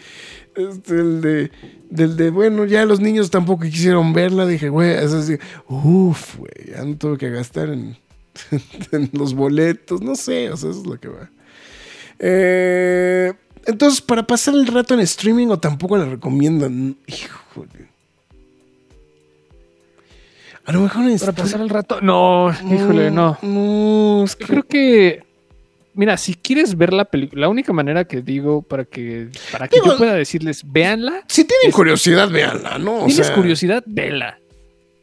este, 0.55 0.95
el 0.95 1.19
de, 1.19 1.51
del 1.89 2.15
de, 2.15 2.29
bueno, 2.29 2.63
ya 2.63 2.85
los 2.85 3.01
niños 3.01 3.29
tampoco 3.29 3.63
quisieron 3.63 4.13
verla. 4.13 4.45
Dije, 4.45 4.69
güey, 4.69 4.91
es 4.91 5.11
así, 5.11 5.37
uff, 5.67 6.37
güey, 6.37 6.71
ya 6.71 6.85
no 6.85 6.95
tuve 6.95 7.17
que 7.17 7.29
gastar 7.29 7.71
en, 7.71 7.97
en 8.93 9.09
los 9.11 9.33
boletos. 9.33 10.01
No 10.01 10.15
sé, 10.15 10.49
o 10.49 10.55
sea, 10.55 10.69
eso 10.69 10.79
es 10.79 10.87
lo 10.87 10.97
que 10.97 11.09
va. 11.09 11.29
Eh, 12.23 13.33
entonces, 13.65 13.99
para 13.99 14.21
pasar 14.27 14.53
el 14.53 14.67
rato 14.67 14.93
en 14.93 14.99
streaming 15.01 15.47
o 15.47 15.57
tampoco 15.59 15.97
la 15.97 16.05
recomiendan. 16.05 16.95
Híjole. 17.07 17.89
A 20.65 20.71
lo 20.71 20.81
mejor 20.81 21.09
en 21.09 21.17
Para 21.17 21.31
pasar 21.31 21.61
el 21.61 21.69
rato, 21.69 21.99
no, 22.01 22.51
híjole, 22.71 23.09
no. 23.09 23.37
No, 23.41 24.23
es 24.23 24.33
Yo 24.33 24.37
que- 24.37 24.45
creo 24.45 24.63
que, 24.63 25.23
mira, 25.95 26.15
si 26.17 26.35
quieres 26.35 26.77
ver 26.77 26.93
la 26.93 27.05
película, 27.05 27.41
la 27.41 27.49
única 27.49 27.73
manera 27.73 28.05
que 28.05 28.21
digo 28.21 28.61
para 28.61 28.85
que, 28.85 29.29
para 29.51 29.67
que 29.67 29.77
Digo- 29.77 29.93
yo 29.93 29.97
pueda 29.97 30.13
decirles, 30.13 30.61
véanla, 30.63 31.23
Si 31.27 31.43
tienen 31.45 31.69
es- 31.69 31.75
curiosidad, 31.75 32.29
véanla, 32.29 32.77
¿no? 32.77 32.99
O 33.03 33.05
tienes 33.07 33.25
sea, 33.27 33.35
curiosidad, 33.35 33.83
vela. 33.87 34.37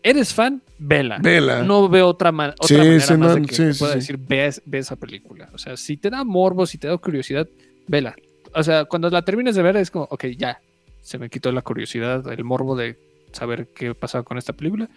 ¿Eres 0.02 0.32
fan? 0.32 0.62
Vela. 0.78 1.18
Vela. 1.20 1.62
No 1.62 1.88
veo 1.88 2.06
otra, 2.08 2.30
otra 2.30 2.54
Sí, 2.66 2.74
manera 2.76 3.00
sí, 3.00 3.16
más 3.16 3.34
de 3.34 3.42
que 3.42 3.54
sí, 3.72 3.78
pueda 3.78 3.94
decir, 3.96 4.16
ve, 4.18 4.46
es- 4.46 4.62
ve 4.64 4.78
esa 4.78 4.96
película. 4.96 5.48
O 5.52 5.58
sea, 5.58 5.76
si 5.76 5.96
te 5.96 6.10
da 6.10 6.24
morbo, 6.24 6.66
si 6.66 6.78
te 6.78 6.86
da 6.88 6.96
curiosidad, 6.98 7.48
vela. 7.86 8.14
O 8.54 8.62
sea, 8.62 8.84
cuando 8.84 9.10
la 9.10 9.22
termines 9.22 9.56
de 9.56 9.62
ver 9.62 9.76
es 9.76 9.90
como, 9.90 10.04
ok, 10.10 10.26
ya, 10.36 10.60
se 11.00 11.18
me 11.18 11.28
quitó 11.30 11.50
la 11.52 11.62
curiosidad, 11.62 12.26
el 12.32 12.44
morbo 12.44 12.76
de 12.76 12.96
saber 13.32 13.68
qué 13.74 13.94
pasaba 13.94 14.24
con 14.24 14.38
esta 14.38 14.52
película. 14.52 14.88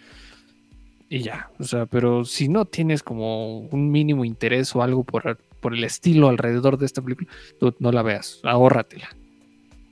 Y 1.08 1.18
ya, 1.20 1.50
o 1.58 1.64
sea, 1.64 1.84
pero 1.86 2.24
si 2.24 2.48
no 2.48 2.64
tienes 2.64 3.02
como 3.02 3.58
un 3.58 3.90
mínimo 3.90 4.24
interés 4.24 4.74
o 4.74 4.82
algo 4.82 5.04
por, 5.04 5.36
por 5.60 5.74
el 5.74 5.84
estilo 5.84 6.28
alrededor 6.28 6.78
de 6.78 6.86
esta 6.86 7.02
película, 7.02 7.28
tú 7.60 7.74
no 7.80 7.92
la 7.92 8.02
veas, 8.02 8.40
ahórratela. 8.44 9.08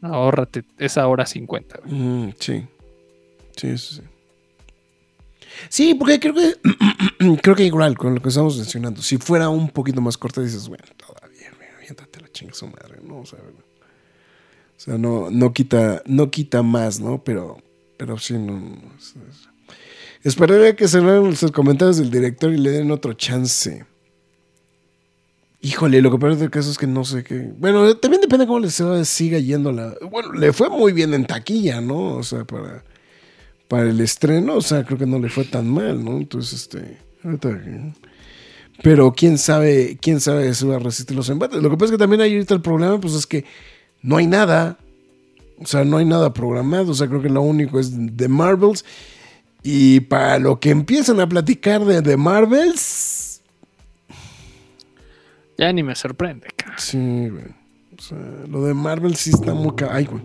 Ahórrate 0.02 0.64
esa 0.78 1.06
hora 1.06 1.26
50. 1.26 1.80
güey. 1.84 1.94
Mm, 1.94 2.32
sí. 2.38 2.64
Sí, 3.56 3.76
sí, 3.76 3.94
sí. 3.96 4.02
Sí, 5.68 5.94
porque 5.94 6.18
creo 6.20 6.34
que 6.34 6.54
creo 7.42 7.56
que 7.56 7.64
igual 7.64 7.96
con 7.98 8.14
lo 8.14 8.22
que 8.22 8.28
estamos 8.28 8.56
mencionando, 8.56 9.02
si 9.02 9.16
fuera 9.18 9.48
un 9.48 9.68
poquito 9.68 10.00
más 10.00 10.16
corta 10.16 10.40
dices, 10.40 10.68
bueno, 10.68 10.84
todavía, 10.96 11.48
aviéntate 11.78 12.20
la 12.20 12.28
chinga 12.32 12.54
su 12.54 12.66
madre, 12.66 12.98
¿no? 13.02 13.20
O 13.20 13.26
sea, 13.26 13.38
o 13.40 14.82
sea, 14.82 14.96
no, 14.96 15.28
no 15.30 15.52
quita, 15.52 16.02
no 16.06 16.30
quita 16.30 16.62
más, 16.62 17.00
¿no? 17.00 17.22
Pero, 17.22 17.58
pero 17.96 18.18
sí, 18.18 18.34
no. 18.34 18.58
no, 18.58 18.76
es- 18.98 19.14
es- 19.16 19.48
Esperaría 20.22 20.76
que 20.76 20.86
lean 20.86 21.24
los 21.24 21.50
comentarios 21.50 21.96
del 21.96 22.10
director 22.10 22.52
y 22.52 22.58
le 22.58 22.70
den 22.70 22.90
otro 22.90 23.14
chance. 23.14 23.86
Híjole, 25.62 26.00
lo 26.02 26.10
que 26.10 26.18
peor 26.18 26.36
del 26.36 26.50
caso 26.50 26.70
es 26.70 26.76
que 26.78 26.86
no 26.86 27.04
sé 27.04 27.22
qué. 27.24 27.52
Bueno, 27.58 27.94
también 27.96 28.20
depende 28.22 28.46
cómo 28.46 28.60
le 28.60 28.70
se- 28.70 29.04
siga 29.06 29.38
yendo 29.38 29.72
la. 29.72 29.94
Bueno, 30.10 30.32
le 30.32 30.52
fue 30.52 30.68
muy 30.70 30.92
bien 30.92 31.12
en 31.14 31.26
taquilla, 31.26 31.80
¿no? 31.82 32.16
O 32.16 32.22
sea, 32.22 32.44
para, 32.44 32.82
para 33.70 33.88
el 33.88 34.00
estreno, 34.00 34.56
o 34.56 34.60
sea, 34.60 34.84
creo 34.84 34.98
que 34.98 35.06
no 35.06 35.20
le 35.20 35.28
fue 35.28 35.44
tan 35.44 35.70
mal, 35.70 36.04
¿no? 36.04 36.16
Entonces, 36.16 36.62
este. 36.62 36.98
pero 38.82 39.12
quién 39.12 39.38
sabe, 39.38 39.96
quién 40.02 40.18
sabe 40.18 40.52
si 40.54 40.66
va 40.66 40.74
a 40.74 40.80
resistir 40.80 41.16
los 41.16 41.28
embates. 41.28 41.62
Lo 41.62 41.70
que 41.70 41.76
pasa 41.76 41.84
es 41.84 41.90
que 41.92 41.98
también 41.98 42.20
hay 42.20 42.32
ahorita 42.32 42.52
el 42.52 42.62
problema, 42.62 43.00
pues 43.00 43.14
es 43.14 43.28
que 43.28 43.44
no 44.02 44.16
hay 44.16 44.26
nada. 44.26 44.76
O 45.60 45.66
sea, 45.66 45.84
no 45.84 45.98
hay 45.98 46.04
nada 46.04 46.34
programado. 46.34 46.90
O 46.90 46.94
sea, 46.96 47.06
creo 47.06 47.22
que 47.22 47.28
lo 47.28 47.42
único 47.42 47.78
es 47.78 48.16
de 48.16 48.26
Marvels. 48.26 48.84
Y 49.62 50.00
para 50.00 50.40
lo 50.40 50.58
que 50.58 50.70
empiezan 50.70 51.20
a 51.20 51.28
platicar 51.28 51.84
de, 51.84 52.02
de 52.02 52.16
Marvels. 52.16 53.40
Ya 55.56 55.72
ni 55.72 55.84
me 55.84 55.94
sorprende, 55.94 56.48
cara. 56.56 56.76
Sí, 56.76 56.98
güey. 56.98 57.44
O 57.96 58.02
sea, 58.02 58.18
lo 58.48 58.64
de 58.64 58.74
Marvel 58.74 59.14
sí 59.14 59.30
está 59.30 59.54
muy 59.54 59.74
Ay, 59.88 60.06
güey. 60.06 60.24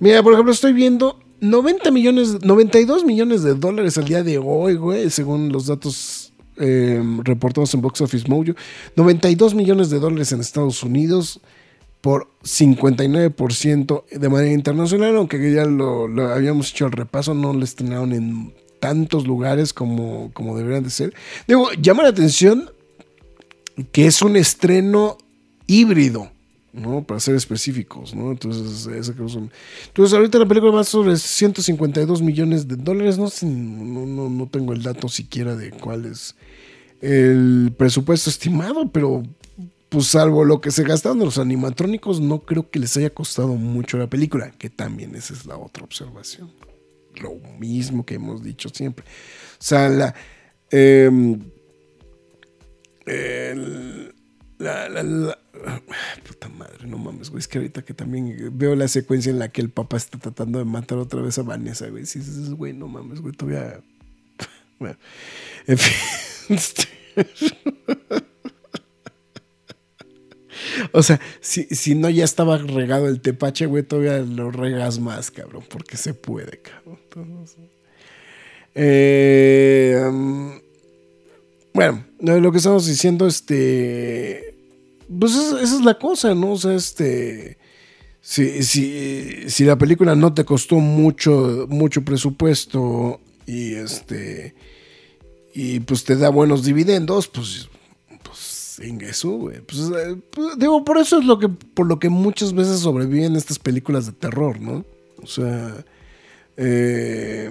Mira, 0.00 0.22
por 0.22 0.34
ejemplo, 0.34 0.52
estoy 0.52 0.74
viendo 0.74 1.21
90 1.42 1.90
millones, 1.90 2.44
92 2.44 3.04
millones 3.04 3.42
de 3.42 3.54
dólares 3.54 3.98
al 3.98 4.04
día 4.04 4.22
de 4.22 4.38
hoy, 4.38 4.76
güey, 4.76 5.10
según 5.10 5.50
los 5.50 5.66
datos 5.66 6.32
eh, 6.56 7.02
reportados 7.24 7.74
en 7.74 7.80
Box 7.80 8.00
Office 8.00 8.28
Mojo. 8.28 8.52
92 8.94 9.52
millones 9.54 9.90
de 9.90 9.98
dólares 9.98 10.30
en 10.32 10.40
Estados 10.40 10.82
Unidos. 10.82 11.40
por 12.00 12.28
59% 12.42 14.04
de 14.10 14.28
manera 14.28 14.52
internacional, 14.52 15.16
aunque 15.16 15.52
ya 15.52 15.64
lo, 15.64 16.08
habíamos 16.32 16.72
hecho 16.72 16.86
el 16.86 16.92
repaso, 16.92 17.32
no 17.32 17.52
lo 17.52 17.62
estrenaron 17.62 18.12
en 18.12 18.52
tantos 18.80 19.24
lugares 19.24 19.72
como, 19.72 20.32
como 20.32 20.56
deberían 20.56 20.82
de 20.82 20.90
ser. 20.90 21.14
Digo, 21.46 21.70
llama 21.80 22.02
la 22.02 22.08
atención 22.08 22.70
que 23.92 24.06
es 24.06 24.20
un 24.22 24.36
estreno 24.36 25.16
híbrido. 25.68 26.30
¿No? 26.72 27.04
Para 27.04 27.20
ser 27.20 27.34
específicos, 27.34 28.14
¿no? 28.14 28.30
Entonces, 28.32 28.86
ese 28.86 29.12
creo 29.14 29.28
son- 29.28 29.50
Entonces, 29.86 30.14
ahorita 30.16 30.38
la 30.38 30.46
película 30.46 30.72
va 30.72 30.84
sobre 30.84 31.16
152 31.16 32.22
millones 32.22 32.66
de 32.68 32.76
dólares. 32.76 33.18
No, 33.18 33.28
no, 33.48 34.06
no, 34.06 34.28
no 34.30 34.48
tengo 34.48 34.72
el 34.72 34.82
dato 34.82 35.08
siquiera 35.08 35.54
de 35.56 35.70
cuál 35.70 36.06
es 36.06 36.34
el 37.00 37.72
presupuesto 37.76 38.30
estimado, 38.30 38.90
pero 38.90 39.22
pues 39.88 40.06
salvo 40.06 40.44
lo 40.44 40.60
que 40.62 40.70
se 40.70 40.84
gastaron 40.84 41.18
los 41.18 41.36
animatrónicos, 41.36 42.20
no 42.20 42.40
creo 42.40 42.70
que 42.70 42.78
les 42.78 42.96
haya 42.96 43.10
costado 43.10 43.48
mucho 43.56 43.98
la 43.98 44.06
película, 44.08 44.50
que 44.52 44.70
también 44.70 45.14
esa 45.14 45.34
es 45.34 45.44
la 45.44 45.58
otra 45.58 45.84
observación. 45.84 46.50
Lo 47.20 47.34
mismo 47.58 48.06
que 48.06 48.14
hemos 48.14 48.42
dicho 48.42 48.70
siempre. 48.70 49.04
O 49.04 49.62
sea, 49.62 49.90
la... 49.90 50.14
em, 50.70 51.40
puta 56.26 56.48
madre, 56.48 56.86
no 56.86 56.98
mames, 56.98 57.30
güey. 57.30 57.40
Es 57.40 57.48
que 57.48 57.58
ahorita 57.58 57.82
que 57.82 57.94
también 57.94 58.50
veo 58.52 58.74
la 58.74 58.88
secuencia 58.88 59.30
en 59.30 59.38
la 59.38 59.50
que 59.50 59.60
el 59.60 59.70
papá 59.70 59.96
está 59.96 60.18
tratando 60.18 60.58
de 60.58 60.64
matar 60.64 60.98
otra 60.98 61.20
vez 61.20 61.38
a 61.38 61.42
Vanessa, 61.42 61.88
güey. 61.88 62.06
Si 62.06 62.18
dices, 62.18 62.50
güey, 62.50 62.72
no 62.72 62.88
mames, 62.88 63.20
güey, 63.20 63.34
todavía. 63.34 63.80
Bueno, 64.78 64.96
en 65.68 65.78
fin. 65.78 65.94
este, 66.56 66.88
O 70.92 71.02
sea, 71.02 71.20
si, 71.40 71.64
si 71.64 71.94
no 71.94 72.10
ya 72.10 72.24
estaba 72.24 72.58
regado 72.58 73.08
el 73.08 73.20
tepache, 73.20 73.66
güey, 73.66 73.82
todavía 73.82 74.18
lo 74.18 74.50
regas 74.50 74.98
más, 74.98 75.30
cabrón, 75.30 75.64
porque 75.68 75.96
se 75.96 76.14
puede, 76.14 76.60
cabrón. 76.60 76.98
Entonces, 77.04 77.70
eh, 78.74 80.02
um, 80.08 80.58
bueno, 81.74 82.04
lo 82.20 82.52
que 82.52 82.58
estamos 82.58 82.86
diciendo, 82.86 83.26
este. 83.26 84.51
Pues 85.08 85.34
esa, 85.34 85.60
es 85.60 85.80
la 85.84 85.98
cosa, 85.98 86.34
¿no? 86.34 86.52
O 86.52 86.58
sea, 86.58 86.74
este. 86.74 87.58
Si, 88.20 88.62
si, 88.62 89.50
si 89.50 89.64
la 89.64 89.76
película 89.76 90.14
no 90.14 90.32
te 90.32 90.44
costó 90.44 90.76
mucho, 90.76 91.66
mucho 91.68 92.04
presupuesto 92.04 93.20
y 93.46 93.74
este. 93.74 94.54
Y 95.54 95.80
pues 95.80 96.04
te 96.04 96.16
da 96.16 96.30
buenos 96.30 96.64
dividendos, 96.64 97.28
pues. 97.28 97.68
Pues 98.22 98.80
ingreso, 98.84 99.30
güey. 99.30 99.60
Pues, 99.60 99.80
eh, 99.80 100.16
pues, 100.30 100.58
digo, 100.58 100.84
por 100.84 100.98
eso 100.98 101.18
es 101.18 101.24
lo 101.24 101.38
que. 101.38 101.48
Por 101.48 101.86
lo 101.86 101.98
que 101.98 102.08
muchas 102.08 102.54
veces 102.54 102.80
sobreviven 102.80 103.36
estas 103.36 103.58
películas 103.58 104.06
de 104.06 104.12
terror, 104.12 104.60
¿no? 104.60 104.84
O 105.22 105.26
sea. 105.26 105.84
Eh, 106.56 107.50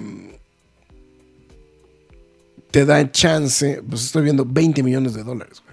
te 2.72 2.86
dan 2.86 3.12
chance, 3.12 3.84
pues 3.88 4.06
estoy 4.06 4.24
viendo 4.24 4.46
20 4.46 4.82
millones 4.82 5.14
de 5.14 5.24
dólares, 5.24 5.62
güey. 5.64 5.71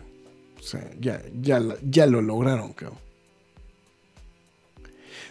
O 0.58 0.62
sea, 0.62 0.90
ya, 1.00 1.22
ya, 1.40 1.62
ya 1.88 2.06
lo 2.06 2.20
lograron, 2.20 2.72
cabrón. 2.72 2.98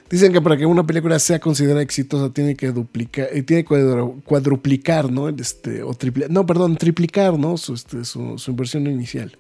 Dicen 0.09 0.31
que 0.31 0.41
para 0.41 0.55
que 0.55 0.65
una 0.65 0.85
película 0.87 1.19
sea 1.19 1.37
considerada 1.39 1.81
exitosa 1.81 2.31
tiene 2.31 2.55
que 2.55 2.71
duplicar, 2.71 3.27
eh, 3.33 3.43
tiene 3.43 3.65
que 3.65 3.69
cuadru- 3.75 4.23
cuadruplicar, 4.23 5.11
¿no? 5.11 5.27
Este, 5.27 5.83
o 5.83 5.93
triple, 5.95 6.27
no, 6.29 6.45
perdón, 6.45 6.77
triplicar, 6.77 7.37
¿no? 7.37 7.57
Su, 7.57 7.73
este, 7.73 8.05
su, 8.05 8.37
su 8.37 8.51
inversión 8.51 8.87
inicial. 8.87 9.37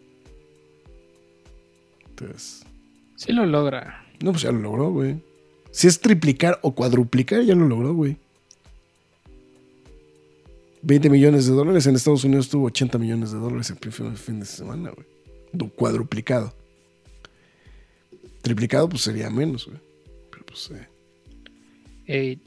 Entonces, 2.09 2.63
Sí 3.15 3.31
lo 3.31 3.45
logra. 3.45 4.05
no, 4.21 4.31
pues 4.31 4.43
ya 4.43 4.51
lo 4.51 4.59
logró, 4.59 4.91
güey. 4.91 5.15
Si 5.71 5.87
es 5.87 5.99
triplicar 6.01 6.59
o 6.63 6.73
cuadruplicar, 6.75 7.43
ya 7.43 7.55
lo 7.55 7.65
logró, 7.67 7.93
güey. 7.93 8.17
20 10.81 11.09
millones 11.09 11.45
de 11.47 11.53
dólares. 11.53 11.87
En 11.87 11.95
Estados 11.95 12.23
Unidos 12.23 12.49
tuvo 12.49 12.65
80 12.67 12.97
millones 12.97 13.31
de 13.31 13.39
dólares 13.39 13.69
el 13.71 14.17
fin 14.17 14.39
de 14.39 14.45
semana, 14.45 14.89
güey. 14.91 15.05
Cuadruplicado. 15.75 16.53
Triplicado, 18.41 18.87
pues 18.89 19.01
sería 19.03 19.29
menos, 19.29 19.65
güey. 19.65 19.77
Pero 20.31 20.45
pues, 20.45 20.71
eh. 20.71 20.87
Eh, 22.07 22.37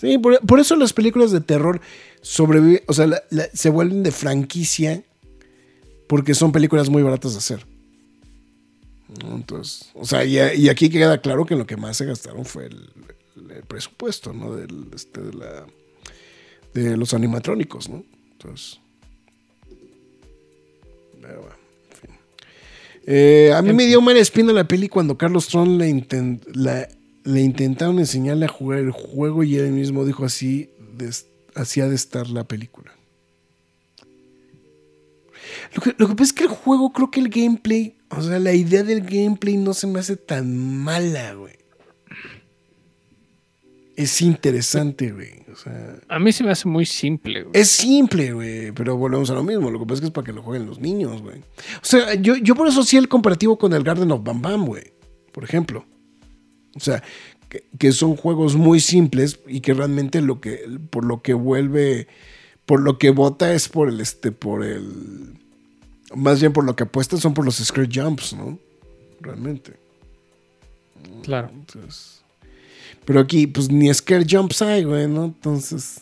Sí, 0.00 0.18
por, 0.18 0.38
por 0.40 0.58
eso 0.60 0.74
las 0.76 0.92
películas 0.92 1.30
de 1.30 1.40
terror 1.40 1.80
sobreviven, 2.20 2.82
o 2.88 2.92
sea, 2.92 3.06
la- 3.06 3.22
la- 3.30 3.48
se 3.54 3.70
vuelven 3.70 4.02
de 4.02 4.10
franquicia 4.10 5.02
porque 6.08 6.34
son 6.34 6.52
películas 6.52 6.90
muy 6.90 7.02
baratas 7.02 7.32
de 7.32 7.38
hacer. 7.38 7.64
Entonces, 9.30 9.90
o 9.94 10.04
sea, 10.04 10.24
y, 10.24 10.36
y 10.60 10.68
aquí 10.68 10.90
queda 10.90 11.20
claro 11.22 11.46
que 11.46 11.54
lo 11.54 11.64
que 11.66 11.76
más 11.76 11.96
se 11.96 12.04
gastaron 12.06 12.44
fue 12.44 12.66
el, 12.66 12.90
el 13.50 13.62
presupuesto, 13.62 14.32
¿no? 14.32 14.54
Del, 14.56 14.88
este, 14.94 15.20
de, 15.22 15.32
la, 15.32 15.66
de 16.74 16.96
los 16.96 17.14
animatrónicos, 17.14 17.88
¿no? 17.88 18.04
Entonces. 18.32 18.80
pero 21.22 21.40
bueno. 21.40 21.56
Eh, 23.06 23.52
a 23.54 23.60
mí 23.62 23.72
me 23.72 23.86
dio 23.86 24.00
mala 24.00 24.18
espina 24.20 24.52
la 24.52 24.66
peli 24.66 24.88
cuando 24.88 25.18
Carlos 25.18 25.48
Tron 25.48 25.76
le, 25.78 26.06
la- 26.54 26.88
le 27.24 27.40
intentaron 27.40 27.98
enseñarle 27.98 28.46
a 28.46 28.48
jugar 28.48 28.78
el 28.80 28.90
juego 28.92 29.42
y 29.44 29.56
él 29.56 29.70
mismo 29.72 30.04
dijo 30.04 30.24
así, 30.24 30.70
de, 30.96 31.10
así 31.54 31.80
ha 31.80 31.88
de 31.88 31.94
estar 31.94 32.28
la 32.28 32.44
película. 32.44 32.92
Lo 35.74 35.82
que, 35.82 35.94
lo 35.98 36.08
que 36.08 36.14
pasa 36.14 36.24
es 36.24 36.32
que 36.32 36.44
el 36.44 36.50
juego, 36.50 36.92
creo 36.92 37.10
que 37.10 37.20
el 37.20 37.28
gameplay, 37.28 37.96
o 38.10 38.22
sea, 38.22 38.38
la 38.38 38.52
idea 38.52 38.82
del 38.82 39.00
gameplay 39.02 39.56
no 39.56 39.74
se 39.74 39.86
me 39.86 40.00
hace 40.00 40.16
tan 40.16 40.56
mala, 40.56 41.34
güey. 41.34 41.54
Es 43.96 44.20
interesante, 44.22 45.12
güey. 45.12 45.44
O 45.52 45.56
sea, 45.56 46.00
a 46.08 46.18
mí 46.18 46.32
se 46.32 46.42
me 46.42 46.50
hace 46.50 46.68
muy 46.68 46.84
simple. 46.84 47.42
güey. 47.42 47.60
es 47.60 47.70
simple, 47.70 48.32
güey, 48.32 48.72
pero 48.72 48.96
volvemos 48.96 49.30
a 49.30 49.34
lo 49.34 49.44
mismo. 49.44 49.70
Lo 49.70 49.78
que 49.78 49.86
pasa 49.86 49.94
es 49.94 50.00
que 50.00 50.06
es 50.06 50.12
para 50.12 50.24
que 50.24 50.32
lo 50.32 50.42
jueguen 50.42 50.66
los 50.66 50.80
niños, 50.80 51.22
güey. 51.22 51.38
O 51.38 51.84
sea, 51.84 52.14
yo, 52.14 52.34
yo 52.36 52.54
por 52.56 52.66
eso 52.66 52.82
sí 52.82 52.96
el 52.96 53.08
comparativo 53.08 53.56
con 53.56 53.72
el 53.72 53.84
Garden 53.84 54.10
of 54.10 54.24
Bam 54.24 54.42
Bam, 54.42 54.66
güey. 54.66 54.92
Por 55.32 55.44
ejemplo. 55.44 55.84
O 56.74 56.80
sea, 56.80 57.02
que, 57.48 57.64
que 57.78 57.92
son 57.92 58.16
juegos 58.16 58.56
muy 58.56 58.80
simples 58.80 59.38
y 59.46 59.60
que 59.60 59.74
realmente 59.74 60.20
lo 60.20 60.40
que, 60.40 60.66
por 60.90 61.04
lo 61.04 61.22
que 61.22 61.34
vuelve, 61.34 62.08
por 62.66 62.80
lo 62.80 62.98
que 62.98 63.10
vota 63.10 63.54
es 63.54 63.68
por 63.68 63.88
el, 63.88 64.00
este, 64.00 64.32
por 64.32 64.64
el, 64.64 65.38
más 66.14 66.40
bien 66.40 66.52
por 66.52 66.64
lo 66.64 66.74
que 66.74 66.84
apuestan 66.84 67.20
son 67.20 67.34
por 67.34 67.44
los 67.44 67.56
scare 67.56 67.88
jumps, 67.92 68.34
¿no? 68.34 68.58
Realmente. 69.20 69.74
Claro. 71.22 71.50
Entonces, 71.52 72.23
pero 73.04 73.20
aquí, 73.20 73.46
pues 73.46 73.70
ni 73.70 73.92
scare 73.92 74.24
jumps 74.28 74.62
hay, 74.62 74.84
güey, 74.84 75.06
¿no? 75.08 75.24
Entonces, 75.24 76.00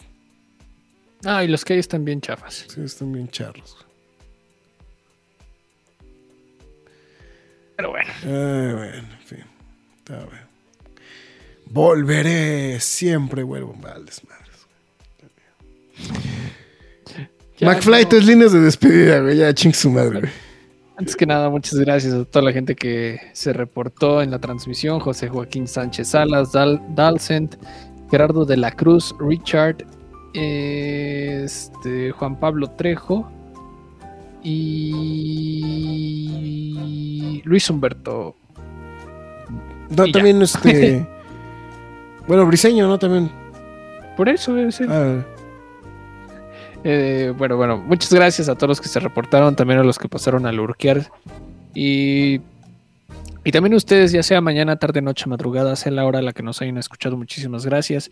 Ah, 1.24 1.44
y 1.44 1.48
los 1.48 1.64
que 1.64 1.74
hay 1.74 1.78
están 1.78 2.04
bien 2.04 2.20
chafas. 2.20 2.66
sí, 2.68 2.80
están 2.82 3.12
bien 3.12 3.28
charros. 3.28 3.74
güey. 3.76 3.92
Pero 7.76 7.90
bueno. 7.90 8.10
Ay, 8.22 8.74
bueno, 8.74 9.08
en 9.12 9.26
fin. 9.26 9.44
Está 9.98 10.16
bien. 10.18 10.42
Volveré, 11.66 12.80
siempre 12.80 13.42
vuelvo. 13.42 13.74
Vales, 13.80 14.20
madres. 14.28 14.48
ya 17.58 17.66
McFly, 17.68 18.02
no- 18.02 18.08
tus 18.08 18.24
líneas 18.24 18.52
de 18.52 18.60
despedida, 18.60 19.20
güey. 19.20 19.36
Ya 19.38 19.54
ching 19.54 19.72
su 19.74 19.90
madre, 19.90 20.20
güey. 20.20 20.32
Antes 21.02 21.16
que 21.16 21.26
nada, 21.26 21.50
muchas 21.50 21.80
gracias 21.80 22.14
a 22.14 22.24
toda 22.24 22.44
la 22.44 22.52
gente 22.52 22.76
que 22.76 23.18
se 23.32 23.52
reportó 23.52 24.22
en 24.22 24.30
la 24.30 24.38
transmisión. 24.38 25.00
José 25.00 25.28
Joaquín 25.28 25.66
Sánchez 25.66 26.06
Salas, 26.10 26.52
Dal 26.52 26.80
Dalcent, 26.94 27.56
Gerardo 28.08 28.44
de 28.44 28.56
la 28.56 28.70
Cruz, 28.70 29.12
Richard, 29.18 29.78
este, 30.32 32.12
Juan 32.12 32.38
Pablo 32.38 32.70
Trejo 32.70 33.28
y 36.22 37.42
Luis 37.44 37.68
Humberto. 37.68 38.36
No, 39.96 40.04
Y 40.06 40.12
ya. 40.12 40.12
también 40.12 40.40
este. 40.40 41.04
bueno, 42.28 42.46
Briseño, 42.46 42.86
¿no? 42.86 42.96
También. 42.96 43.28
Por 44.16 44.28
eso 44.28 44.56
es 44.56 44.80
el- 44.80 44.92
Ah, 44.92 45.26
Eh, 46.84 47.32
bueno, 47.36 47.56
bueno, 47.56 47.78
muchas 47.78 48.12
gracias 48.12 48.48
a 48.48 48.54
todos 48.54 48.68
los 48.68 48.80
que 48.80 48.88
se 48.88 49.00
reportaron, 49.00 49.54
también 49.54 49.80
a 49.80 49.84
los 49.84 49.98
que 49.98 50.08
pasaron 50.08 50.46
a 50.46 50.52
lurkear. 50.52 51.10
Y, 51.74 52.40
y 53.44 53.52
también 53.52 53.74
ustedes, 53.74 54.12
ya 54.12 54.22
sea 54.22 54.40
mañana, 54.40 54.76
tarde, 54.76 55.00
noche, 55.00 55.28
madrugada, 55.28 55.76
sea 55.76 55.92
la 55.92 56.04
hora 56.04 56.18
a 56.18 56.22
la 56.22 56.32
que 56.32 56.42
nos 56.42 56.60
hayan 56.60 56.78
escuchado, 56.78 57.16
muchísimas 57.16 57.64
gracias. 57.64 58.10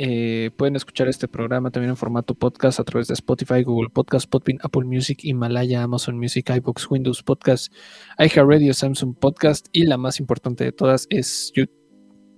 Eh, 0.00 0.52
pueden 0.56 0.76
escuchar 0.76 1.08
este 1.08 1.26
programa 1.26 1.72
también 1.72 1.90
en 1.90 1.96
formato 1.96 2.32
podcast 2.34 2.78
a 2.78 2.84
través 2.84 3.08
de 3.08 3.14
Spotify, 3.14 3.64
Google 3.64 3.90
Podcast, 3.90 4.30
Podbean, 4.30 4.60
Apple 4.62 4.84
Music, 4.84 5.18
Himalaya, 5.24 5.82
Amazon 5.82 6.16
Music, 6.16 6.48
iBox, 6.50 6.88
Windows 6.88 7.20
Podcast, 7.24 7.72
iHeartRadio, 8.16 8.72
Samsung 8.74 9.16
Podcast 9.16 9.66
y 9.72 9.86
la 9.86 9.96
más 9.96 10.20
importante 10.20 10.62
de 10.62 10.70
todas 10.70 11.08
es 11.10 11.50
YouTube. 11.52 11.74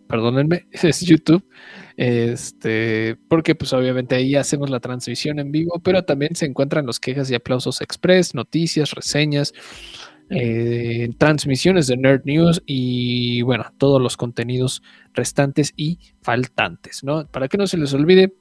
Perdónenme, 0.09 0.67
es 0.73 1.01
YouTube. 1.03 1.45
Este, 2.01 3.19
porque 3.29 3.55
pues 3.55 3.75
obviamente 3.75 4.15
ahí 4.15 4.35
hacemos 4.35 4.71
la 4.71 4.81
transmisión 4.81 5.39
en 5.39 5.53
vivo, 5.53 5.83
pero 5.85 6.03
también 6.03 6.35
se 6.35 6.47
encuentran 6.47 6.87
los 6.87 6.99
quejas 6.99 7.31
y 7.31 7.35
aplausos 7.35 7.83
express, 7.83 8.35
noticias, 8.35 8.93
reseñas, 8.93 9.53
eh, 10.31 11.11
transmisiones 11.19 11.89
de 11.89 11.99
Nerd 11.99 12.23
News 12.25 12.63
y 12.65 13.43
bueno, 13.43 13.67
todos 13.77 14.01
los 14.01 14.17
contenidos 14.17 14.83
restantes 15.13 15.75
y 15.77 15.99
faltantes, 16.23 17.05
¿no? 17.05 17.27
Para 17.27 17.49
que 17.49 17.59
no 17.59 17.67
se 17.67 17.77
les 17.77 17.93
olvide, 17.93 18.33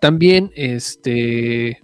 también 0.00 0.50
este 0.56 1.82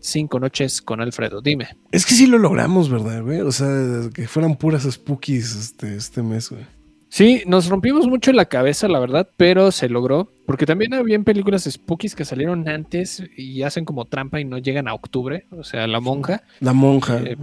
Cinco 0.00 0.40
Noches 0.40 0.82
con 0.82 1.00
Alfredo. 1.00 1.40
Dime. 1.40 1.68
Es 1.92 2.04
que 2.04 2.14
sí 2.14 2.26
lo 2.26 2.38
logramos, 2.38 2.90
¿verdad, 2.90 3.22
güey? 3.22 3.42
O 3.42 3.52
sea, 3.52 4.10
que 4.12 4.26
fueran 4.26 4.56
puras 4.56 4.88
spookies 4.90 5.54
este, 5.54 5.94
este 5.94 6.20
mes, 6.24 6.50
güey. 6.50 6.64
Sí, 7.08 7.42
nos 7.46 7.68
rompimos 7.68 8.06
mucho 8.06 8.32
la 8.32 8.46
cabeza, 8.46 8.88
la 8.88 8.98
verdad, 8.98 9.28
pero 9.36 9.70
se 9.70 9.88
logró. 9.88 10.30
Porque 10.44 10.66
también 10.66 10.94
había 10.94 11.18
películas 11.20 11.64
spookies 11.64 12.14
que 12.14 12.24
salieron 12.24 12.68
antes 12.68 13.22
y 13.36 13.62
hacen 13.62 13.84
como 13.84 14.04
trampa 14.04 14.40
y 14.40 14.44
no 14.44 14.58
llegan 14.58 14.88
a 14.88 14.94
octubre. 14.94 15.46
O 15.50 15.64
sea, 15.64 15.86
La 15.86 16.00
Monja. 16.00 16.42
La 16.60 16.72
Monja. 16.72 17.20
Eh, 17.24 17.36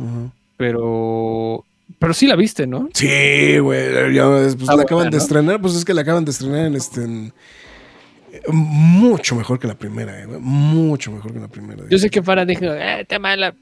pero. 0.57 1.65
Pero 1.99 2.14
sí 2.14 2.27
la 2.27 2.35
viste, 2.35 2.65
¿no? 2.65 2.90
Sí, 2.94 3.57
güey. 3.60 3.91
Pues 3.91 4.68
la 4.68 4.81
acaban 4.81 5.10
de 5.10 5.18
estrenar. 5.18 5.61
Pues 5.61 5.76
es 5.76 5.85
que 5.85 5.94
la 5.94 6.02
acaban 6.02 6.26
de 6.26 6.31
estrenar 6.31 6.65
en 6.65 6.76
este. 6.76 7.31
mucho 8.49 9.35
mejor 9.35 9.60
que 9.60 9.68
la 9.68 9.76
primera, 9.76 10.22
eh, 10.22 10.27
Mucho 10.27 11.11
mejor 11.11 11.34
que 11.34 11.40
la 11.40 11.48
primera. 11.48 11.84
Yo 11.90 11.98
sé 11.98 12.10
que 12.10 12.23
Farah 12.23 12.45
dijo, 12.45 12.65
eh, 12.65 13.02
está 13.02 13.19
mala. 13.19 13.53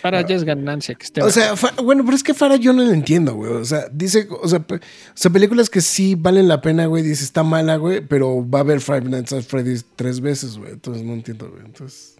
Farah 0.00 0.26
ya 0.26 0.34
es 0.34 0.44
ganancia 0.44 0.94
que 0.94 1.04
esté. 1.04 1.22
O 1.22 1.30
sea, 1.30 1.54
bueno, 1.82 2.04
pero 2.04 2.16
es 2.16 2.22
que 2.22 2.32
Farah 2.34 2.56
yo 2.56 2.72
no 2.72 2.82
lo 2.82 2.92
entiendo, 2.92 3.34
güey. 3.34 3.52
O 3.52 3.64
sea, 3.64 3.86
dice, 3.92 4.28
o 4.30 4.48
sea, 4.48 4.64
o 4.68 4.78
sea, 5.14 5.30
películas 5.30 5.68
que 5.68 5.80
sí 5.80 6.14
valen 6.14 6.48
la 6.48 6.60
pena, 6.60 6.86
güey. 6.86 7.02
Dice, 7.02 7.24
está 7.24 7.42
mala, 7.42 7.76
güey, 7.76 8.00
pero 8.00 8.48
va 8.48 8.60
a 8.60 8.62
ver 8.62 8.80
Five 8.80 9.02
Nights 9.02 9.32
at 9.32 9.42
Freddy's 9.42 9.84
tres 9.96 10.20
veces, 10.20 10.56
güey. 10.56 10.72
Entonces 10.72 11.02
no 11.04 11.12
entiendo, 11.12 11.50
güey. 11.50 11.64
Entonces. 11.64 12.16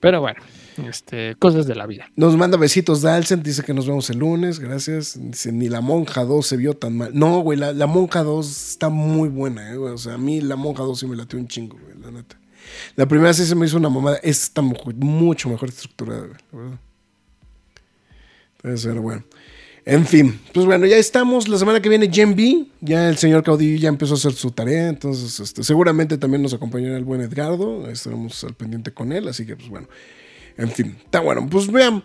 Pero 0.00 0.20
bueno, 0.20 0.40
este, 0.88 1.36
cosas 1.36 1.68
de 1.68 1.76
la 1.76 1.86
vida. 1.86 2.10
Nos 2.16 2.36
manda 2.36 2.58
besitos 2.58 3.02
Dalsen, 3.02 3.44
dice 3.44 3.62
que 3.62 3.72
nos 3.72 3.86
vemos 3.86 4.10
el 4.10 4.18
lunes, 4.18 4.58
gracias. 4.58 5.16
Dice, 5.16 5.52
ni 5.52 5.68
la 5.68 5.80
Monja 5.80 6.24
2 6.24 6.44
se 6.44 6.56
vio 6.56 6.74
tan 6.74 6.96
mal. 6.96 7.12
No, 7.14 7.38
güey, 7.38 7.56
la, 7.56 7.72
la 7.72 7.86
Monja 7.86 8.24
2 8.24 8.70
está 8.70 8.88
muy 8.88 9.28
buena, 9.28 9.70
eh, 9.70 9.76
güey. 9.76 9.92
O 9.92 9.98
sea, 9.98 10.14
a 10.14 10.18
mí 10.18 10.40
la 10.40 10.56
Monja 10.56 10.82
2 10.82 10.98
sí 10.98 11.06
me 11.06 11.14
latió 11.14 11.38
un 11.38 11.46
chingo, 11.46 11.78
güey, 11.78 11.96
la 12.02 12.10
neta. 12.10 12.41
La 12.96 13.06
primera 13.06 13.32
sí 13.32 13.44
se 13.44 13.54
me 13.54 13.66
hizo 13.66 13.76
una 13.76 13.88
mamada. 13.88 14.16
Esta 14.16 14.60
está 14.60 14.62
mucho 14.62 15.48
mejor 15.48 15.68
estructurada, 15.68 16.22
¿verdad? 16.52 16.78
Entonces, 18.62 18.94
bueno. 18.96 19.24
En 19.84 20.06
fin, 20.06 20.40
pues 20.54 20.64
bueno, 20.64 20.86
ya 20.86 20.96
estamos. 20.96 21.48
La 21.48 21.58
semana 21.58 21.80
que 21.80 21.88
viene, 21.88 22.08
Gen. 22.08 22.36
Ya 22.80 23.08
el 23.08 23.16
señor 23.16 23.42
Caudillo 23.42 23.80
ya 23.80 23.88
empezó 23.88 24.14
a 24.14 24.16
hacer 24.16 24.32
su 24.32 24.52
tarea. 24.52 24.88
Entonces, 24.88 25.40
este, 25.40 25.64
seguramente 25.64 26.18
también 26.18 26.42
nos 26.42 26.54
acompañará 26.54 26.96
el 26.96 27.04
buen 27.04 27.20
Edgardo. 27.20 27.88
Estaremos 27.90 28.44
al 28.44 28.54
pendiente 28.54 28.92
con 28.92 29.12
él. 29.12 29.26
Así 29.26 29.44
que, 29.44 29.56
pues 29.56 29.68
bueno. 29.68 29.88
En 30.56 30.70
fin, 30.70 30.96
está 31.04 31.20
bueno. 31.20 31.48
Pues 31.50 31.70
vean. 31.70 32.04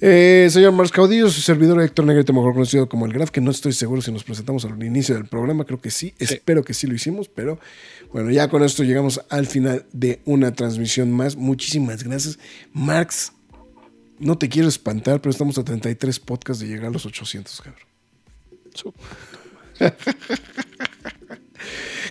Eh, 0.00 0.48
señor 0.50 0.72
Mars 0.72 0.92
Caudillo, 0.92 1.30
su 1.30 1.40
servidor 1.40 1.80
Héctor 1.80 2.04
Negrete, 2.04 2.30
mejor 2.32 2.52
conocido 2.52 2.86
como 2.86 3.06
el 3.06 3.14
Graf, 3.14 3.30
que 3.30 3.40
no 3.40 3.50
estoy 3.50 3.72
seguro 3.72 4.02
si 4.02 4.12
nos 4.12 4.24
presentamos 4.24 4.66
al 4.66 4.82
inicio 4.82 5.14
del 5.14 5.24
programa, 5.24 5.64
creo 5.64 5.80
que 5.80 5.90
sí, 5.90 6.12
espero 6.18 6.62
que 6.62 6.74
sí 6.74 6.86
lo 6.86 6.94
hicimos, 6.94 7.28
pero 7.28 7.58
bueno, 8.12 8.30
ya 8.30 8.48
con 8.48 8.62
esto 8.62 8.84
llegamos 8.84 9.22
al 9.30 9.46
final 9.46 9.86
de 9.92 10.20
una 10.26 10.52
transmisión 10.52 11.10
más. 11.12 11.36
Muchísimas 11.36 12.04
gracias. 12.04 12.38
Marx, 12.74 13.32
no 14.18 14.36
te 14.36 14.50
quiero 14.50 14.68
espantar, 14.68 15.20
pero 15.22 15.30
estamos 15.30 15.56
a 15.56 15.64
33 15.64 16.20
podcasts 16.20 16.62
de 16.62 16.68
llegar 16.68 16.86
a 16.86 16.90
los 16.90 17.06
800, 17.06 17.62
cabrón. 17.62 17.82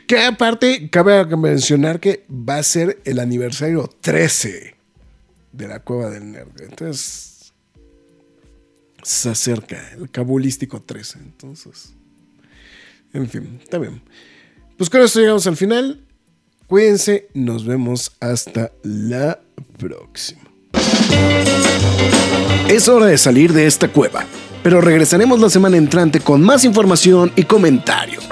que 0.08 0.20
aparte, 0.20 0.90
cabe 0.90 1.24
mencionar 1.38 2.00
que 2.00 2.26
va 2.30 2.58
a 2.58 2.64
ser 2.64 3.00
el 3.06 3.20
aniversario 3.20 3.88
13 4.02 4.76
de 5.52 5.68
la 5.68 5.82
Cueva 5.82 6.10
del 6.10 6.32
Nerd. 6.32 6.62
Entonces 6.62 7.35
se 9.06 9.30
acerca, 9.30 9.78
el 9.94 10.10
cabulístico 10.10 10.82
13. 10.82 11.20
Entonces, 11.20 11.94
en 13.14 13.30
fin, 13.30 13.60
está 13.64 13.78
bien. 13.78 14.02
Pues 14.78 14.90
con 14.90 15.02
esto 15.02 15.20
llegamos 15.20 15.46
al 15.46 15.56
final. 15.56 16.02
Cuídense, 16.68 17.28
nos 17.36 17.66
vemos 17.66 18.14
hasta 18.20 18.72
la 18.84 19.40
próxima. 19.78 20.42
Es 22.68 22.90
hora 22.90 23.06
de 23.06 23.20
salir 23.20 23.54
de 23.54 23.68
esta 23.68 23.90
cueva, 23.90 24.26
pero 24.64 24.82
regresaremos 24.82 25.40
la 25.40 25.52
semana 25.52 25.78
entrante 25.78 26.20
con 26.20 26.42
más 26.42 26.66
información 26.66 27.32
y 27.36 27.44
comentarios. 27.44 28.28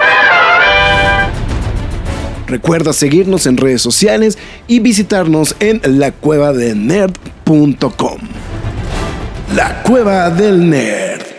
Recuerda 2.48 2.92
seguirnos 2.92 3.46
en 3.46 3.56
redes 3.56 3.80
sociales 3.80 4.38
y 4.66 4.80
visitarnos 4.80 5.54
en 5.60 5.80
lacuevadenerd.com. 5.84 8.18
La 9.52 9.82
Cueva 9.82 10.30
del 10.30 10.68
Nerd. 10.68 11.33